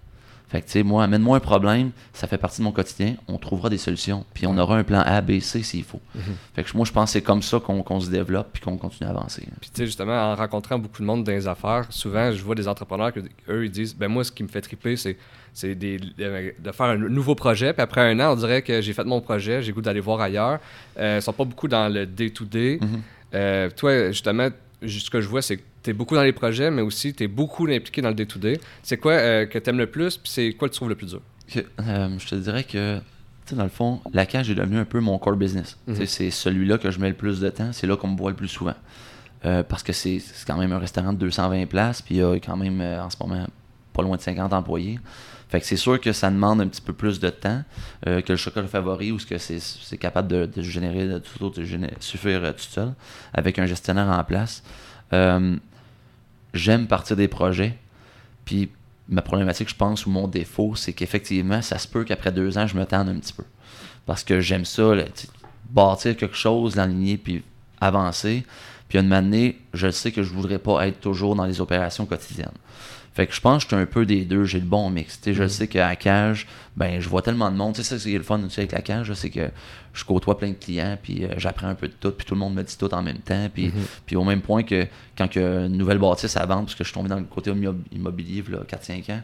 Fait 0.50 0.62
que, 0.62 0.66
tu 0.66 0.72
sais, 0.74 0.84
moi, 0.84 1.04
amène-moi 1.04 1.38
un 1.38 1.39
problème, 1.39 1.91
ça 2.12 2.26
fait 2.28 2.39
partie 2.39 2.58
de 2.60 2.64
mon 2.64 2.72
quotidien, 2.72 3.16
on 3.28 3.38
trouvera 3.38 3.70
des 3.70 3.78
solutions, 3.78 4.26
puis 4.34 4.47
on 4.47 4.58
aura 4.58 4.78
un 4.78 4.84
plan 4.84 5.02
A, 5.06 5.22
B, 5.22 5.39
C 5.39 5.62
s'il 5.62 5.84
faut. 5.84 6.02
Mhm. 6.16 6.22
Fait 6.56 6.64
que 6.64 6.70
moi, 6.76 6.86
je 6.86 6.91
pense 6.91 7.10
que 7.10 7.12
c'est 7.14 7.22
comme 7.22 7.43
ça 7.43 7.60
qu'on 7.60 7.84
qu'on 7.84 8.00
se 8.00 8.10
développe, 8.10 8.47
puis 8.52 8.62
qu'on 8.64 8.76
continue 8.78 9.08
à 9.08 9.12
avancer. 9.12 9.43
Puis, 9.62 9.70
tu 9.70 9.78
sais, 9.82 9.86
justement, 9.86 10.14
en 10.32 10.36
rencontrant 10.36 10.80
beaucoup 10.80 11.02
de 11.02 11.06
monde 11.08 11.24
dans 11.24 11.32
les 11.32 11.47
affaires, 11.47 11.86
souvent, 11.89 12.32
je 12.32 12.41
vois 12.43 12.56
des 12.56 12.68
entrepreneurs 12.68 13.14
que 13.14 13.20
eux, 13.47 13.66
ils 13.66 13.72
disent, 13.72 13.95
ben 13.95 14.08
moi, 14.08 14.24
ce 14.24 14.32
qui 14.32 14.41
me 14.43 14.47
fait 14.47 14.62
triper, 14.62 14.95
c'est 14.97 15.18
c'est 15.54 15.74
des- 15.76 15.97
de, 16.00 16.72
faire 16.72 16.86
un 16.86 16.95
nouveau 16.97 17.36
projet. 17.36 17.74
Puis 17.74 17.82
après 17.82 18.02
un 18.02 18.20
an, 18.20 18.34
on 18.34 18.36
dirait 18.36 18.62
que 18.62 18.82
j'ai 18.82 18.93
fait 18.93 19.04
mon 19.04 19.20
projet, 19.20 19.62
j'ai 19.64 19.72
goût 19.72 19.82
d'aller 19.82 20.00
voir 20.00 20.22
ailleurs. 20.22 20.60
Euh, 20.97 21.18
ils 21.20 21.22
sont 21.24 21.34
pas 21.34 21.43
beaucoup 21.43 21.68
dans 21.68 21.91
le 21.91 22.06
day-to-day. 22.06 22.78
Mhm. 22.82 23.02
Euh, 23.34 23.70
toi, 23.76 24.12
justement, 24.12 24.50
ju- 24.82 25.00
ce 25.00 25.10
que 25.10 25.22
je 25.22 25.28
vois, 25.28 25.41
c'est 25.41 25.58
que 25.58 25.64
tu 25.90 25.92
es 25.92 25.94
beaucoup 25.98 26.16
dans 26.16 26.24
les 26.24 26.34
projets, 26.34 26.72
mais 26.72 26.82
aussi 26.82 27.14
tu 27.14 27.24
es 27.24 27.28
beaucoup 27.28 27.66
impliqué 27.68 28.02
dans 28.02 28.10
le 28.10 28.16
day-to-day. 28.16 28.60
C'est 28.84 28.98
quoi 28.98 29.14
euh, 29.14 29.46
que 29.46 29.58
tu 29.60 29.70
aimes 29.70 29.78
le 29.78 29.88
plus, 29.88 30.18
puis 30.18 30.32
c'est 30.32 30.54
quoi 30.54 30.68
que 30.68 30.74
tu 30.74 30.78
trouves 30.78 30.90
le 30.90 30.96
plus 30.96 31.08
dur? 31.08 31.22
Euh, 31.58 32.10
je 32.20 32.28
te 32.28 32.36
dirais 32.36 32.64
que, 32.64 32.98
tu 32.98 33.04
sais, 33.48 33.56
dans 33.56 33.64
le 33.64 33.70
fond, 33.70 34.02
la 34.14 34.26
cage 34.26 34.50
est 34.50 34.56
devenue 34.56 34.78
un 34.78 34.86
peu 34.86 35.00
mon 35.00 35.18
core 35.18 35.36
business. 35.36 35.78
Mhm. 35.88 36.06
C'est 36.06 36.30
celui-là 36.32 36.78
que 36.78 36.92
je 36.92 37.00
mets 37.00 37.10
le 37.10 37.16
plus 37.16 37.40
de 37.40 37.50
temps, 37.50 37.72
c'est 37.74 37.88
là 37.88 37.96
qu'on 37.98 38.10
me 38.10 38.18
voit 38.18 38.32
le 38.32 38.36
plus 38.38 38.48
souvent. 38.48 38.76
Euh, 39.46 39.64
parce 39.64 39.84
que 39.84 39.94
c'est 39.94 40.22
quand 40.46 40.58
même 40.58 40.72
un 40.74 40.80
restaurant 40.80 41.14
de 41.14 41.18
220 41.18 41.66
places, 41.68 42.02
puis 42.02 42.16
il 42.16 42.18
y 42.20 42.24
a 42.24 42.36
quand 42.36 42.58
même 42.58 42.82
en 42.82 43.10
ce 43.10 43.16
moment 43.20 43.48
pas 43.94 44.02
loin 44.04 44.18
de 44.18 44.22
50 44.22 44.54
employés. 44.54 45.00
Fait 45.48 45.60
que 45.60 45.66
c'est 45.66 45.78
sûr 45.78 46.00
que 46.00 46.12
ça 46.12 46.30
demande 46.30 46.62
un 46.62 46.68
petit 46.68 46.82
peu 46.82 46.94
plus 46.94 47.20
de 47.20 47.30
temps 47.32 47.64
euh, 48.06 48.22
que 48.22 48.34
le 48.34 48.38
chocolat 48.38 48.68
favori 48.68 49.12
ou 49.12 49.18
ce 49.18 49.26
que 49.26 49.38
c'est 49.40 49.98
capable 49.98 50.28
de, 50.28 50.46
de 50.46 50.62
générer, 50.62 51.08
de 51.08 51.18
tout 51.18 51.44
autre, 51.44 51.60
de 51.60 51.66
géné- 51.66 51.90
suffire 52.00 52.42
tout 52.54 52.62
seul 52.62 52.94
avec 53.34 53.58
un 53.58 53.66
gestionnaire 53.66 54.08
en 54.10 54.24
place. 54.24 54.62
Euh, 55.12 55.56
J'aime 56.54 56.88
partir 56.88 57.16
des 57.16 57.28
projets, 57.28 57.78
puis 58.45 58.70
ma 59.08 59.22
problématique, 59.22 59.70
je 59.70 59.76
pense, 59.76 60.06
ou 60.06 60.10
mon 60.10 60.28
défaut, 60.28 60.76
c'est 60.76 60.93
qu'effectivement, 60.93 61.62
ça 61.62 61.78
se 61.78 61.88
peut 61.88 62.04
qu'après 62.04 62.32
deux 62.32 62.58
ans, 62.58 62.68
je 62.68 62.78
me 62.78 62.86
tende 62.86 63.10
un 63.10 63.16
petit 63.16 63.34
peu. 63.34 63.43
Parce 64.06 64.24
que 64.24 64.39
j'aime 64.39 64.66
ça, 64.66 64.93
bâtir 65.70 66.16
quelque 66.16 66.36
chose, 66.36 66.76
l'aligner, 66.76 67.18
puis 67.18 67.43
avancer. 67.82 68.45
Puis 68.88 69.00
une 69.00 69.14
année, 69.14 69.60
je 69.74 69.89
sais 69.91 70.12
que 70.12 70.24
je 70.24 70.34
voudrais 70.34 70.60
pas 70.60 70.88
être 70.88 71.00
toujours 71.00 71.36
dans 71.36 71.45
les 71.45 71.62
opérations 71.62 72.06
quotidiennes. 72.06 72.50
Fait 73.20 73.28
que 73.28 73.34
je 73.36 73.41
pense 73.41 73.65
que 73.65 73.72
je 73.72 73.76
suis 73.76 73.84
un 73.84 73.86
peu 73.86 74.05
des 74.05 74.24
deux, 74.24 74.45
j'ai 74.45 74.61
le 74.61 74.65
bon 74.65 74.89
mix. 74.89 75.20
Je 75.26 75.32
Mhm. 75.43 75.49
sais 75.49 75.67
qu'à 75.67 75.93
cage, 75.97 76.47
ben, 76.78 77.01
je 77.01 77.09
vois 77.09 77.22
tellement 77.22 77.51
de 77.51 77.57
monde. 77.57 77.76
Tu 77.76 77.84
sais, 77.84 77.89
ça, 77.97 77.99
c'est 77.99 78.13
le 78.13 78.24
fun 78.24 78.41
aussi 78.45 78.61
avec 78.61 78.72
la 78.72 78.82
cage, 78.82 79.11
c'est 79.13 79.30
que 79.30 79.49
je 79.93 80.05
côtoie 80.05 80.38
plein 80.38 80.51
de 80.51 80.53
clients, 80.53 80.97
puis 81.03 81.26
euh, 81.26 81.34
j'apprends 81.36 81.67
un 81.67 81.76
peu 81.76 81.89
de 81.89 81.93
tout, 81.99 82.11
puis 82.11 82.26
tout 82.26 82.34
le 82.34 82.39
monde 82.39 82.53
me 82.53 82.63
dit 82.63 82.78
tout 82.78 82.93
en 82.93 83.01
même 83.01 83.17
temps. 83.17 83.49
Puis, 83.53 83.67
Mhm. 83.67 83.74
puis 84.05 84.15
au 84.15 84.24
même 84.24 84.39
point 84.39 84.63
que 84.63 84.88
quand 85.17 85.36
une 85.36 85.67
nouvelle 85.76 85.97
bâtisse 85.97 86.38
à 86.38 86.45
vendre, 86.45 86.63
parce 86.67 86.76
que 86.76 86.86
je 86.86 86.89
suis 86.89 86.93
tombé 86.93 87.09
dans 87.09 87.17
le 87.17 87.26
côté 87.26 87.51
immo- 87.51 87.76
immobilier, 87.91 88.41
là, 88.49 88.59
4-5 88.65 89.09
ans, 89.09 89.22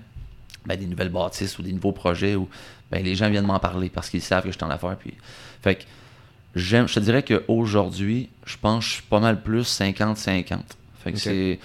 ben, 0.65 0.77
des 0.77 0.87
nouvelles 0.87 1.07
bâtisses 1.07 1.57
ou 1.57 1.61
des 1.63 1.71
nouveaux 1.71 1.93
projets 1.93 2.35
où 2.35 2.49
ben, 2.91 3.01
les 3.01 3.15
gens 3.15 3.29
viennent 3.29 3.45
m'en 3.45 3.59
parler 3.59 3.89
parce 3.89 4.09
qu'ils 4.09 4.21
savent 4.21 4.43
que 4.43 4.51
je 4.51 4.57
suis 4.57 4.65
en 4.65 4.69
affaires. 4.71 4.97
Puis... 4.97 5.13
Fait 5.61 5.75
que 5.75 5.83
j'aime, 6.53 6.89
je 6.89 6.95
te 6.95 6.99
dirais 6.99 7.23
qu'aujourd'hui, 7.23 8.27
je 8.45 8.57
pense 8.61 8.83
que 8.83 8.89
je 8.89 8.93
suis 8.95 9.03
pas 9.03 9.21
mal 9.21 9.41
plus 9.41 9.65
50-50. 9.79 10.59
Fait 11.01 11.13
que 11.13 11.17
c'est. 11.17 11.59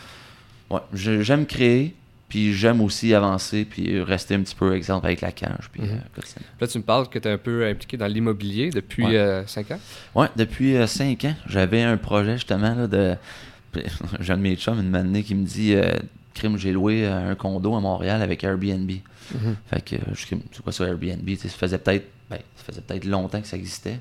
Ouais, 0.70 0.80
j'aime 0.94 1.46
créer, 1.46 1.96
puis 2.30 2.54
j'aime 2.54 2.80
aussi 2.80 3.12
avancer, 3.12 3.66
puis 3.66 4.00
rester 4.00 4.34
un 4.36 4.40
petit 4.40 4.54
peu, 4.54 4.74
exemple, 4.74 5.04
avec 5.06 5.20
la 5.20 5.32
cage. 5.32 5.68
Puis, 5.70 5.82
Mhm. 5.82 5.88
euh, 5.88 5.96
quotidiennement. 6.14 6.48
Là, 6.60 6.66
tu 6.66 6.78
me 6.78 6.82
parles 6.84 7.08
que 7.10 7.18
tu 7.18 7.28
es 7.28 7.30
un 7.30 7.36
peu 7.38 7.66
impliqué 7.66 7.96
dans 7.98 8.06
l'immobilier 8.06 8.70
depuis 8.70 9.04
Ouais. 9.04 9.42
5 9.46 9.72
ans? 9.72 9.80
Ouais, 10.14 10.28
depuis 10.36 10.74
5 10.86 11.24
ans, 11.26 11.34
j'avais 11.46 11.82
un 11.82 11.98
projet 11.98 12.34
justement 12.38 12.74
là, 12.74 12.86
de. 12.86 13.16
J'ai 14.20 14.32
un 14.32 14.36
de 14.38 14.42
mes 14.42 14.56
chums 14.56 14.80
une 14.80 14.94
année 14.96 15.22
qui 15.22 15.34
me 15.34 15.44
dit 15.44 15.74
euh, 15.74 15.92
Crime, 16.34 16.56
j'ai 16.56 16.72
loué 16.72 17.06
euh, 17.06 17.30
un 17.32 17.34
condo 17.34 17.74
à 17.76 17.80
Montréal 17.80 18.22
avec 18.22 18.42
Airbnb. 18.42 18.90
Mhm. 18.90 19.56
Fait 19.68 19.80
que 19.84 19.96
c'est 20.16 20.62
quoi 20.62 20.72
ça 20.72 20.86
Airbnb? 20.86 21.28
Ça 21.36 21.48
faisait 21.50 21.78
peut-être 21.78 22.06
ben, 22.30 22.38
ça 22.56 22.64
faisait 22.64 22.80
peut-être 22.80 23.04
longtemps 23.04 23.40
que 23.40 23.46
ça 23.46 23.56
existait. 23.56 23.98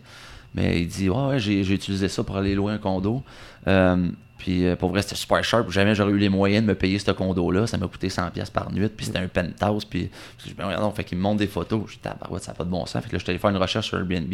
Mais 0.55 0.81
il 0.81 0.87
dit 0.87 1.09
Ouais, 1.09 1.27
ouais, 1.27 1.39
j'ai, 1.39 1.61
utilisé 1.61 2.07
ça 2.07 2.23
pour 2.23 2.37
aller 2.37 2.55
louer 2.55 2.73
un 2.73 2.77
condo. 2.77 3.23
Euh, 3.67 4.07
puis 4.37 4.65
euh, 4.65 4.75
pour 4.75 4.89
vrai, 4.89 5.01
c'était 5.01 5.15
super 5.15 5.43
sharp. 5.43 5.69
Jamais 5.69 5.93
j'aurais 5.95 6.11
eu 6.13 6.17
les 6.17 6.29
moyens 6.29 6.63
de 6.63 6.69
me 6.69 6.75
payer 6.75 6.97
ce 6.97 7.11
condo-là. 7.11 7.67
Ça 7.67 7.77
m'a 7.77 7.87
coûté 7.87 8.07
100$ 8.07 8.51
par 8.51 8.71
nuit. 8.71 8.87
Puis 8.87 9.07
c'était 9.07 9.19
un 9.19 9.27
penthouse. 9.27 9.85
Puis 9.85 10.09
je 10.45 10.53
ben, 10.53 10.65
regarde, 10.65 10.95
fait 10.95 11.03
qu'il 11.03 11.17
me 11.17 11.23
montre 11.23 11.39
des 11.39 11.47
photos. 11.47 11.81
Je 11.87 11.93
dis, 11.93 11.99
tabarouette, 11.99 12.43
ça 12.43 12.51
n'a 12.53 12.55
pas 12.55 12.63
de 12.63 12.69
bon 12.69 12.85
sens. 12.85 13.03
Fait 13.03 13.09
que 13.09 13.15
là, 13.15 13.19
je 13.19 13.23
suis 13.23 13.31
allé 13.31 13.39
faire 13.39 13.49
une 13.49 13.57
recherche 13.57 13.87
sur 13.87 13.97
Airbnb. 13.97 14.33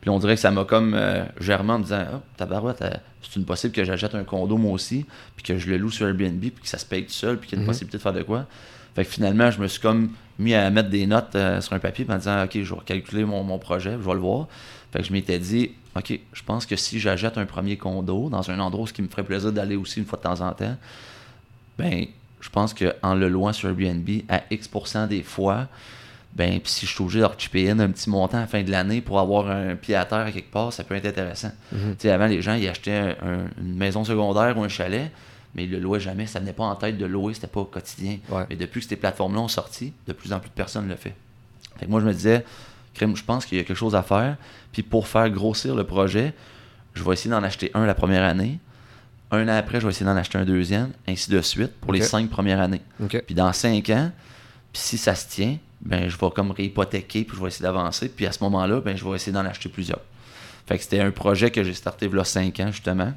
Puis 0.00 0.10
on 0.10 0.18
dirait 0.18 0.34
que 0.34 0.40
ça 0.40 0.50
m'a 0.50 0.64
comme 0.64 0.94
euh, 0.94 1.24
germé 1.40 1.72
en 1.72 1.78
me 1.78 1.84
disant 1.84 2.04
oh, 2.14 2.16
tabarouette, 2.36 2.82
euh, 2.82 2.90
c'est 3.22 3.36
une 3.36 3.44
possible 3.44 3.74
que 3.74 3.84
j'achète 3.84 4.14
un 4.14 4.24
condo 4.24 4.56
moi 4.56 4.72
aussi, 4.72 5.04
puis 5.34 5.44
que 5.44 5.58
je 5.58 5.68
le 5.68 5.78
loue 5.78 5.90
sur 5.90 6.06
Airbnb, 6.06 6.40
puis 6.40 6.52
que 6.62 6.68
ça 6.68 6.78
se 6.78 6.86
paye 6.86 7.04
tout 7.04 7.12
seul, 7.12 7.38
puis 7.38 7.48
qu'il 7.48 7.58
y 7.58 7.60
a 7.60 7.62
une 7.62 7.66
Mhm. 7.66 7.72
possibilité 7.72 7.98
de 7.98 8.02
faire 8.02 8.12
de 8.12 8.22
quoi. 8.22 8.46
Fait 8.94 9.04
que 9.04 9.10
finalement, 9.10 9.50
je 9.50 9.60
me 9.60 9.66
suis 9.66 9.80
comme 9.80 10.10
mis 10.38 10.54
à 10.54 10.70
mettre 10.70 10.90
des 10.90 11.06
notes 11.06 11.34
euh, 11.34 11.60
sur 11.60 11.72
un 11.72 11.78
papier 11.78 12.06
en 12.08 12.16
disant 12.16 12.44
OK, 12.44 12.50
je 12.54 12.74
vais 12.74 12.80
calculer 12.84 13.24
mon, 13.24 13.42
mon 13.42 13.58
projet, 13.58 13.92
je 13.92 14.06
vais 14.06 14.14
le 14.14 14.20
voir. 14.20 14.48
Fait 14.92 15.00
que 15.00 15.04
je 15.04 15.12
m'étais 15.12 15.38
dit 15.38 15.72
OK, 15.96 16.18
je 16.32 16.42
pense 16.42 16.66
que 16.66 16.76
si 16.76 17.00
j'achète 17.00 17.38
un 17.38 17.46
premier 17.46 17.76
condo 17.76 18.28
dans 18.28 18.50
un 18.50 18.58
endroit 18.60 18.84
où 18.84 18.86
ce 18.86 18.92
qui 18.92 19.02
me 19.02 19.08
ferait 19.08 19.24
plaisir 19.24 19.52
d'aller 19.52 19.76
aussi 19.76 19.98
une 19.98 20.04
fois 20.06 20.18
de 20.18 20.22
temps 20.24 20.40
en 20.46 20.52
temps, 20.52 20.76
ben 21.78 22.06
je 22.40 22.48
pense 22.50 22.74
qu'en 22.74 23.14
le 23.14 23.28
louant 23.28 23.52
sur 23.52 23.68
Airbnb 23.68 24.08
à 24.28 24.42
X% 24.50 25.06
des 25.08 25.22
fois, 25.22 25.66
ben 26.34 26.60
puis 26.60 26.70
si 26.70 26.86
je 26.86 26.92
suis 26.92 27.02
obligé 27.02 27.70
in 27.70 27.78
un 27.80 27.90
petit 27.90 28.10
montant 28.10 28.36
à 28.38 28.40
la 28.42 28.46
fin 28.46 28.62
de 28.62 28.70
l'année 28.70 29.00
pour 29.00 29.18
avoir 29.18 29.50
un 29.50 29.74
pied 29.74 29.94
à 29.94 30.04
terre 30.04 30.18
à 30.18 30.30
quelque 30.32 30.50
part, 30.50 30.72
ça 30.72 30.84
peut 30.84 30.94
être 30.94 31.06
intéressant. 31.06 31.50
Tu 31.70 31.76
sais, 31.98 32.10
avant, 32.10 32.26
les 32.26 32.42
gens, 32.42 32.54
ils 32.54 32.68
achetaient 32.68 32.92
un- 32.92 33.16
un- 33.26 33.46
une 33.58 33.74
maison 33.74 34.04
secondaire 34.04 34.56
ou 34.58 34.62
un 34.62 34.68
chalet, 34.68 35.10
mais 35.54 35.64
ils 35.64 35.70
le 35.70 35.78
louaient 35.78 35.98
jamais. 36.00 36.26
Ça 36.26 36.38
venait 36.40 36.52
pas 36.52 36.64
en 36.64 36.74
tête 36.76 36.98
de 36.98 37.06
louer, 37.06 37.32
c'était 37.32 37.46
pas 37.46 37.64
quotidien. 37.64 38.18
Ouais. 38.28 38.44
Mais 38.50 38.56
depuis 38.56 38.82
que 38.82 38.86
ces 38.86 38.96
plateformes-là 38.96 39.40
ont 39.40 39.48
sorti, 39.48 39.94
de 40.06 40.12
plus 40.12 40.32
en 40.34 40.38
plus 40.38 40.50
de 40.50 40.54
personnes 40.54 40.88
le 40.88 40.96
font. 40.96 41.10
Fait 41.78 41.86
que 41.86 41.90
moi, 41.90 42.00
je 42.00 42.06
me 42.06 42.12
disais, 42.12 42.44
crème, 42.96 43.16
je 43.16 43.24
pense 43.24 43.46
qu'il 43.46 43.58
y 43.58 43.60
a 43.60 43.64
quelque 43.64 43.76
chose 43.76 43.94
à 43.94 44.02
faire. 44.02 44.36
Puis 44.72 44.82
pour 44.82 45.06
faire 45.06 45.30
grossir 45.30 45.74
le 45.74 45.84
projet, 45.84 46.34
je 46.94 47.02
vais 47.04 47.12
essayer 47.12 47.30
d'en 47.30 47.42
acheter 47.42 47.70
un 47.74 47.86
la 47.86 47.94
première 47.94 48.24
année. 48.24 48.58
Un 49.30 49.48
an 49.48 49.56
après, 49.56 49.80
je 49.80 49.86
vais 49.86 49.90
essayer 49.90 50.06
d'en 50.06 50.16
acheter 50.16 50.38
un 50.38 50.44
deuxième, 50.44 50.90
ainsi 51.08 51.30
de 51.30 51.40
suite, 51.40 51.72
pour 51.80 51.92
les 51.92 52.00
cinq 52.02 52.30
premières 52.30 52.60
années. 52.60 52.82
Puis 53.26 53.34
dans 53.34 53.52
cinq 53.52 53.90
ans, 53.90 54.10
puis 54.72 54.82
si 54.82 54.98
ça 54.98 55.14
se 55.14 55.28
tient, 55.28 55.58
ben 55.80 56.08
je 56.08 56.16
vais 56.16 56.30
comme 56.30 56.50
réhypothéquer, 56.52 57.24
puis 57.24 57.36
je 57.36 57.42
vais 57.42 57.48
essayer 57.48 57.64
d'avancer. 57.64 58.08
Puis 58.08 58.26
à 58.26 58.32
ce 58.32 58.42
moment-là, 58.44 58.80
ben 58.80 58.96
je 58.96 59.04
vais 59.04 59.16
essayer 59.16 59.32
d'en 59.32 59.44
acheter 59.44 59.68
plusieurs. 59.68 60.00
Fait 60.66 60.76
que 60.76 60.82
c'était 60.82 61.00
un 61.00 61.10
projet 61.10 61.50
que 61.50 61.62
j'ai 61.62 61.74
starté 61.74 62.06
il 62.06 62.16
y 62.16 62.18
a 62.18 62.24
cinq 62.24 62.60
ans, 62.60 62.70
justement. 62.70 63.12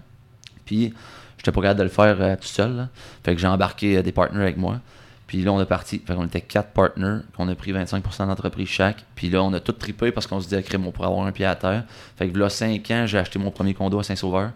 Puis 0.66 0.94
j'étais 1.38 1.52
pas 1.52 1.62
capable 1.62 1.80
de 1.80 1.84
le 1.84 1.90
faire 1.90 2.18
euh, 2.22 2.36
tout 2.36 2.48
seul. 2.48 2.76
là. 2.76 2.90
Fait 3.24 3.36
que 3.36 3.42
j'ai 3.42 3.48
embarqué 3.48 3.98
euh, 3.98 4.02
des 4.04 4.12
partenaires 4.12 4.44
avec 4.44 4.58
moi. 4.58 4.80
Puis 5.30 5.44
là, 5.44 5.54
on 5.54 5.62
est 5.62 5.66
parti. 5.68 6.02
Fait 6.04 6.16
qu'on 6.16 6.26
était 6.26 6.42
quatre 6.42 6.72
partenaires, 6.72 7.22
qu'on 7.38 7.48
a 7.50 7.54
pris 7.54 7.72
25% 7.72 8.26
d'entreprise 8.26 8.68
chaque. 8.68 9.06
Puis 9.14 9.30
là, 9.30 9.44
on 9.44 9.54
a 9.54 9.60
tout 9.60 9.74
trippé 9.74 10.12
parce 10.12 10.26
qu'on 10.26 10.40
se 10.40 10.46
disait, 10.50 10.64
crème, 10.64 10.88
on 10.88 10.92
pourrait 10.92 11.08
avoir 11.10 11.28
un 11.28 11.32
pied 11.32 11.46
à 11.46 11.54
terre. 11.56 11.84
Fait 12.18 12.28
que 12.28 12.36
là, 12.36 12.50
cinq 12.50 12.90
ans, 12.90 13.06
j'ai 13.06 13.20
acheté 13.20 13.38
mon 13.38 13.52
premier 13.52 13.76
condo 13.76 14.00
à 14.00 14.04
Saint-Sauveur. 14.04 14.54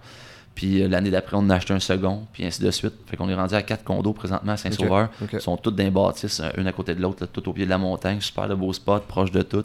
Puis 0.55 0.81
euh, 0.81 0.87
l'année 0.87 1.11
d'après, 1.11 1.35
on 1.37 1.41
en 1.41 1.49
a 1.51 1.55
acheté 1.57 1.75
un 1.75 1.79
second, 1.79 2.25
puis 2.33 2.43
ainsi 2.43 2.63
de 2.63 2.71
suite. 2.71 2.93
Fait 3.05 3.15
qu'on 3.17 3.29
est 3.29 3.35
rendu 3.35 3.53
à 3.53 3.61
quatre 3.61 3.83
condos 3.83 4.13
présentement 4.13 4.53
à 4.53 4.57
Saint-Sauveur. 4.57 5.09
Ils 5.37 5.41
sont 5.41 5.57
tous 5.57 5.69
dans 5.69 5.83
les 5.83 5.91
bâtisses, 5.91 6.39
euh, 6.39 6.49
une 6.57 6.65
à 6.65 6.71
côté 6.71 6.95
de 6.95 7.01
l'autre, 7.03 7.27
tout 7.27 7.47
au 7.47 7.53
pied 7.53 7.65
de 7.65 7.69
la 7.69 7.77
montagne. 7.77 8.19
Super 8.19 8.47
de 8.49 8.55
beaux 8.55 8.73
spots, 8.73 9.01
proches 9.07 9.31
de 9.31 9.43
tout. 9.43 9.63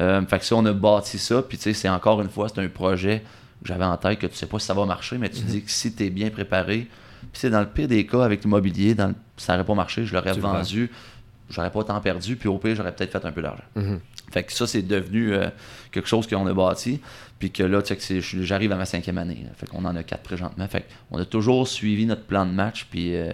Euh, 0.00 0.24
fait 0.26 0.38
que 0.38 0.44
ça, 0.46 0.56
on 0.56 0.64
a 0.64 0.72
bâti 0.72 1.18
ça. 1.18 1.42
Puis 1.42 1.58
tu 1.58 1.64
sais, 1.64 1.72
c'est 1.74 1.88
encore 1.90 2.22
une 2.22 2.30
fois, 2.30 2.48
c'est 2.48 2.62
un 2.62 2.68
projet 2.68 3.22
que 3.62 3.68
j'avais 3.68 3.84
en 3.84 3.96
tête 3.98 4.18
que 4.18 4.26
tu 4.26 4.36
sais 4.36 4.46
pas 4.46 4.58
si 4.58 4.64
ça 4.66 4.72
va 4.72 4.86
marcher, 4.86 5.18
mais 5.18 5.28
tu 5.28 5.40
dis 5.42 5.62
que 5.62 5.70
si 5.70 5.94
tu 5.94 6.04
es 6.06 6.08
bien 6.10 6.30
préparé, 6.30 6.88
puis 7.20 7.28
c'est 7.34 7.50
dans 7.50 7.60
le 7.60 7.66
pire 7.66 7.88
des 7.88 8.06
cas 8.06 8.24
avec 8.24 8.42
l'immobilier, 8.44 8.94
dans 8.94 9.08
le- 9.08 9.14
ça 9.40 9.52
n'aurait 9.54 9.64
pas 9.66 9.74
marché, 9.74 10.04
je 10.04 10.12
l'aurais 10.14 10.32
vendu, 10.40 10.90
j'aurais 11.48 11.70
pas 11.70 11.82
tant 11.84 12.00
perdu, 12.00 12.36
puis 12.36 12.48
au 12.48 12.58
pire, 12.58 12.74
j'aurais 12.76 12.92
peut-être 12.94 13.12
fait 13.12 13.24
un 13.26 13.32
peu 13.32 13.42
d'argent. 13.42 13.64
Mhm. 13.74 14.00
Fait 14.30 14.44
que 14.44 14.52
ça, 14.52 14.66
c'est 14.66 14.82
devenu 14.82 15.32
euh, 15.34 15.48
quelque 15.90 16.08
chose 16.08 16.26
qu'on 16.28 16.46
a 16.46 16.52
bâti. 16.54 17.00
Puis 17.40 17.50
que 17.50 17.62
là, 17.62 17.80
tu 17.82 17.96
sais, 17.98 18.18
que 18.20 18.42
j'arrive 18.44 18.70
à 18.72 18.76
ma 18.76 18.84
cinquième 18.84 19.16
année. 19.18 19.40
là. 19.44 19.50
Fait 19.56 19.66
qu'on 19.66 19.84
en 19.86 19.96
a 19.96 20.02
quatre 20.02 20.22
présentement. 20.22 20.68
Fait 20.68 20.84
qu'on 21.10 21.18
a 21.18 21.24
toujours 21.24 21.66
suivi 21.66 22.04
notre 22.06 22.22
plan 22.24 22.44
de 22.46 22.52
match. 22.52 22.86
Puis, 22.90 23.16
euh, 23.16 23.32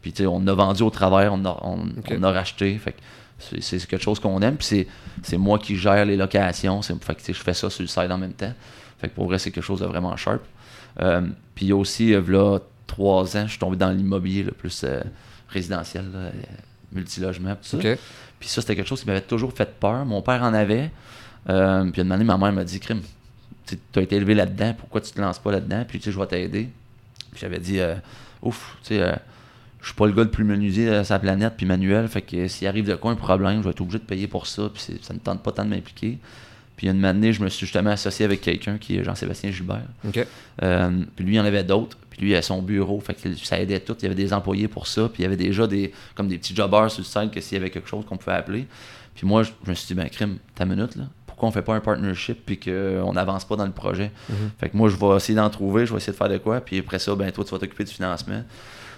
puis 0.00 0.12
tu 0.12 0.22
sais, 0.22 0.26
on 0.26 0.44
a 0.46 0.54
vendu 0.54 0.82
au 0.82 0.90
travers, 0.90 1.32
on 1.34 1.44
a, 1.44 1.58
on, 1.62 1.80
a 2.24 2.32
racheté. 2.32 2.76
Fait 2.78 2.92
que 2.92 2.98
c'est- 3.38 3.60
c'est 3.60 3.86
quelque 3.86 4.02
chose 4.02 4.18
qu'on 4.18 4.40
aime. 4.40 4.56
Puis 4.56 4.66
c'est- 4.66 4.86
c'est 5.22 5.36
moi 5.36 5.58
qui 5.58 5.76
gère 5.76 6.04
les 6.06 6.16
locations. 6.16 6.80
C'est- 6.82 6.94
Fait 7.04 7.14
que 7.14 7.20
tu 7.20 7.26
sais, 7.26 7.32
je 7.34 7.40
fais 7.42 7.52
ça 7.54 7.68
sur 7.70 7.82
le 7.82 7.88
side 7.88 8.10
en 8.10 8.16
même 8.18 8.32
temps. 8.32 8.52
Fait 8.98 9.08
que 9.10 9.14
pour 9.14 9.26
vrai, 9.26 9.38
c'est 9.38 9.50
quelque 9.50 9.62
chose 9.64 9.80
de 9.80 9.86
vraiment 9.86 10.16
sharp. 10.16 10.40
Euh, 11.00 11.20
puis 11.54 11.72
aussi, 11.74 12.12
là, 12.14 12.58
trois 12.86 13.36
ans, 13.36 13.44
je 13.44 13.50
suis 13.50 13.58
tombé 13.58 13.76
dans 13.76 13.90
l'immobilier, 13.90 14.44
là, 14.44 14.52
plus 14.56 14.84
résidentiel, 15.52 16.04
là, 16.12 16.18
euh, 16.18 16.30
multilogement, 16.92 17.54
tout 17.54 17.62
ça. 17.62 17.78
Puis 18.40 18.48
ça, 18.48 18.60
c'était 18.60 18.76
quelque 18.76 18.88
chose 18.88 19.00
qui 19.00 19.06
m'avait 19.06 19.20
toujours 19.20 19.52
fait 19.52 19.68
peur. 19.78 20.04
Mon 20.04 20.22
père 20.22 20.42
en 20.42 20.52
avait. 20.52 20.90
Euh, 21.48 21.90
puis 21.90 22.02
une 22.02 22.12
année, 22.12 22.24
ma 22.24 22.38
mère 22.38 22.52
m'a 22.52 22.64
dit 22.64 22.80
Crime, 22.80 23.02
tu 23.66 23.78
as 23.96 24.02
été 24.02 24.16
élevé 24.16 24.34
là-dedans, 24.34 24.74
pourquoi 24.78 25.00
tu 25.00 25.12
te 25.12 25.20
lances 25.20 25.38
pas 25.38 25.52
là-dedans? 25.52 25.84
Puis 25.86 25.98
tu 25.98 26.06
sais, 26.06 26.12
je 26.12 26.18
vais 26.18 26.26
t'aider. 26.26 26.68
Puis 27.30 27.40
j'avais 27.40 27.58
dit, 27.58 27.80
euh, 27.80 27.94
ouf, 28.42 28.76
tu 28.82 28.88
sais, 28.88 29.02
euh, 29.02 29.14
je 29.80 29.86
suis 29.86 29.94
pas 29.94 30.06
le 30.06 30.12
gars 30.12 30.22
le 30.22 30.30
plus 30.30 30.44
menuisier 30.44 30.90
de 30.90 31.02
sa 31.02 31.18
planète, 31.18 31.54
puis 31.56 31.66
manuel, 31.66 32.06
fait 32.08 32.22
que 32.22 32.46
s'il 32.46 32.68
arrive 32.68 32.86
de 32.86 32.94
quoi 32.94 33.10
un 33.10 33.16
problème, 33.16 33.58
je 33.58 33.64
vais 33.64 33.70
être 33.70 33.80
obligé 33.80 33.98
de 33.98 34.04
payer 34.04 34.28
pour 34.28 34.46
ça, 34.46 34.70
puis 34.72 34.82
ça 35.02 35.14
ne 35.14 35.18
tente 35.18 35.42
pas 35.42 35.50
tant 35.50 35.64
de 35.64 35.70
m'impliquer. 35.70 36.18
Puis 36.76 36.88
une 36.88 37.04
année, 37.04 37.32
je 37.32 37.42
me 37.42 37.48
suis 37.48 37.66
justement 37.66 37.90
associé 37.90 38.24
avec 38.24 38.40
quelqu'un 38.40 38.78
qui 38.78 38.96
est 38.96 39.04
Jean-Sébastien 39.04 39.50
Gilbert. 39.50 39.82
Euh, 40.62 40.90
puis 41.14 41.24
lui, 41.24 41.34
il 41.34 41.36
y 41.36 41.40
en 41.40 41.44
avait 41.44 41.64
d'autres. 41.64 41.96
Puis 42.10 42.22
lui, 42.22 42.30
il 42.30 42.34
a 42.34 42.42
son 42.42 42.62
bureau. 42.62 43.00
Fait 43.00 43.14
que 43.14 43.34
ça 43.36 43.60
aidait 43.60 43.80
tout. 43.80 43.96
Il 44.00 44.02
y 44.04 44.06
avait 44.06 44.14
des 44.14 44.32
employés 44.32 44.68
pour 44.68 44.86
ça. 44.86 45.08
Puis 45.08 45.20
il 45.20 45.22
y 45.22 45.26
avait 45.26 45.36
déjà 45.36 45.66
des 45.66 45.92
comme 46.14 46.28
des 46.28 46.38
petits 46.38 46.54
jobbers 46.54 46.90
sur 46.90 47.00
le 47.00 47.04
site 47.04 47.30
que 47.32 47.40
s'il 47.40 47.58
y 47.58 47.60
avait 47.60 47.70
quelque 47.70 47.88
chose 47.88 48.04
qu'on 48.06 48.16
pouvait 48.16 48.36
appeler. 48.36 48.66
Puis 49.14 49.26
moi, 49.26 49.42
je, 49.42 49.50
me 49.66 49.74
suis 49.74 49.86
dit, 49.86 49.94
ben, 49.94 50.08
crime, 50.08 50.38
ta 50.54 50.64
minute, 50.64 50.96
là. 50.96 51.04
Pourquoi 51.26 51.48
on 51.48 51.52
fait 51.52 51.62
pas 51.62 51.74
un 51.74 51.80
partnership 51.80 52.38
puis 52.46 52.58
qu'on 52.58 53.12
n'avance 53.12 53.44
pas 53.44 53.56
dans 53.56 53.66
le 53.66 53.72
projet? 53.72 54.10
Mm-hmm. 54.30 54.34
Fait 54.60 54.68
que 54.68 54.76
moi, 54.76 54.88
je 54.88 54.96
vais 54.96 55.16
essayer 55.16 55.34
d'en 55.34 55.50
trouver. 55.50 55.86
Je 55.86 55.92
vais 55.92 55.98
essayer 55.98 56.12
de 56.12 56.18
faire 56.18 56.28
de 56.28 56.38
quoi. 56.38 56.60
Puis 56.60 56.78
après 56.78 56.98
ça, 56.98 57.14
ben, 57.14 57.30
toi, 57.32 57.44
tu 57.44 57.50
vas 57.50 57.58
t'occuper 57.58 57.84
du 57.84 57.92
financement. 57.92 58.42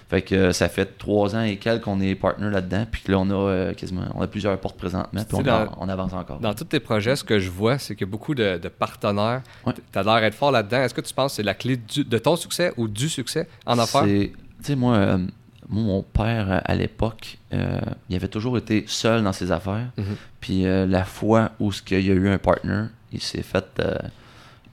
Fait 0.07 0.21
que 0.21 0.35
euh, 0.35 0.53
ça 0.53 0.69
fait 0.69 0.97
trois 0.97 1.35
ans 1.35 1.41
et 1.41 1.57
quelques 1.57 1.83
qu'on 1.83 1.99
est 1.99 2.13
partner 2.13 2.49
là-dedans. 2.51 2.85
Puis 2.91 3.03
là, 3.07 3.17
on 3.19 3.29
a 3.29 3.33
euh, 3.33 3.73
quasiment 3.73 4.03
on 4.13 4.21
a 4.21 4.27
plusieurs 4.27 4.57
portes 4.59 4.77
présentement. 4.77 5.21
Puis 5.27 5.37
on, 5.77 5.89
avance 5.89 6.13
encore. 6.13 6.39
Dans 6.39 6.53
tous 6.53 6.65
tes 6.65 6.79
projets, 6.79 7.15
ce 7.15 7.23
que 7.23 7.39
je 7.39 7.49
vois, 7.49 7.79
c'est 7.79 7.95
qu'il 7.95 8.05
y 8.05 8.09
a 8.09 8.11
beaucoup 8.11 8.35
de, 8.35 8.57
partenaires. 8.67 9.41
Tu 9.65 9.99
as 9.99 10.03
l'air 10.03 10.21
d'être 10.21 10.35
fort 10.35 10.51
là-dedans. 10.51 10.83
Est-ce 10.83 10.93
que 10.93 11.01
tu 11.01 11.13
penses 11.13 11.31
que 11.31 11.35
c'est 11.37 11.43
la 11.43 11.55
clé 11.55 11.77
de 11.77 12.17
ton 12.19 12.35
succès 12.35 12.71
ou 12.77 12.87
du 12.87 13.09
succès 13.09 13.47
en 13.65 13.79
affaires? 13.79 14.03
Tu 14.03 14.31
sais, 14.61 14.75
moi, 14.75 14.95
euh, 14.95 15.17
mon 15.69 16.03
père, 16.03 16.61
à 16.63 16.75
l'époque, 16.75 17.39
il 17.51 18.15
avait 18.15 18.27
toujours 18.27 18.59
été 18.59 18.83
seul 18.87 19.23
dans 19.23 19.33
ses 19.33 19.51
affaires. 19.51 19.87
Mm-hmm. 19.97 20.15
Puis 20.39 20.63
la 20.63 21.03
fois 21.03 21.51
où 21.59 21.71
il 21.89 22.05
y 22.05 22.11
a 22.11 22.13
eu 22.13 22.29
un 22.29 22.37
partner, 22.37 22.83
il 23.11 23.21
s'est 23.21 23.41
fait 23.41 23.81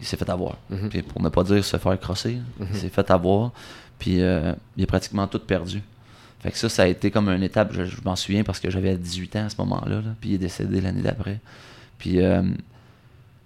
il 0.02 0.06
s'est 0.06 0.16
fait 0.16 0.28
avoir. 0.28 0.56
Mm-hmm. 0.70 0.88
Puis 0.88 1.02
pour 1.02 1.22
ne 1.22 1.28
pas 1.28 1.44
dire 1.44 1.64
se 1.64 1.76
faire 1.76 1.98
crosser, 1.98 2.38
il 2.58 2.66
mm-hmm. 2.66 2.74
s'est 2.74 2.88
fait 2.88 3.10
avoir. 3.10 3.52
Puis 3.98 4.20
euh, 4.20 4.52
il 4.76 4.84
a 4.84 4.86
pratiquement 4.86 5.26
tout 5.26 5.38
perdu. 5.38 5.82
Fait 6.42 6.50
que 6.50 6.58
ça, 6.58 6.68
ça 6.68 6.82
a 6.82 6.86
été 6.86 7.10
comme 7.10 7.28
une 7.28 7.42
étape, 7.42 7.72
je, 7.72 7.84
m'en 8.04 8.16
souviens 8.16 8.42
parce 8.42 8.58
que 8.58 8.68
j'avais 8.68 8.96
18 8.96 9.36
ans 9.36 9.46
à 9.46 9.48
ce 9.48 9.56
moment-là, 9.58 10.02
puis 10.20 10.30
il 10.30 10.34
est 10.34 10.38
décédé 10.38 10.80
l'année 10.80 11.02
d'après. 11.02 11.38
Puis, 11.98 12.20
euh, 12.20 12.42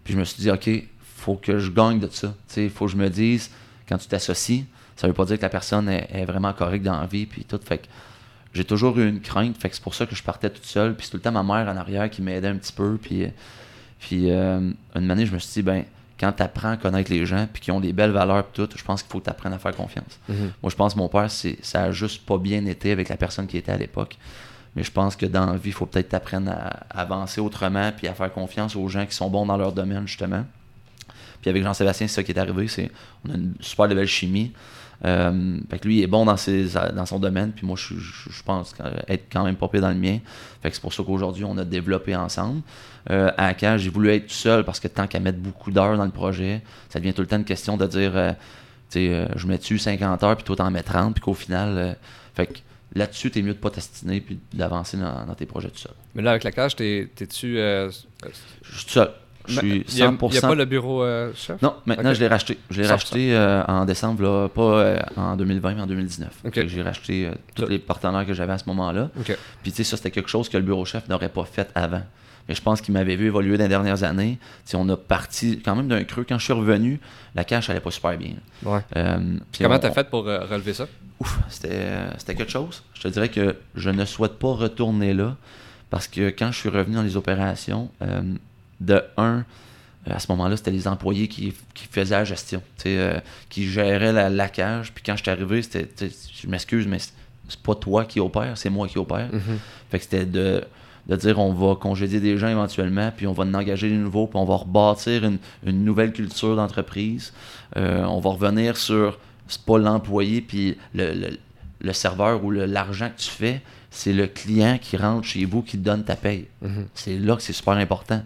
puis 0.03 0.14
je 0.14 0.18
me 0.18 0.24
suis 0.24 0.42
dit, 0.42 0.51
OK, 0.51 0.70
faut 1.03 1.34
que 1.34 1.59
je 1.59 1.70
gagne 1.70 2.01
de 2.01 2.09
ça. 2.09 2.34
Il 2.57 2.70
faut 2.70 2.86
que 2.86 2.92
je 2.92 2.97
me 2.97 3.11
dise, 3.11 3.51
quand 3.86 3.99
tu 3.99 4.09
t'associes, 4.09 4.64
ça 4.97 5.07
veut 5.07 5.12
pas 5.12 5.26
dire 5.26 5.36
que 5.36 5.42
la 5.42 5.51
personne 5.51 5.90
est, 5.90 6.24
vraiment 6.24 6.55
correcte 6.55 6.84
dans 6.84 6.99
la 6.99 7.07
vie, 7.07 7.26
puis 7.26 7.44
tout. 7.44 7.61
Fait 7.62 7.78
que 7.78 7.86
j'ai 8.55 8.64
toujours 8.64 8.99
eu 8.99 9.07
une 9.07 9.20
crainte, 9.20 9.59
fait 9.59 9.68
que 9.68 9.74
c'est 9.74 9.82
pour 9.82 9.94
ça 9.94 10.07
que 10.07 10.14
je 10.14 10.22
partais 10.22 10.49
toute 10.49 10.64
seule, 10.64 10.97
puis 10.97 11.05
c'est 11.05 11.11
tout 11.11 11.18
le 11.18 11.22
temps 11.22 11.32
ma 11.32 11.42
mère 11.42 11.70
en 11.70 11.76
arrière 11.76 12.09
qui 12.09 12.22
m'aidait 12.22 12.49
un 12.49 12.57
petit 12.57 12.72
peu, 12.72 12.97
puis, 12.97 13.26
puis 14.01 14.30
euh, 14.30 14.70
une 14.94 15.11
année, 15.11 15.26
je 15.26 15.34
me 15.34 15.38
suis 15.38 15.53
dit, 15.53 15.62
ben, 15.62 15.84
quand 16.18 16.32
tu 16.32 16.42
apprends 16.42 16.70
à 16.70 16.76
connaître 16.76 17.10
les 17.10 17.26
gens 17.26 17.46
puis 17.52 17.62
qui 17.62 17.70
ont 17.70 17.80
des 17.80 17.92
belles 17.92 18.10
valeurs 18.10 18.46
tout, 18.52 18.68
je 18.74 18.82
pense 18.82 19.02
qu'il 19.02 19.10
faut 19.10 19.18
que 19.18 19.24
tu 19.24 19.30
apprennes 19.30 19.52
à 19.52 19.58
faire 19.58 19.74
confiance. 19.74 20.18
Mhm. 20.28 20.52
Moi, 20.62 20.70
je 20.70 20.76
pense 20.76 20.94
que 20.94 20.98
mon 20.98 21.08
père, 21.08 21.30
ça 21.30 21.82
a 21.82 21.92
juste 21.92 22.24
pas 22.24 22.38
bien 22.38 22.64
été 22.66 22.90
avec 22.90 23.08
la 23.08 23.16
personne 23.16 23.46
qui 23.46 23.56
était 23.56 23.72
à 23.72 23.76
l'époque. 23.76 24.16
Mais 24.74 24.82
je 24.82 24.92
pense 24.92 25.16
que 25.16 25.26
dans 25.26 25.46
la 25.46 25.56
vie, 25.56 25.70
il 25.70 25.72
faut 25.72 25.86
peut-être 25.86 26.10
t'apprendre 26.10 26.50
à, 26.50 27.00
avancer 27.00 27.40
autrement 27.40 27.92
puis 27.96 28.08
à 28.08 28.14
faire 28.14 28.32
confiance 28.32 28.76
aux 28.76 28.88
gens 28.88 29.06
qui 29.06 29.14
sont 29.14 29.30
bons 29.30 29.46
dans 29.46 29.56
leur 29.56 29.72
domaine, 29.72 30.06
justement. 30.06 30.44
Puis 31.40 31.50
avec 31.50 31.62
Jean-Sébastien, 31.62 32.08
c'est 32.08 32.14
ça 32.14 32.22
qui 32.22 32.32
est 32.32 32.38
arrivé. 32.38 32.68
C'est, 32.68 32.90
on 33.26 33.32
a 33.32 33.34
une 33.34 33.54
super 33.60 33.88
belle 33.88 34.06
chimie. 34.06 34.52
Euh, 35.05 35.59
fait 35.70 35.78
que 35.78 35.86
lui, 35.86 35.99
il 35.99 36.03
est 36.03 36.09
bon 36.09 36.24
dans, 36.24 36.36
ses, 36.36 36.68
dans 36.94 37.07
son 37.07 37.18
domaine, 37.18 37.53
puis 37.53 37.66
moi, 37.66 37.76
je, 37.76 37.94
je, 37.99 38.42
pense 38.42 38.74
être 39.09 39.24
quand 39.30 39.44
même 39.44 39.57
pas 39.57 39.68
pire 39.68 39.82
dans 39.82 39.90
le 39.90 39.94
mien. 39.94 40.18
Fait 40.62 40.70
que 40.70 40.76
c'est 40.76 40.80
pour 40.80 40.92
ça 40.92 41.03
qu'aujourd'hui, 41.03 41.44
on 41.44 41.57
a 41.59 41.64
développé 41.64 42.16
ensemble. 42.16 42.62
Euh, 43.11 43.30
à 43.36 43.55
Cage, 43.55 43.82
j'ai 43.82 43.90
voulu 43.90 44.11
être 44.11 44.26
tout 44.26 44.34
seul 44.34 44.64
parce 44.64 44.80
que 44.80 44.88
tant 44.88 45.07
qu'à 45.07 45.20
mettre 45.20 45.38
beaucoup 45.38 45.70
d'heures 45.70 45.97
dans 45.97 46.05
le 46.05 46.11
projet, 46.11 46.62
ça 46.88 46.99
devient 46.99 47.14
tout 47.14 47.20
le 47.20 47.28
temps 47.28 47.36
une 47.36 47.44
question 47.44 47.76
de 47.76 47.86
dire, 47.86 48.16
euh, 48.16 48.32
tu 48.90 48.99
sais, 48.99 49.09
euh, 49.11 49.26
je 49.36 49.47
mets 49.47 49.59
dessus 49.59 49.78
50 49.78 50.22
heures, 50.22 50.36
puis 50.36 50.44
toi, 50.44 50.57
t'en 50.57 50.70
mets 50.70 50.82
30, 50.82 51.14
puis 51.14 51.22
qu'au 51.22 51.34
final, 51.34 51.97
fait 52.34 52.47
que 52.47 52.59
là-dessus, 52.94 53.30
t'es 53.30 53.42
mieux 53.42 53.55
de 53.55 53.59
pas 53.59 53.70
t'astiner 53.70 54.20
puis 54.20 54.38
d'avancer 54.53 54.97
dans, 54.97 55.34
tes 55.34 55.47
projets 55.47 55.70
tout 55.70 55.78
seul. 55.78 55.92
Mais 56.14 56.22
là, 56.22 56.30
avec 56.30 56.44
la 56.44 56.53
cage, 56.53 56.74
t'es-tu. 56.74 57.57
je 57.57 57.90
suis 57.90 58.86
tout 58.86 58.92
seul. 58.92 59.11
Je 59.49 59.59
suis 59.59 59.80
100%. 59.80 60.26
Il 60.26 60.30
n'y 60.30 60.38
a, 60.38 60.40
pas 60.40 60.55
le 60.55 60.64
bureau 60.64 61.05
chef? 61.34 61.61
Non, 61.62 61.74
maintenant 61.86 62.14
je 62.14 62.20
l'ai 62.20 62.28
racheté. 62.28 62.59
Je 62.70 62.82
l'ai 62.82 62.88
racheté 62.88 63.36
en 63.68 63.84
décembre, 63.84 64.22
là, 64.22 64.49
pas 64.49 65.01
en 65.16 65.36
2020, 65.36 65.74
mais 65.74 65.80
en 65.82 65.86
2019. 65.86 66.42
J'ai 66.66 66.82
racheté 66.82 67.30
tous 67.55 67.66
les 67.66 67.78
partenaires 67.78 68.26
que 68.26 68.34
j'avais 68.34 68.53
à 68.53 68.59
ce 68.59 68.64
moment-là. 68.66 69.11
Puis 69.62 69.72
tu 69.72 69.76
sais, 69.78 69.84
ça 69.84 69.97
c'était 69.97 70.11
quelque 70.11 70.30
chose 70.30 70.49
que 70.49 70.57
le 70.57 70.64
bureau 70.64 70.84
chef 70.84 71.09
n'aurait 71.09 71.28
pas 71.28 71.44
fait 71.44 71.70
avant. 71.74 72.03
Mais 72.49 72.55
je 72.55 72.62
pense 72.62 72.80
qu'il 72.80 72.94
m'avait 72.94 73.16
vu 73.16 73.26
évoluer 73.26 73.57
dans 73.57 73.64
les 73.64 73.68
dernières 73.68 74.05
années. 74.05 74.38
On 74.74 74.88
a 74.88 74.97
parti 74.97 75.61
quand 75.64 75.74
même 75.74 75.88
d'un 75.88 76.05
creux. 76.05 76.24
Quand 76.28 76.38
je 76.38 76.44
suis 76.44 76.53
revenu, 76.53 77.01
la 77.34 77.44
cache 77.44 77.70
allait 77.70 77.80
pas 77.80 77.90
super 77.90 78.16
bien. 78.16 78.34
Euh, 78.97 79.38
Comment 79.59 79.78
tu 79.78 79.86
as 79.86 79.90
fait 79.90 80.09
pour 80.09 80.28
euh, 80.28 80.44
relever 80.44 80.74
ça? 80.74 80.86
Ouf, 81.18 81.38
c'était 81.49 82.34
quelque 82.34 82.51
chose. 82.51 82.82
Je 82.94 83.03
te 83.03 83.09
dirais 83.09 83.30
que 83.30 83.57
je 83.74 83.90
ne 83.90 84.05
souhaite 84.05 84.38
pas 84.38 84.53
retourner 84.53 85.14
là 85.14 85.36
parce 85.90 86.09
que 86.09 86.28
quand 86.30 86.53
je 86.53 86.59
suis 86.59 86.68
revenu 86.68 86.97
dans 86.97 87.03
les 87.03 87.16
opérations, 87.16 87.90
euh, 88.03 88.22
de 88.80 89.02
un, 89.16 89.44
à 90.08 90.18
ce 90.18 90.30
moment-là, 90.32 90.56
c'était 90.56 90.70
les 90.70 90.86
employés 90.86 91.28
qui, 91.28 91.52
faisaient 91.90 92.16
la 92.16 92.24
gestion, 92.24 92.62
qui 93.48 93.68
géraient 93.68 94.12
la, 94.28 94.48
cage. 94.48 94.92
Puis 94.92 95.02
quand 95.04 95.16
je 95.16 95.22
suis 95.22 95.30
arrivé, 95.30 95.62
c'était, 95.62 95.88
je 96.08 96.46
m'excuse, 96.48 96.86
mais 96.86 96.98
c'est 96.98 97.60
pas 97.62 97.74
toi 97.74 98.04
qui 98.04 98.20
opère, 98.20 98.56
c'est 98.56 98.70
moi 98.70 98.86
qui 98.88 98.98
opère. 98.98 99.30
Mm-hmm. 99.30 99.58
Fait 99.90 99.98
que 99.98 100.04
c'était 100.04 100.26
de 100.26 100.62
de 101.08 101.16
dire 101.16 101.38
on 101.38 101.52
va 101.52 101.76
congédier 101.76 102.20
des 102.20 102.36
gens 102.38 102.48
éventuellement, 102.48 103.12
puis 103.16 103.26
on 103.26 103.32
va 103.32 103.44
en 103.44 103.54
engager 103.54 103.88
des 103.88 103.96
nouveaux, 103.96 104.26
puis 104.26 104.38
on 104.38 104.44
va 104.44 104.56
rebâtir 104.56 105.24
une, 105.24 105.84
nouvelle 105.84 106.12
culture 106.12 106.56
d'entreprise. 106.56 107.32
Euh, 107.76 108.04
on 108.04 108.20
va 108.20 108.30
revenir 108.30 108.76
sur, 108.76 109.18
c'est 109.48 109.62
pas 109.62 109.78
l'employé, 109.78 110.40
puis 110.40 110.76
le, 110.94 111.92
serveur 111.92 112.44
ou 112.44 112.50
l'argent 112.50 113.10
que 113.14 113.22
tu 113.22 113.30
fais, 113.30 113.62
c'est 113.90 114.12
le 114.12 114.26
client 114.26 114.78
qui 114.80 114.96
rentre 114.96 115.26
chez 115.26 115.44
vous 115.44 115.62
qui 115.62 115.78
te 115.78 115.84
donne 115.84 116.04
ta 116.04 116.16
paye. 116.16 116.46
Mm-hmm. 116.64 116.86
C'est 116.94 117.18
là 117.18 117.36
que 117.36 117.42
c'est 117.42 117.52
super 117.52 117.74
important. 117.74 118.22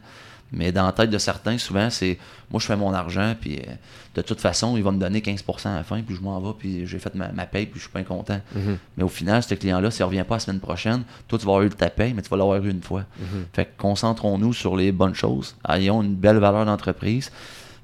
Mais 0.52 0.72
dans 0.72 0.84
la 0.84 0.92
tête 0.92 1.10
de 1.10 1.18
certains, 1.18 1.58
souvent, 1.58 1.90
c'est 1.90 2.18
moi, 2.50 2.58
je 2.58 2.66
fais 2.66 2.76
mon 2.76 2.92
argent, 2.92 3.34
puis 3.40 3.58
euh, 3.58 3.72
de 4.16 4.22
toute 4.22 4.40
façon, 4.40 4.76
il 4.76 4.82
va 4.82 4.90
me 4.90 4.98
donner 4.98 5.20
15% 5.20 5.68
à 5.68 5.76
la 5.76 5.84
fin, 5.84 6.02
puis 6.02 6.16
je 6.16 6.20
m'en 6.20 6.40
vais, 6.40 6.52
puis 6.58 6.86
j'ai 6.86 6.98
fait 6.98 7.14
ma, 7.14 7.28
paye, 7.46 7.66
puis 7.66 7.78
je 7.78 7.84
suis 7.84 7.92
pas 7.92 8.02
content. 8.02 8.40
Mhm. 8.54 8.78
Mais 8.96 9.04
au 9.04 9.08
final, 9.08 9.42
ce 9.42 9.54
client-là, 9.54 9.90
s'il 9.90 10.04
revient 10.04 10.24
pas 10.26 10.36
la 10.36 10.40
semaine 10.40 10.60
prochaine, 10.60 11.04
toi, 11.28 11.38
tu 11.38 11.46
vas 11.46 11.52
avoir 11.52 11.66
eu 11.66 11.70
ta 11.70 11.90
paye, 11.90 12.12
mais 12.14 12.22
tu 12.22 12.28
vas 12.28 12.36
l'avoir 12.36 12.64
eu 12.64 12.70
une 12.70 12.82
fois. 12.82 13.04
Mhm. 13.18 13.44
Fait 13.52 13.66
que 13.66 13.70
concentrons-nous 13.78 14.52
sur 14.52 14.76
les 14.76 14.90
bonnes 14.90 15.14
choses. 15.14 15.56
Ayons 15.68 16.02
une 16.02 16.14
belle 16.14 16.38
valeur 16.38 16.66
d'entreprise. 16.66 17.30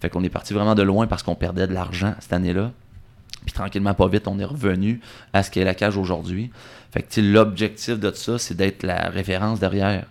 Fait 0.00 0.10
qu'on 0.10 0.24
est 0.24 0.28
parti 0.28 0.52
vraiment 0.52 0.74
de 0.74 0.82
loin 0.82 1.06
parce 1.06 1.22
qu'on 1.22 1.36
perdait 1.36 1.66
de 1.66 1.72
l'argent 1.72 2.14
cette 2.18 2.32
année-là. 2.32 2.72
Puis 3.44 3.52
tranquillement, 3.52 3.94
pas 3.94 4.08
vite, 4.08 4.26
on 4.26 4.38
est 4.40 4.44
revenu 4.44 5.00
à 5.32 5.44
ce 5.44 5.52
qu'est 5.52 5.64
la 5.64 5.74
cage 5.74 5.96
aujourd'hui. 5.96 6.50
Fait 6.90 7.02
que 7.02 7.20
l'objectif 7.20 7.98
de 7.98 8.10
ça, 8.10 8.38
c'est 8.38 8.54
d'être 8.54 8.82
la 8.82 9.08
référence 9.08 9.60
derrière. 9.60 10.06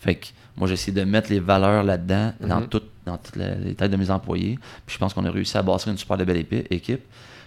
Fait 0.00 0.14
que 0.14 0.26
moi, 0.58 0.68
j'essaie 0.68 0.92
de 0.92 1.04
mettre 1.04 1.30
les 1.30 1.40
valeurs 1.40 1.84
là-dedans, 1.84 2.32
dans, 2.40 2.60
mhm. 2.60 2.68
dans 3.06 3.16
toutes 3.16 3.36
les 3.36 3.74
têtes 3.74 3.90
de 3.90 3.96
mes 3.96 4.10
employés. 4.10 4.58
Puis 4.86 4.94
je 4.94 4.98
pense 4.98 5.14
qu'on 5.14 5.24
a 5.24 5.30
réussi 5.30 5.56
à 5.56 5.62
bâtir 5.62 5.90
une 5.90 5.98
super 5.98 6.16
belle 6.16 6.44
équipe. 6.70 7.02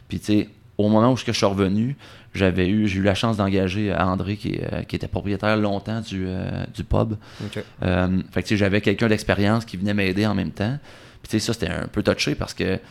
Puis 0.07 0.19
tu 0.19 0.25
sais, 0.25 0.49
au 0.77 0.89
moment 0.89 1.11
où 1.11 1.17
je 1.17 1.31
suis 1.31 1.45
revenu, 1.45 1.95
j'avais 2.33 2.67
eu, 2.67 2.87
j'ai 2.87 2.99
eu 2.99 3.03
la 3.03 3.15
chance 3.15 3.37
d'engager 3.37 3.93
André, 3.93 4.37
qui, 4.37 4.59
euh, 4.59 4.83
qui, 4.83 4.95
était 4.95 5.07
propriétaire 5.07 5.57
longtemps 5.57 6.01
du, 6.01 6.25
euh, 6.27 6.63
du 6.73 6.83
pub. 6.83 7.15
Euh, 7.83 8.21
fait 8.31 8.43
que 8.43 8.55
j'avais 8.55 8.81
quelqu'un 8.81 9.07
d'expérience 9.07 9.65
qui 9.65 9.77
venait 9.77 9.93
m'aider 9.93 10.25
en 10.25 10.33
même 10.33 10.51
temps. 10.51 10.77
Puis 11.21 11.29
tu 11.29 11.39
sais, 11.39 11.45
ça, 11.45 11.53
c'était 11.53 11.69
un 11.69 11.87
peu 11.87 12.01
touché 12.01 12.35
parce 12.35 12.53
que, 12.53 12.75
tu 12.75 12.81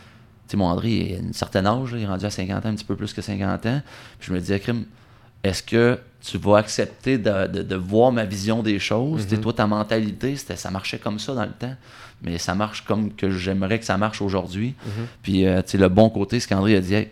sais, 0.47 0.57
mon 0.57 0.65
André, 0.65 0.89
il 0.89 1.15
a 1.15 1.17
une 1.17 1.33
certaine 1.33 1.65
âge, 1.65 1.89
il 1.93 2.03
est 2.03 2.07
rendu 2.07 2.25
à 2.25 2.29
50 2.29 2.65
ans, 2.65 2.69
un 2.69 2.75
petit 2.75 2.85
peu 2.85 2.95
plus 2.95 3.13
que 3.13 3.21
50 3.21 3.65
ans. 3.65 3.81
Puis 4.19 4.27
je 4.27 4.33
me 4.33 4.39
disais, 4.39 4.59
crime, 4.59 4.85
est-ce 5.43 5.63
que 5.63 5.99
tu 6.21 6.37
vas 6.37 6.57
accepter 6.57 7.17
de, 7.17 7.75
voir 7.75 8.11
ma 8.11 8.25
vision 8.25 8.61
des 8.61 8.79
choses? 8.79 9.25
Mm 9.31 9.39
Toi, 9.39 9.53
ta 9.53 9.67
mentalité, 9.67 10.35
ça 10.35 10.69
marchait 10.69 10.99
comme 10.99 11.19
ça 11.19 11.33
dans 11.33 11.45
le 11.45 11.51
temps, 11.51 11.75
mais 12.21 12.37
ça 12.37 12.53
marche 12.53 12.85
comme 12.85 13.11
que 13.13 13.31
j'aimerais 13.31 13.79
que 13.79 13.85
ça 13.85 13.97
marche 13.97 14.21
aujourd'hui. 14.21 14.75
Mhm. 14.85 15.07
Puis, 15.23 15.45
euh, 15.45 15.61
tu 15.61 15.71
sais, 15.71 15.77
le 15.77 15.89
bon 15.89 16.09
côté, 16.09 16.39
ce 16.39 16.47
qu'André 16.47 16.75
a 16.75 16.81
dit, 16.81 17.07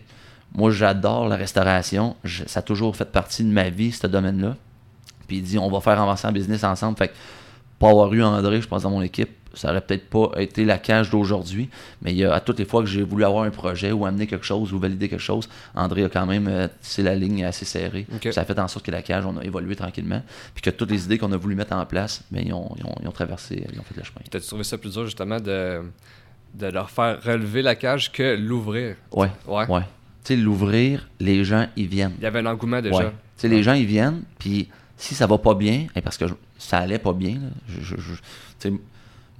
moi, 0.54 0.70
j'adore 0.70 1.28
la 1.28 1.36
restauration, 1.36 2.16
ça 2.46 2.60
a 2.60 2.62
toujours 2.62 2.94
fait 2.96 3.10
partie 3.10 3.44
de 3.44 3.50
ma 3.50 3.68
vie, 3.68 3.92
ce 3.92 4.06
domaine-là. 4.06 4.56
Puis, 5.26 5.38
il 5.38 5.42
dit, 5.42 5.58
on 5.58 5.70
va 5.70 5.80
faire 5.80 6.00
avancer 6.00 6.26
en 6.26 6.32
business 6.32 6.62
ensemble. 6.64 6.96
Fait 6.96 7.08
que, 7.08 7.14
pas 7.78 7.90
avoir 7.90 8.12
eu 8.12 8.22
André, 8.22 8.60
je 8.60 8.68
pense, 8.68 8.82
dans 8.82 8.90
mon 8.90 9.02
équipe, 9.02 9.30
ça 9.54 9.70
aurait 9.70 9.80
peut-être 9.80 10.08
pas 10.08 10.30
été 10.40 10.64
la 10.64 10.78
cage 10.78 11.10
d'aujourd'hui, 11.10 11.68
mais 12.02 12.12
il 12.12 12.18
y 12.18 12.24
a, 12.24 12.34
à 12.34 12.40
toutes 12.40 12.58
les 12.58 12.64
fois 12.64 12.82
que 12.82 12.88
j'ai 12.88 13.02
voulu 13.02 13.24
avoir 13.24 13.44
un 13.44 13.50
projet 13.50 13.92
ou 13.92 14.06
amener 14.06 14.26
quelque 14.26 14.44
chose 14.44 14.72
ou 14.72 14.78
valider 14.78 15.08
quelque 15.08 15.20
chose, 15.20 15.48
André 15.74 16.04
a 16.04 16.08
quand 16.08 16.26
même, 16.26 16.46
euh, 16.48 16.68
c'est 16.80 17.02
la 17.02 17.14
ligne 17.14 17.44
assez 17.44 17.64
serrée. 17.64 18.06
Ça 18.30 18.42
a 18.42 18.44
fait 18.44 18.58
en 18.58 18.68
sorte 18.68 18.86
que 18.86 18.90
la 18.90 19.02
cage, 19.02 19.26
on 19.26 19.36
a 19.38 19.44
évolué 19.44 19.76
tranquillement, 19.76 20.22
puis 20.54 20.62
que 20.62 20.70
toutes 20.70 20.90
les 20.90 21.04
idées 21.04 21.18
qu'on 21.18 21.32
a 21.32 21.36
voulu 21.36 21.54
mettre 21.54 21.74
en 21.74 21.84
place, 21.86 22.22
mais 22.30 22.40
ben, 22.40 22.48
ils, 22.48 22.54
ont, 22.54 22.74
ils, 23.02 23.08
ont, 23.08 23.12
traversé, 23.12 23.64
ils 23.72 23.78
ont 23.78 23.84
fait 23.84 23.96
le 23.96 24.04
chemin. 24.04 24.20
Tu 24.30 24.36
as 24.36 24.40
trouvé 24.40 24.64
ça 24.64 24.78
plus 24.78 24.92
dur 24.92 25.04
justement 25.04 25.40
de, 25.40 25.82
de 26.54 26.66
leur 26.66 26.90
faire 26.90 27.22
relever 27.22 27.62
la 27.62 27.74
cage 27.74 28.12
que 28.12 28.36
l'ouvrir? 28.36 28.96
Ouais. 29.12 29.30
Ouais. 29.46 29.66
ouais. 29.66 29.82
Tu 30.22 30.34
sais, 30.34 30.36
l'ouvrir, 30.36 31.08
les 31.18 31.44
gens, 31.44 31.66
ils 31.76 31.88
viennent. 31.88 32.14
Il 32.18 32.24
y 32.24 32.26
avait 32.26 32.40
un 32.40 32.46
engouement 32.46 32.80
déjà. 32.80 33.04
Tu 33.04 33.12
sais, 33.36 33.48
les 33.48 33.62
gens, 33.62 33.72
ils 33.72 33.86
viennent, 33.86 34.22
puis 34.38 34.68
si 34.96 35.14
ça 35.14 35.26
va 35.26 35.38
pas 35.38 35.54
bien, 35.54 35.86
et 35.96 36.02
parce 36.02 36.18
que 36.18 36.26
ça 36.58 36.78
allait 36.78 36.98
pas 36.98 37.14
bien, 37.14 37.38
je, 37.68 37.96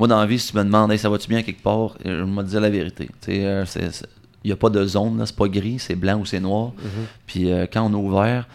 moi, 0.00 0.08
dans 0.08 0.18
la 0.18 0.26
vie, 0.26 0.38
si 0.38 0.50
tu 0.50 0.56
me 0.56 0.64
demandes, 0.64 0.96
ça 0.96 1.08
va-tu 1.08 1.28
bien 1.28 1.42
quelque 1.42 1.62
part, 1.62 1.96
je 2.04 2.10
me 2.24 2.42
dire 2.42 2.60
la 2.60 2.70
vérité. 2.70 3.08
Euh, 3.28 3.64
il 4.42 4.48
n'y 4.48 4.52
a 4.52 4.56
pas 4.56 4.70
de 4.70 4.84
zone, 4.86 5.22
c'est 5.26 5.36
pas 5.36 5.46
gris, 5.48 5.78
c'est 5.78 5.94
blanc 5.94 6.18
ou 6.18 6.24
c'est 6.26 6.40
noir. 6.40 6.72
Mhm. 6.82 6.90
Puis 7.26 7.52
euh, 7.52 7.66
quand 7.72 7.82
on 7.82 7.92
a 7.94 7.96
ouvert, 7.96 8.48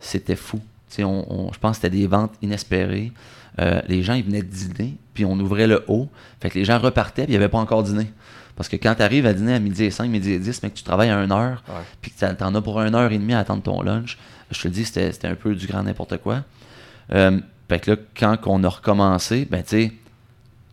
c'était 0.00 0.36
fou. 0.36 0.60
Tu 0.94 1.02
on, 1.04 1.26
on- 1.48 1.52
je 1.52 1.58
pense 1.58 1.78
que 1.78 1.82
c'était 1.82 1.96
des 1.96 2.06
ventes 2.06 2.32
inespérées. 2.42 3.12
Euh, 3.60 3.82
les 3.88 4.02
gens, 4.02 4.14
ils 4.14 4.24
venaient 4.24 4.42
dîner, 4.42 4.94
puis 5.12 5.24
on 5.24 5.32
ouvrait 5.40 5.66
le 5.66 5.84
haut. 5.88 6.08
Fait 6.40 6.48
que 6.50 6.58
les 6.58 6.64
gens 6.64 6.78
repartaient, 6.78 7.24
puis 7.24 7.32
ils 7.34 7.36
n'avaient 7.38 7.48
pas 7.50 7.58
encore 7.58 7.82
dîné. 7.82 8.10
Parce 8.54 8.68
que 8.68 8.76
quand 8.76 8.94
tu 8.94 9.02
arrives 9.02 9.26
à 9.26 9.32
dîner 9.34 9.54
à 9.54 9.58
midi 9.58 9.84
et 9.84 9.90
5, 9.90 10.08
midi 10.08 10.30
et 10.32 10.38
10, 10.38 10.62
mais 10.62 10.70
que 10.70 10.76
tu 10.76 10.84
travailles 10.84 11.08
à 11.10 11.18
1 11.18 11.30
heure, 11.32 11.62
Ouais. 11.68 11.74
puis 12.00 12.10
que 12.12 12.20
t'en- 12.20 12.34
t'en 12.34 12.54
as 12.54 12.60
pour 12.62 12.80
une 12.80 12.94
heure 12.94 13.10
et 13.10 13.18
demie 13.18 13.34
à 13.34 13.40
attendre 13.40 13.62
ton 13.62 13.82
lunch, 13.82 14.18
je 14.50 14.60
te 14.62 14.68
le 14.68 14.74
dis, 14.74 14.84
c'était 14.84 15.10
c'était 15.12 15.28
un 15.28 15.34
peu 15.34 15.54
du 15.54 15.66
grand 15.66 15.82
n'importe 15.82 16.18
quoi. 16.18 16.44
Euh, 17.12 17.40
fait 17.68 17.80
que 17.80 17.90
là, 17.92 17.96
quand 18.16 18.36
on 18.46 18.62
a 18.64 18.68
recommencé, 18.68 19.46
ben 19.50 19.62
tu 19.62 19.68
sais, 19.70 19.92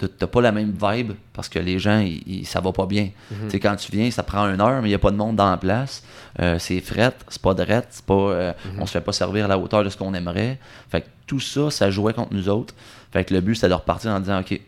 t'as- 0.07 0.27
pas 0.27 0.41
la 0.41 0.51
même 0.51 0.71
vibe 0.81 1.11
parce 1.33 1.49
que 1.49 1.59
les 1.59 1.77
gens, 1.79 1.99
ils, 1.99 2.21
ils- 2.27 2.45
ça 2.45 2.59
va 2.61 2.71
pas 2.71 2.85
bien. 2.85 3.09
Tu 3.45 3.49
sais, 3.51 3.59
quand 3.59 3.75
tu 3.75 3.91
viens, 3.91 4.09
ça 4.11 4.23
prend 4.23 4.43
une 4.47 4.61
heure, 4.61 4.81
mais 4.81 4.87
il 4.87 4.91
n'y 4.91 4.95
a 4.95 4.99
pas 4.99 5.11
de 5.11 5.17
monde 5.17 5.35
dans 5.35 5.49
la 5.49 5.57
place. 5.57 6.03
Euh, 6.39 6.57
c'est 6.59 6.79
fret, 6.79 7.13
c'est 7.27 7.41
pas 7.41 7.53
drette, 7.53 7.87
c'est 7.89 8.05
pas, 8.05 8.13
euh, 8.13 8.53
on 8.79 8.85
se 8.85 8.91
fait 8.93 9.01
pas 9.01 9.11
servir 9.13 9.45
à 9.45 9.47
la 9.47 9.57
hauteur 9.57 9.83
de 9.83 9.89
ce 9.89 9.97
qu'on 9.97 10.13
aimerait. 10.13 10.57
Fait 10.89 11.01
que 11.01 11.07
tout 11.27 11.39
ça, 11.39 11.69
ça 11.71 11.89
jouait 11.91 12.13
contre 12.13 12.33
nous 12.33 12.49
autres. 12.49 12.73
Fait 13.11 13.23
que 13.25 13.33
le 13.33 13.41
but, 13.41 13.55
c'était 13.55 13.69
de 13.69 13.73
repartir 13.73 14.11
en 14.11 14.19
disant, 14.19 14.39
OK, 14.39 14.59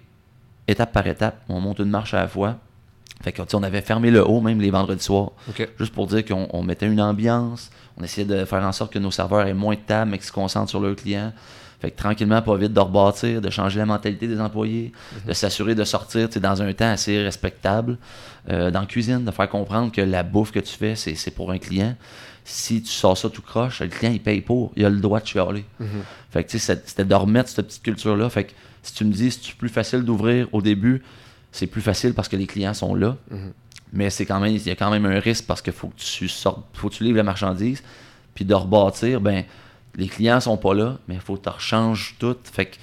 étape 0.67 0.91
par 0.91 1.05
étape, 1.07 1.41
on 1.49 1.59
monte 1.59 1.79
une 1.79 1.89
marche 1.89 2.13
à 2.13 2.21
la 2.21 2.27
fois. 2.27 2.57
Fait 3.23 3.31
que, 3.31 3.41
on 3.53 3.61
avait 3.63 3.81
fermé 3.81 4.09
le 4.09 4.27
haut 4.27 4.41
même 4.41 4.59
les 4.59 4.71
vendredis 4.71 5.03
soirs. 5.03 5.31
Juste 5.77 5.93
pour 5.93 6.07
dire 6.07 6.25
qu'on 6.25 6.47
on 6.51 6.63
mettait 6.63 6.87
une 6.87 6.99
ambiance, 7.01 7.69
on 7.97 8.03
essayait 8.03 8.25
de 8.25 8.45
faire 8.45 8.63
en 8.63 8.71
sorte 8.71 8.91
que 8.91 8.97
nos 8.99 9.11
serveurs 9.11 9.45
aient 9.45 9.53
moins 9.53 9.75
de 9.75 9.79
tables, 9.79 10.09
mais 10.09 10.17
qu'ils 10.17 10.25
se 10.25 10.31
concentrent 10.31 10.69
sur 10.71 10.79
leurs 10.79 10.95
clients. 10.95 11.31
Fait 11.81 11.89
que 11.91 11.97
tranquillement, 11.97 12.41
pas 12.43 12.55
vite, 12.57 12.73
de 12.73 12.79
rebâtir, 12.79 13.41
de 13.41 13.49
changer 13.49 13.79
la 13.79 13.85
mentalité 13.87 14.27
des 14.27 14.39
employés, 14.39 14.91
de 15.27 15.33
s'assurer 15.33 15.73
de 15.73 15.83
sortir 15.83 16.29
dans 16.29 16.61
un 16.61 16.71
temps 16.73 16.91
assez 16.91 17.21
respectable. 17.23 17.97
Euh, 18.49 18.69
dans 18.71 18.81
la 18.81 18.85
cuisine, 18.85 19.23
de 19.25 19.31
faire 19.31 19.49
comprendre 19.49 19.91
que 19.91 20.01
la 20.01 20.23
bouffe 20.23 20.51
que 20.51 20.59
tu 20.59 20.73
fais, 20.75 20.95
c'est 20.95 21.31
pour 21.31 21.51
un 21.51 21.57
client. 21.57 21.95
Si 22.43 22.81
tu 22.81 22.89
sors 22.91 23.17
ça 23.17 23.29
tout 23.29 23.41
croche, 23.41 23.81
le 23.81 23.87
client, 23.87 24.11
il 24.11 24.19
paye 24.21 24.41
pour. 24.41 24.71
Il 24.75 24.85
a 24.85 24.89
le 24.89 24.99
droit 24.99 25.19
de 25.19 25.25
chialer. 25.27 25.65
Fait 26.31 26.43
que 26.43 26.49
tu 26.51 26.59
sais, 26.59 26.73
c'est- 26.75 26.87
c'était 26.89 27.05
de 27.05 27.13
remettre 27.15 27.49
cette 27.49 27.67
petite 27.67 27.83
culture-là. 27.83 28.29
Fait 28.29 28.45
que 28.45 28.51
si 28.83 28.93
tu 28.93 29.05
me 29.05 29.11
dis, 29.11 29.29
c'est 29.31 29.53
plus 29.55 29.69
facile 29.69 30.01
d'ouvrir 30.01 30.47
au 30.51 30.61
début, 30.61 31.03
c'est 31.51 31.67
plus 31.67 31.81
facile 31.81 32.13
parce 32.13 32.27
que 32.29 32.35
les 32.35 32.47
clients 32.47 32.73
sont 32.73 32.95
là. 32.95 33.15
Mais 33.93 34.09
c'est 34.09 34.25
quand 34.25 34.39
même, 34.39 34.55
il 34.55 34.65
y 34.65 34.69
a 34.71 34.75
quand 34.75 34.89
même 34.89 35.05
un 35.05 35.19
risque 35.19 35.45
parce 35.45 35.61
qu'il 35.61 35.73
faut 35.73 35.87
que 35.89 35.99
tu 35.99 36.27
sortes, 36.27 36.63
faut 36.73 36.89
que 36.89 36.95
tu 36.95 37.03
livres 37.03 37.17
la 37.17 37.23
marchandise. 37.23 37.83
Puis 38.33 38.45
de 38.45 38.53
rebâtir, 38.53 39.19
ben, 39.21 39.43
les 39.95 40.07
clients 40.07 40.39
sont 40.39 40.57
pas 40.57 40.73
là, 40.73 40.97
mais 41.07 41.15
il 41.15 41.21
faut 41.21 41.35
que 41.35 41.43
tu 41.43 41.49
rechanges 41.49 42.15
tout. 42.19 42.35
Fait 42.43 42.65
que, 42.65 42.75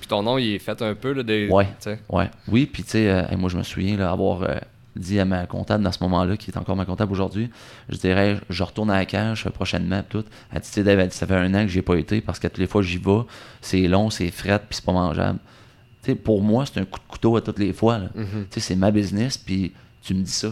Puis 0.00 0.08
ton 0.08 0.22
nom, 0.22 0.38
il 0.38 0.54
est 0.54 0.58
fait 0.58 0.80
un 0.82 0.94
peu, 0.94 1.12
là, 1.12 1.22
des. 1.22 1.48
Ouais. 1.48 1.68
ouais. 2.08 2.30
Oui, 2.48 2.66
puis 2.66 2.82
tu 2.82 2.90
sais, 2.90 3.10
euh, 3.10 3.36
moi 3.36 3.50
je 3.50 3.56
me 3.56 3.62
souviens 3.62 3.96
là, 3.96 4.10
avoir 4.10 4.42
euh, 4.42 4.56
dit 4.96 5.20
à 5.20 5.24
ma 5.24 5.46
comptable 5.46 5.84
dans 5.84 5.92
ce 5.92 6.02
moment-là, 6.02 6.36
qui 6.36 6.50
est 6.50 6.56
encore 6.56 6.76
ma 6.76 6.84
comptable 6.84 7.12
aujourd'hui, 7.12 7.50
je 7.88 7.98
dirais, 7.98 8.38
je 8.50 8.62
retourne 8.62 8.90
à 8.90 8.96
la 8.96 9.04
cage 9.04 9.48
prochainement, 9.50 10.02
tout. 10.08 10.24
Elle 10.52 10.60
dit, 10.60 10.70
tu 10.72 10.82
sais, 10.82 11.10
ça 11.10 11.26
fait 11.26 11.34
un 11.34 11.54
an 11.54 11.62
que 11.62 11.68
j'ai 11.68 11.82
pas 11.82 11.96
été 11.96 12.20
parce 12.20 12.38
que 12.38 12.48
toutes 12.48 12.58
les 12.58 12.66
fois 12.66 12.82
j'y 12.82 12.98
vais, 12.98 13.20
c'est 13.60 13.86
long, 13.88 14.10
c'est 14.10 14.30
fret, 14.30 14.58
puis 14.58 14.76
c'est 14.76 14.84
pas 14.84 14.92
mangeable. 14.92 15.38
Tu 16.02 16.12
sais, 16.12 16.14
pour 16.16 16.42
moi, 16.42 16.64
c'est 16.66 16.80
un 16.80 16.84
coup 16.84 16.98
de 16.98 17.06
couteau 17.08 17.36
à 17.36 17.40
toutes 17.40 17.58
les 17.58 17.72
fois. 17.72 18.00
sais, 18.50 18.60
c'est 18.60 18.76
ma 18.76 18.90
business, 18.90 19.38
puis 19.38 19.72
tu 20.02 20.14
me 20.14 20.22
dis 20.22 20.30
ça. 20.30 20.48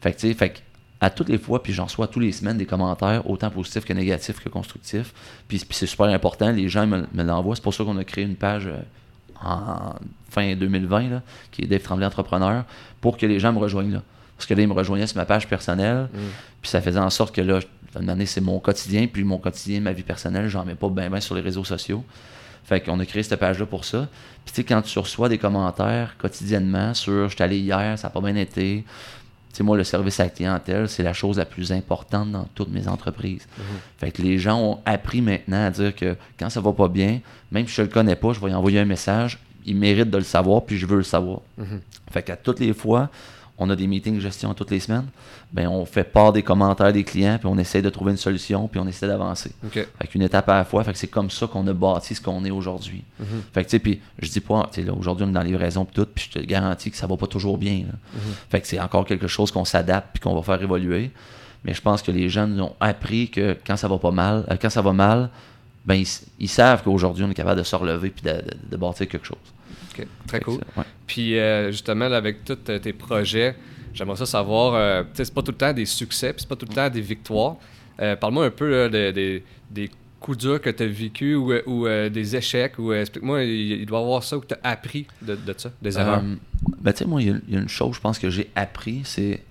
Fait 0.00 0.12
que, 0.12 0.18
tu 0.18 0.28
sais, 0.28 0.34
fait 0.34 0.50
que, 0.50 0.58
à 1.00 1.10
toutes 1.10 1.28
les 1.30 1.38
fois, 1.38 1.62
puis 1.62 1.72
j'en 1.72 1.84
reçois 1.84 2.08
tous 2.08 2.20
les 2.20 2.32
semaines 2.32 2.58
des 2.58 2.66
commentaires, 2.66 3.28
autant 3.28 3.50
positifs 3.50 3.84
que 3.84 3.92
négatifs 3.92 4.38
que 4.40 4.48
constructifs. 4.48 5.14
Puis, 5.48 5.58
puis 5.58 5.76
c'est 5.76 5.86
super 5.86 6.06
important, 6.06 6.52
les 6.52 6.68
gens 6.68 6.86
me, 6.86 7.06
me 7.12 7.22
l'envoient. 7.22 7.56
C'est 7.56 7.62
pour 7.62 7.74
ça 7.74 7.84
qu'on 7.84 7.96
a 7.96 8.04
créé 8.04 8.24
une 8.24 8.36
page 8.36 8.66
euh, 8.66 8.76
en 9.42 9.94
fin 10.28 10.54
2020, 10.54 11.08
là, 11.08 11.22
qui 11.50 11.62
est 11.62 11.66
Dave 11.66 11.80
Tremblay 11.80 12.06
Entrepreneur, 12.06 12.64
pour 13.00 13.16
que 13.16 13.26
les 13.26 13.40
gens 13.40 13.52
me 13.52 13.58
rejoignent 13.58 13.92
là. 13.92 14.02
Parce 14.36 14.46
que 14.46 14.54
là, 14.54 14.62
ils 14.62 14.68
me 14.68 14.74
rejoignaient 14.74 15.06
sur 15.06 15.16
ma 15.16 15.26
page 15.26 15.46
personnelle, 15.48 16.08
puis 16.62 16.70
ça 16.70 16.80
faisait 16.80 16.98
en 16.98 17.10
sorte 17.10 17.34
que 17.34 17.40
là, 17.40 17.56
à 17.94 17.98
un 17.98 18.00
moment 18.00 18.12
donné, 18.12 18.26
c'est 18.26 18.40
mon 18.40 18.58
quotidien, 18.58 19.06
puis 19.06 19.24
mon 19.24 19.38
quotidien, 19.38 19.80
ma 19.80 19.92
vie 19.92 20.02
personnelle, 20.02 20.48
j'en 20.48 20.64
mets 20.64 20.74
pas 20.74 20.88
bien 20.88 21.10
ben 21.10 21.20
sur 21.20 21.34
les 21.34 21.40
réseaux 21.40 21.64
sociaux. 21.64 22.04
Fait 22.64 22.80
qu'on 22.80 23.00
a 23.00 23.06
créé 23.06 23.22
cette 23.22 23.38
page-là 23.40 23.66
pour 23.66 23.84
ça. 23.84 24.08
Puis 24.44 24.54
tu 24.54 24.60
sais, 24.60 24.64
quand 24.64 24.80
tu 24.82 24.98
reçois 24.98 25.28
des 25.28 25.38
commentaires 25.38 26.16
quotidiennement 26.18 26.94
sur 26.94 27.28
«je 27.28 27.34
suis 27.34 27.42
allé 27.42 27.58
hier, 27.58 27.98
ça 27.98 28.08
n'a 28.08 28.12
pas 28.12 28.20
bien 28.20 28.36
été», 28.36 28.84
sais, 29.52 29.62
moi, 29.62 29.76
le 29.76 29.84
service 29.84 30.20
à 30.20 30.24
la 30.24 30.30
clientèle, 30.30 30.88
c'est 30.88 31.02
la 31.02 31.12
chose 31.12 31.38
la 31.38 31.44
plus 31.44 31.72
importante 31.72 32.30
dans 32.30 32.46
toutes 32.54 32.70
mes 32.70 32.88
entreprises. 32.88 33.46
Fait 33.98 34.10
que 34.10 34.22
les 34.22 34.38
gens 34.38 34.60
ont 34.60 34.78
appris 34.86 35.20
maintenant 35.20 35.66
à 35.66 35.70
dire 35.70 35.94
que 35.94 36.16
quand 36.38 36.50
ça 36.50 36.60
va 36.60 36.72
pas 36.72 36.88
bien, 36.88 37.20
même 37.50 37.66
si 37.66 37.74
je 37.74 37.82
le 37.82 37.88
connais 37.88 38.16
pas, 38.16 38.32
je 38.32 38.40
vais 38.40 38.50
y 38.50 38.54
envoyer 38.54 38.80
un 38.80 38.84
message, 38.84 39.38
il 39.66 39.76
mérite 39.76 40.10
de 40.10 40.18
le 40.18 40.24
savoir, 40.24 40.62
puis 40.62 40.78
je 40.78 40.86
veux 40.86 40.96
le 40.96 41.02
savoir. 41.02 41.40
Fait 42.10 42.22
qu'à 42.22 42.36
toutes 42.36 42.60
les 42.60 42.72
fois, 42.72 43.10
on 43.60 43.70
a 43.70 43.76
des 43.76 43.86
meetings 43.86 44.16
de 44.16 44.20
gestion 44.20 44.52
toutes 44.54 44.70
les 44.70 44.80
semaines, 44.80 45.06
ben 45.52 45.68
on 45.68 45.84
fait 45.84 46.02
part 46.04 46.32
des 46.32 46.42
commentaires 46.42 46.92
des 46.92 47.04
clients, 47.04 47.36
puis 47.38 47.46
on 47.46 47.58
essaie 47.58 47.82
de 47.82 47.90
trouver 47.90 48.10
une 48.12 48.16
solution, 48.16 48.66
puis 48.68 48.80
on 48.80 48.86
essaie 48.88 49.06
d'avancer. 49.06 49.52
OK. 49.64 49.74
Fait 49.74 50.06
qu'une 50.08 50.22
étape 50.22 50.48
à 50.48 50.56
la 50.56 50.64
fois, 50.64 50.82
fait 50.82 50.92
que 50.92 50.98
c'est 50.98 51.06
comme 51.08 51.30
ça 51.30 51.46
qu'on 51.46 51.66
a 51.66 51.72
bâti 51.72 52.14
ce 52.14 52.20
qu'on 52.20 52.44
est 52.44 52.50
aujourd'hui. 52.50 53.04
Fait 53.52 53.62
que 53.64 53.68
tu 53.68 53.76
sais, 53.76 53.78
puis 53.78 54.00
je 54.18 54.28
dis 54.30 54.40
pas, 54.40 54.68
tu 54.72 54.80
sais, 54.80 54.86
là, 54.86 54.92
aujourd'hui 54.94 55.24
on 55.26 55.28
est 55.28 55.32
dans 55.32 55.42
les 55.42 55.50
livraisons 55.50 55.84
pis 55.84 55.94
tout, 55.94 56.06
puis 56.12 56.28
je 56.32 56.40
te 56.40 56.44
garantis 56.44 56.90
que 56.90 56.96
ça 56.96 57.06
va 57.06 57.16
pas 57.16 57.26
toujours 57.26 57.58
bien. 57.58 57.84
là. 57.86 57.94
Fait 58.50 58.60
que 58.60 58.66
c'est 58.66 58.80
encore 58.80 59.04
quelque 59.04 59.28
chose 59.28 59.50
qu'on 59.52 59.64
s'adapte 59.64 60.08
puis 60.14 60.20
qu'on 60.20 60.34
va 60.34 60.42
faire 60.42 60.62
évoluer. 60.62 61.10
Mais 61.64 61.74
je 61.74 61.82
pense 61.82 62.00
que 62.00 62.10
les 62.10 62.30
jeunes 62.30 62.58
ont 62.60 62.72
appris 62.80 63.28
que 63.28 63.54
quand 63.66 63.76
ça 63.76 63.86
va 63.86 63.98
pas 63.98 64.10
mal, 64.10 64.46
euh, 64.50 64.56
quand 64.60 64.70
ça 64.70 64.80
va 64.80 64.94
mal, 64.94 65.28
ben 65.84 66.02
ils, 66.38 66.48
savent 66.48 66.82
qu'aujourd'hui 66.82 67.24
on 67.24 67.30
est 67.30 67.34
capable 67.34 67.58
de 67.58 67.64
se 67.64 67.76
relever 67.76 68.10
puis 68.10 68.22
de, 68.22 68.32
de- 68.38 68.56
de 68.70 68.76
bâtir 68.78 69.06
quelque 69.08 69.26
chose. 69.26 69.36
OK. 70.02 70.26
Très 70.26 70.40
que 70.40 70.44
cool. 70.44 70.60
ouais. 70.76 70.84
Puis 71.06 71.38
euh, 71.38 71.70
justement, 71.70 72.08
là, 72.08 72.16
avec 72.16 72.44
tous 72.44 72.56
euh, 72.68 72.78
tes 72.78 72.92
projets, 72.92 73.54
j'aimerais 73.94 74.16
ça 74.16 74.26
savoir, 74.26 74.74
euh, 74.74 75.02
tu 75.02 75.08
sais, 75.14 75.24
c'est 75.26 75.34
pas 75.34 75.42
tout 75.42 75.52
le 75.52 75.56
temps 75.58 75.72
des 75.72 75.86
succès, 75.86 76.32
puis 76.32 76.40
c'est 76.42 76.48
pas 76.48 76.56
tout 76.56 76.66
le 76.68 76.74
temps 76.74 76.88
des 76.90 77.00
victoires. 77.00 77.56
Euh, 78.00 78.16
Parle-moi 78.16 78.46
un 78.46 78.50
peu 78.50 78.70
là, 78.70 78.88
de- 78.88 79.10
de- 79.10 79.42
des 79.70 79.90
coups 80.20 80.38
durs 80.38 80.60
que 80.60 80.70
tu 80.70 80.82
as 80.82 80.86
vécus 80.86 81.36
ou, 81.36 81.52
ou, 81.66 81.86
des 82.10 82.36
échecs, 82.36 82.78
ou 82.78 82.92
explique-moi, 82.92 83.42
il, 83.44 83.72
il 83.80 83.86
doit 83.86 84.00
y 84.00 84.02
avoir 84.02 84.22
ça 84.22 84.36
où 84.36 84.44
tu 84.46 84.54
as 84.54 84.58
appris 84.70 85.06
de, 85.22 85.34
de 85.34 85.54
ça, 85.56 85.70
des 85.80 85.98
erreurs? 85.98 86.22
Ben, 86.80 86.92
tu 86.92 86.98
sais, 86.98 87.04
moi, 87.06 87.22
il 87.22 87.28
y, 87.28 87.30
a- 87.32 87.38
il 87.48 87.54
y 87.54 87.56
a 87.56 87.60
une 87.60 87.68
chose, 87.68 87.96
je 87.96 88.00
pense, 88.00 88.18
que 88.18 88.28
j'ai 88.30 88.50
appris, 88.54 89.00
c'est 89.04 89.42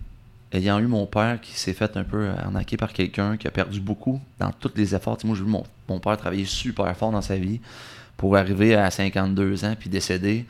ayant 0.51 0.79
eu 0.79 0.87
mon 0.87 1.05
père 1.05 1.39
qui 1.41 1.53
s'est 1.53 1.73
fait 1.73 1.95
un 1.97 2.03
peu 2.03 2.27
arnaquer 2.29 2.77
par 2.77 2.91
quelqu'un, 2.93 3.37
qui 3.37 3.47
a 3.47 3.51
perdu 3.51 3.79
beaucoup 3.79 4.19
dans 4.39 4.51
tous 4.51 4.71
les 4.75 4.93
efforts. 4.95 5.17
Tu 5.17 5.21
sais, 5.21 5.27
moi, 5.27 5.35
j'ai 5.37 5.43
vu 5.43 5.49
mon, 5.49 5.63
mon 5.87 5.99
père 5.99 6.17
travailler 6.17 6.45
super 6.45 6.95
fort 6.97 7.11
dans 7.11 7.21
sa 7.21 7.35
vie 7.35 7.59
pour 8.19 8.35
arriver 8.35 8.75
à 8.75 8.91
52 8.91 9.63
ans 9.65 9.75
puis 9.79 9.89
décéder. 9.89 10.45
Tu 10.45 10.49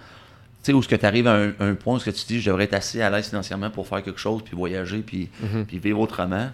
sais, 0.63 0.73
où 0.73 0.81
ce 0.81 0.87
que 0.87 0.95
tu 0.95 1.05
arrives 1.05 1.27
à 1.27 1.35
un, 1.35 1.51
un 1.59 1.75
point 1.75 1.95
où 1.95 1.99
ce 1.99 2.09
que 2.09 2.15
tu 2.15 2.25
dis, 2.25 2.41
je 2.41 2.49
devrais 2.49 2.63
être 2.65 2.73
assez 2.73 2.99
à 3.01 3.09
l'aise 3.11 3.29
financièrement 3.29 3.69
pour 3.69 3.87
faire 3.87 4.01
quelque 4.03 4.19
chose, 4.19 4.41
puis 4.43 4.57
voyager, 4.57 4.99
puis, 4.99 5.29
Mhm. 5.41 5.65
puis 5.65 5.77
vivre 5.79 5.99
autrement, 5.99 6.49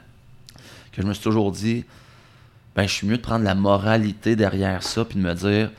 que 0.91 1.01
je 1.01 1.07
me 1.07 1.13
suis 1.13 1.24
toujours 1.24 1.51
dit, 1.51 1.86
ben, 2.76 2.84
je 2.84 2.91
suis 2.93 3.07
mieux 3.07 3.16
de 3.18 3.22
prendre 3.22 3.45
la 3.45 3.55
moralité 3.55 4.36
derrière 4.36 4.84
ça, 4.84 5.05
puis 5.05 5.18
de 5.18 5.24
me 5.24 5.34
dire, 5.34 5.72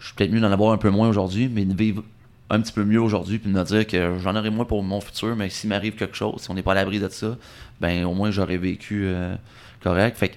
je 0.00 0.06
suis 0.06 0.14
peut-être 0.16 0.32
mieux 0.32 0.40
d'en 0.40 0.50
avoir 0.50 0.72
un 0.72 0.78
peu 0.78 0.88
moins 0.90 1.08
aujourd'hui, 1.08 1.48
mais 1.52 1.64
de 1.66 1.76
vivre 1.76 2.02
un 2.50 2.60
petit 2.62 2.72
peu 2.72 2.82
mieux 2.82 3.00
aujourd'hui, 3.00 3.38
puis 3.38 3.52
de 3.52 3.56
me 3.58 3.62
dire 3.64 3.86
que 3.86 4.16
j'en 4.22 4.34
aurai 4.34 4.48
moins 4.50 4.64
pour 4.64 4.82
mon 4.82 5.00
futur, 5.02 5.36
mais 5.36 5.50
s'il 5.50 5.68
m'arrive 5.68 5.94
quelque 5.96 6.16
chose, 6.16 6.40
si 6.40 6.50
on 6.50 6.54
n'est 6.54 6.62
pas 6.62 6.72
à 6.72 6.76
l'abri 6.76 6.98
de 6.98 7.08
ça, 7.10 7.36
ben 7.80 8.04
au 8.06 8.14
moins 8.14 8.30
j'aurais 8.30 8.56
vécu 8.56 9.02
euh, 9.04 9.34
correct. 9.82 10.16
Fait 10.16 10.30
que 10.30 10.36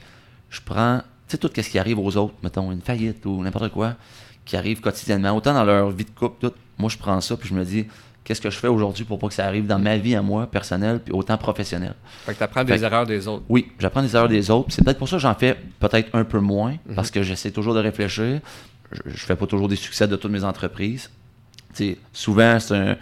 je 0.50 0.60
prends, 0.64 0.98
tu 1.00 1.04
sais, 1.30 1.38
tout 1.38 1.50
ce 1.56 1.62
qui 1.70 1.80
arrive 1.80 1.98
aux 2.00 2.18
autres, 2.18 2.34
mettons 2.44 2.70
une 2.72 2.82
faillite 2.82 3.26
ou 3.26 3.42
n'importe 3.42 3.70
quoi, 3.72 3.96
qui 4.52 4.58
arrive 4.58 4.82
quotidiennement, 4.82 5.32
autant 5.32 5.54
dans 5.54 5.64
leur 5.64 5.90
vie 5.92 6.04
de 6.04 6.10
couple, 6.12 6.50
tout, 6.50 6.54
moi 6.78 6.90
je 6.90 6.98
prends 6.98 7.22
ça, 7.22 7.38
puis 7.38 7.48
je 7.48 7.54
me 7.54 7.64
dis, 7.64 7.88
qu'est-ce 8.26 8.42
que 8.42 8.50
je 8.50 8.58
fais 8.58 8.68
aujourd'hui 8.68 9.06
pour 9.06 9.18
pas 9.18 9.30
que 9.30 9.34
ça 9.34 9.46
arrive 9.46 9.66
dans 9.66 9.80
ma 9.80 9.96
vie 9.98 10.14
à 10.14 10.22
moi, 10.22 10.46
personnelle, 10.46 11.00
puis 11.00 11.14
autant 11.14 11.38
professionnelle? 11.38 11.96
Fait 12.26 12.34
que 12.34 12.38
tu 12.40 12.44
apprends 12.44 12.66
des 12.66 12.84
erreurs 12.84 13.06
des 13.06 13.30
autres. 13.30 13.44
Oui, 13.48 13.72
j'apprends 13.80 14.02
des 14.02 14.14
erreurs 14.14 14.28
des 14.28 14.52
autres. 14.52 14.68
C'est 14.74 14.84
peut-être 14.84 14.98
pour 14.98 15.08
ça 15.08 15.16
que 15.16 15.22
j'en 15.22 15.36
fais 15.36 15.56
peut-être 15.80 16.10
un 16.14 16.26
peu 16.26 16.40
moins, 16.40 16.72
Mhm. 16.86 16.96
parce 16.96 17.10
que 17.12 17.24
j'essaie 17.24 17.52
toujours 17.52 17.74
de 17.74 17.80
réfléchir. 17.80 18.42
Je, 18.92 19.00
je 19.06 19.26
fais 19.26 19.38
pas 19.38 19.48
toujours 19.48 19.70
des 19.70 19.78
succès 19.78 20.06
de 20.06 20.18
toutes 20.18 20.32
mes 20.34 20.44
entreprises. 20.44 21.10
Tu 21.74 21.92
sais, 21.92 21.98
souvent, 22.12 22.60
c'est 22.60 22.76
un. 22.76 22.98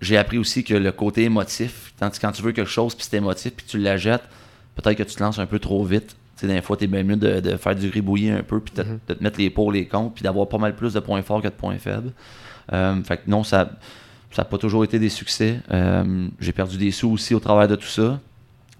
J'ai 0.00 0.16
appris 0.18 0.36
aussi 0.38 0.64
que 0.64 0.74
le 0.74 0.90
côté 0.90 1.22
émotif, 1.22 1.94
quand, 2.00 2.10
quand 2.20 2.32
tu 2.32 2.42
veux 2.42 2.50
quelque 2.50 2.68
chose, 2.68 2.96
puis 2.96 3.06
c'est 3.08 3.18
émotif, 3.18 3.52
puis 3.54 3.64
tu 3.68 3.78
la 3.78 3.96
jettes, 3.96 4.24
peut-être 4.74 4.98
que 4.98 5.04
tu 5.04 5.14
te 5.14 5.22
lances 5.22 5.38
un 5.38 5.46
peu 5.46 5.60
trop 5.60 5.84
vite. 5.84 6.16
Sais, 6.46 6.52
des 6.52 6.60
fois, 6.62 6.76
tu 6.76 6.84
es 6.84 6.86
bien 6.86 7.02
mieux 7.02 7.16
de, 7.16 7.40
de 7.40 7.56
faire 7.56 7.74
du 7.74 7.88
gribouillis 7.88 8.30
un 8.30 8.42
peu, 8.42 8.60
puis 8.60 8.74
de, 8.74 8.82
Mhm. 8.82 8.98
de 9.08 9.14
te 9.14 9.22
mettre 9.22 9.38
les 9.38 9.50
pour, 9.50 9.72
les 9.72 9.86
contre, 9.86 10.14
puis 10.14 10.22
d'avoir 10.22 10.48
pas 10.48 10.58
mal 10.58 10.74
plus 10.76 10.92
de 10.92 11.00
points 11.00 11.22
forts 11.22 11.40
que 11.42 11.48
de 11.48 11.52
points 11.52 11.78
faibles. 11.78 12.12
Euh, 12.72 13.02
fait 13.02 13.16
que 13.18 13.22
non, 13.30 13.42
ça 13.44 13.70
ça 14.30 14.42
n'a 14.42 14.46
pas 14.46 14.56
toujours 14.56 14.82
été 14.82 14.98
des 14.98 15.10
succès. 15.10 15.58
Euh, 15.72 16.26
j'ai 16.40 16.52
perdu 16.52 16.78
des 16.78 16.90
sous 16.90 17.10
aussi 17.10 17.34
au 17.34 17.40
travers 17.40 17.68
de 17.68 17.76
tout 17.76 17.86
ça. 17.86 18.18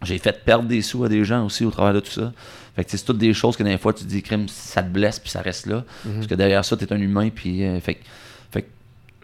J'ai 0.02 0.16
fait 0.16 0.42
perdre 0.44 0.66
des 0.66 0.80
sous 0.80 1.04
à 1.04 1.08
des 1.10 1.24
gens 1.26 1.44
aussi 1.44 1.64
au 1.66 1.70
travers 1.70 1.92
de 1.92 2.00
tout 2.00 2.10
ça. 2.10 2.32
Fait 2.74 2.84
que 2.84 2.90
c'est 2.90 3.04
toutes 3.04 3.18
des 3.18 3.34
choses 3.34 3.54
que 3.56 3.62
des 3.62 3.76
fois 3.76 3.92
tu 3.92 4.04
te 4.04 4.08
dis, 4.08 4.22
crime, 4.22 4.48
ça 4.48 4.82
te 4.82 4.88
blesse 4.88 5.18
puis 5.18 5.28
ça 5.28 5.42
reste 5.42 5.66
là. 5.66 5.84
Parce 6.14 6.26
que 6.26 6.34
derrière 6.34 6.64
ça, 6.64 6.74
tu 6.76 6.84
es 6.84 6.92
un 6.92 6.98
humain. 7.00 7.28
Puis, 7.28 7.64
euh, 7.66 7.78
fait, 7.80 7.98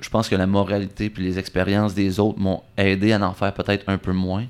je 0.00 0.08
pense 0.10 0.28
que 0.28 0.36
la 0.36 0.46
moralité 0.46 1.10
puis 1.10 1.24
les 1.24 1.38
expériences 1.40 1.94
des 1.94 2.20
autres 2.20 2.38
m'ont 2.38 2.62
aidé 2.76 3.12
à 3.12 3.20
en 3.26 3.32
faire 3.32 3.52
peut-être 3.54 3.84
un 3.88 3.96
peu 3.98 4.12
moins. 4.12 4.44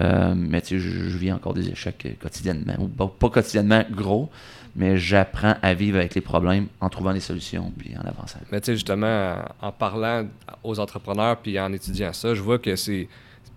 Euh, 0.00 0.34
mais 0.36 0.60
tu 0.60 0.68
sais, 0.68 0.78
je, 0.78 0.90
je 1.08 1.18
vis 1.18 1.32
encore 1.32 1.54
des 1.54 1.68
échecs 1.68 2.16
quotidiennement. 2.20 2.74
Ou 2.78 2.86
pas, 2.88 3.08
pas 3.08 3.28
quotidiennement 3.30 3.82
gros, 3.90 4.30
mais 4.76 4.96
j'apprends 4.96 5.56
à 5.62 5.74
vivre 5.74 5.98
avec 5.98 6.14
les 6.14 6.20
problèmes 6.20 6.66
en 6.80 6.88
trouvant 6.88 7.12
des 7.12 7.20
solutions 7.20 7.72
puis 7.76 7.94
en 7.96 8.06
avançant. 8.06 8.38
Mais 8.52 8.60
tu 8.60 8.66
sais, 8.66 8.74
justement, 8.74 9.36
en 9.60 9.72
parlant 9.72 10.26
aux 10.62 10.78
entrepreneurs 10.78 11.38
puis 11.38 11.58
en 11.58 11.72
étudiant 11.72 12.12
ça, 12.12 12.34
je 12.34 12.40
vois 12.40 12.58
que 12.60 12.76
c'est 12.76 13.08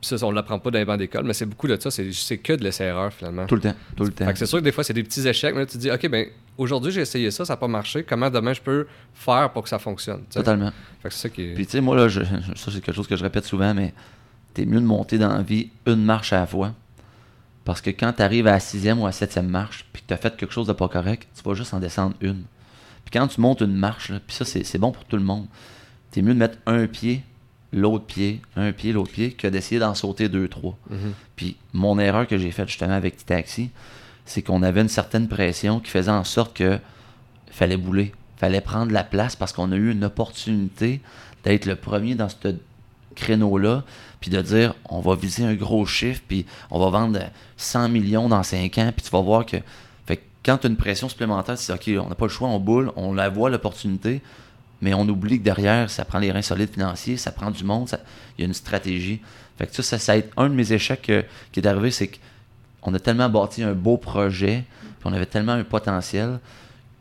Puis 0.02 0.18
ça, 0.18 0.26
on 0.26 0.32
l'apprend 0.32 0.58
pas 0.60 0.72
dans 0.72 0.80
les 0.80 0.86
bancs 0.86 0.98
d'école, 0.98 1.24
mais 1.24 1.34
c'est 1.34 1.46
beaucoup 1.46 1.68
de 1.68 1.80
ça. 1.80 1.92
C'est 1.92 2.38
que 2.40 2.54
de 2.54 2.64
l'essai-erreur, 2.64 3.14
finalement. 3.14 3.46
Tout 3.46 3.56
le 3.56 3.62
temps, 3.62 3.76
tout 3.96 4.04
le 4.04 4.12
temps. 4.12 4.26
C'est 4.36 4.46
sûr 4.48 4.58
que 4.60 4.64
des 4.64 4.72
fois, 4.72 4.84
c'est 4.84 4.94
des 4.94 5.04
petits 5.04 5.26
échecs, 5.28 5.54
mais 5.54 5.62
là, 5.62 5.66
tu 5.68 5.74
te 5.74 5.78
dis, 5.78 5.92
OK, 5.92 6.10
ben 6.10 6.26
aujourd'hui, 6.58 6.92
j'ai 6.92 7.02
essayé 7.02 7.30
ça, 7.32 7.46
ça 7.46 7.54
n'a 7.54 7.58
pas 7.58 7.68
marché. 7.70 8.04
Comment 8.04 8.30
demain 8.32 8.54
je 8.54 8.60
peux 8.62 8.88
faire 9.14 9.52
pour 9.54 9.64
que 9.64 9.70
ça 9.70 9.78
fonctionne? 9.80 10.24
Totalement. 10.34 10.72
Fait 11.02 11.10
que 11.10 11.14
c'est 11.14 11.22
ça 11.22 11.30
qui 11.30 11.44
est. 11.44 11.54
Puis 11.54 11.66
tu 11.68 11.74
sais, 11.74 11.82
moi, 11.82 11.96
là, 11.96 12.08
je- 12.10 12.22
ça, 12.56 12.72
c'est 12.72 12.82
quelque 12.82 12.92
chose 12.96 13.08
que 13.08 13.16
je 13.16 13.24
répète 13.24 13.46
souvent, 13.46 13.74
mais 13.74 13.94
t'es 14.54 14.66
mieux 14.66 14.80
de 14.80 14.86
monter 14.86 15.18
dans 15.18 15.34
la 15.34 15.42
vie 15.42 15.70
une 15.86 16.04
marche 16.04 16.34
à 16.34 16.40
la 16.40 16.48
fois. 16.48 16.74
Parce 17.66 17.82
que 17.82 17.90
quand 17.90 18.14
t'arrives 18.14 18.48
à 18.48 18.52
la 18.52 18.60
sixième 18.60 19.00
ou 19.00 19.06
à 19.06 19.10
la 19.10 19.14
septième 19.14 19.48
marche, 19.48 19.86
puis 19.94 20.02
que 20.02 20.08
t'as 20.08 20.18
fait 20.18 20.36
quelque 20.36 20.54
chose 20.54 20.68
de 20.68 20.74
pas 20.74 20.90
correct, 20.90 21.28
tu 21.36 21.44
vas 21.44 21.56
juste 21.56 21.74
en 21.74 21.80
descendre 21.80 22.16
une. 22.22 22.44
Puis 23.06 23.12
quand 23.12 23.28
tu 23.28 23.42
montes 23.42 23.62
une 23.62 23.76
marche, 23.76 24.10
là, 24.10 24.20
puis 24.26 24.36
ça, 24.36 24.46
c'est 24.46 24.64
c'est 24.64 24.78
bon 24.78 24.92
pour 24.92 25.06
tout 25.06 25.18
le 25.18 25.24
monde, 25.24 25.48
t'es 26.12 26.22
mieux 26.22 26.34
de 26.34 26.40
mettre 26.40 26.58
un 26.66 26.88
pied, 26.88 27.24
l'autre 27.72 28.06
pied, 28.06 28.42
un 28.56 28.72
pied, 28.72 28.92
l'autre 28.92 29.12
pied, 29.12 29.32
que 29.32 29.48
d'essayer 29.48 29.80
d'en 29.80 29.96
sauter 29.96 30.30
deux, 30.30 30.48
trois. 30.48 30.78
Mhm. 30.90 31.14
Puis 31.36 31.58
mon 31.74 31.98
erreur 32.00 32.28
que 32.28 32.38
j'ai 32.38 32.52
faite 32.52 32.68
justement 32.68 32.94
avec 32.94 33.26
Taxi, 33.26 33.72
c'est 34.26 34.42
qu'on 34.42 34.64
avait 34.64 34.82
une 34.82 34.90
certaine 34.90 35.28
pression 35.28 35.80
qui 35.80 35.90
faisait 35.90 36.12
en 36.12 36.24
sorte 36.24 36.56
que 36.56 36.80
fallait 37.50 37.78
bouler, 37.78 38.14
fallait 38.38 38.62
prendre 38.62 38.92
la 38.92 39.04
place 39.04 39.36
parce 39.36 39.54
qu'on 39.54 39.72
a 39.72 39.76
eu 39.76 39.92
une 39.92 40.04
opportunité 40.04 41.02
d'être 41.44 41.66
le 41.66 41.76
premier 41.76 42.16
dans 42.16 42.30
ce 42.30 42.36
créneau-là, 43.16 43.84
puis 44.20 44.32
de 44.32 44.42
dire 44.42 44.74
on 44.90 45.00
va 45.00 45.16
viser 45.16 45.46
un 45.46 45.54
gros 45.54 45.86
chiffre, 45.86 46.22
puis 46.28 46.46
on 46.72 46.80
va 46.80 46.90
vendre 46.90 47.20
100 47.58 47.90
millions 47.90 48.30
dans 48.30 48.44
5 48.44 48.78
ans, 48.78 48.92
puis 48.96 49.06
tu 49.06 49.12
vas 49.12 49.22
voir 49.22 49.46
que. 49.46 49.58
Fait 50.06 50.22
quand 50.44 50.58
tu 50.58 50.68
as 50.68 50.70
une 50.70 50.78
pression 50.78 51.10
supplémentaire, 51.10 51.56
dis 51.56 51.72
ok, 51.72 52.06
on 52.06 52.10
n'a 52.10 52.16
pas 52.16 52.26
le 52.26 52.32
choix, 52.32 52.48
on 52.48 52.60
boule, 52.60 52.92
on 52.96 53.14
la 53.14 53.30
voit 53.30 53.50
l'opportunité, 53.50 54.22
mais 54.82 54.94
on 54.94 55.08
oublie 55.08 55.40
que 55.40 55.44
derrière, 55.44 55.90
ça 55.90 56.06
prend 56.06 56.20
les 56.20 56.32
reins 56.32 56.42
solides 56.42 56.74
financiers, 56.74 57.18
ça 57.18 57.32
prend 57.32 57.52
du 57.52 57.64
monde, 57.64 57.90
il 58.38 58.42
y 58.42 58.44
a 58.44 58.48
une 58.48 58.54
stratégie. 58.54 59.22
Fait 59.58 59.68
que 59.68 59.76
ça, 59.76 59.84
ça, 59.84 60.00
ça 60.00 60.12
a 60.14 60.16
été 60.18 60.30
un 60.36 60.50
de 60.50 60.56
mes 60.56 60.74
échecs 60.74 61.10
euh, 61.10 61.24
qui 61.52 61.60
est 61.60 61.68
arrivé, 61.68 61.92
c'est 61.92 62.12
qu'on 62.82 62.94
a 62.94 63.00
tellement 63.00 63.30
bâti 63.30 63.64
un 63.64 63.74
beau 63.74 63.98
projet, 63.98 64.66
puis 64.82 65.06
on 65.06 65.14
avait 65.14 65.26
tellement 65.26 65.54
un 65.54 65.64
potentiel 65.64 66.40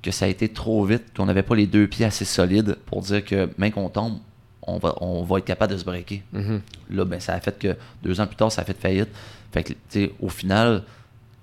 que 0.03 0.11
ça 0.11 0.27
a 0.27 0.29
été 0.29 0.49
trop 0.49 0.85
vite, 0.85 1.05
qu'on 1.17 1.27
n'avait 1.27 1.43
pas 1.43 1.55
les 1.55 1.67
deux 1.67 1.87
pieds 1.87 2.05
assez 2.05 2.25
solides 2.25 2.77
pour 2.87 3.03
dire 3.03 3.25
que 3.25 3.49
même 3.57 3.71
qu'on 3.71 3.89
tombe, 3.89 4.19
on 4.63 4.79
va, 4.79 4.95
on 5.01 5.23
va 5.25 5.39
être 5.39 5.45
capable 5.45 5.73
de 5.73 5.79
se 5.79 5.85
breaker. 5.85 6.23
Mhm. 6.33 6.61
Là, 6.91 7.05
ben, 7.05 7.21
ça 7.21 7.35
a 7.35 7.41
fait 7.41 7.59
que 7.59 7.77
deux 8.03 8.21
ans 8.21 8.27
plus 8.27 8.37
tard, 8.37 8.53
ça 8.53 8.63
a 8.63 8.65
fait 8.65 8.79
faillite. 8.79 9.09
Fait 9.53 9.65
que, 9.65 9.73
tu 9.73 9.79
sais, 9.89 10.13
au 10.21 10.29
final, 10.29 10.83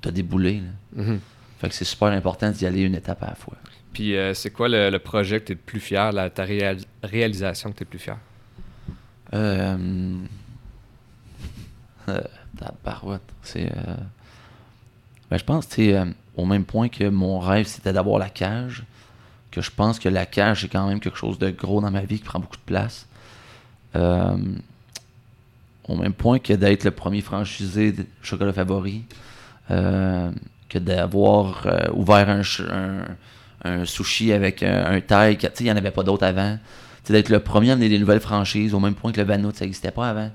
t'as 0.01 0.11
déboulé. 0.11 0.61
Mhm. 0.95 1.19
Fait 1.59 1.69
que 1.69 1.75
c'est 1.75 1.85
super 1.85 2.09
important 2.09 2.49
d'y 2.51 2.65
aller 2.65 2.81
une 2.81 2.95
étape 2.95 3.21
à 3.23 3.27
la 3.27 3.35
fois. 3.35 3.55
Puis 3.91 4.15
euh, 4.15 4.33
c'est 4.33 4.51
quoi 4.51 4.69
le, 4.69 4.89
le 4.89 4.99
projet 4.99 5.39
que 5.41 5.45
tu 5.47 5.51
es 5.51 5.55
le 5.55 5.61
plus 5.61 5.79
fier, 5.79 6.11
la, 6.11 6.29
ta 6.29 6.45
réal- 6.45 6.83
réalisation 7.03 7.71
que 7.71 7.77
tu 7.77 7.83
es 7.83 7.85
le 7.85 7.89
plus 7.89 7.99
fier? 7.99 8.17
Euh, 9.33 9.77
euh, 12.09 12.21
tabarouette, 12.57 13.21
c'est. 13.43 13.71
euh, 13.71 13.95
ben, 15.29 15.37
je 15.37 15.43
pense, 15.43 15.67
tu 15.67 15.93
au 16.35 16.45
même 16.45 16.63
point 16.65 16.87
que 16.89 17.03
mon 17.09 17.39
rêve, 17.39 17.67
c'était 17.67 17.91
d'avoir 17.93 18.17
la 18.17 18.29
cage, 18.29 18.83
que 19.51 19.61
je 19.61 19.69
pense 19.71 19.99
que 19.99 20.07
la 20.09 20.25
cage, 20.25 20.61
c'est 20.61 20.69
quand 20.69 20.87
même 20.87 20.99
quelque 21.01 21.17
chose 21.17 21.37
de 21.37 21.49
gros 21.49 21.81
dans 21.81 21.91
ma 21.91 22.01
vie 22.01 22.17
qui 22.19 22.23
prend 22.23 22.39
beaucoup 22.39 22.55
de 22.57 22.61
place. 22.61 23.07
Euh, 23.95 24.35
au 25.87 25.95
même 25.95 26.13
point 26.13 26.37
que 26.39 26.53
d'être 26.53 26.83
le 26.83 26.91
premier 26.91 27.21
franchisé 27.21 27.91
de 27.91 28.05
chocolat 28.21 28.53
favori, 28.53 29.03
euh, 29.71 30.29
que 30.69 30.77
d'avoir 30.77 31.63
euh, 31.65 31.79
ouvert 31.93 32.29
un, 32.29 32.41
un, 32.71 33.01
un 33.63 33.85
sushi 33.85 34.31
avec 34.31 34.61
un, 34.61 34.85
un 34.85 35.01
taille, 35.01 35.37
que, 35.37 35.47
tu 35.47 35.53
sais, 35.55 35.63
il 35.63 35.65
n'y 35.65 35.71
en 35.71 35.77
avait 35.77 35.91
pas 35.91 36.03
d'autres 36.03 36.25
avant. 36.25 36.57
D'être 37.09 37.29
le 37.29 37.39
premier 37.39 37.71
à 37.71 37.73
amener 37.73 37.89
des 37.89 37.97
nouvelles 37.97 38.19
franchises, 38.19 38.75
au 38.75 38.79
même 38.79 38.93
point 38.93 39.11
que 39.11 39.19
le 39.19 39.25
Vanout, 39.25 39.51
ça 39.55 39.65
n'existait 39.65 39.89
pas 39.89 40.09
avant. 40.09 40.29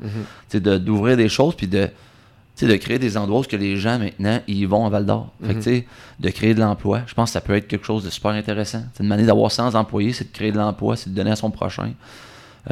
Mhm. 0.52 0.60
De- 0.60 0.76
d'ouvrir 0.78 1.16
des 1.16 1.28
choses, 1.28 1.54
puis 1.54 1.68
de, 1.68 1.88
de 2.60 2.74
créer 2.74 2.98
des 2.98 3.16
endroits 3.16 3.38
où 3.40 3.42
que 3.44 3.54
les 3.54 3.76
gens, 3.76 4.00
maintenant, 4.00 4.40
ils 4.48 4.66
vont 4.66 4.84
à 4.84 4.88
Val-d'Or. 4.88 5.32
Fait 5.40 5.50
que, 5.50 5.58
Mhm. 5.58 5.62
tu 5.62 5.70
sais, 5.70 5.86
de 6.18 6.30
créer 6.30 6.52
de 6.52 6.58
l'emploi, 6.58 7.02
je 7.06 7.14
pense 7.14 7.28
que 7.30 7.34
ça 7.34 7.40
peut 7.40 7.54
être 7.54 7.68
quelque 7.68 7.86
chose 7.86 8.02
de 8.02 8.10
super 8.10 8.32
intéressant. 8.32 8.82
C'est 8.94 9.04
une 9.04 9.08
manière 9.08 9.26
d'avoir 9.26 9.52
100 9.52 9.76
employés, 9.76 10.12
c'est 10.12 10.24
de 10.24 10.32
créer 10.36 10.50
de 10.50 10.58
l'emploi, 10.58 10.96
c'est 10.96 11.10
de 11.10 11.14
donner 11.14 11.30
à 11.30 11.36
son 11.36 11.52
prochain. 11.52 11.92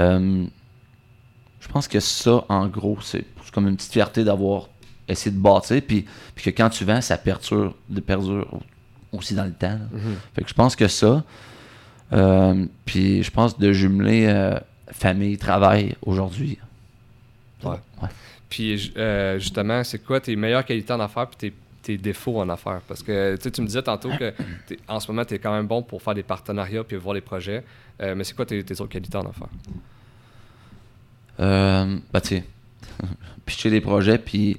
Euh, 0.00 0.42
je 1.62 1.68
pense 1.68 1.86
que 1.88 2.00
ça, 2.00 2.44
en 2.48 2.66
gros, 2.66 2.98
c'est 3.00 3.24
comme 3.52 3.68
une 3.68 3.76
petite 3.76 3.92
fierté 3.92 4.24
d'avoir 4.24 4.68
essayé 5.08 5.34
de 5.34 5.40
bâtir, 5.40 5.80
puis, 5.86 6.06
puis 6.34 6.44
que 6.44 6.50
quand 6.50 6.68
tu 6.70 6.84
vends, 6.84 7.00
ça 7.00 7.16
perdure, 7.16 7.74
de 7.88 8.00
perdure 8.00 8.48
aussi 9.12 9.34
dans 9.34 9.44
le 9.44 9.52
temps. 9.52 9.78
Mhm. 9.92 10.16
Fait 10.34 10.42
que 10.42 10.48
je 10.48 10.54
pense 10.54 10.74
que 10.74 10.88
ça. 10.88 11.22
euh, 12.12 12.66
puis 12.84 13.22
je 13.22 13.30
pense 13.30 13.58
de 13.58 13.72
jumeler 13.72 14.26
euh, 14.26 14.58
famille, 14.90 15.38
travail 15.38 15.94
aujourd'hui. 16.04 16.58
Ouais. 17.62 17.76
Ouais. 18.02 18.08
Puis 18.48 18.92
euh, 18.96 19.38
justement, 19.38 19.84
c'est 19.84 19.98
quoi 20.00 20.20
tes 20.20 20.34
meilleures 20.36 20.64
qualités 20.64 20.92
en 20.92 21.00
affaires 21.00 21.28
puis 21.28 21.36
tes, 21.36 21.54
tes 21.82 21.96
défauts 21.98 22.40
en 22.40 22.48
affaires? 22.48 22.80
Parce 22.88 23.02
que 23.02 23.36
tu 23.36 23.60
me 23.60 23.66
disais 23.66 23.82
tantôt 23.82 24.10
que 24.18 24.32
en 24.88 24.98
ce 24.98 25.10
moment, 25.10 25.24
tu 25.24 25.34
es 25.34 25.38
quand 25.38 25.52
même 25.54 25.66
bon 25.66 25.82
pour 25.82 26.02
faire 26.02 26.14
des 26.14 26.22
partenariats 26.22 26.84
puis 26.84 26.96
voir 26.96 27.14
les 27.14 27.20
projets. 27.20 27.64
Mais 28.00 28.24
c'est 28.24 28.34
quoi 28.34 28.46
tes, 28.46 28.64
tes 28.64 28.80
autres 28.80 28.90
qualités 28.90 29.16
en 29.16 29.26
affaires? 29.28 29.46
Euh, 31.40 31.96
bah, 32.12 32.20
tu 32.20 32.28
sais, 32.28 32.44
pitcher 33.46 33.70
des 33.70 33.80
projets, 33.80 34.18
puis, 34.18 34.54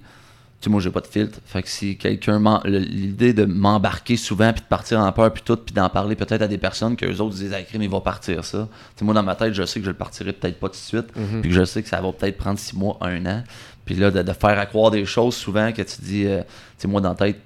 tu 0.60 0.66
sais, 0.66 0.70
moi, 0.70 0.82
j'ai 0.82 0.90
pas 0.92 1.02
de 1.02 1.08
filtre. 1.08 1.40
Fait 1.46 1.62
que 1.62 1.70
si 1.70 1.98
quelqu'un, 1.98 2.42
l'idée 2.66 3.34
de 3.34 3.46
m'embarquer 3.46 4.18
souvent, 4.18 4.52
puis 4.54 4.62
de 4.62 4.68
partir 4.68 5.00
en 5.00 5.12
peur, 5.12 5.32
puis 5.34 5.44
tout, 5.46 5.58
puis 5.58 5.74
d'en 5.74 5.90
parler 5.90 6.16
peut-être 6.16 6.42
à 6.42 6.48
des 6.48 6.58
personnes 6.58 6.96
que 6.96 7.06
les 7.06 7.22
autres 7.22 7.36
disent, 7.36 7.54
ah, 7.54 7.62
crime, 7.64 7.82
il 7.84 7.90
va 7.90 8.02
partir 8.02 8.44
ça. 8.44 8.68
Tu 8.96 9.00
sais, 9.00 9.06
moi, 9.06 9.14
dans 9.14 9.24
ma 9.24 9.36
tête, 9.36 9.54
je 9.54 9.64
sais 9.66 9.80
que 9.80 9.86
je 9.86 9.92
le 9.92 9.98
partirai 9.98 10.34
peut-être 10.34 10.60
pas 10.60 10.68
tout 10.68 10.74
de 10.74 10.78
suite, 10.78 11.16
Mhm. 11.16 11.42
puis 11.42 11.50
que 11.50 11.56
je 11.56 11.64
sais 11.66 11.84
que 11.84 11.90
ça 11.90 12.02
va 12.02 12.12
peut-être 12.12 12.38
prendre 12.38 12.58
six 12.60 12.76
mois, 12.76 12.98
un 13.02 13.26
an. 13.26 13.44
Puis 13.86 13.96
là, 13.96 14.12
de, 14.12 14.22
de 14.22 14.34
faire 14.34 14.58
accroire 14.60 14.92
des 14.92 15.06
choses 15.06 15.36
souvent 15.36 15.72
que 15.74 15.82
tu 15.82 16.02
dis, 16.02 16.26
euh, 16.26 16.40
tu 16.42 16.46
sais, 16.80 16.88
moi, 16.88 17.02
dans 17.02 17.10
la 17.10 17.16
tête, 17.16 17.40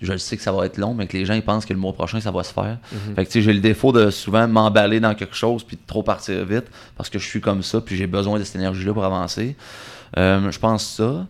je 0.00 0.12
le 0.12 0.18
sais 0.18 0.36
que 0.36 0.42
ça 0.42 0.52
va 0.52 0.66
être 0.66 0.78
long, 0.78 0.94
mais 0.94 1.06
que 1.06 1.16
les 1.16 1.24
gens 1.26 1.34
ils 1.34 1.42
pensent 1.42 1.66
que 1.66 1.72
le 1.72 1.78
mois 1.78 1.92
prochain, 1.92 2.20
ça 2.20 2.30
va 2.30 2.42
se 2.42 2.52
faire. 2.52 2.78
Mhm. 2.92 3.14
Fait 3.14 3.24
que 3.24 3.30
tu 3.30 3.34
sais, 3.34 3.42
j'ai 3.42 3.52
le 3.52 3.60
défaut 3.60 3.92
de 3.92 4.10
souvent 4.10 4.48
m'emballer 4.48 4.98
dans 4.98 5.14
quelque 5.14 5.34
chose 5.34 5.62
puis 5.62 5.76
de 5.76 5.82
trop 5.86 6.02
partir 6.02 6.44
vite 6.44 6.64
parce 6.96 7.10
que 7.10 7.18
je 7.18 7.26
suis 7.26 7.40
comme 7.40 7.62
ça 7.62 7.80
puis 7.80 7.96
j'ai 7.96 8.06
besoin 8.06 8.38
de 8.38 8.44
cette 8.44 8.56
énergie-là 8.56 8.94
pour 8.94 9.04
avancer. 9.04 9.56
Euh, 10.16 10.50
je 10.50 10.58
pense 10.58 10.86
ça. 10.86 11.26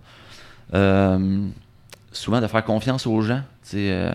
Euh, 0.74 1.48
souvent 2.12 2.40
de 2.40 2.46
faire 2.46 2.64
confiance 2.64 3.06
aux 3.06 3.20
gens. 3.22 3.42
Tu 3.64 3.70
sais, 3.70 3.90
euh, 3.90 4.12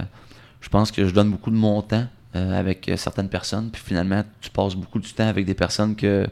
je 0.61 0.69
pense 0.69 0.91
que 0.91 1.05
je 1.05 1.13
donne 1.13 1.31
beaucoup 1.31 1.51
de 1.51 1.57
mon 1.57 1.81
temps 1.81 2.05
avec 2.33 2.91
certaines 2.97 3.29
personnes 3.29 3.69
puis 3.71 3.81
finalement 3.81 4.21
tu 4.41 4.49
passes 4.49 4.75
beaucoup 4.75 4.99
de 4.99 5.07
temps 5.07 5.27
avec 5.27 5.45
des 5.45 5.53
personnes 5.53 5.95
que, 5.95 6.27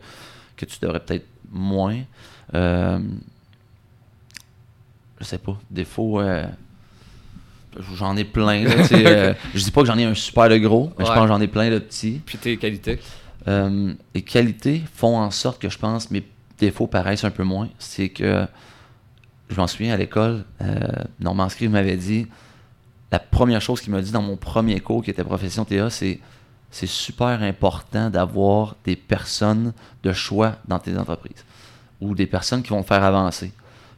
que 0.58 0.66
tu 0.66 0.78
devrais 0.82 1.00
peut-être 1.00 1.26
moins. 1.50 2.02
Je 2.54 3.00
sais 5.22 5.38
pas. 5.38 5.58
Défaut. 5.72 6.22
J'en 7.96 8.16
ai 8.18 8.24
plein. 8.24 8.64
Là, 8.64 8.72
euh, 8.92 9.34
je 9.54 9.64
dis 9.64 9.72
pas 9.72 9.82
que 9.82 9.88
j'en 9.88 9.98
ai 9.98 10.06
un 10.06 10.14
super 10.14 10.50
de 10.50 10.58
gros, 10.58 10.92
mais 10.98 11.06
je 11.06 11.12
pense 11.12 11.22
que 11.22 11.28
j'en 11.28 11.42
ai 11.42 11.48
plein 11.48 11.70
de 11.70 11.80
petits. 11.80 12.22
Puis 12.26 12.38
tes 12.38 12.58
qualités? 12.58 13.00
Euh, 13.48 13.94
les 14.14 14.22
qualités 14.22 14.82
font 14.94 15.18
en 15.18 15.32
sorte 15.32 15.62
que 15.62 15.70
je 15.70 15.78
pense 15.78 16.12
mes 16.12 16.24
défauts 16.58 16.88
paraissent 16.88 17.24
un 17.24 17.32
peu 17.32 17.44
moins. 17.44 17.70
C'est 17.80 18.10
que 18.10 18.46
je 19.50 19.56
m'en 19.56 19.68
souviens 19.68 19.94
à 19.94 19.98
l'école, 19.98 20.46
euh, 20.62 20.78
Normand 21.20 21.50
Scrive 21.50 21.70
m'avait 21.70 21.98
dit 21.98 22.28
la 23.12 23.20
première 23.20 23.62
chose 23.62 23.82
qu'il 23.82 23.92
m'a 23.92 24.02
dit 24.02 24.12
dans 24.12 24.22
mon 24.22 24.38
premier 24.38 24.80
cours 24.80 25.04
qui 25.04 25.12
était 25.12 25.24
profession 25.24 25.66
TA, 25.66 25.90
c'est 25.90 26.20
c'est 26.72 26.88
super 26.88 27.44
important 27.44 28.10
d'avoir 28.10 28.76
des 28.84 28.96
personnes 28.96 29.74
de 30.02 30.12
choix 30.12 30.56
dans 30.68 30.80
tes 30.80 30.98
entreprises 30.98 31.46
ou 32.02 32.16
des 32.16 32.26
personnes 32.26 32.64
qui 32.64 32.70
vont 32.70 32.82
te 32.82 32.88
faire 32.88 33.04
avancer. 33.04 33.52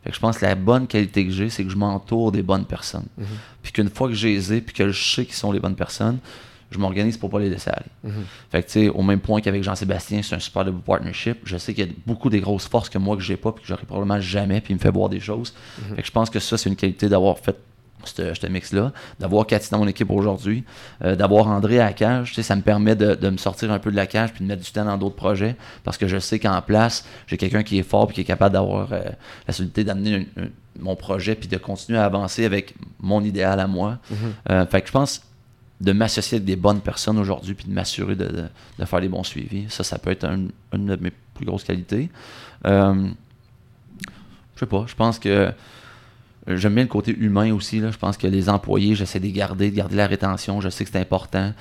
Fait 0.06 0.12
que 0.12 0.16
je 0.16 0.22
pense 0.22 0.38
que 0.38 0.46
la 0.46 0.54
bonne 0.54 0.86
qualité 0.86 1.26
que 1.26 1.32
j'ai, 1.32 1.50
c'est 1.50 1.64
que 1.64 1.72
je 1.72 1.76
m'entoure 1.76 2.32
des 2.32 2.44
bonnes 2.44 2.66
personnes. 2.66 3.08
Mhm. 3.18 3.26
Puis 3.64 3.72
qu'une 3.72 3.90
fois 3.90 4.08
que 4.08 4.14
je 4.14 4.28
les 4.28 4.62
puis 4.62 4.76
que 4.76 4.92
je 4.92 5.04
sais 5.16 5.26
qui 5.26 5.34
sont 5.34 5.52
les 5.52 5.60
bonnes 5.60 5.76
personnes, 5.76 6.20
je 6.70 6.78
m'organise 6.78 7.18
pour 7.18 7.32
pas 7.32 7.40
les 7.40 7.50
laisser 7.50 7.72
aller. 7.72 8.14
Mhm. 8.14 8.24
Fait 8.52 8.62
que, 8.62 8.68
tu 8.68 8.74
sais, 8.74 8.90
au 8.90 9.02
même 9.02 9.20
point 9.20 9.42
qu'avec 9.42 9.64
Jean-Sébastien, 9.64 10.22
c'est 10.22 10.36
un 10.36 10.40
super 10.40 10.64
de 10.64 10.70
partnership. 10.70 11.40
Je 11.44 11.58
sais 11.58 11.74
qu'il 11.74 11.88
y 11.88 11.90
a 11.90 11.94
beaucoup 12.06 12.30
des 12.30 12.40
grosses 12.40 12.68
forces 12.68 12.90
que 12.90 13.00
moi 13.00 13.16
que 13.16 13.24
j'ai 13.24 13.38
pas, 13.38 13.52
puis 13.52 13.64
que 13.64 13.68
j'aurais 13.68 13.86
probablement 13.86 14.22
jamais, 14.22 14.62
puis 14.62 14.74
il 14.74 14.78
me 14.78 14.82
fait 14.82 14.92
voir 14.92 15.10
des 15.10 15.20
choses. 15.20 15.56
Fait 15.96 16.02
que 16.04 16.08
je 16.08 16.12
pense 16.12 16.30
que 16.30 16.40
ça, 16.40 16.56
c'est 16.56 16.70
une 16.70 16.76
qualité 16.76 17.10
d'avoir 17.10 17.40
fait 17.40 17.58
ce 18.08 18.48
mix-là, 18.48 18.92
d'avoir 19.20 19.46
Cathy 19.48 19.70
dans 19.72 19.80
mon 19.80 19.88
équipe 19.88 20.10
aujourd'hui, 20.12 20.64
euh, 21.04 21.16
d'avoir 21.16 21.48
André 21.48 21.80
à 21.80 21.86
la 21.86 21.94
cage. 21.94 22.30
Tu 22.30 22.36
sais, 22.36 22.44
ça 22.44 22.56
me 22.56 22.62
permet 22.62 22.96
de, 22.96 23.16
de 23.16 23.30
me 23.30 23.38
sortir 23.38 23.72
un 23.72 23.80
peu 23.80 23.92
de 23.92 23.96
la 23.96 24.08
cage 24.08 24.32
puis 24.34 24.44
de 24.44 24.48
mettre 24.50 24.64
du 24.64 24.72
temps 24.72 24.86
dans 24.86 24.98
d'autres 24.98 25.16
projets 25.16 25.56
parce 25.84 25.98
que 25.98 26.08
je 26.08 26.18
sais 26.20 26.40
qu'en 26.40 26.62
place, 26.62 27.06
j'ai 27.28 27.38
quelqu'un 27.38 27.64
qui 27.64 27.78
est 27.78 27.84
fort 27.84 28.08
puis 28.08 28.16
qui 28.16 28.22
est 28.22 28.26
capable 28.26 28.54
d'avoir 28.54 28.92
euh, 28.94 29.02
la 29.48 29.54
solidité 29.54 29.84
d'amener 29.84 30.28
mon 30.80 30.96
projet 30.96 31.36
puis 31.36 31.48
de 31.48 31.58
continuer 31.58 32.00
à 32.00 32.06
avancer 32.06 32.46
avec 32.46 32.76
mon 33.00 33.24
idéal 33.24 33.60
à 33.60 33.68
moi. 33.68 33.98
Mhm. 34.12 34.18
Euh, 34.52 34.66
fait 34.66 34.82
que 34.82 34.88
je 34.88 34.92
pense 34.92 35.22
de 35.82 35.92
m'associer 35.92 36.38
avec 36.38 36.46
des 36.46 36.56
bonnes 36.56 36.80
personnes 36.82 37.18
aujourd'hui 37.20 37.54
puis 37.54 37.66
de 37.68 37.74
m'assurer 37.74 38.16
de, 38.16 38.26
de- 38.26 38.46
de 38.80 38.86
faire 38.86 39.00
les 39.00 39.10
bons 39.10 39.24
suivis. 39.24 39.66
Ça, 39.70 39.84
ça 39.84 39.98
peut 40.00 40.12
être 40.12 40.24
un- 40.26 40.48
une 40.74 40.86
de 40.88 40.96
mes 41.02 41.12
plus 41.34 41.46
grosses 41.46 41.64
qualités. 41.66 42.10
Je 42.64 44.60
sais 44.60 44.66
pas, 44.66 44.86
je 44.88 44.96
pense 44.96 45.20
que 45.20 45.52
j'aime 46.48 46.76
bien 46.76 46.84
le 46.84 46.90
côté 46.90 47.16
humain 47.18 47.54
aussi. 47.54 47.80
Là. 47.80 47.92
Je 47.92 47.98
pense 47.98 48.18
que 48.18 48.28
les 48.28 48.50
employés, 48.50 48.96
j'essaie 48.96 49.20
de 49.20 49.26
les 49.26 49.32
garder, 49.32 49.72
de 49.72 49.76
garder 49.76 49.96
la 49.96 50.08
rétention. 50.08 50.62
Je 50.62 50.70
sais 50.70 50.84
que 50.86 50.92
c'est 50.92 51.00
important. 51.00 51.54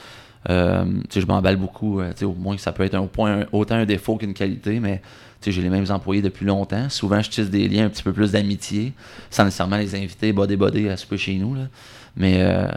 Euh, 0.51 0.85
je 1.15 1.27
m'emballe 1.27 1.56
beaucoup. 1.56 2.01
euh, 2.01 2.12
au 2.23 2.35
moins, 2.35 2.59
ça 2.59 2.73
peut 2.73 2.82
être 2.82 2.94
un, 2.94 3.06
point, 3.06 3.47
autant 3.52 3.77
un 3.77 3.86
défaut 3.86 4.16
qu'une 4.16 4.35
qualité, 4.35 4.81
mais 4.81 5.01
j'ai 5.47 5.62
les 5.62 5.70
mêmes 5.70 5.90
employés 5.90 6.23
depuis 6.23 6.47
longtemps. 6.47 6.89
Souvent, 6.89 7.20
je 7.20 7.31
tisse 7.31 7.51
des 7.51 7.69
liens 7.69 7.86
un 7.86 7.89
petit 7.89 8.02
peu 8.02 8.12
plus 8.12 8.32
d'amitié, 8.32 8.93
sans 9.31 9.44
nécessairement 9.44 9.77
les 9.77 9.94
inviter 9.94 10.32
body 10.32 10.56
body 10.56 10.89
à 10.89 10.97
souper 10.97 11.19
chez 11.19 11.35
nous. 11.35 11.55
Là. 11.55 11.69
Mais, 12.16 12.36
euh, 12.39 12.69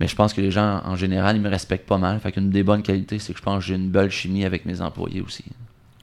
mais 0.00 0.06
je 0.06 0.14
pense 0.14 0.34
que 0.34 0.40
les 0.40 0.50
gens, 0.50 0.82
en 0.84 0.96
général, 0.96 1.36
ils 1.36 1.42
me 1.42 1.48
respectent 1.48 1.88
pas 1.88 1.98
mal. 1.98 2.20
Fait 2.20 2.32
qu'une 2.32 2.50
des 2.50 2.62
bonnes 2.62 2.82
qualités, 2.82 3.18
c'est 3.18 3.32
que 3.32 3.38
je 3.38 3.44
pense 3.44 3.60
que 3.60 3.68
j'ai 3.68 3.74
une 3.74 3.90
belle 3.90 4.10
chimie 4.10 4.44
avec 4.44 4.64
mes 4.64 4.80
employés 4.80 5.20
aussi. 5.20 5.44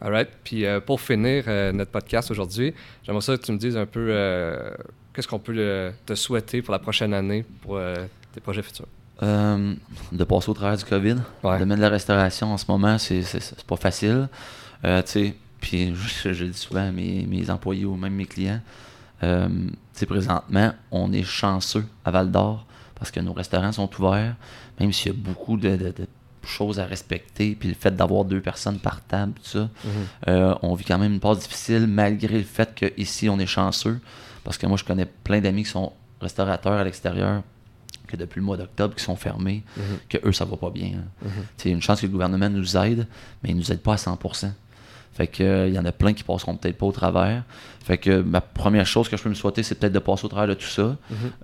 Alright. 0.01 0.29
Puis 0.43 0.65
euh, 0.65 0.79
pour 0.79 1.01
finir 1.01 1.45
euh, 1.47 1.71
notre 1.71 1.91
podcast 1.91 2.29
aujourd'hui, 2.29 2.73
j'aimerais 3.03 3.21
ça 3.21 3.37
que 3.37 3.43
tu 3.43 3.51
me 3.51 3.57
dises 3.57 3.77
un 3.77 3.85
peu 3.85 4.07
euh, 4.09 4.69
qu'est-ce 5.15 5.27
qu'on 5.27 5.39
peut 5.39 5.55
euh, 5.57 5.91
te 6.05 6.13
souhaiter 6.15 6.61
pour 6.61 6.71
la 6.73 6.79
prochaine 6.79 7.13
année, 7.13 7.45
pour 7.61 7.77
euh, 7.77 7.95
tes 8.33 8.41
projets 8.41 8.61
futurs? 8.61 8.87
Euh, 9.23 9.73
de 10.11 10.23
passer 10.25 10.49
au 10.49 10.53
travers 10.53 10.77
du 10.77 10.83
COVID. 10.83 11.15
Ouais. 11.43 11.53
Le 11.53 11.59
domaine 11.59 11.77
de 11.77 11.83
la 11.83 11.89
restauration 11.89 12.51
en 12.53 12.57
ce 12.57 12.65
moment, 12.67 12.97
c'est 12.97 13.23
pas 13.65 13.77
facile. 13.77 14.27
Euh, 14.83 15.01
puis 15.61 15.93
je, 16.23 16.33
je 16.33 16.43
le 16.43 16.51
dis 16.51 16.57
souvent 16.59 16.87
à 16.87 16.91
mes, 16.91 17.25
mes 17.25 17.49
employés 17.49 17.85
ou 17.85 17.95
même 17.95 18.13
mes 18.13 18.25
clients, 18.25 18.59
euh, 19.23 19.47
présentement, 20.05 20.73
on 20.91 21.13
est 21.13 21.23
chanceux 21.23 21.85
à 22.03 22.11
Val 22.11 22.29
d'Or 22.29 22.65
parce 22.95 23.09
que 23.11 23.19
nos 23.21 23.33
restaurants 23.33 23.71
sont 23.71 23.89
ouverts, 23.99 24.35
même 24.79 24.91
s'il 24.91 25.13
y 25.13 25.15
a 25.15 25.17
beaucoup 25.17 25.55
de, 25.57 25.69
de- 25.77 25.89
de 25.91 26.07
choses 26.45 26.79
à 26.79 26.85
respecter, 26.85 27.55
puis 27.55 27.69
le 27.69 27.73
fait 27.75 27.95
d'avoir 27.95 28.23
deux 28.25 28.39
personnes 28.41 28.77
par 28.79 29.01
table, 29.01 29.33
tout 29.33 29.49
ça, 29.49 29.69
euh, 30.27 30.53
on 30.61 30.75
vit 30.75 30.85
quand 30.85 30.99
même 30.99 31.13
une 31.13 31.19
passe 31.19 31.39
difficile 31.39 31.87
malgré 31.87 32.37
le 32.37 32.43
fait 32.43 32.75
qu'ici 32.75 33.29
on 33.29 33.39
est 33.39 33.47
chanceux. 33.47 33.99
Parce 34.45 34.57
que 34.57 34.65
moi, 34.65 34.77
je 34.77 34.85
connais 34.85 35.05
plein 35.05 35.41
d'amis 35.41 35.63
qui 35.65 35.71
sont 35.71 35.91
restaurateurs 36.21 36.73
à 36.73 36.83
l'extérieur, 36.85 37.43
que 38.07 38.15
depuis 38.15 38.39
le 38.39 38.45
mois 38.45 38.55
d'octobre, 38.55 38.95
qui 38.95 39.03
sont 39.03 39.15
fermés, 39.17 39.63
que 40.07 40.17
eux, 40.25 40.31
ça 40.31 40.45
va 40.45 40.55
pas 40.55 40.69
bien. 40.69 40.91
hein. 40.99 41.27
C'est 41.57 41.69
une 41.71 41.81
chance 41.81 41.99
que 41.99 42.05
le 42.05 42.11
gouvernement 42.13 42.49
nous 42.49 42.77
aide, 42.77 43.07
mais 43.43 43.49
il 43.49 43.57
nous 43.57 43.71
aide 43.73 43.81
pas 43.81 43.93
à 43.93 43.97
100%. 43.97 44.51
Fait 45.13 45.27
que 45.27 45.43
euh, 45.43 45.67
il 45.69 45.73
y 45.73 45.79
en 45.79 45.85
a 45.85 45.91
plein 45.93 46.13
qui 46.13 46.23
passeront 46.23 46.55
peut-être 46.57 46.77
pas 46.77 46.85
au 46.85 46.91
travers. 46.91 47.43
Fait 47.83 47.97
que 47.97 48.21
ma 48.21 48.41
première 48.41 48.85
chose 48.85 49.07
que 49.09 49.15
je 49.17 49.23
peux 49.23 49.29
me 49.29 49.33
souhaiter, 49.35 49.63
c'est 49.63 49.75
peut-être 49.75 49.93
de 49.93 49.99
passer 49.99 50.25
au 50.25 50.27
travers 50.27 50.49
de 50.49 50.53
tout 50.59 50.67
ça. 50.67 50.97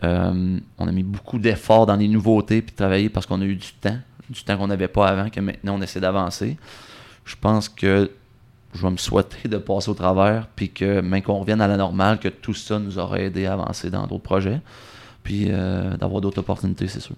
Euh, 0.03 0.57
on 0.77 0.87
a 0.87 0.91
mis 0.91 1.03
beaucoup 1.03 1.39
d'efforts 1.39 1.85
dans 1.85 1.95
les 1.95 2.07
nouveautés 2.09 2.61
puis 2.61 2.71
de 2.73 2.75
travailler 2.77 3.09
parce 3.09 3.25
qu'on 3.25 3.39
a 3.41 3.45
eu 3.45 3.55
du 3.55 3.71
temps, 3.79 3.97
du 4.29 4.43
temps 4.43 4.57
qu'on 4.57 4.67
n'avait 4.67 4.89
pas 4.89 5.07
avant, 5.07 5.29
que 5.29 5.39
maintenant 5.39 5.75
on 5.77 5.81
essaie 5.81 6.01
d'avancer. 6.01 6.57
Je 7.25 7.35
pense 7.39 7.69
que 7.69 8.11
je 8.73 8.81
vais 8.81 8.91
me 8.91 8.97
souhaiter 8.97 9.47
de 9.47 9.57
passer 9.57 9.89
au 9.89 9.93
travers, 9.93 10.47
puis 10.55 10.69
que 10.69 11.01
même 11.01 11.21
qu'on 11.21 11.39
revienne 11.39 11.61
à 11.61 11.67
la 11.67 11.77
normale, 11.77 12.19
que 12.19 12.29
tout 12.29 12.53
ça 12.53 12.79
nous 12.79 12.97
aurait 12.99 13.25
aidé 13.25 13.45
à 13.45 13.53
avancer 13.53 13.89
dans 13.89 14.07
d'autres 14.07 14.23
projets, 14.23 14.61
puis 15.23 15.47
euh, 15.49 15.95
d'avoir 15.97 16.21
d'autres 16.21 16.39
opportunités, 16.39 16.87
c'est 16.87 16.99
sûr. 16.99 17.15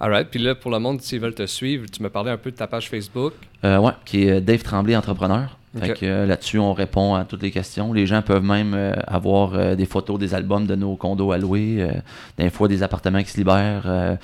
Alright. 0.00 0.28
Puis 0.30 0.40
là, 0.40 0.54
pour 0.54 0.70
le 0.70 0.78
monde, 0.78 1.00
s'ils 1.00 1.20
veulent 1.20 1.34
te 1.34 1.46
suivre, 1.46 1.86
tu 1.90 2.02
me 2.02 2.10
parlais 2.10 2.30
un 2.30 2.36
peu 2.36 2.50
de 2.50 2.56
ta 2.56 2.66
page 2.66 2.88
Facebook. 2.90 3.32
Euh, 3.64 3.78
ouais, 3.78 3.92
qui 4.04 4.24
est 4.28 4.40
Dave 4.40 4.62
Tremblay, 4.62 4.96
entrepreneur. 4.96 5.56
Fait 5.76 5.90
Ok. 5.90 5.98
que 6.00 6.06
euh, 6.06 6.26
là-dessus, 6.26 6.60
on 6.60 6.72
répond 6.72 7.16
à 7.16 7.24
toutes 7.24 7.42
les 7.42 7.50
questions. 7.50 7.92
Les 7.92 8.06
gens 8.06 8.22
peuvent 8.22 8.44
même 8.44 8.74
euh, 8.74 8.92
avoir 9.08 9.54
euh, 9.54 9.74
des 9.74 9.86
photos 9.86 10.20
des 10.20 10.32
albums 10.32 10.66
de 10.66 10.76
nos 10.76 10.94
condos 10.94 11.32
à 11.32 11.38
louer, 11.38 11.84
des 12.38 12.48
fois 12.50 12.68
des 12.68 12.84
appartements 12.84 13.20
qui 13.24 13.30
se 13.30 13.36
libèrent, 13.38 14.16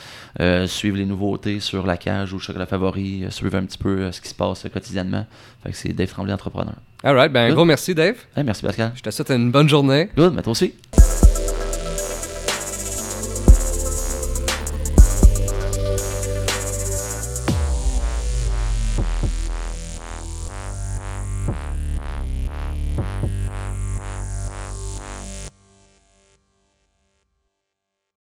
suivre 0.66 0.96
les 0.96 1.06
nouveautés 1.06 1.58
sur 1.58 1.84
la 1.86 1.96
cage 1.96 2.32
ou 2.32 2.36
le 2.36 2.40
chocolat 2.42 2.66
favori, 2.66 3.24
suivre 3.30 3.56
un 3.56 3.64
petit 3.64 3.78
peu 3.78 4.12
ce 4.12 4.20
qui 4.20 4.28
se 4.28 4.34
passe 4.34 4.64
quotidiennement. 4.72 5.26
Fait 5.64 5.70
que 5.72 5.76
c'est 5.76 5.92
Dave 5.92 6.08
Tremblay, 6.08 6.32
entrepreneur. 6.32 6.74
Alright. 7.02 7.32
Ben, 7.32 7.42
un 7.44 7.46
Good. 7.48 7.56
gros 7.56 7.64
merci, 7.64 7.94
Dave. 7.96 8.16
Hey, 8.36 8.44
merci 8.44 8.62
Pascal. 8.62 8.92
Je 8.94 9.02
te 9.02 9.10
souhaite 9.10 9.30
une 9.30 9.50
bonne 9.50 9.68
journée. 9.68 10.08
Good, 10.16 10.34
mais 10.34 10.42
toi 10.42 10.52
aussi. 10.52 10.74